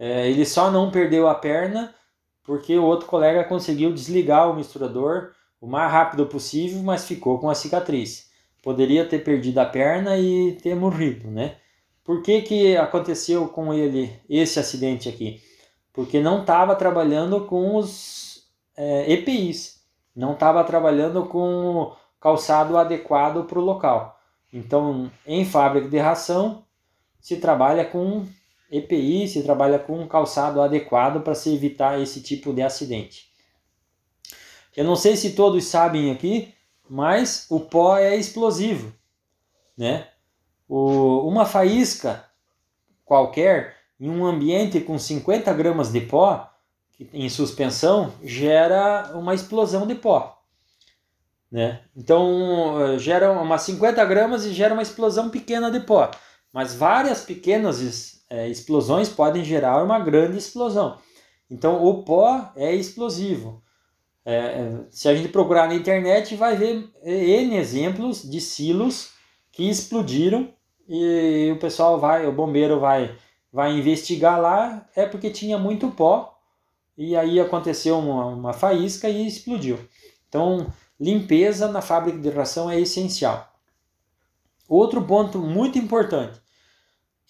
É, 0.00 0.30
ele 0.30 0.46
só 0.46 0.70
não 0.70 0.90
perdeu 0.90 1.28
a 1.28 1.34
perna 1.34 1.94
porque 2.42 2.76
o 2.78 2.84
outro 2.84 3.06
colega 3.06 3.44
conseguiu 3.44 3.92
desligar 3.92 4.50
o 4.50 4.56
misturador 4.56 5.32
o 5.60 5.66
mais 5.66 5.92
rápido 5.92 6.24
possível, 6.24 6.82
mas 6.82 7.04
ficou 7.04 7.38
com 7.38 7.50
a 7.50 7.54
cicatriz. 7.54 8.30
Poderia 8.62 9.06
ter 9.06 9.18
perdido 9.18 9.58
a 9.58 9.66
perna 9.66 10.16
e 10.16 10.52
ter 10.62 10.74
morrido, 10.74 11.30
né? 11.30 11.56
Por 12.02 12.22
que, 12.22 12.40
que 12.40 12.76
aconteceu 12.78 13.46
com 13.48 13.74
ele 13.74 14.10
esse 14.28 14.58
acidente 14.58 15.06
aqui? 15.06 15.42
Porque 15.92 16.18
não 16.18 16.40
estava 16.40 16.74
trabalhando 16.74 17.44
com 17.44 17.76
os 17.76 18.48
é, 18.74 19.12
EPIs, 19.12 19.82
não 20.16 20.32
estava 20.32 20.64
trabalhando 20.64 21.26
com 21.26 21.92
calçado 22.18 22.78
adequado 22.78 23.44
para 23.44 23.58
o 23.58 23.64
local. 23.64 24.18
Então, 24.50 25.12
em 25.26 25.44
fábrica 25.44 25.88
de 25.88 25.98
ração, 25.98 26.64
se 27.20 27.36
trabalha 27.36 27.84
com 27.84 28.26
EPI, 28.70 29.26
se 29.26 29.42
trabalha 29.42 29.78
com 29.78 30.06
calçado 30.06 30.60
adequado 30.60 31.22
para 31.22 31.34
se 31.34 31.52
evitar 31.52 32.00
esse 32.00 32.22
tipo 32.22 32.52
de 32.52 32.62
acidente. 32.62 33.30
Eu 34.76 34.84
não 34.84 34.94
sei 34.94 35.16
se 35.16 35.32
todos 35.32 35.64
sabem 35.64 36.10
aqui, 36.10 36.54
mas 36.88 37.46
o 37.50 37.60
pó 37.60 37.96
é 37.96 38.16
explosivo, 38.16 38.92
né? 39.76 40.08
O, 40.68 41.26
uma 41.26 41.44
faísca 41.44 42.24
qualquer 43.04 43.76
em 43.98 44.08
um 44.08 44.24
ambiente 44.24 44.80
com 44.80 44.98
50 44.98 45.52
gramas 45.52 45.90
de 45.90 46.00
pó 46.00 46.48
em 47.12 47.28
suspensão 47.28 48.12
gera 48.22 49.10
uma 49.14 49.34
explosão 49.34 49.86
de 49.86 49.94
pó. 49.94 50.40
Né? 51.50 51.82
Então 51.96 52.96
gera 52.98 53.32
umas 53.32 53.62
50 53.62 54.04
gramas 54.04 54.44
e 54.44 54.52
gera 54.52 54.72
uma 54.72 54.82
explosão 54.82 55.28
pequena 55.28 55.70
de 55.70 55.80
pó. 55.80 56.10
Mas 56.52 56.74
várias 56.74 57.24
pequenas 57.24 58.19
é, 58.30 58.48
explosões 58.48 59.08
podem 59.08 59.44
gerar 59.44 59.82
uma 59.82 59.98
grande 59.98 60.38
explosão. 60.38 60.98
Então 61.50 61.84
o 61.84 62.04
pó 62.04 62.52
é 62.54 62.72
explosivo. 62.74 63.62
É, 64.24 64.84
se 64.90 65.08
a 65.08 65.14
gente 65.14 65.28
procurar 65.28 65.66
na 65.66 65.74
internet, 65.74 66.36
vai 66.36 66.56
ver 66.56 66.88
N 67.02 67.56
exemplos 67.56 68.22
de 68.22 68.40
silos 68.40 69.10
que 69.50 69.68
explodiram 69.68 70.48
e 70.88 71.50
o 71.52 71.58
pessoal 71.58 71.98
vai, 71.98 72.26
o 72.26 72.32
bombeiro 72.32 72.78
vai, 72.78 73.16
vai 73.52 73.72
investigar 73.72 74.40
lá, 74.40 74.88
é 74.94 75.06
porque 75.06 75.30
tinha 75.30 75.58
muito 75.58 75.90
pó 75.90 76.38
e 76.96 77.16
aí 77.16 77.40
aconteceu 77.40 77.98
uma, 77.98 78.26
uma 78.26 78.52
faísca 78.52 79.08
e 79.08 79.26
explodiu. 79.26 79.78
Então, 80.28 80.72
limpeza 80.98 81.66
na 81.68 81.80
fábrica 81.80 82.18
de 82.18 82.30
ração 82.30 82.70
é 82.70 82.78
essencial. 82.78 83.50
Outro 84.68 85.02
ponto 85.02 85.38
muito 85.38 85.78
importante: 85.78 86.39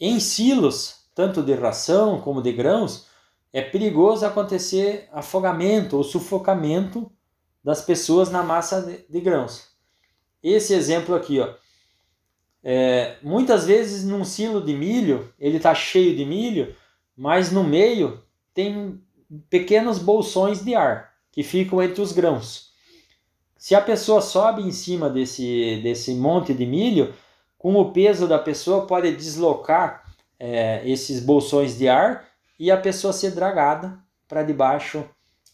em 0.00 0.18
silos, 0.18 1.04
tanto 1.14 1.42
de 1.42 1.52
ração 1.52 2.20
como 2.20 2.40
de 2.40 2.52
grãos, 2.52 3.06
é 3.52 3.60
perigoso 3.60 4.24
acontecer 4.24 5.08
afogamento 5.12 5.96
ou 5.96 6.02
sufocamento 6.04 7.10
das 7.62 7.82
pessoas 7.82 8.30
na 8.30 8.42
massa 8.42 8.80
de, 8.80 9.04
de 9.08 9.20
grãos. 9.20 9.68
Esse 10.42 10.72
exemplo 10.72 11.14
aqui, 11.14 11.40
ó, 11.40 11.54
é, 12.62 13.16
muitas 13.22 13.66
vezes 13.66 14.04
num 14.04 14.24
silo 14.24 14.62
de 14.64 14.74
milho, 14.74 15.32
ele 15.38 15.58
está 15.58 15.74
cheio 15.74 16.16
de 16.16 16.24
milho, 16.24 16.74
mas 17.16 17.50
no 17.50 17.64
meio 17.64 18.22
tem 18.54 19.00
pequenos 19.48 19.98
bolsões 19.98 20.64
de 20.64 20.74
ar 20.74 21.12
que 21.32 21.42
ficam 21.42 21.82
entre 21.82 22.00
os 22.00 22.12
grãos. 22.12 22.70
Se 23.56 23.74
a 23.74 23.80
pessoa 23.80 24.22
sobe 24.22 24.62
em 24.62 24.72
cima 24.72 25.10
desse, 25.10 25.80
desse 25.82 26.14
monte 26.14 26.54
de 26.54 26.64
milho, 26.64 27.14
com 27.60 27.74
o 27.74 27.92
peso 27.92 28.26
da 28.26 28.38
pessoa 28.38 28.86
pode 28.86 29.14
deslocar 29.14 30.02
é, 30.38 30.80
esses 30.88 31.20
bolsões 31.20 31.76
de 31.76 31.90
ar 31.90 32.24
e 32.58 32.70
a 32.70 32.76
pessoa 32.78 33.12
ser 33.12 33.32
dragada 33.32 33.98
para 34.26 34.42
debaixo 34.42 35.04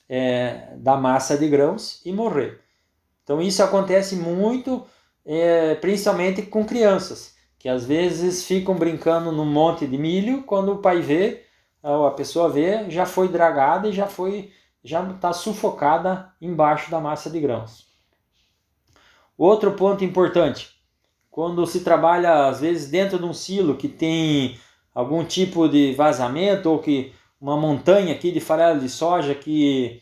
é, 0.08 0.68
da 0.76 0.96
massa 0.96 1.36
de 1.36 1.48
grãos 1.48 2.00
e 2.06 2.12
morrer. 2.12 2.60
Então 3.24 3.42
isso 3.42 3.60
acontece 3.60 4.14
muito, 4.14 4.86
é, 5.24 5.74
principalmente 5.74 6.42
com 6.42 6.64
crianças, 6.64 7.34
que 7.58 7.68
às 7.68 7.84
vezes 7.84 8.44
ficam 8.44 8.76
brincando 8.76 9.32
no 9.32 9.44
monte 9.44 9.84
de 9.84 9.98
milho, 9.98 10.44
quando 10.44 10.74
o 10.74 10.78
pai 10.78 11.00
vê, 11.00 11.42
a 11.82 12.10
pessoa 12.12 12.48
vê, 12.48 12.88
já 12.88 13.04
foi 13.04 13.26
dragada 13.26 13.88
e 13.88 13.92
já 13.92 14.06
foi 14.06 14.52
já 14.84 15.02
está 15.10 15.32
sufocada 15.32 16.32
embaixo 16.40 16.88
da 16.88 17.00
massa 17.00 17.28
de 17.28 17.40
grãos. 17.40 17.88
Outro 19.36 19.72
ponto 19.72 20.04
importante, 20.04 20.75
quando 21.36 21.66
se 21.66 21.80
trabalha 21.80 22.46
às 22.46 22.60
vezes 22.60 22.88
dentro 22.88 23.18
de 23.18 23.24
um 23.26 23.34
silo 23.34 23.76
que 23.76 23.88
tem 23.88 24.58
algum 24.94 25.22
tipo 25.22 25.68
de 25.68 25.92
vazamento 25.92 26.70
ou 26.70 26.78
que 26.78 27.12
uma 27.38 27.58
montanha 27.58 28.14
aqui 28.14 28.32
de 28.32 28.40
farelo 28.40 28.80
de 28.80 28.88
soja 28.88 29.34
que, 29.34 30.00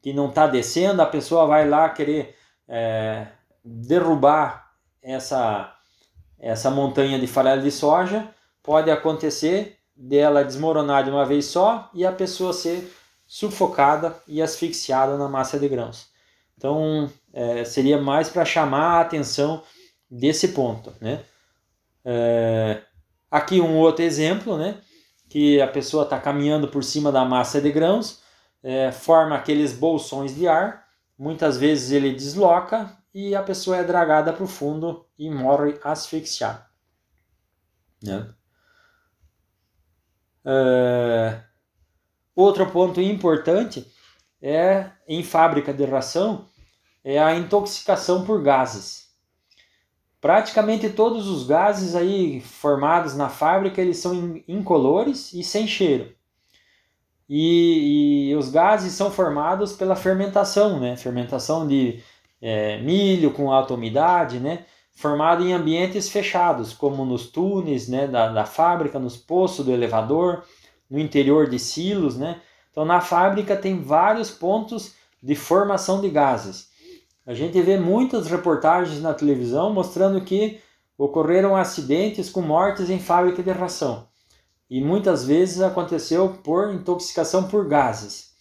que 0.00 0.12
não 0.12 0.28
está 0.28 0.46
descendo, 0.46 1.02
a 1.02 1.06
pessoa 1.06 1.44
vai 1.44 1.68
lá 1.68 1.88
querer 1.88 2.36
é, 2.68 3.26
derrubar 3.64 4.70
essa, 5.02 5.74
essa 6.38 6.70
montanha 6.70 7.18
de 7.18 7.26
farelo 7.26 7.62
de 7.62 7.72
soja, 7.72 8.28
pode 8.62 8.88
acontecer 8.88 9.78
dela 9.96 10.44
desmoronar 10.44 11.02
de 11.02 11.10
uma 11.10 11.26
vez 11.26 11.46
só 11.46 11.90
e 11.92 12.06
a 12.06 12.12
pessoa 12.12 12.52
ser 12.52 12.94
sufocada 13.26 14.22
e 14.28 14.40
asfixiada 14.40 15.16
na 15.18 15.28
massa 15.28 15.58
de 15.58 15.68
grãos. 15.68 16.06
Então, 16.56 17.10
é, 17.32 17.64
seria 17.64 18.00
mais 18.00 18.28
para 18.28 18.44
chamar 18.44 18.98
a 18.98 19.00
atenção 19.00 19.64
desse 20.10 20.48
ponto, 20.48 20.92
né? 21.00 21.24
É, 22.04 22.82
aqui 23.30 23.60
um 23.60 23.76
outro 23.76 24.04
exemplo, 24.04 24.56
né? 24.56 24.80
Que 25.28 25.60
a 25.60 25.66
pessoa 25.66 26.04
está 26.04 26.20
caminhando 26.20 26.68
por 26.68 26.84
cima 26.84 27.10
da 27.10 27.24
massa 27.24 27.60
de 27.60 27.70
grãos, 27.70 28.22
é, 28.62 28.92
forma 28.92 29.36
aqueles 29.36 29.72
bolsões 29.72 30.34
de 30.34 30.46
ar, 30.46 30.86
muitas 31.18 31.56
vezes 31.56 31.90
ele 31.90 32.12
desloca 32.12 32.96
e 33.12 33.34
a 33.34 33.42
pessoa 33.42 33.76
é 33.78 33.84
dragada 33.84 34.32
para 34.32 34.44
o 34.44 34.48
fundo 34.48 35.06
e 35.18 35.30
morre 35.30 35.78
asfixiada. 35.82 36.66
Né? 38.02 38.32
É, 40.44 41.40
outro 42.34 42.70
ponto 42.70 43.00
importante 43.00 43.90
é 44.40 44.90
em 45.08 45.22
fábrica 45.24 45.72
de 45.72 45.84
ração 45.84 46.48
é 47.02 47.18
a 47.18 47.34
intoxicação 47.34 48.24
por 48.24 48.42
gases. 48.42 49.05
Praticamente 50.26 50.90
todos 50.90 51.28
os 51.28 51.46
gases 51.46 51.94
aí 51.94 52.40
formados 52.40 53.14
na 53.16 53.28
fábrica 53.28 53.80
eles 53.80 53.98
são 53.98 54.42
incolores 54.48 55.32
e 55.32 55.44
sem 55.44 55.68
cheiro. 55.68 56.12
E, 57.28 58.30
e 58.30 58.34
os 58.34 58.50
gases 58.50 58.92
são 58.92 59.08
formados 59.08 59.74
pela 59.74 59.94
fermentação, 59.94 60.80
né? 60.80 60.96
Fermentação 60.96 61.64
de 61.68 62.02
é, 62.42 62.82
milho 62.82 63.30
com 63.30 63.52
alta 63.52 63.74
umidade, 63.74 64.40
né? 64.40 64.64
Formado 64.96 65.46
em 65.46 65.52
ambientes 65.52 66.08
fechados, 66.08 66.74
como 66.74 67.04
nos 67.04 67.28
túneis 67.28 67.86
né, 67.86 68.08
da, 68.08 68.28
da 68.28 68.44
fábrica, 68.44 68.98
nos 68.98 69.16
poços 69.16 69.64
do 69.64 69.70
elevador, 69.70 70.42
no 70.90 70.98
interior 70.98 71.48
de 71.48 71.60
silos, 71.60 72.16
né? 72.16 72.40
Então 72.72 72.84
na 72.84 73.00
fábrica 73.00 73.56
tem 73.56 73.80
vários 73.80 74.32
pontos 74.32 74.96
de 75.22 75.36
formação 75.36 76.00
de 76.00 76.10
gases. 76.10 76.68
A 77.26 77.34
gente 77.34 77.60
vê 77.60 77.76
muitas 77.76 78.28
reportagens 78.28 79.02
na 79.02 79.12
televisão 79.12 79.72
mostrando 79.72 80.20
que 80.20 80.60
ocorreram 80.96 81.56
acidentes 81.56 82.30
com 82.30 82.40
mortes 82.40 82.88
em 82.88 83.00
fábrica 83.00 83.42
de 83.42 83.50
ração. 83.50 84.08
E 84.70 84.80
muitas 84.80 85.24
vezes 85.24 85.60
aconteceu 85.60 86.38
por 86.44 86.72
intoxicação 86.72 87.48
por 87.48 87.68
gases. 87.68 88.34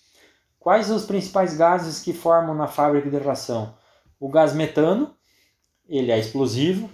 Quais 0.59 0.89
os 0.91 1.05
principais 1.05 1.57
gases 1.57 1.99
que 1.99 2.13
formam 2.13 2.53
na 2.55 2.67
fábrica 2.67 3.09
de 3.09 3.17
ração? 3.17 3.75
O 4.19 4.29
gás 4.29 4.53
metano, 4.53 5.15
ele 5.87 6.11
é 6.11 6.19
explosivo. 6.19 6.89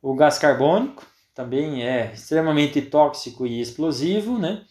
O 0.00 0.14
gás 0.14 0.38
carbônico, 0.38 1.06
também 1.34 1.86
é 1.86 2.12
extremamente 2.12 2.82
tóxico 2.82 3.46
e 3.46 3.60
explosivo, 3.60 4.38
né? 4.38 4.64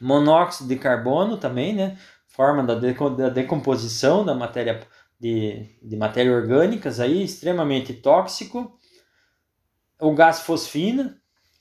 Monóxido 0.00 0.68
de 0.68 0.76
carbono 0.76 1.36
também, 1.36 1.74
né? 1.74 1.98
Forma 2.26 2.62
da, 2.62 3.28
decomposição 3.28 4.24
da 4.24 4.34
matéria 4.34 4.86
de, 5.18 5.78
de 5.82 5.96
matéria 5.96 6.32
orgânicas 6.32 7.00
aí, 7.00 7.22
extremamente 7.22 7.94
tóxico. 7.94 8.78
O 10.00 10.14
gás 10.14 10.40
fosfina, 10.40 11.18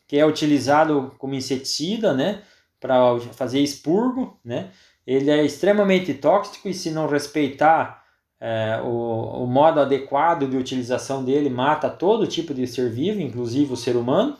que 0.08 0.18
é 0.18 0.26
utilizado 0.26 1.14
como 1.18 1.36
inseticida, 1.36 2.14
né? 2.14 2.42
Para 2.80 3.20
fazer 3.34 3.60
expurgo, 3.60 4.40
né? 4.44 4.72
Ele 5.08 5.30
é 5.30 5.44
extremamente 5.44 6.14
tóxico 6.14 6.68
e 6.68 6.74
se 6.74 6.92
não 6.92 7.08
respeitar 7.08 8.04
é, 8.40 8.82
o, 8.84 9.44
o 9.44 9.48
modo 9.48 9.80
adequado 9.80 10.48
de 10.48 10.58
utilização 10.58 11.24
dele 11.24 11.50
mata 11.50 11.90
todo 11.90 12.28
tipo 12.28 12.54
de 12.54 12.68
ser 12.68 12.90
vivo, 12.90 13.22
inclusive 13.22 13.72
o 13.72 13.78
ser 13.78 13.96
humano. 13.96 14.38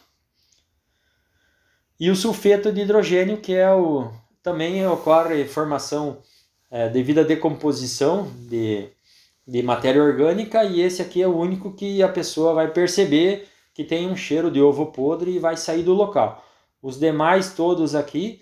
E 2.00 2.10
o 2.10 2.16
sulfeto 2.16 2.72
de 2.74 2.82
hidrogênio, 2.82 3.38
que 3.38 3.54
é 3.54 3.72
o 3.72 4.12
também 4.44 4.86
ocorre 4.86 5.46
formação 5.46 6.22
é, 6.70 6.90
devido 6.90 7.20
à 7.20 7.24
decomposição 7.24 8.30
de, 8.48 8.90
de 9.48 9.62
matéria 9.62 10.04
orgânica, 10.04 10.64
e 10.64 10.82
esse 10.82 11.02
aqui 11.02 11.22
é 11.22 11.28
o 11.28 11.38
único 11.38 11.72
que 11.74 12.02
a 12.02 12.10
pessoa 12.10 12.54
vai 12.54 12.72
perceber 12.72 13.48
que 13.74 13.84
tem 13.84 14.10
um 14.10 14.16
cheiro 14.16 14.50
de 14.50 14.62
ovo 14.62 14.88
podre 14.88 15.32
e 15.32 15.40
vai 15.40 15.56
sair 15.58 15.84
do 15.84 15.94
local. 15.94 16.44
Os 16.82 17.00
demais 17.00 17.54
todos 17.54 17.94
aqui 17.94 18.42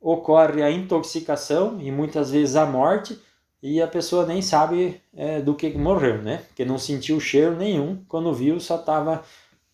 ocorre 0.00 0.62
a 0.62 0.70
intoxicação 0.70 1.80
e 1.80 1.90
muitas 1.90 2.30
vezes 2.30 2.56
a 2.56 2.64
morte, 2.64 3.18
e 3.60 3.82
a 3.82 3.88
pessoa 3.88 4.24
nem 4.24 4.40
sabe 4.40 5.00
é, 5.14 5.40
do 5.40 5.54
que 5.54 5.68
morreu, 5.70 6.22
né? 6.22 6.44
Porque 6.46 6.64
não 6.64 6.78
sentiu 6.78 7.18
cheiro 7.18 7.56
nenhum, 7.56 8.04
quando 8.08 8.32
viu 8.32 8.60
só 8.60 8.76
estava 8.76 9.24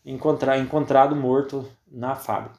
encontrar, 0.05 0.59
encontrado 0.59 1.15
morto 1.15 1.69
na 1.87 2.15
fábrica. 2.17 2.59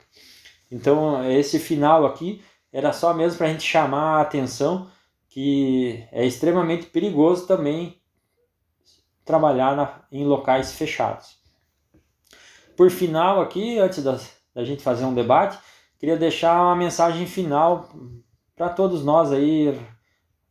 Então 0.71 1.29
esse 1.31 1.59
final 1.59 2.05
aqui 2.05 2.41
era 2.71 2.93
só 2.93 3.13
mesmo 3.13 3.37
para 3.37 3.47
a 3.47 3.51
gente 3.51 3.63
chamar 3.63 4.17
a 4.17 4.21
atenção 4.21 4.87
que 5.29 6.03
é 6.11 6.25
extremamente 6.25 6.85
perigoso 6.85 7.47
também 7.47 7.97
trabalhar 9.25 9.75
na, 9.75 10.01
em 10.11 10.23
locais 10.23 10.71
fechados. 10.73 11.37
Por 12.77 12.91
final 12.91 13.41
aqui, 13.41 13.79
antes 13.79 14.03
da, 14.03 14.19
da 14.53 14.63
gente 14.63 14.83
fazer 14.83 15.03
um 15.03 15.13
debate, 15.13 15.57
queria 15.97 16.15
deixar 16.15 16.61
uma 16.61 16.75
mensagem 16.75 17.25
final 17.25 17.89
para 18.55 18.69
todos 18.69 19.03
nós 19.03 19.31
aí 19.31 19.77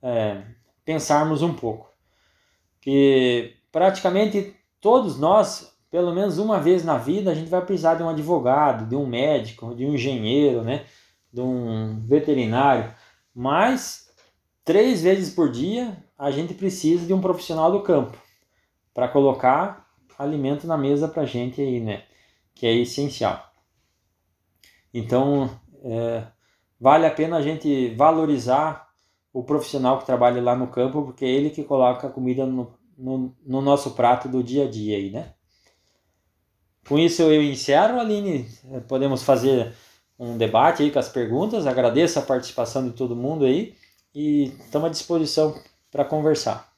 é, 0.03 0.43
pensarmos 0.85 1.41
um 1.41 1.55
pouco. 1.55 1.89
Que 2.81 3.55
praticamente 3.71 4.57
todos 4.81 5.19
nós, 5.19 5.75
pelo 5.91 6.13
menos 6.13 6.39
uma 6.39 6.59
vez 6.59 6.85
na 6.85 6.99
vida, 6.99 7.31
a 7.31 7.35
gente 7.35 7.49
vai 7.49 7.65
precisar 7.65 7.95
de 7.95 8.03
um 8.03 8.09
advogado, 8.09 8.89
de 8.89 8.97
um 8.97 9.07
médico, 9.07 9.75
de 9.75 9.87
um 9.87 9.95
engenheiro, 9.95 10.63
né? 10.63 10.85
de 11.33 11.41
um 11.41 12.05
veterinário. 12.07 12.93
Mas 13.35 14.11
três 14.65 15.03
vezes 15.03 15.35
por 15.35 15.51
dia 15.51 15.97
a 16.19 16.31
gente 16.31 16.55
precisa 16.55 17.07
de 17.07 17.13
um 17.13 17.21
profissional 17.21 17.71
do 17.71 17.81
campo 17.81 18.24
para 18.95 19.09
colocar 19.09 19.85
alimento 20.17 20.67
na 20.67 20.79
mesa 20.79 21.09
para 21.09 21.27
gente 21.27 21.61
aí, 21.61 21.81
né? 21.81 22.05
Que 22.55 22.67
é 22.67 22.75
essencial. 22.75 23.53
Então, 24.93 25.51
é, 25.83 26.25
vale 26.81 27.05
a 27.05 27.11
pena 27.11 27.37
a 27.37 27.43
gente 27.43 27.93
valorizar 27.97 28.89
o 29.33 29.43
profissional 29.43 29.99
que 29.99 30.07
trabalha 30.07 30.41
lá 30.41 30.55
no 30.55 30.69
campo, 30.69 31.03
porque 31.03 31.25
é 31.25 31.29
ele 31.29 31.51
que 31.51 31.65
coloca 31.65 32.07
a 32.07 32.11
comida 32.11 32.47
no, 32.47 32.73
no, 32.97 33.35
no 33.45 33.61
nosso 33.61 33.91
prato 33.91 34.29
do 34.29 34.43
dia 34.43 34.65
a 34.65 34.71
dia 34.71 34.97
aí, 34.97 35.11
né? 35.11 35.35
Com 36.89 36.99
isso 36.99 37.23
eu 37.23 37.43
encerro, 37.43 37.99
Aline. 37.99 38.47
Podemos 38.87 39.23
fazer 39.23 39.75
um 40.19 40.37
debate 40.37 40.83
aí 40.83 40.91
com 40.91 40.99
as 40.99 41.09
perguntas. 41.09 41.67
Agradeço 41.67 42.19
a 42.19 42.23
participação 42.23 42.87
de 42.87 42.93
todo 42.93 43.17
mundo 43.17 43.45
aí 43.45 43.75
e 44.15 44.53
estamos 44.61 44.89
à 44.89 44.91
disposição 44.91 45.59
para 45.91 46.05
conversar. 46.05 46.74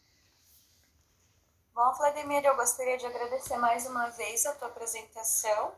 Bom, 1.76 1.92
Vladimir, 1.92 2.42
eu 2.42 2.56
gostaria 2.56 2.96
de 2.96 3.04
agradecer 3.04 3.58
mais 3.58 3.86
uma 3.86 4.08
vez 4.08 4.46
a 4.46 4.54
tua 4.54 4.68
apresentação. 4.68 5.72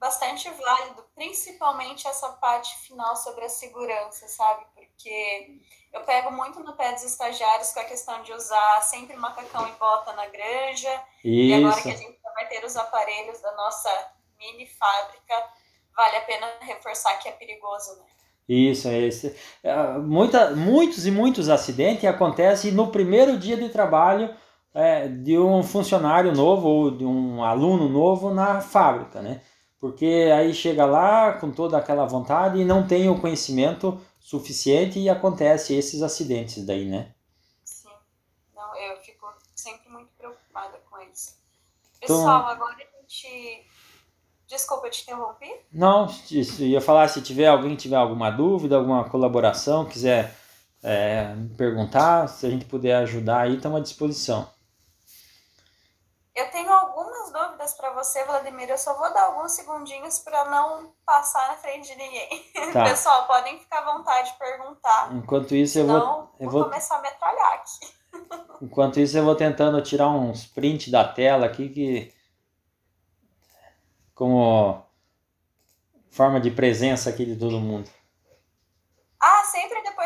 Bastante 0.00 0.48
válido, 0.48 1.04
principalmente 1.14 2.08
essa 2.08 2.30
parte 2.30 2.74
final 2.78 3.14
sobre 3.14 3.44
a 3.44 3.48
segurança, 3.50 4.26
sabe? 4.26 4.64
Porque 4.74 5.60
eu 5.92 6.00
pego 6.04 6.32
muito 6.32 6.60
no 6.60 6.74
pé 6.74 6.94
dos 6.94 7.02
estagiários 7.02 7.72
com 7.72 7.80
a 7.80 7.84
questão 7.84 8.22
de 8.22 8.32
usar 8.32 8.80
sempre 8.80 9.18
macacão 9.18 9.68
e 9.68 9.72
bota 9.72 10.14
na 10.14 10.26
granja. 10.28 10.94
Isso. 11.22 11.26
E 11.26 11.52
agora 11.52 11.82
que 11.82 11.90
a 11.90 11.96
gente 11.96 12.18
vai 12.34 12.48
ter 12.48 12.64
os 12.64 12.74
aparelhos 12.74 13.38
da 13.42 13.52
nossa 13.54 13.90
mini 14.38 14.66
fábrica, 14.66 15.34
vale 15.94 16.16
a 16.16 16.22
pena 16.22 16.46
reforçar 16.60 17.18
que 17.18 17.28
é 17.28 17.32
perigoso, 17.32 17.98
né? 17.98 18.06
Isso, 18.48 18.88
é 18.88 18.96
esse. 18.96 19.38
É, 19.62 19.76
muita, 19.98 20.52
muitos 20.52 21.04
e 21.04 21.10
muitos 21.10 21.50
acidentes 21.50 22.06
acontecem 22.06 22.72
no 22.72 22.90
primeiro 22.90 23.38
dia 23.38 23.58
de 23.58 23.68
trabalho 23.68 24.34
é, 24.78 25.08
de 25.08 25.36
um 25.36 25.60
funcionário 25.60 26.32
novo 26.32 26.68
ou 26.68 26.90
de 26.92 27.04
um 27.04 27.42
aluno 27.42 27.88
novo 27.88 28.32
na 28.32 28.60
fábrica, 28.60 29.20
né? 29.20 29.42
Porque 29.80 30.30
aí 30.32 30.54
chega 30.54 30.86
lá 30.86 31.32
com 31.32 31.50
toda 31.50 31.76
aquela 31.76 32.06
vontade 32.06 32.60
e 32.60 32.64
não 32.64 32.86
tem 32.86 33.08
o 33.10 33.20
conhecimento 33.20 34.00
suficiente 34.20 35.00
e 35.00 35.10
acontece 35.10 35.74
esses 35.74 36.00
acidentes 36.00 36.64
daí, 36.64 36.88
né? 36.88 37.12
Sim. 37.64 37.88
Não, 38.54 38.76
eu 38.76 38.96
fico 38.98 39.26
sempre 39.56 39.90
muito 39.90 40.10
preocupada 40.16 40.78
com 40.88 41.00
isso. 41.12 41.34
Pessoal, 42.00 42.20
então, 42.20 42.48
agora 42.48 42.76
a 42.76 43.00
gente. 43.00 43.66
Desculpa, 44.46 44.86
eu 44.86 44.90
te 44.92 45.02
interrompi? 45.02 45.56
Não, 45.72 46.06
isso, 46.30 46.62
ia 46.62 46.80
falar 46.80 47.08
se 47.08 47.20
tiver 47.20 47.48
alguém 47.48 47.74
tiver 47.74 47.96
alguma 47.96 48.30
dúvida, 48.30 48.76
alguma 48.76 49.08
colaboração, 49.08 49.84
quiser 49.84 50.36
é, 50.84 51.34
perguntar, 51.56 52.28
se 52.28 52.46
a 52.46 52.50
gente 52.50 52.64
puder 52.64 52.94
ajudar 52.98 53.40
aí, 53.40 53.56
estamos 53.56 53.80
à 53.80 53.82
disposição. 53.82 54.57
Eu 56.38 56.48
tenho 56.52 56.72
algumas 56.72 57.32
dúvidas 57.32 57.74
para 57.74 57.92
você, 57.94 58.24
Vladimir. 58.24 58.70
Eu 58.70 58.78
só 58.78 58.96
vou 58.96 59.12
dar 59.12 59.24
alguns 59.24 59.50
segundinhos 59.50 60.20
para 60.20 60.44
não 60.48 60.92
passar 61.04 61.48
na 61.48 61.54
frente 61.54 61.88
de 61.88 61.96
ninguém. 61.96 62.28
Tá. 62.72 62.84
Pessoal, 62.84 63.26
podem 63.26 63.58
ficar 63.58 63.78
à 63.78 63.96
vontade 63.96 64.30
de 64.30 64.38
perguntar. 64.38 65.10
Enquanto 65.14 65.54
isso, 65.54 65.78
eu 65.78 65.86
vou, 65.86 66.30
eu 66.38 66.50
vou 66.50 66.64
começar 66.64 66.98
a 66.98 67.00
metralhar 67.00 67.52
aqui. 67.54 68.60
Enquanto 68.62 69.00
isso, 69.00 69.16
eu 69.16 69.24
vou 69.24 69.34
tentando 69.34 69.80
tirar 69.80 70.08
uns 70.08 70.44
prints 70.44 70.90
da 70.90 71.02
tela 71.02 71.46
aqui 71.46 71.70
que 71.70 72.14
como 74.14 74.82
forma 76.10 76.40
de 76.40 76.50
presença 76.50 77.08
aqui 77.08 77.24
de 77.24 77.36
todo 77.36 77.58
mundo. 77.58 77.88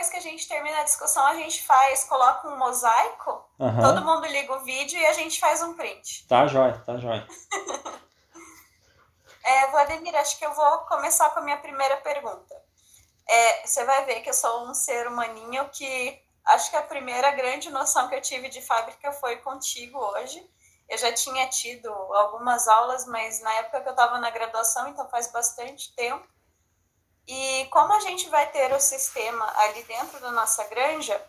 Depois 0.03 0.11
que 0.11 0.29
a 0.29 0.33
gente 0.33 0.49
termina 0.49 0.81
a 0.81 0.83
discussão, 0.83 1.25
a 1.25 1.35
gente 1.37 1.63
faz, 1.63 2.03
coloca 2.03 2.49
um 2.49 2.59
mosaico, 2.59 3.49
uhum. 3.57 3.81
todo 3.81 4.05
mundo 4.05 4.27
liga 4.27 4.53
o 4.53 4.65
vídeo 4.65 4.99
e 4.99 5.07
a 5.07 5.13
gente 5.13 5.39
faz 5.39 5.63
um 5.63 5.75
print. 5.75 6.27
Tá 6.27 6.45
jóia, 6.49 6.77
tá 6.85 6.99
jóia. 6.99 7.25
é, 9.45 9.71
Vladimir, 9.71 10.17
acho 10.17 10.37
que 10.41 10.45
eu 10.45 10.53
vou 10.55 10.79
começar 10.89 11.31
com 11.31 11.39
a 11.39 11.43
minha 11.43 11.59
primeira 11.59 11.99
pergunta. 11.99 12.53
É, 13.29 13.65
você 13.65 13.85
vai 13.85 14.05
ver 14.05 14.23
que 14.23 14.31
eu 14.31 14.35
sou 14.35 14.69
um 14.69 14.75
ser 14.75 15.07
humaninho 15.07 15.69
que 15.69 16.21
acho 16.47 16.71
que 16.71 16.77
a 16.77 16.83
primeira 16.83 17.31
grande 17.31 17.71
noção 17.71 18.09
que 18.09 18.17
eu 18.17 18.21
tive 18.21 18.49
de 18.49 18.61
fábrica 18.61 19.13
foi 19.13 19.37
contigo 19.37 20.01
hoje. 20.01 20.45
Eu 20.89 20.99
já 20.99 21.13
tinha 21.13 21.47
tido 21.47 21.89
algumas 21.89 22.67
aulas, 22.67 23.07
mas 23.07 23.41
na 23.41 23.53
época 23.55 23.81
que 23.81 23.89
eu 23.89 23.93
estava 23.93 24.19
na 24.19 24.31
graduação, 24.31 24.89
então 24.89 25.09
faz 25.09 25.31
bastante 25.31 25.95
tempo. 25.95 26.27
E 27.27 27.67
como 27.67 27.93
a 27.93 28.01
gente 28.01 28.29
vai 28.29 28.51
ter 28.51 28.73
o 28.73 28.81
sistema 28.81 29.51
ali 29.59 29.83
dentro 29.85 30.21
da 30.21 30.33
nossa 30.33 30.65
granja, 30.65 31.21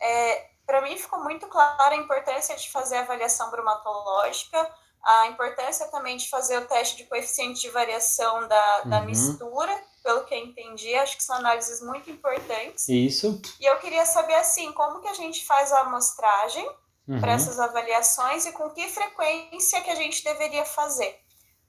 é, 0.00 0.50
para 0.66 0.82
mim 0.82 0.96
ficou 0.96 1.22
muito 1.22 1.46
clara 1.46 1.94
a 1.94 1.96
importância 1.96 2.54
de 2.56 2.70
fazer 2.70 2.96
a 2.96 3.00
avaliação 3.00 3.50
bromatológica, 3.50 4.70
a 5.02 5.26
importância 5.28 5.88
também 5.88 6.16
de 6.16 6.28
fazer 6.28 6.58
o 6.58 6.66
teste 6.66 6.96
de 6.96 7.04
coeficiente 7.04 7.60
de 7.60 7.70
variação 7.70 8.46
da, 8.46 8.80
da 8.82 8.98
uhum. 8.98 9.06
mistura, 9.06 9.74
pelo 10.02 10.24
que 10.24 10.34
eu 10.34 10.38
entendi, 10.38 10.94
acho 10.94 11.16
que 11.16 11.24
são 11.24 11.36
análises 11.36 11.80
muito 11.80 12.10
importantes. 12.10 12.88
Isso. 12.88 13.40
E 13.58 13.64
eu 13.64 13.78
queria 13.78 14.04
saber, 14.04 14.34
assim, 14.34 14.70
como 14.72 15.00
que 15.00 15.08
a 15.08 15.14
gente 15.14 15.46
faz 15.46 15.72
a 15.72 15.80
amostragem 15.80 16.68
uhum. 17.08 17.20
para 17.20 17.32
essas 17.32 17.58
avaliações 17.58 18.44
e 18.44 18.52
com 18.52 18.70
que 18.70 18.86
frequência 18.88 19.80
que 19.80 19.90
a 19.90 19.94
gente 19.94 20.22
deveria 20.22 20.64
fazer 20.64 21.18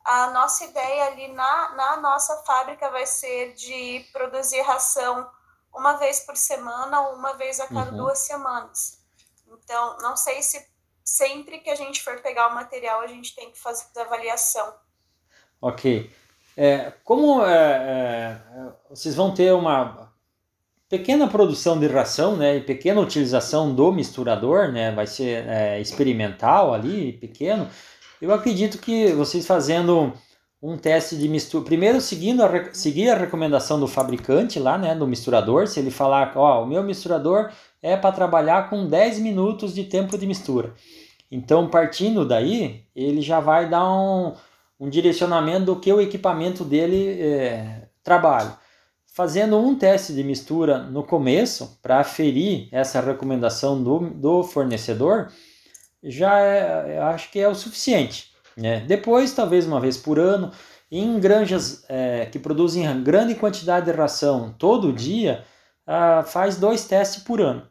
a 0.05 0.31
nossa 0.31 0.65
ideia 0.65 1.05
ali 1.05 1.27
na, 1.29 1.75
na 1.75 1.97
nossa 1.97 2.37
fábrica 2.43 2.89
vai 2.89 3.05
ser 3.05 3.53
de 3.53 4.05
produzir 4.11 4.61
ração 4.61 5.29
uma 5.73 5.93
vez 5.93 6.21
por 6.21 6.35
semana 6.35 7.01
ou 7.01 7.15
uma 7.15 7.33
vez 7.33 7.59
a 7.59 7.67
cada 7.67 7.91
uhum. 7.91 7.97
duas 7.97 8.19
semanas. 8.19 8.99
Então, 9.47 9.97
não 9.99 10.17
sei 10.17 10.41
se 10.41 10.67
sempre 11.03 11.59
que 11.59 11.69
a 11.69 11.75
gente 11.75 12.01
for 12.03 12.21
pegar 12.21 12.47
o 12.47 12.55
material 12.55 13.01
a 13.01 13.07
gente 13.07 13.35
tem 13.35 13.51
que 13.51 13.59
fazer 13.59 13.85
a 13.97 14.01
avaliação. 14.01 14.73
Ok. 15.61 16.11
É, 16.55 16.91
como 17.03 17.43
é, 17.45 17.55
é, 17.55 18.41
vocês 18.89 19.15
vão 19.15 19.33
ter 19.33 19.53
uma 19.53 20.11
pequena 20.89 21.27
produção 21.27 21.79
de 21.79 21.87
ração, 21.87 22.35
né, 22.35 22.57
e 22.57 22.61
pequena 22.61 22.99
utilização 22.99 23.73
do 23.73 23.91
misturador, 23.91 24.71
né, 24.71 24.91
vai 24.91 25.05
ser 25.05 25.47
é, 25.47 25.79
experimental 25.79 26.73
ali, 26.73 27.13
pequeno, 27.13 27.69
eu 28.21 28.33
acredito 28.33 28.77
que 28.77 29.11
vocês 29.13 29.45
fazendo 29.45 30.13
um 30.61 30.77
teste 30.77 31.15
de 31.15 31.29
mistura, 31.29 31.63
primeiro 31.63 32.01
seguindo 32.01 32.43
a, 32.43 32.73
seguir 32.73 33.09
a 33.09 33.17
recomendação 33.17 33.79
do 33.79 33.87
fabricante 33.87 34.59
lá, 34.59 34.77
né, 34.77 34.93
do 34.93 35.07
misturador, 35.07 35.67
se 35.67 35.79
ele 35.79 35.89
falar, 35.89 36.33
ó, 36.35 36.63
o 36.63 36.67
meu 36.67 36.83
misturador 36.83 37.49
é 37.81 37.95
para 37.95 38.11
trabalhar 38.11 38.69
com 38.69 38.85
10 38.85 39.19
minutos 39.19 39.73
de 39.73 39.85
tempo 39.85 40.17
de 40.17 40.27
mistura. 40.27 40.73
Então, 41.31 41.69
partindo 41.69 42.25
daí, 42.25 42.83
ele 42.93 43.21
já 43.21 43.39
vai 43.39 43.69
dar 43.69 43.89
um, 43.89 44.33
um 44.79 44.89
direcionamento 44.89 45.65
do 45.65 45.75
que 45.77 45.93
o 45.93 46.01
equipamento 46.01 46.65
dele 46.65 47.21
é, 47.21 47.87
trabalha. 48.03 48.57
Fazendo 49.13 49.57
um 49.57 49.75
teste 49.75 50.13
de 50.13 50.23
mistura 50.23 50.79
no 50.79 51.03
começo, 51.03 51.77
para 51.81 51.99
aferir 51.99 52.67
essa 52.71 52.99
recomendação 52.99 53.81
do, 53.81 54.09
do 54.09 54.43
fornecedor, 54.43 55.29
já 56.03 56.39
é, 56.39 56.99
acho 56.99 57.31
que 57.31 57.39
é 57.39 57.47
o 57.47 57.55
suficiente. 57.55 58.31
Né? 58.55 58.81
Depois, 58.81 59.33
talvez 59.33 59.65
uma 59.65 59.79
vez 59.79 59.97
por 59.97 60.19
ano, 60.19 60.51
em 60.91 61.19
granjas 61.19 61.85
é, 61.87 62.25
que 62.25 62.39
produzem 62.39 63.03
grande 63.03 63.35
quantidade 63.35 63.85
de 63.85 63.91
ração 63.91 64.53
todo 64.57 64.93
dia, 64.93 65.43
ah, 65.85 66.23
faz 66.23 66.57
dois 66.57 66.85
testes 66.85 67.23
por 67.23 67.41
ano. 67.41 67.67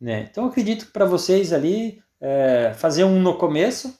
Né? 0.00 0.26
Então, 0.30 0.46
acredito 0.46 0.86
que 0.86 0.92
para 0.92 1.04
vocês 1.04 1.52
ali, 1.52 2.02
é, 2.20 2.72
fazer 2.74 3.04
um 3.04 3.20
no 3.20 3.36
começo, 3.36 3.98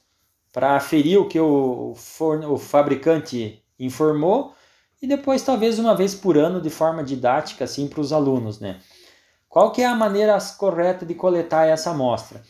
para 0.53 0.75
aferir 0.77 1.19
o 1.19 1.29
que 1.29 1.39
o, 1.39 1.95
forno, 1.95 2.53
o 2.53 2.59
fabricante 2.59 3.63
informou, 3.79 4.55
e 5.01 5.07
depois 5.07 5.43
talvez 5.43 5.79
uma 5.79 5.95
vez 5.95 6.15
por 6.15 6.39
ano 6.39 6.61
de 6.61 6.71
forma 6.71 7.05
didática 7.05 7.65
assim 7.65 7.87
para 7.87 8.01
os 8.01 8.13
alunos, 8.13 8.59
né? 8.59 8.81
Qual 9.49 9.71
que 9.71 9.83
é 9.83 9.87
a 9.87 9.95
maneira 9.95 10.37
correta 10.59 11.05
de 11.05 11.15
coletar 11.15 11.67
essa 11.67 11.91
amostra? 11.91 12.43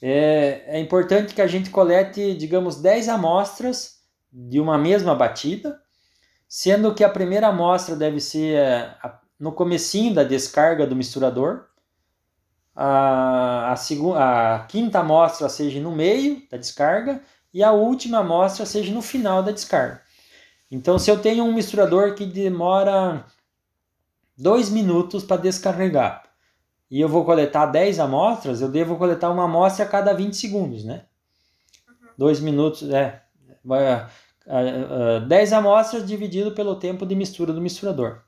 É, 0.00 0.64
é 0.66 0.80
importante 0.80 1.34
que 1.34 1.42
a 1.42 1.46
gente 1.46 1.70
colete, 1.70 2.34
digamos, 2.34 2.76
10 2.76 3.08
amostras 3.08 4.00
de 4.32 4.58
uma 4.60 4.78
mesma 4.78 5.14
batida, 5.14 5.80
sendo 6.48 6.94
que 6.94 7.04
a 7.04 7.08
primeira 7.08 7.48
amostra 7.48 7.94
deve 7.94 8.20
ser 8.20 8.56
é, 8.56 8.96
no 9.38 9.52
comecinho 9.52 10.14
da 10.14 10.24
descarga 10.24 10.86
do 10.86 10.96
misturador, 10.96 11.66
a, 12.74 13.74
a, 13.74 14.54
a 14.54 14.58
quinta 14.66 15.00
amostra 15.00 15.48
seja 15.48 15.80
no 15.80 15.90
meio 15.90 16.42
da 16.50 16.56
descarga 16.56 17.22
e 17.52 17.62
a 17.62 17.72
última 17.72 18.18
amostra 18.18 18.64
seja 18.64 18.92
no 18.92 19.02
final 19.02 19.42
da 19.42 19.52
descarga. 19.52 20.00
Então, 20.70 20.98
se 20.98 21.10
eu 21.10 21.20
tenho 21.20 21.44
um 21.44 21.52
misturador 21.52 22.14
que 22.14 22.24
demora 22.24 23.26
dois 24.36 24.70
minutos 24.70 25.24
para 25.24 25.42
descarregar, 25.42 26.22
e 26.90 27.00
eu 27.00 27.08
vou 27.08 27.24
coletar 27.24 27.66
10 27.66 28.00
amostras, 28.00 28.60
eu 28.60 28.68
devo 28.68 28.96
coletar 28.96 29.30
uma 29.30 29.44
amostra 29.44 29.84
a 29.84 29.88
cada 29.88 30.12
20 30.12 30.34
segundos, 30.36 30.84
né? 30.84 31.04
Uhum. 31.88 32.08
Dois 32.18 32.40
minutos, 32.40 32.90
é. 32.90 33.22
10 35.28 35.52
amostras 35.52 36.06
dividido 36.06 36.52
pelo 36.52 36.74
tempo 36.76 37.06
de 37.06 37.14
mistura 37.14 37.52
do 37.52 37.60
misturador. 37.60 38.22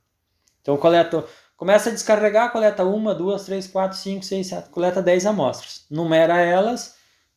Então, 0.61 0.77
coleto, 0.77 1.25
começa 1.57 1.91
a 1.91 1.93
descarregar, 1.93 2.53
coleta 2.53 2.85
uma, 2.85 3.15
duas, 3.15 3.45
três, 3.45 3.67
quatro, 3.67 3.99
cinco, 3.99 4.25
seis, 4.25 4.47
sete, 4.47 4.71
coleta 4.71 5.03
10 5.03 5.27
amostras. 5.27 5.85
Numera 5.91 6.41
elas 6.41 6.95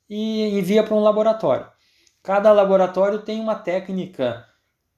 e 0.08 0.60
envia 0.60 0.84
para 0.84 0.94
um 0.94 1.02
laboratório. 1.02 1.68
Cada 2.22 2.52
laboratório 2.52 3.20
tem 3.20 3.40
uma 3.40 3.56
técnica 3.56 4.46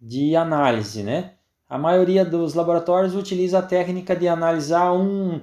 de 0.02 0.36
análise, 0.36 1.04
né? 1.04 1.36
A 1.70 1.78
maioria 1.78 2.24
dos 2.24 2.54
laboratórios 2.54 3.16
utiliza 3.16 3.60
a 3.60 3.62
técnica 3.62 4.16
de 4.16 4.28
analisar 4.28 4.94
um, 4.94 5.42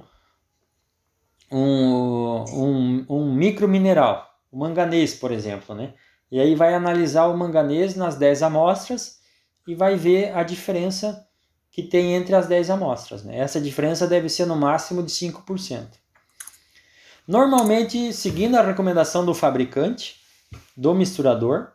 um, 1.51 2.43
um, 2.51 3.05
um 3.09 3.33
micromineral, 3.33 4.29
o 4.51 4.57
manganês, 4.57 5.13
por 5.13 5.31
exemplo, 5.31 5.75
né? 5.75 5.93
E 6.31 6.39
aí 6.39 6.55
vai 6.55 6.73
analisar 6.73 7.27
o 7.27 7.37
manganês 7.37 7.95
nas 7.95 8.15
10 8.15 8.43
amostras 8.43 9.19
e 9.67 9.75
vai 9.75 9.95
ver 9.95 10.35
a 10.35 10.43
diferença 10.43 11.27
que 11.71 11.83
tem 11.83 12.15
entre 12.15 12.35
as 12.35 12.47
10 12.47 12.69
amostras. 12.69 13.23
Né? 13.23 13.37
Essa 13.37 13.59
diferença 13.59 14.07
deve 14.07 14.29
ser 14.29 14.45
no 14.45 14.55
máximo 14.55 15.03
de 15.03 15.11
5%. 15.11 15.87
Normalmente, 17.27 18.13
seguindo 18.13 18.55
a 18.55 18.61
recomendação 18.61 19.25
do 19.25 19.33
fabricante, 19.33 20.21
do 20.75 20.93
misturador, 20.93 21.73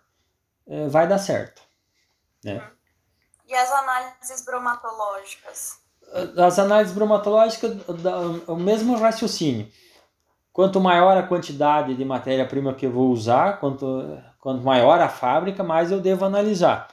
eh, 0.67 0.89
vai 0.89 1.09
dar 1.09 1.19
certo. 1.19 1.63
Né? 2.43 2.63
E 3.47 3.55
as 3.55 3.71
análises 3.71 4.45
bromatológicas? 4.45 5.80
As 6.37 6.59
análises 6.59 6.95
bromatológicas, 6.95 7.77
o 8.47 8.57
mesmo 8.57 8.97
raciocínio. 8.97 9.69
Quanto 10.53 10.81
maior 10.81 11.17
a 11.17 11.23
quantidade 11.23 11.95
de 11.95 12.05
matéria-prima 12.05 12.75
que 12.75 12.87
eu 12.87 12.91
vou 12.91 13.11
usar, 13.11 13.61
quanto, 13.61 14.19
quanto 14.41 14.65
maior 14.65 15.01
a 15.01 15.09
fábrica, 15.09 15.63
mais 15.63 15.93
eu 15.93 16.01
devo 16.01 16.25
analisar. 16.25 16.89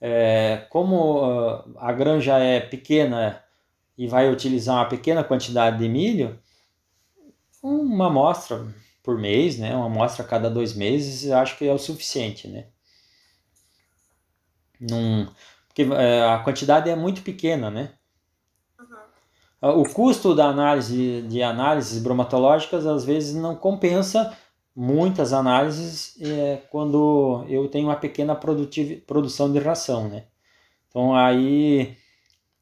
É, 0.00 0.66
como 0.70 1.22
ah, 1.22 1.64
a 1.76 1.92
granja 1.92 2.38
é 2.38 2.58
pequena 2.58 3.42
e 3.98 4.06
vai 4.06 4.30
utilizar 4.30 4.76
uma 4.76 4.88
pequena 4.88 5.22
quantidade 5.22 5.78
de 5.78 5.88
milho, 5.88 6.40
uma 7.62 8.06
amostra 8.06 8.66
por 9.02 9.18
mês, 9.18 9.58
né? 9.58 9.76
uma 9.76 9.86
amostra 9.86 10.24
a 10.24 10.28
cada 10.28 10.48
dois 10.48 10.72
meses, 10.74 11.24
eu 11.24 11.36
acho 11.36 11.58
que 11.58 11.68
é 11.68 11.72
o 11.72 11.78
suficiente. 11.78 12.48
Né? 12.48 12.66
Num, 14.80 15.28
porque 15.68 15.82
é, 15.82 16.24
a 16.24 16.38
quantidade 16.38 16.88
é 16.88 16.96
muito 16.96 17.20
pequena, 17.22 17.70
né? 17.70 17.92
Ah, 19.60 19.72
o 19.72 19.84
custo 19.84 20.34
da 20.34 20.46
análise 20.46 21.22
de 21.22 21.42
análises 21.42 22.02
bromatológicas 22.02 22.86
às 22.86 23.04
vezes 23.04 23.34
não 23.34 23.54
compensa 23.54 24.36
muitas 24.74 25.32
análises 25.32 26.16
é, 26.22 26.62
quando 26.70 27.44
eu 27.48 27.68
tenho 27.68 27.88
uma 27.88 27.96
pequena 27.96 28.34
produção 28.34 29.52
de 29.52 29.58
ração, 29.58 30.08
né? 30.08 30.24
Então 30.88 31.14
aí 31.14 31.96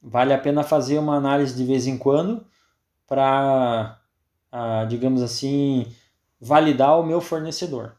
vale 0.02 0.32
a 0.32 0.38
pena 0.38 0.62
fazer 0.62 0.98
uma 0.98 1.16
análise 1.16 1.56
de 1.56 1.64
vez 1.64 1.86
em 1.86 1.98
quando 1.98 2.44
para, 3.06 3.98
ah, 4.52 4.84
digamos 4.88 5.22
assim, 5.22 5.86
validar 6.40 6.98
o 6.98 7.06
meu 7.06 7.20
fornecedor, 7.20 7.96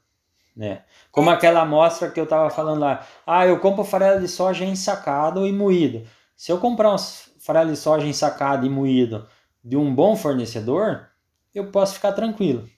né? 0.55 0.83
Como 1.11 1.29
aquela 1.29 1.61
amostra 1.61 2.11
que 2.11 2.19
eu 2.19 2.25
estava 2.25 2.49
falando 2.49 2.81
lá. 2.81 3.05
Ah, 3.25 3.45
eu 3.47 3.59
compro 3.59 3.83
farelo 3.83 4.21
de 4.21 4.27
soja 4.27 4.65
ensacado 4.65 5.47
e 5.47 5.51
moído. 5.53 6.05
Se 6.35 6.51
eu 6.51 6.59
comprar 6.59 6.93
um 6.93 6.97
farelo 7.39 7.71
de 7.71 7.77
soja 7.77 8.05
ensacado 8.05 8.65
e 8.65 8.69
moído 8.69 9.27
de 9.63 9.77
um 9.77 9.93
bom 9.93 10.15
fornecedor, 10.15 11.09
eu 11.53 11.71
posso 11.71 11.95
ficar 11.95 12.13
tranquilo. 12.13 12.69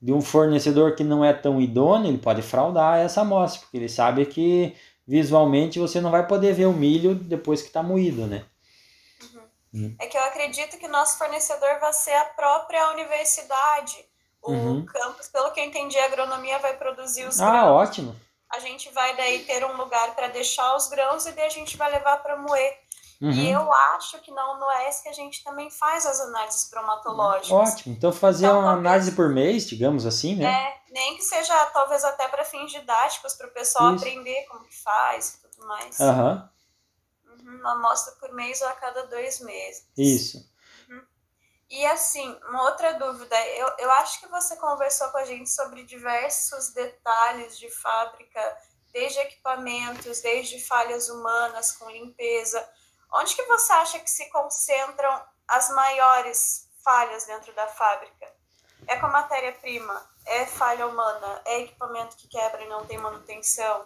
De 0.00 0.12
um 0.12 0.20
fornecedor 0.20 0.94
que 0.94 1.04
não 1.04 1.24
é 1.24 1.32
tão 1.32 1.60
idôneo, 1.60 2.08
ele 2.08 2.18
pode 2.18 2.42
fraudar 2.42 2.98
essa 2.98 3.22
amostra, 3.22 3.60
porque 3.60 3.76
ele 3.76 3.88
sabe 3.88 4.26
que 4.26 4.76
visualmente 5.06 5.78
você 5.78 6.00
não 6.00 6.10
vai 6.10 6.26
poder 6.26 6.52
ver 6.52 6.66
o 6.66 6.72
milho 6.72 7.14
depois 7.14 7.62
que 7.62 7.68
está 7.68 7.82
moído, 7.82 8.26
né? 8.26 8.44
Uhum. 9.22 9.42
Uhum. 9.74 9.96
É 10.00 10.06
que 10.06 10.16
eu 10.16 10.24
acredito 10.24 10.78
que 10.78 10.88
nosso 10.88 11.18
fornecedor 11.18 11.78
vai 11.80 11.92
ser 11.92 12.14
a 12.14 12.24
própria 12.24 12.90
universidade. 12.92 13.96
O 14.42 14.52
uhum. 14.52 14.86
campus, 14.86 15.28
pelo 15.28 15.50
que 15.50 15.60
eu 15.60 15.64
entendi, 15.64 15.98
a 15.98 16.06
agronomia 16.06 16.58
vai 16.58 16.76
produzir 16.76 17.26
os 17.26 17.40
ah, 17.40 17.50
grãos. 17.50 17.64
Ah, 17.64 17.72
ótimo. 17.72 18.16
A 18.52 18.60
gente 18.60 18.90
vai 18.90 19.16
daí 19.16 19.40
ter 19.40 19.64
um 19.64 19.76
lugar 19.76 20.14
para 20.14 20.28
deixar 20.28 20.76
os 20.76 20.88
grãos 20.88 21.26
e 21.26 21.32
daí 21.32 21.46
a 21.46 21.50
gente 21.50 21.76
vai 21.76 21.90
levar 21.90 22.18
para 22.18 22.36
moer. 22.36 22.85
Uhum. 23.20 23.30
E 23.30 23.50
eu 23.50 23.72
acho 23.72 24.20
que 24.20 24.30
na 24.30 24.52
UNOES 24.52 25.00
que 25.00 25.08
a 25.08 25.12
gente 25.12 25.42
também 25.42 25.70
faz 25.70 26.04
as 26.04 26.20
análises 26.20 26.68
bromatológicas. 26.68 27.50
Ótimo. 27.50 27.94
Então 27.94 28.12
fazer 28.12 28.46
então, 28.46 28.58
uma 28.58 28.66
talvez, 28.66 28.86
análise 28.86 29.12
por 29.12 29.28
mês, 29.30 29.66
digamos 29.66 30.04
assim, 30.04 30.36
né? 30.36 30.44
É, 30.44 30.92
nem 30.92 31.16
que 31.16 31.22
seja 31.22 31.54
talvez 31.66 32.04
até 32.04 32.28
para 32.28 32.44
fins 32.44 32.70
didáticos, 32.70 33.34
para 33.34 33.46
o 33.46 33.52
pessoal 33.52 33.94
Isso. 33.94 34.04
aprender 34.04 34.44
como 34.48 34.64
que 34.64 34.82
faz 34.82 35.34
e 35.34 35.48
tudo 35.48 35.66
mais. 35.66 35.98
Aham. 35.98 36.50
Uhum. 37.24 37.60
Uma 37.60 37.72
amostra 37.72 38.12
por 38.20 38.32
mês 38.32 38.60
ou 38.60 38.68
a 38.68 38.72
cada 38.72 39.06
dois 39.06 39.40
meses. 39.40 39.86
Isso. 39.96 40.38
Uhum. 40.88 41.02
E 41.70 41.86
assim, 41.86 42.38
uma 42.48 42.64
outra 42.64 42.94
dúvida, 42.94 43.36
eu, 43.56 43.68
eu 43.78 43.90
acho 43.92 44.20
que 44.20 44.28
você 44.28 44.56
conversou 44.56 45.08
com 45.08 45.18
a 45.18 45.24
gente 45.24 45.48
sobre 45.48 45.84
diversos 45.84 46.72
detalhes 46.74 47.58
de 47.58 47.70
fábrica, 47.70 48.58
desde 48.92 49.18
equipamentos, 49.20 50.20
desde 50.20 50.60
falhas 50.60 51.08
humanas 51.08 51.72
com 51.72 51.90
limpeza. 51.90 52.66
Onde 53.12 53.34
que 53.34 53.42
você 53.44 53.72
acha 53.72 53.98
que 53.98 54.10
se 54.10 54.28
concentram 54.30 55.20
as 55.48 55.70
maiores 55.70 56.68
falhas 56.84 57.24
dentro 57.26 57.54
da 57.54 57.66
fábrica? 57.66 58.26
É 58.86 58.96
com 58.96 59.06
a 59.06 59.10
matéria-prima? 59.10 60.02
É 60.26 60.44
falha 60.44 60.86
humana? 60.86 61.40
É 61.44 61.60
equipamento 61.60 62.16
que 62.16 62.28
quebra 62.28 62.62
e 62.62 62.68
não 62.68 62.84
tem 62.84 62.98
manutenção? 62.98 63.82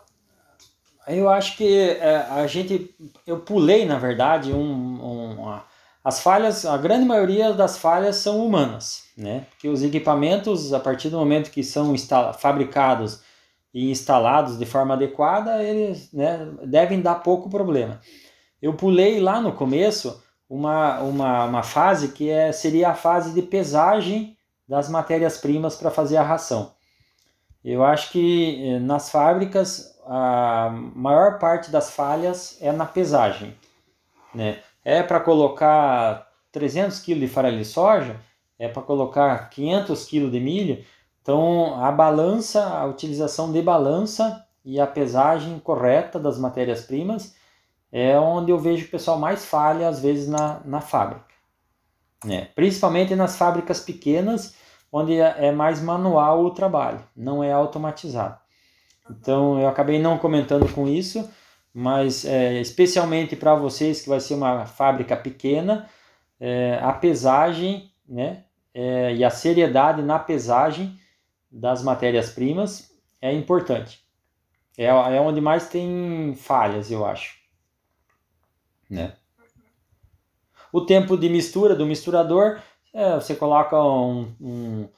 Eu 1.07 1.29
acho 1.29 1.57
que 1.57 1.91
é, 1.91 2.17
a 2.17 2.47
gente, 2.47 2.95
eu 3.27 3.41
pulei 3.41 3.87
na 3.87 3.99
verdade 3.99 4.53
um, 4.53 4.61
um, 4.63 5.61
as 6.05 6.21
falhas, 6.21 6.65
a 6.65 6.77
grande 6.77 7.07
maioria 7.07 7.53
das 7.53 7.79
falhas 7.79 8.17
são 8.17 8.45
humanas, 8.45 9.05
né? 9.17 9.47
Porque 9.51 9.69
os 9.69 9.83
equipamentos, 9.83 10.73
a 10.73 10.81
partir 10.81 11.09
do 11.09 11.19
momento 11.19 11.51
que 11.51 11.65
são 11.65 11.95
fabricados 12.39 13.23
e 13.73 13.91
instalados 13.91 14.59
de 14.59 14.67
forma 14.67 14.95
adequada, 14.95 15.63
eles 15.63 16.13
né, 16.13 16.49
devem 16.65 17.01
dar 17.01 17.17
pouco 17.17 17.49
problema. 17.49 18.01
Eu 18.61 18.74
pulei 18.74 19.20
lá 19.20 19.41
no 19.41 19.53
começo 19.53 20.23
uma, 20.49 21.01
uma, 21.01 21.45
uma 21.45 21.62
fase 21.62 22.09
que 22.09 22.28
é, 22.28 22.53
seria 22.53 22.91
a 22.91 22.95
fase 22.95 23.32
de 23.32 23.43
pesagem 23.43 24.37
das 24.69 24.89
matérias-primas 24.89 25.77
para 25.77 25.91
fazer 25.91 26.16
a 26.16 26.23
ração. 26.23 26.73
Eu 27.65 27.85
acho 27.85 28.11
que 28.11 28.74
eh, 28.74 28.78
nas 28.78 29.11
fábricas 29.11 29.99
a 30.07 30.70
maior 30.95 31.39
parte 31.39 31.70
das 31.70 31.91
falhas 31.91 32.57
é 32.61 32.73
na 32.73 32.87
pesagem. 32.87 33.55
Né? 34.35 34.59
É 34.85 35.03
para 35.03 35.20
colocar 35.20 36.27
300 36.53 37.01
kg 37.01 37.20
de 37.20 37.28
farelo 37.28 37.59
de 37.59 37.65
soja, 37.65 38.16
é 38.59 38.69
para 38.69 38.82
colocar 38.82 39.51
500 39.51 40.05
kg 40.07 40.31
de 40.31 40.41
milho. 40.41 40.85
Então 41.23 41.82
a 41.82 41.93
balança, 41.93 42.65
a 42.65 42.87
utilização 42.87 43.53
de 43.53 43.61
balança 43.61 44.45
e 44.65 44.81
a 44.81 44.87
pesagem 44.87 45.59
correta 45.59 46.19
das 46.19 46.39
matérias-primas 46.39 47.35
é 47.93 48.19
onde 48.19 48.51
eu 48.51 48.59
vejo 48.59 48.87
o 48.87 48.91
pessoal 48.91 49.19
mais 49.19 49.45
falha, 49.45 49.89
às 49.89 50.01
vezes, 50.01 50.29
na, 50.29 50.61
na 50.65 50.81
fábrica. 50.81 51.25
Né? 52.25 52.49
Principalmente 52.55 53.15
nas 53.17 53.37
fábricas 53.37 53.81
pequenas, 53.81 54.55
onde 54.93 55.19
é, 55.19 55.47
é 55.47 55.53
mais 55.53 55.81
manual 55.81 56.45
o 56.45 56.51
trabalho, 56.51 57.03
não 57.17 57.43
é 57.43 57.53
automatizado. 57.53 58.39
Então, 59.11 59.59
eu 59.61 59.69
acabei 59.69 59.99
não 59.99 60.19
comentando 60.19 60.73
com 60.73 60.87
isso, 60.87 61.29
mas 61.75 62.25
é, 62.25 62.61
especialmente 62.61 63.35
para 63.35 63.55
vocês 63.55 64.03
que 64.03 64.09
vai 64.09 64.21
ser 64.21 64.35
uma 64.35 64.67
fábrica 64.67 65.17
pequena, 65.17 65.89
é, 66.39 66.79
a 66.83 66.93
pesagem 66.93 67.91
né, 68.09 68.45
é, 68.73 69.15
e 69.15 69.25
a 69.25 69.31
seriedade 69.31 70.03
na 70.03 70.19
pesagem 70.19 70.99
das 71.51 71.83
matérias-primas 71.83 72.91
é 73.21 73.33
importante. 73.33 74.01
É, 74.79 74.87
é 74.87 75.21
onde 75.21 75.41
mais 75.41 75.69
tem 75.69 76.35
falhas, 76.37 76.91
eu 76.91 77.05
acho 77.05 77.40
né? 78.91 79.15
O 80.73 80.81
tempo 80.81 81.17
de 81.17 81.29
mistura 81.29 81.75
do 81.75 81.87
misturador, 81.87 82.61
é, 82.93 83.15
você 83.15 83.35
coloca 83.35 83.81
um, 83.83 84.33
um, 84.41 84.89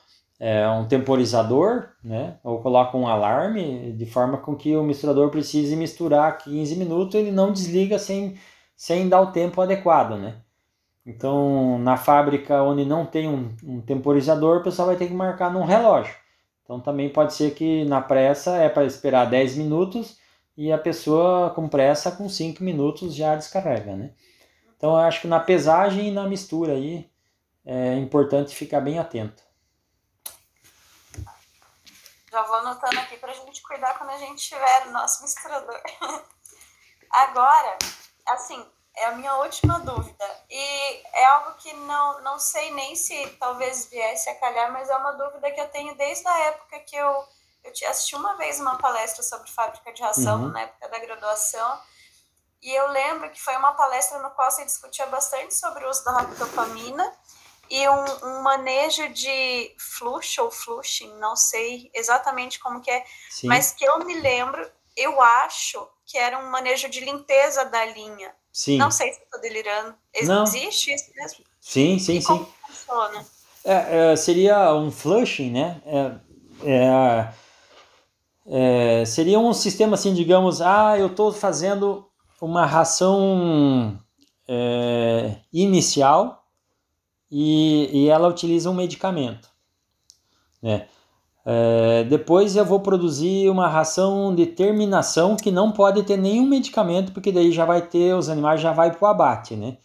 é, 0.41 0.69
um 0.69 0.87
temporizador, 0.87 1.89
né? 2.03 2.39
Ou 2.43 2.61
coloca 2.61 2.97
um 2.97 3.07
alarme, 3.07 3.93
de 3.93 4.07
forma 4.07 4.39
com 4.39 4.57
que 4.57 4.75
o 4.77 4.83
misturador 4.83 5.31
precise 5.31 5.77
misturar 5.77 6.39
15 6.39 6.77
minutos, 6.77 7.15
ele 7.15 7.31
não 7.31 7.53
desliga 7.53 7.99
sem, 7.99 8.37
sem 8.77 9.09
dar 9.09 9.21
o 9.21 9.33
tempo 9.33 9.61
adequado, 9.61 10.17
né? 10.17 10.37
Então, 11.05 11.79
na 11.79 11.97
fábrica 11.97 12.63
onde 12.63 12.85
não 12.85 13.05
tem 13.05 13.29
um, 13.29 13.55
um 13.65 13.81
temporizador, 13.81 14.59
o 14.59 14.63
pessoal 14.63 14.89
vai 14.89 14.97
ter 14.97 15.09
que 15.09 15.15
marcar 15.15 15.53
num 15.53 15.65
relógio. 15.65 16.15
Então, 16.63 16.81
também 16.81 17.09
pode 17.09 17.35
ser 17.35 17.55
que 17.55 17.85
na 17.85 18.01
pressa 18.01 18.57
é 18.57 18.69
para 18.69 18.85
esperar 18.85 19.29
10 19.29 19.57
minutos 19.57 20.17
e 20.57 20.73
a 20.73 20.79
pessoa 20.79 21.51
com 21.51 21.69
pressa, 21.69 22.13
com 22.13 22.29
5 22.29 22.63
minutos 22.63 23.15
já 23.15 23.35
descarrega, 23.35 23.97
né? 23.97 24.15
Então 24.77 24.91
eu 24.91 24.99
acho 24.99 25.21
que 25.21 25.29
na 25.29 25.41
pesagem 25.41 26.09
e 26.09 26.11
na 26.11 26.27
mistura 26.27 26.73
aí 26.73 27.11
é 27.65 27.95
importante 27.95 28.55
ficar 28.55 28.81
bem 28.81 28.99
atento. 28.99 29.43
Já 32.31 32.43
vou 32.43 32.57
anotando 32.57 32.99
aqui 32.99 33.17
para 33.19 33.31
a 33.31 33.35
gente 33.35 33.63
cuidar 33.63 33.99
quando 33.99 34.11
a 34.11 34.19
gente 34.19 34.43
tiver 34.43 34.87
o 34.87 34.91
nosso 34.91 35.23
misturador. 35.23 35.81
Agora, 37.11 37.79
assim, 38.27 38.67
é 38.97 39.07
a 39.07 39.13
minha 39.13 39.35
última 39.37 39.79
dúvida. 39.81 40.25
E 40.51 41.03
é 41.13 41.25
algo 41.27 41.55
que 41.59 41.73
não, 41.75 42.23
não 42.23 42.39
sei 42.39 42.71
nem 42.73 42.97
se 42.97 43.27
talvez 43.39 43.87
viesse 43.87 44.31
a 44.31 44.35
calhar, 44.41 44.73
mas 44.73 44.89
é 44.89 44.97
uma 44.97 45.13
dúvida 45.13 45.51
que 45.51 45.61
eu 45.61 45.69
tenho 45.69 45.95
desde 45.97 46.27
a 46.27 46.39
época 46.47 46.81
que 46.81 46.97
eu 46.97 47.25
eu 47.65 47.91
assisti 47.91 48.15
uma 48.15 48.37
vez 48.37 48.61
uma 48.61 48.77
palestra 48.79 49.23
sobre 49.23 49.51
fábrica 49.51 49.93
de 49.93 50.03
ração, 50.03 50.43
uhum. 50.43 50.49
na 50.49 50.63
época 50.63 50.89
da 50.89 50.99
graduação, 50.99 51.81
e 52.63 52.71
eu 52.73 52.89
lembro 52.89 53.31
que 53.31 53.43
foi 53.43 53.57
uma 53.57 53.73
palestra 53.73 54.19
no 54.21 54.31
qual 54.31 54.51
se 54.51 54.65
discutia 54.65 55.07
bastante 55.07 55.55
sobre 55.55 55.85
o 55.85 55.91
uso 55.91 56.05
da 56.05 56.13
ractopamina 56.13 57.13
e 57.69 57.89
um, 57.89 58.05
um, 58.25 58.43
manejo 58.43 59.09
de 59.09 59.75
flush 59.79 60.39
ou 60.39 60.51
flushing, 60.51 61.13
não 61.17 61.35
sei 61.35 61.91
exatamente 61.93 62.61
como 62.61 62.81
que 62.81 62.91
é, 62.91 63.05
Sim. 63.31 63.49
mas 63.49 63.73
que 63.73 63.85
eu 63.85 64.05
me 64.05 64.21
lembro, 64.21 64.71
eu 64.97 65.21
acho 65.21 65.89
que 66.05 66.17
era 66.19 66.39
um 66.39 66.51
manejo 66.51 66.89
de 66.89 67.01
limpeza 67.01 67.65
da 67.65 67.85
linha. 67.87 68.33
Sim. 68.53 68.77
Não 68.77 68.91
sei 68.91 69.13
se 69.15 69.23
estou 69.23 69.41
delirando. 69.41 69.97
Existe 70.13 70.91
não. 70.91 70.95
isso 70.95 71.11
mesmo? 71.17 71.45
Sim, 71.61 71.99
sim, 71.99 72.21
sim. 72.21 72.47
funciona? 72.67 73.27
É, 73.65 74.13
é, 74.13 74.17
seria 74.17 74.75
um 74.75 74.93
flushing, 74.93 75.51
né? 75.51 75.81
É, 75.87 76.71
é 76.71 77.33
é, 78.47 79.05
seria 79.05 79.39
um 79.39 79.53
sistema 79.53 79.95
assim, 79.95 80.13
digamos, 80.15 80.61
ah, 80.61 80.99
eu 80.99 81.07
estou 81.07 81.33
fazendo 81.33 82.07
uma 82.41 82.67
ração 82.67 83.99
é, 84.49 85.37
inicial 85.53 86.45
e, 87.31 87.89
e, 87.93 88.09
ela 88.09 88.29
utiliza 88.29 88.69
um 88.69 88.75
medicamento. 88.75 89.49
Né? 90.61 90.87
É, 91.47 92.05
depois 92.05 92.57
eu 92.57 92.65
vou 92.65 92.81
produzir 92.81 93.49
uma 93.49 93.69
ração 93.69 94.35
de 94.35 94.47
terminação 94.47 95.37
que 95.37 95.51
não 95.51 95.73
pode 95.73 96.03
ter 96.03 96.17
nenhum 96.17 96.47
medicamento, 96.47 97.13
porque 97.13 97.33
daí 97.33 97.53
já 97.53 97.65
vai 97.65 97.83
ter, 97.83 98.15
os 98.15 98.29
animais 98.29 98.61
já 98.61 98.73
vai 98.73 98.91
para 98.91 99.07
o 99.07 99.11
abate. 99.11 99.55
Né? 99.55 99.79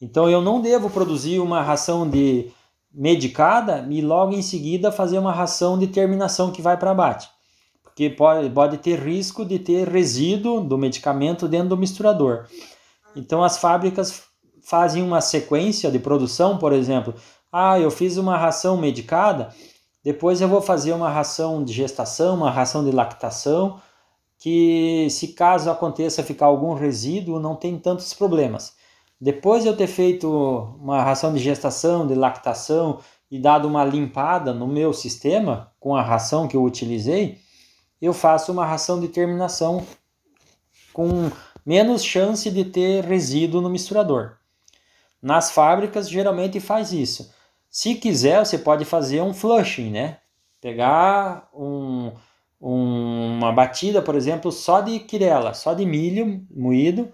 Então 0.00 0.30
eu 0.30 0.40
não 0.40 0.60
devo 0.60 0.88
produzir 0.88 1.40
uma 1.40 1.62
ração 1.62 2.08
de 2.08 2.50
medicada 2.92 3.84
e 3.90 4.00
logo 4.00 4.32
em 4.34 4.42
seguida 4.42 4.92
fazer 4.92 5.18
uma 5.18 5.32
ração 5.32 5.76
de 5.76 5.88
terminação 5.88 6.52
que 6.52 6.62
vai 6.62 6.76
para 6.76 6.92
abate 6.92 7.33
porque 7.94 8.10
pode, 8.10 8.50
pode 8.50 8.78
ter 8.78 8.98
risco 8.98 9.44
de 9.44 9.56
ter 9.56 9.88
resíduo 9.88 10.60
do 10.60 10.76
medicamento 10.76 11.46
dentro 11.46 11.68
do 11.68 11.76
misturador. 11.76 12.46
Então 13.14 13.44
as 13.44 13.56
fábricas 13.56 14.24
fazem 14.64 15.00
uma 15.00 15.20
sequência 15.20 15.92
de 15.92 16.00
produção, 16.00 16.58
por 16.58 16.72
exemplo, 16.72 17.14
ah, 17.52 17.78
eu 17.78 17.92
fiz 17.92 18.16
uma 18.16 18.36
ração 18.36 18.76
medicada, 18.76 19.54
depois 20.02 20.40
eu 20.40 20.48
vou 20.48 20.60
fazer 20.60 20.92
uma 20.92 21.08
ração 21.08 21.62
de 21.62 21.72
gestação, 21.72 22.34
uma 22.34 22.50
ração 22.50 22.84
de 22.84 22.90
lactação, 22.90 23.80
que 24.40 25.06
se 25.08 25.28
caso 25.28 25.70
aconteça 25.70 26.24
ficar 26.24 26.46
algum 26.46 26.74
resíduo, 26.74 27.38
não 27.38 27.54
tem 27.54 27.78
tantos 27.78 28.12
problemas. 28.12 28.74
Depois 29.20 29.62
de 29.62 29.68
eu 29.68 29.76
ter 29.76 29.86
feito 29.86 30.28
uma 30.80 31.00
ração 31.00 31.32
de 31.32 31.38
gestação, 31.38 32.06
de 32.08 32.14
lactação 32.16 32.98
e 33.30 33.38
dado 33.38 33.68
uma 33.68 33.84
limpada 33.84 34.52
no 34.52 34.66
meu 34.66 34.92
sistema 34.92 35.72
com 35.78 35.94
a 35.94 36.02
ração 36.02 36.48
que 36.48 36.56
eu 36.56 36.64
utilizei, 36.64 37.43
eu 38.04 38.12
faço 38.12 38.52
uma 38.52 38.66
ração 38.66 39.00
de 39.00 39.08
terminação 39.08 39.86
com 40.92 41.30
menos 41.64 42.04
chance 42.04 42.50
de 42.50 42.64
ter 42.64 43.04
resíduo 43.04 43.60
no 43.60 43.70
misturador. 43.70 44.36
Nas 45.22 45.50
fábricas 45.50 46.08
geralmente 46.08 46.60
faz 46.60 46.92
isso. 46.92 47.32
Se 47.70 47.94
quiser, 47.94 48.44
você 48.44 48.58
pode 48.58 48.84
fazer 48.84 49.22
um 49.22 49.32
flushing, 49.32 49.90
né? 49.90 50.18
Pegar 50.60 51.48
um, 51.54 52.12
um, 52.60 53.38
uma 53.38 53.52
batida, 53.52 54.02
por 54.02 54.14
exemplo, 54.14 54.52
só 54.52 54.80
de 54.80 55.00
quirela, 55.00 55.54
só 55.54 55.74
de 55.74 55.84
milho 55.84 56.46
moído 56.54 57.10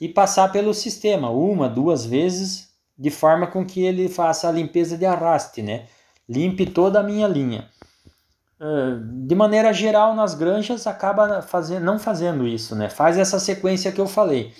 e 0.00 0.08
passar 0.08 0.50
pelo 0.50 0.74
sistema 0.74 1.30
uma, 1.30 1.68
duas 1.68 2.04
vezes, 2.04 2.74
de 2.98 3.10
forma 3.10 3.46
com 3.46 3.64
que 3.64 3.82
ele 3.82 4.08
faça 4.08 4.48
a 4.48 4.52
limpeza 4.52 4.98
de 4.98 5.06
arraste, 5.06 5.62
né? 5.62 5.86
Limpe 6.28 6.66
toda 6.66 7.00
a 7.00 7.02
minha 7.02 7.26
linha. 7.28 7.68
Ah, 8.66 8.98
de 9.26 9.34
maneira 9.34 9.74
geral, 9.74 10.14
nas 10.14 10.34
granjas 10.34 10.86
acaba 10.86 11.42
fazendo, 11.42 11.84
não 11.84 11.98
fazendo 11.98 12.48
isso, 12.48 12.74
né? 12.74 12.88
Faz 12.88 13.18
essa 13.18 13.38
sequência 13.38 13.92
que 13.92 14.00
eu 14.00 14.06
falei. 14.06 14.54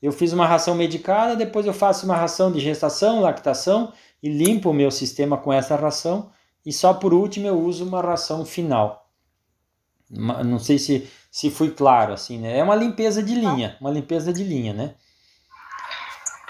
Eu 0.00 0.10
fiz 0.10 0.32
uma 0.32 0.46
ração 0.46 0.74
medicada, 0.74 1.36
depois 1.36 1.66
eu 1.66 1.74
faço 1.74 2.06
uma 2.06 2.16
ração 2.16 2.50
de 2.50 2.58
gestação, 2.58 3.20
lactação 3.20 3.92
e 4.22 4.30
limpo 4.30 4.70
o 4.70 4.74
meu 4.74 4.90
sistema 4.90 5.36
com 5.36 5.52
essa 5.52 5.76
ração 5.76 6.30
e 6.64 6.72
só 6.72 6.94
por 6.94 7.12
último 7.12 7.46
eu 7.46 7.60
uso 7.60 7.84
uma 7.84 8.00
ração 8.00 8.42
final. 8.46 9.10
Não 10.10 10.58
sei 10.58 10.78
se, 10.78 11.06
se 11.30 11.50
fui 11.50 11.70
claro 11.72 12.14
assim, 12.14 12.38
né? 12.38 12.56
É 12.56 12.64
uma 12.64 12.74
limpeza 12.74 13.22
de 13.22 13.34
linha, 13.34 13.76
uma 13.82 13.90
limpeza 13.90 14.32
de 14.32 14.42
linha, 14.42 14.72
né? 14.72 14.94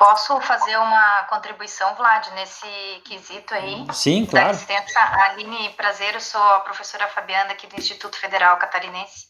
Posso 0.03 0.41
fazer 0.41 0.77
uma 0.79 1.23
contribuição, 1.31 1.95
Vlad, 1.95 2.27
nesse 2.33 2.67
quesito 3.05 3.55
aí? 3.55 3.87
Sim, 3.93 4.27
claro. 4.27 4.47
Da 4.47 4.53
licença, 4.55 4.99
Aline 4.99 5.71
Prazer, 5.75 6.15
eu 6.15 6.21
sou 6.21 6.43
a 6.43 6.59
professora 6.59 7.07
Fabiana 7.07 7.53
aqui 7.53 7.69
do 7.69 7.77
Instituto 7.77 8.19
Federal 8.19 8.57
Catarinense. 8.57 9.29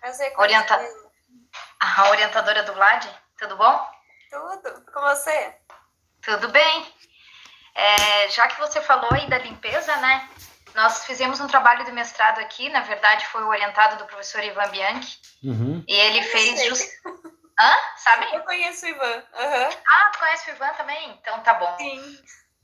Prazer, 0.00 0.32
Orienta... 0.38 0.78
A 1.80 2.08
orientadora 2.10 2.62
do 2.62 2.72
Vlad, 2.72 3.04
tudo 3.36 3.56
bom? 3.56 3.90
Tudo, 4.30 4.84
com 4.92 5.00
você? 5.00 5.56
Tudo 6.22 6.48
bem. 6.50 6.94
É, 7.74 8.28
já 8.28 8.46
que 8.46 8.60
você 8.60 8.80
falou 8.80 9.10
aí 9.12 9.28
da 9.28 9.38
limpeza, 9.38 9.96
né? 9.96 10.28
Nós 10.76 11.04
fizemos 11.04 11.40
um 11.40 11.48
trabalho 11.48 11.84
de 11.84 11.90
mestrado 11.90 12.38
aqui, 12.38 12.68
na 12.68 12.82
verdade 12.82 13.26
foi 13.26 13.42
o 13.42 13.48
orientado 13.48 13.96
do 13.96 14.04
professor 14.04 14.44
Ivan 14.44 14.68
Bianchi, 14.68 15.18
uhum. 15.42 15.84
e 15.88 15.92
ele 15.92 16.22
fez 16.22 16.64
just... 16.64 16.88
Hã? 17.62 17.76
Sabe? 17.96 18.34
Eu 18.34 18.40
conheço 18.40 18.84
o 18.84 18.88
Ivan. 18.88 19.16
Uhum. 19.34 19.70
Ah, 19.86 20.10
tu 20.12 20.18
conhece 20.18 20.50
o 20.50 20.54
Ivan 20.54 20.72
também? 20.74 21.10
Então 21.20 21.40
tá 21.40 21.54
bom. 21.54 21.76
Sim. 21.76 22.18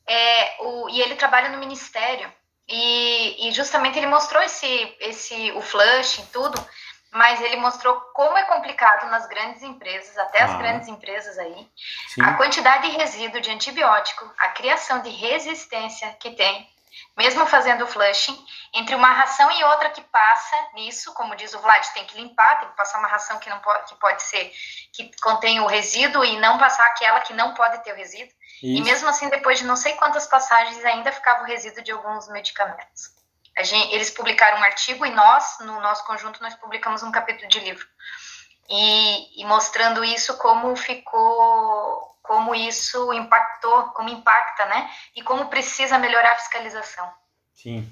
É, 0.07 0.57
o, 0.61 0.89
e 0.89 1.01
ele 1.01 1.15
trabalha 1.15 1.51
no 1.51 1.59
ministério. 1.59 2.33
E, 2.67 3.49
e 3.49 3.53
justamente 3.53 3.97
ele 3.97 4.07
mostrou 4.07 4.43
esse, 4.43 4.97
esse, 5.01 5.53
o 5.53 5.63
flush 5.63 6.19
e 6.19 6.27
tudo, 6.27 6.63
mas 7.11 7.41
ele 7.41 7.57
mostrou 7.57 7.99
como 8.13 8.37
é 8.37 8.45
complicado 8.45 9.11
nas 9.11 9.27
grandes 9.27 9.63
empresas, 9.63 10.19
até 10.19 10.43
as 10.43 10.51
ah. 10.51 10.59
grandes 10.59 10.89
empresas 10.89 11.39
aí, 11.39 11.71
Sim. 12.09 12.23
a 12.23 12.35
quantidade 12.35 12.91
de 12.91 12.97
resíduo 12.97 13.41
de 13.41 13.51
antibiótico, 13.51 14.31
a 14.39 14.49
criação 14.49 15.01
de 15.01 15.09
resistência 15.09 16.15
que 16.21 16.33
tem 16.33 16.69
mesmo 17.17 17.47
fazendo 17.47 17.87
flushing, 17.87 18.39
entre 18.75 18.95
uma 18.95 19.11
ração 19.13 19.51
e 19.51 19.65
outra 19.65 19.91
que 19.91 20.01
passa 20.03 20.57
nisso, 20.75 21.13
como 21.15 21.35
diz 21.35 21.53
o 21.55 21.61
Vlad, 21.61 21.85
tem 21.95 22.05
que 22.05 22.17
limpar, 22.17 22.61
tem 22.61 22.69
que 22.69 22.77
passar 22.77 22.99
uma 22.99 23.09
ração 23.09 23.39
que 23.39 23.51
não 23.51 23.59
pode, 23.61 23.89
que 23.89 23.95
pode 23.97 24.23
ser 24.23 24.53
que 24.93 25.11
contém 25.21 25.61
o 25.61 25.67
resíduo 25.67 26.25
e 26.25 26.39
não 26.39 26.59
passar 26.59 26.87
aquela 26.87 27.21
que 27.21 27.33
não 27.33 27.55
pode 27.55 27.83
ter 27.83 27.93
o 27.93 27.97
resíduo. 27.97 28.33
Isso. 28.63 28.67
E 28.67 28.81
mesmo 28.83 29.09
assim, 29.09 29.29
depois 29.29 29.59
de 29.59 29.65
não 29.65 29.77
sei 29.77 29.95
quantas 29.95 30.27
passagens, 30.27 30.85
ainda 30.85 31.13
ficava 31.13 31.43
o 31.43 31.47
resíduo 31.47 31.83
de 31.83 31.93
alguns 31.93 32.29
medicamentos. 32.29 33.17
Gente, 33.61 33.95
eles 33.95 34.11
publicaram 34.11 34.59
um 34.59 34.63
artigo 34.63 35.05
e 35.05 35.11
nós, 35.11 35.59
no 35.61 35.81
nosso 35.81 36.05
conjunto, 36.05 36.41
nós 36.43 36.55
publicamos 36.55 37.03
um 37.03 37.11
capítulo 37.11 37.49
de 37.49 37.59
livro. 37.61 37.87
E, 38.69 39.43
e 39.43 39.45
mostrando 39.47 40.05
isso 40.05 40.37
como 40.37 40.77
ficou 40.77 42.18
como 42.29 42.55
isso 42.55 43.11
impactou, 43.15 43.85
como 43.95 44.11
impacta, 44.11 44.67
né? 44.67 44.91
E 45.17 45.23
como 45.23 45.47
precisa 45.47 45.99
melhorar 45.99 46.33
a 46.33 46.37
fiscalização. 46.37 47.11
Sim. 47.55 47.91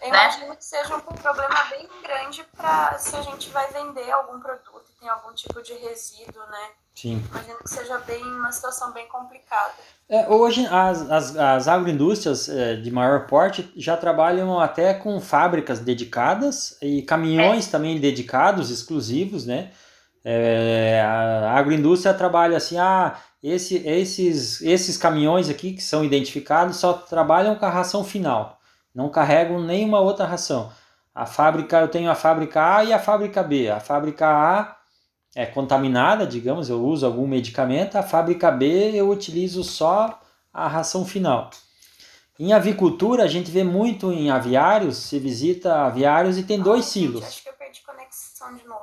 Eu 0.00 0.10
né? 0.10 0.24
imagino 0.24 0.56
que 0.56 0.64
seja 0.64 0.96
um 0.96 1.00
problema 1.00 1.64
bem 1.64 1.86
grande 2.02 2.44
para 2.56 2.98
se 2.98 3.14
a 3.14 3.22
gente 3.22 3.50
vai 3.50 3.70
vender 3.70 4.10
algum 4.10 4.40
produto 4.40 4.84
e 4.90 5.00
tem 5.00 5.08
algum 5.08 5.34
tipo 5.34 5.62
de 5.62 5.74
resíduo, 5.74 6.42
né? 6.50 6.70
Sim. 6.94 7.22
Imagino 7.30 7.58
que 7.58 7.70
seja 7.70 7.98
bem 7.98 8.22
uma 8.22 8.50
situação 8.50 8.92
bem 8.92 9.06
complicada. 9.06 9.74
É, 10.08 10.28
hoje 10.28 10.66
as, 10.66 11.10
as, 11.10 11.36
as 11.36 11.68
agroindústrias 11.68 12.48
é, 12.48 12.76
de 12.76 12.90
maior 12.90 13.26
porte 13.26 13.70
já 13.76 13.96
trabalham 13.96 14.58
até 14.58 14.94
com 14.94 15.20
fábricas 15.20 15.80
dedicadas 15.80 16.78
e 16.80 17.02
caminhões 17.02 17.68
é. 17.68 17.70
também 17.70 18.00
dedicados, 18.00 18.70
exclusivos, 18.70 19.44
né? 19.44 19.72
É, 20.28 21.00
a 21.02 21.52
agroindústria 21.52 22.12
trabalha 22.12 22.56
assim, 22.56 22.76
ah, 22.78 23.16
esse, 23.40 23.76
esses, 23.86 24.60
esses 24.60 24.96
caminhões 24.96 25.48
aqui 25.48 25.72
que 25.72 25.80
são 25.80 26.04
identificados 26.04 26.78
só 26.78 26.94
trabalham 26.94 27.54
com 27.54 27.64
a 27.64 27.70
ração 27.70 28.02
final, 28.02 28.58
não 28.92 29.08
carregam 29.08 29.62
nenhuma 29.62 30.00
outra 30.00 30.26
ração. 30.26 30.72
A 31.14 31.26
fábrica, 31.26 31.78
eu 31.78 31.86
tenho 31.86 32.10
a 32.10 32.16
fábrica 32.16 32.76
A 32.76 32.82
e 32.82 32.92
a 32.92 32.98
fábrica 32.98 33.40
B. 33.40 33.70
A 33.70 33.78
fábrica 33.78 34.26
A 34.26 34.76
é 35.32 35.46
contaminada, 35.46 36.26
digamos, 36.26 36.68
eu 36.68 36.84
uso 36.84 37.06
algum 37.06 37.28
medicamento, 37.28 37.94
a 37.94 38.02
fábrica 38.02 38.50
B 38.50 38.96
eu 38.96 39.08
utilizo 39.08 39.62
só 39.62 40.20
a 40.52 40.66
ração 40.66 41.04
final. 41.04 41.50
Em 42.36 42.52
avicultura, 42.52 43.22
a 43.22 43.28
gente 43.28 43.48
vê 43.48 43.62
muito 43.62 44.10
em 44.10 44.28
aviários, 44.28 44.96
se 44.96 45.20
visita 45.20 45.84
aviários 45.84 46.36
e 46.36 46.42
tem 46.42 46.58
dois 46.60 46.86
silos. 46.86 47.24
Acho 47.24 47.44
que 47.44 47.48
eu 47.48 47.54
perdi 47.54 47.80
conexão 47.82 48.52
de 48.56 48.66
novo. 48.66 48.82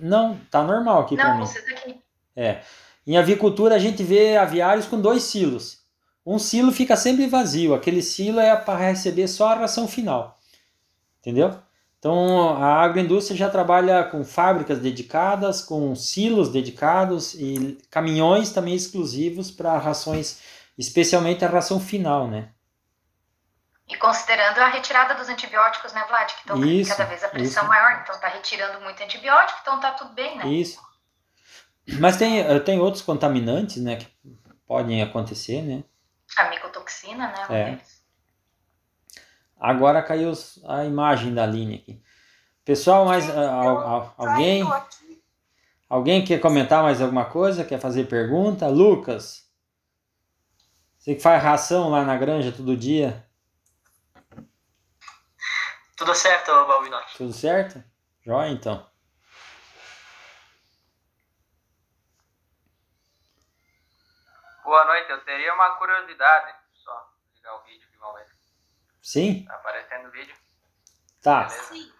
Não, 0.00 0.38
tá 0.50 0.62
normal 0.62 1.00
aqui 1.02 1.16
para 1.16 1.34
mim. 1.34 1.40
Não, 1.40 1.46
você 1.46 1.60
tá 1.62 1.72
aqui. 1.72 2.00
É. 2.36 2.60
Em 3.06 3.16
avicultura 3.16 3.74
a 3.74 3.78
gente 3.78 4.02
vê 4.02 4.36
aviários 4.36 4.86
com 4.86 5.00
dois 5.00 5.22
silos. 5.24 5.78
Um 6.24 6.38
silo 6.38 6.70
fica 6.70 6.94
sempre 6.94 7.26
vazio, 7.26 7.74
aquele 7.74 8.02
silo 8.02 8.38
é 8.38 8.54
para 8.54 8.90
receber 8.90 9.26
só 9.28 9.48
a 9.48 9.54
ração 9.54 9.88
final. 9.88 10.36
Entendeu? 11.20 11.58
Então 11.98 12.50
a 12.50 12.82
agroindústria 12.82 13.36
já 13.36 13.48
trabalha 13.48 14.04
com 14.04 14.22
fábricas 14.22 14.78
dedicadas, 14.78 15.62
com 15.62 15.94
silos 15.94 16.50
dedicados 16.50 17.34
e 17.34 17.78
caminhões 17.90 18.50
também 18.50 18.74
exclusivos 18.74 19.50
para 19.50 19.78
rações, 19.78 20.38
especialmente 20.76 21.44
a 21.44 21.48
ração 21.48 21.80
final, 21.80 22.28
né? 22.28 22.50
E 23.88 23.96
considerando 23.96 24.58
a 24.58 24.68
retirada 24.68 25.14
dos 25.14 25.28
antibióticos, 25.28 25.92
né, 25.94 26.04
Vlad? 26.08 26.26
Que 26.26 26.40
estão 26.40 26.64
isso, 26.64 26.90
cada 26.90 27.08
vez 27.08 27.24
a 27.24 27.28
pressão 27.28 27.62
isso. 27.62 27.68
maior, 27.68 28.00
então 28.02 28.14
está 28.14 28.28
retirando 28.28 28.80
muito 28.82 29.02
antibiótico, 29.02 29.58
então 29.62 29.76
está 29.76 29.92
tudo 29.92 30.12
bem, 30.12 30.36
né? 30.36 30.46
Isso. 30.46 30.78
Mas 31.98 32.18
tem, 32.18 32.40
eh, 32.40 32.60
tem 32.60 32.78
outros 32.78 33.02
contaminantes, 33.02 33.82
né, 33.82 33.96
que 33.96 34.06
podem 34.66 35.02
acontecer, 35.02 35.62
né? 35.62 35.82
A 36.36 36.50
micotoxina, 36.50 37.28
né? 37.28 37.46
É. 37.50 37.78
Agora 39.58 40.02
caiu 40.02 40.32
a 40.66 40.84
imagem 40.84 41.34
da 41.34 41.46
linha 41.46 41.76
aqui. 41.76 42.00
Pessoal, 42.64 43.06
mais 43.06 43.26
uh, 43.26 44.12
alguém? 44.18 44.62
Alguém 45.88 46.22
quer 46.22 46.38
comentar 46.38 46.82
mais 46.82 47.00
alguma 47.00 47.24
coisa? 47.24 47.64
Quer 47.64 47.80
fazer 47.80 48.04
pergunta? 48.04 48.68
Lucas? 48.68 49.48
Você 50.98 51.14
que 51.14 51.22
faz 51.22 51.42
ração 51.42 51.88
lá 51.88 52.04
na 52.04 52.16
granja 52.18 52.52
todo 52.52 52.76
dia? 52.76 53.26
Tudo 55.98 56.14
certo, 56.14 56.52
Balbinotti. 56.64 57.16
Tudo 57.16 57.32
certo? 57.32 57.82
Jóia, 58.24 58.50
então. 58.50 58.88
Boa 64.62 64.84
noite, 64.84 65.10
eu 65.10 65.24
teria 65.24 65.52
uma 65.54 65.74
curiosidade. 65.74 66.54
Só 66.72 67.12
ligar 67.34 67.52
o 67.56 67.62
vídeo 67.62 67.84
aqui, 67.88 67.98
vamos 67.98 68.20
ver. 68.20 68.28
Sim? 69.02 69.44
Tá 69.44 69.56
aparecendo 69.56 70.06
o 70.06 70.12
vídeo? 70.12 70.36
Tá. 71.20 71.48
Sim. 71.48 71.92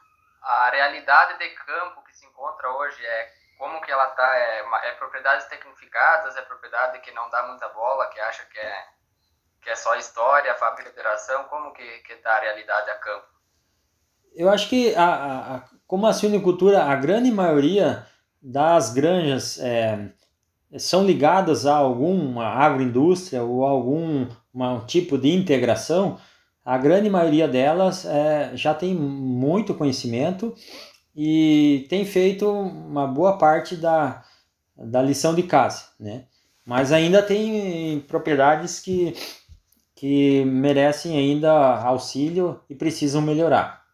A 0.43 0.71
realidade 0.71 1.37
de 1.39 1.49
campo 1.57 2.05
que 2.05 2.15
se 2.15 2.25
encontra 2.25 2.71
hoje 2.71 3.05
é 3.05 3.33
como 3.59 3.81
que 3.81 3.91
ela 3.91 4.07
tá? 4.11 4.33
É, 4.37 4.61
é 4.85 4.93
propriedades 4.93 5.49
tecnificadas, 5.49 6.37
é 6.37 6.43
propriedade 6.43 7.01
que 7.01 7.11
não 7.11 7.29
dá 7.31 7.43
muita 7.49 7.69
bola, 7.71 8.09
que 8.11 8.21
acha 8.21 8.45
que 8.45 8.61
é, 8.61 8.89
que 9.61 9.71
é 9.71 9.75
só 9.75 9.97
história, 9.97 10.55
fábrica 10.55 10.89
de 10.89 11.01
operação, 11.01 11.49
como 11.49 11.73
que, 11.73 11.99
que 12.03 12.15
tá 12.19 12.37
a 12.37 12.41
realidade 12.41 12.91
a 12.91 12.99
campo? 12.99 13.38
Eu 14.39 14.49
acho 14.49 14.69
que 14.69 14.95
a, 14.95 15.05
a, 15.05 15.57
a, 15.57 15.65
como 15.85 16.07
a 16.07 16.13
suinicultura, 16.13 16.85
a 16.85 16.95
grande 16.95 17.29
maioria 17.29 18.07
das 18.41 18.95
granjas 18.95 19.59
é, 19.59 20.13
são 20.79 21.05
ligadas 21.05 21.67
a 21.67 21.75
alguma 21.75 22.47
agroindústria 22.47 23.43
ou 23.43 23.65
algum 23.65 24.29
uma, 24.55 24.75
um 24.75 24.87
tipo 24.87 25.19
de 25.19 25.35
integração, 25.35 26.19
a 26.65 26.79
grande 26.79 27.11
maioria 27.11 27.49
delas 27.49 28.05
é, 28.05 28.53
já 28.55 28.73
tem 28.73 28.95
muito 28.95 29.75
conhecimento 29.75 30.55
e 31.17 31.85
tem 31.89 32.05
feito 32.05 32.49
uma 32.49 33.09
boa 33.09 33.39
parte 33.39 33.75
da, 33.75 34.23
da 34.77 35.03
lição 35.03 35.35
de 35.35 35.43
casa, 35.43 35.87
né? 35.99 36.27
Mas 36.65 36.93
ainda 36.93 37.23
tem 37.23 37.99
propriedades 38.07 38.79
que, 38.79 39.17
que 39.97 40.45
merecem 40.45 41.17
ainda 41.17 41.51
auxílio 41.83 42.61
e 42.71 42.75
precisam 42.75 43.21
melhorar. 43.21 43.88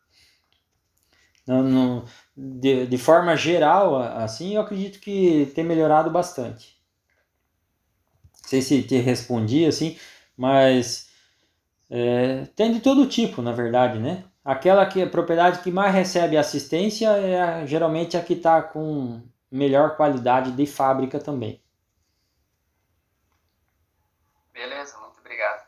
De, 2.36 2.86
de 2.86 2.98
forma 2.98 3.36
geral, 3.36 3.96
assim, 3.96 4.54
eu 4.54 4.62
acredito 4.62 4.98
que 4.98 5.52
tem 5.54 5.64
melhorado 5.64 6.10
bastante. 6.10 6.80
Não 8.42 8.48
sei 8.48 8.62
se 8.62 8.82
te 8.82 8.96
respondi 8.98 9.64
assim, 9.66 9.98
mas 10.36 11.10
é, 11.90 12.46
tem 12.56 12.72
de 12.72 12.80
todo 12.80 13.06
tipo, 13.08 13.42
na 13.42 13.52
verdade, 13.52 13.98
né? 13.98 14.24
Aquela 14.44 14.84
que 14.86 15.02
a 15.02 15.08
propriedade 15.08 15.60
que 15.62 15.70
mais 15.70 15.94
recebe 15.94 16.36
assistência 16.36 17.08
é 17.10 17.66
geralmente 17.66 18.16
a 18.16 18.22
que 18.22 18.34
está 18.34 18.62
com 18.62 19.22
melhor 19.50 19.96
qualidade 19.96 20.52
de 20.52 20.66
fábrica 20.66 21.18
também. 21.18 21.62
Beleza, 24.52 24.98
muito 24.98 25.18
obrigado. 25.20 25.66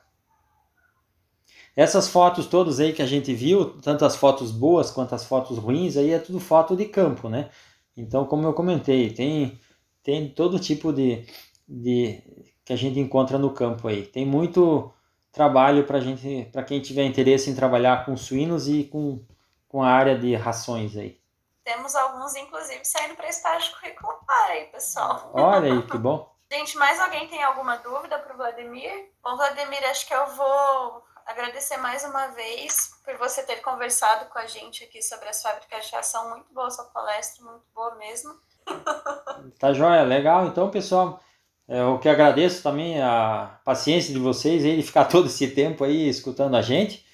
Essas 1.76 2.08
fotos 2.08 2.46
todas 2.46 2.80
aí 2.80 2.94
que 2.94 3.02
a 3.02 3.06
gente 3.06 3.34
viu, 3.34 3.78
tanto 3.82 4.06
as 4.06 4.16
fotos 4.16 4.50
boas 4.50 4.90
quanto 4.90 5.14
as 5.14 5.26
fotos 5.26 5.58
ruins, 5.58 5.98
aí 5.98 6.10
é 6.10 6.18
tudo 6.18 6.40
foto 6.40 6.74
de 6.74 6.86
campo, 6.86 7.28
né? 7.28 7.50
Então, 7.94 8.24
como 8.24 8.46
eu 8.46 8.54
comentei, 8.54 9.12
tem, 9.12 9.60
tem 10.02 10.30
todo 10.30 10.58
tipo 10.58 10.90
de, 10.90 11.26
de 11.68 12.22
que 12.64 12.72
a 12.72 12.76
gente 12.76 12.98
encontra 12.98 13.36
no 13.36 13.52
campo 13.52 13.88
aí. 13.88 14.06
Tem 14.06 14.24
muito 14.24 14.90
trabalho 15.30 15.84
para 15.84 16.00
gente, 16.00 16.48
para 16.50 16.62
quem 16.62 16.80
tiver 16.80 17.04
interesse 17.04 17.50
em 17.50 17.54
trabalhar 17.54 18.06
com 18.06 18.16
suínos 18.16 18.68
e 18.68 18.84
com, 18.84 19.22
com 19.68 19.82
a 19.82 19.90
área 19.90 20.18
de 20.18 20.34
rações 20.34 20.96
aí. 20.96 21.20
Temos 21.62 21.94
alguns, 21.94 22.34
inclusive, 22.36 22.84
saindo 22.84 23.16
para 23.16 23.28
estágio 23.28 23.74
curricular 23.74 24.50
aí, 24.50 24.64
pessoal. 24.66 25.30
Olha 25.34 25.74
aí, 25.74 25.82
que 25.82 25.98
bom. 25.98 26.34
Gente, 26.50 26.78
mais 26.78 26.98
alguém 27.00 27.28
tem 27.28 27.42
alguma 27.42 27.76
dúvida 27.76 28.18
para 28.18 28.32
o 28.32 28.36
Vladimir? 28.36 29.10
Bom, 29.22 29.36
Vladimir, 29.36 29.84
acho 29.90 30.06
que 30.06 30.14
eu 30.14 30.26
vou 30.28 31.02
agradecer 31.26 31.76
mais 31.78 32.04
uma 32.04 32.28
vez 32.28 32.92
por 33.04 33.16
você 33.18 33.42
ter 33.42 33.56
conversado 33.56 34.26
com 34.30 34.38
a 34.38 34.46
gente 34.46 34.84
aqui 34.84 35.02
sobre 35.02 35.28
as 35.28 35.42
fábricas 35.42 35.88
de 35.88 35.96
ação. 35.96 36.30
Muito 36.30 36.52
boa 36.54 36.70
sua 36.70 36.84
palestra, 36.86 37.44
muito 37.44 37.64
boa 37.74 37.94
mesmo. 37.96 38.34
Tá 39.58 39.72
joia, 39.72 40.02
legal. 40.02 40.46
Então, 40.46 40.70
pessoal, 40.70 41.20
eu 41.68 41.98
que 41.98 42.08
agradeço 42.08 42.62
também 42.62 43.00
a 43.00 43.58
paciência 43.64 44.12
de 44.12 44.18
vocês 44.18 44.64
aí 44.64 44.76
de 44.76 44.82
ficar 44.82 45.04
todo 45.08 45.26
esse 45.26 45.48
tempo 45.48 45.84
aí 45.84 46.08
escutando 46.08 46.56
a 46.56 46.62
gente. 46.62 47.06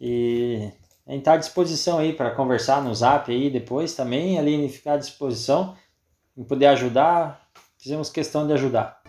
E 0.00 0.72
gente 1.06 1.20
está 1.20 1.34
à 1.34 1.36
disposição 1.36 1.98
aí 1.98 2.12
para 2.12 2.34
conversar 2.34 2.82
no 2.82 2.94
zap 2.94 3.30
aí 3.30 3.50
depois 3.50 3.94
também, 3.94 4.38
ali 4.38 4.68
ficar 4.68 4.94
à 4.94 4.96
disposição 4.96 5.76
em 6.36 6.44
poder 6.44 6.66
ajudar. 6.66 7.48
Fizemos 7.78 8.10
questão 8.10 8.46
de 8.46 8.52
ajudar. 8.54 9.03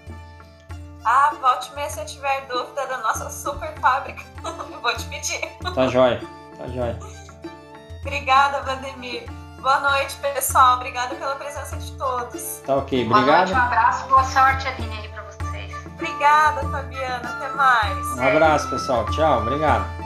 Ah, 1.05 1.31
volte-me 1.39 1.87
se 1.89 1.99
eu 1.99 2.05
tiver 2.05 2.47
dúvida 2.47 2.87
da 2.87 2.97
nossa 2.97 3.29
super 3.29 3.73
fábrica. 3.79 4.23
eu 4.43 4.53
vou 4.81 4.95
te 4.95 5.05
pedir. 5.05 5.39
Tá 5.73 5.87
jóia, 5.87 6.19
tá 6.57 6.67
jóia. 6.67 6.97
Obrigada, 8.01 8.61
Vladimir. 8.63 9.29
Boa 9.61 9.79
noite, 9.79 10.15
pessoal. 10.17 10.75
Obrigada 10.77 11.15
pela 11.15 11.35
presença 11.35 11.77
de 11.77 11.91
todos. 11.93 12.61
Tá 12.65 12.75
ok, 12.75 13.05
obrigado. 13.05 13.25
Boa 13.25 13.37
noite, 13.37 13.53
um 13.53 13.57
abraço, 13.57 14.07
boa 14.07 14.23
sorte, 14.23 14.67
Aline, 14.67 14.97
aí 14.97 15.07
pra 15.09 15.23
vocês. 15.23 15.85
Obrigada, 15.85 16.61
Fabiana. 16.69 17.29
Até 17.29 17.49
mais. 17.49 18.07
Um 18.17 18.27
abraço, 18.27 18.69
pessoal. 18.69 19.05
Tchau, 19.11 19.41
obrigado. 19.41 20.04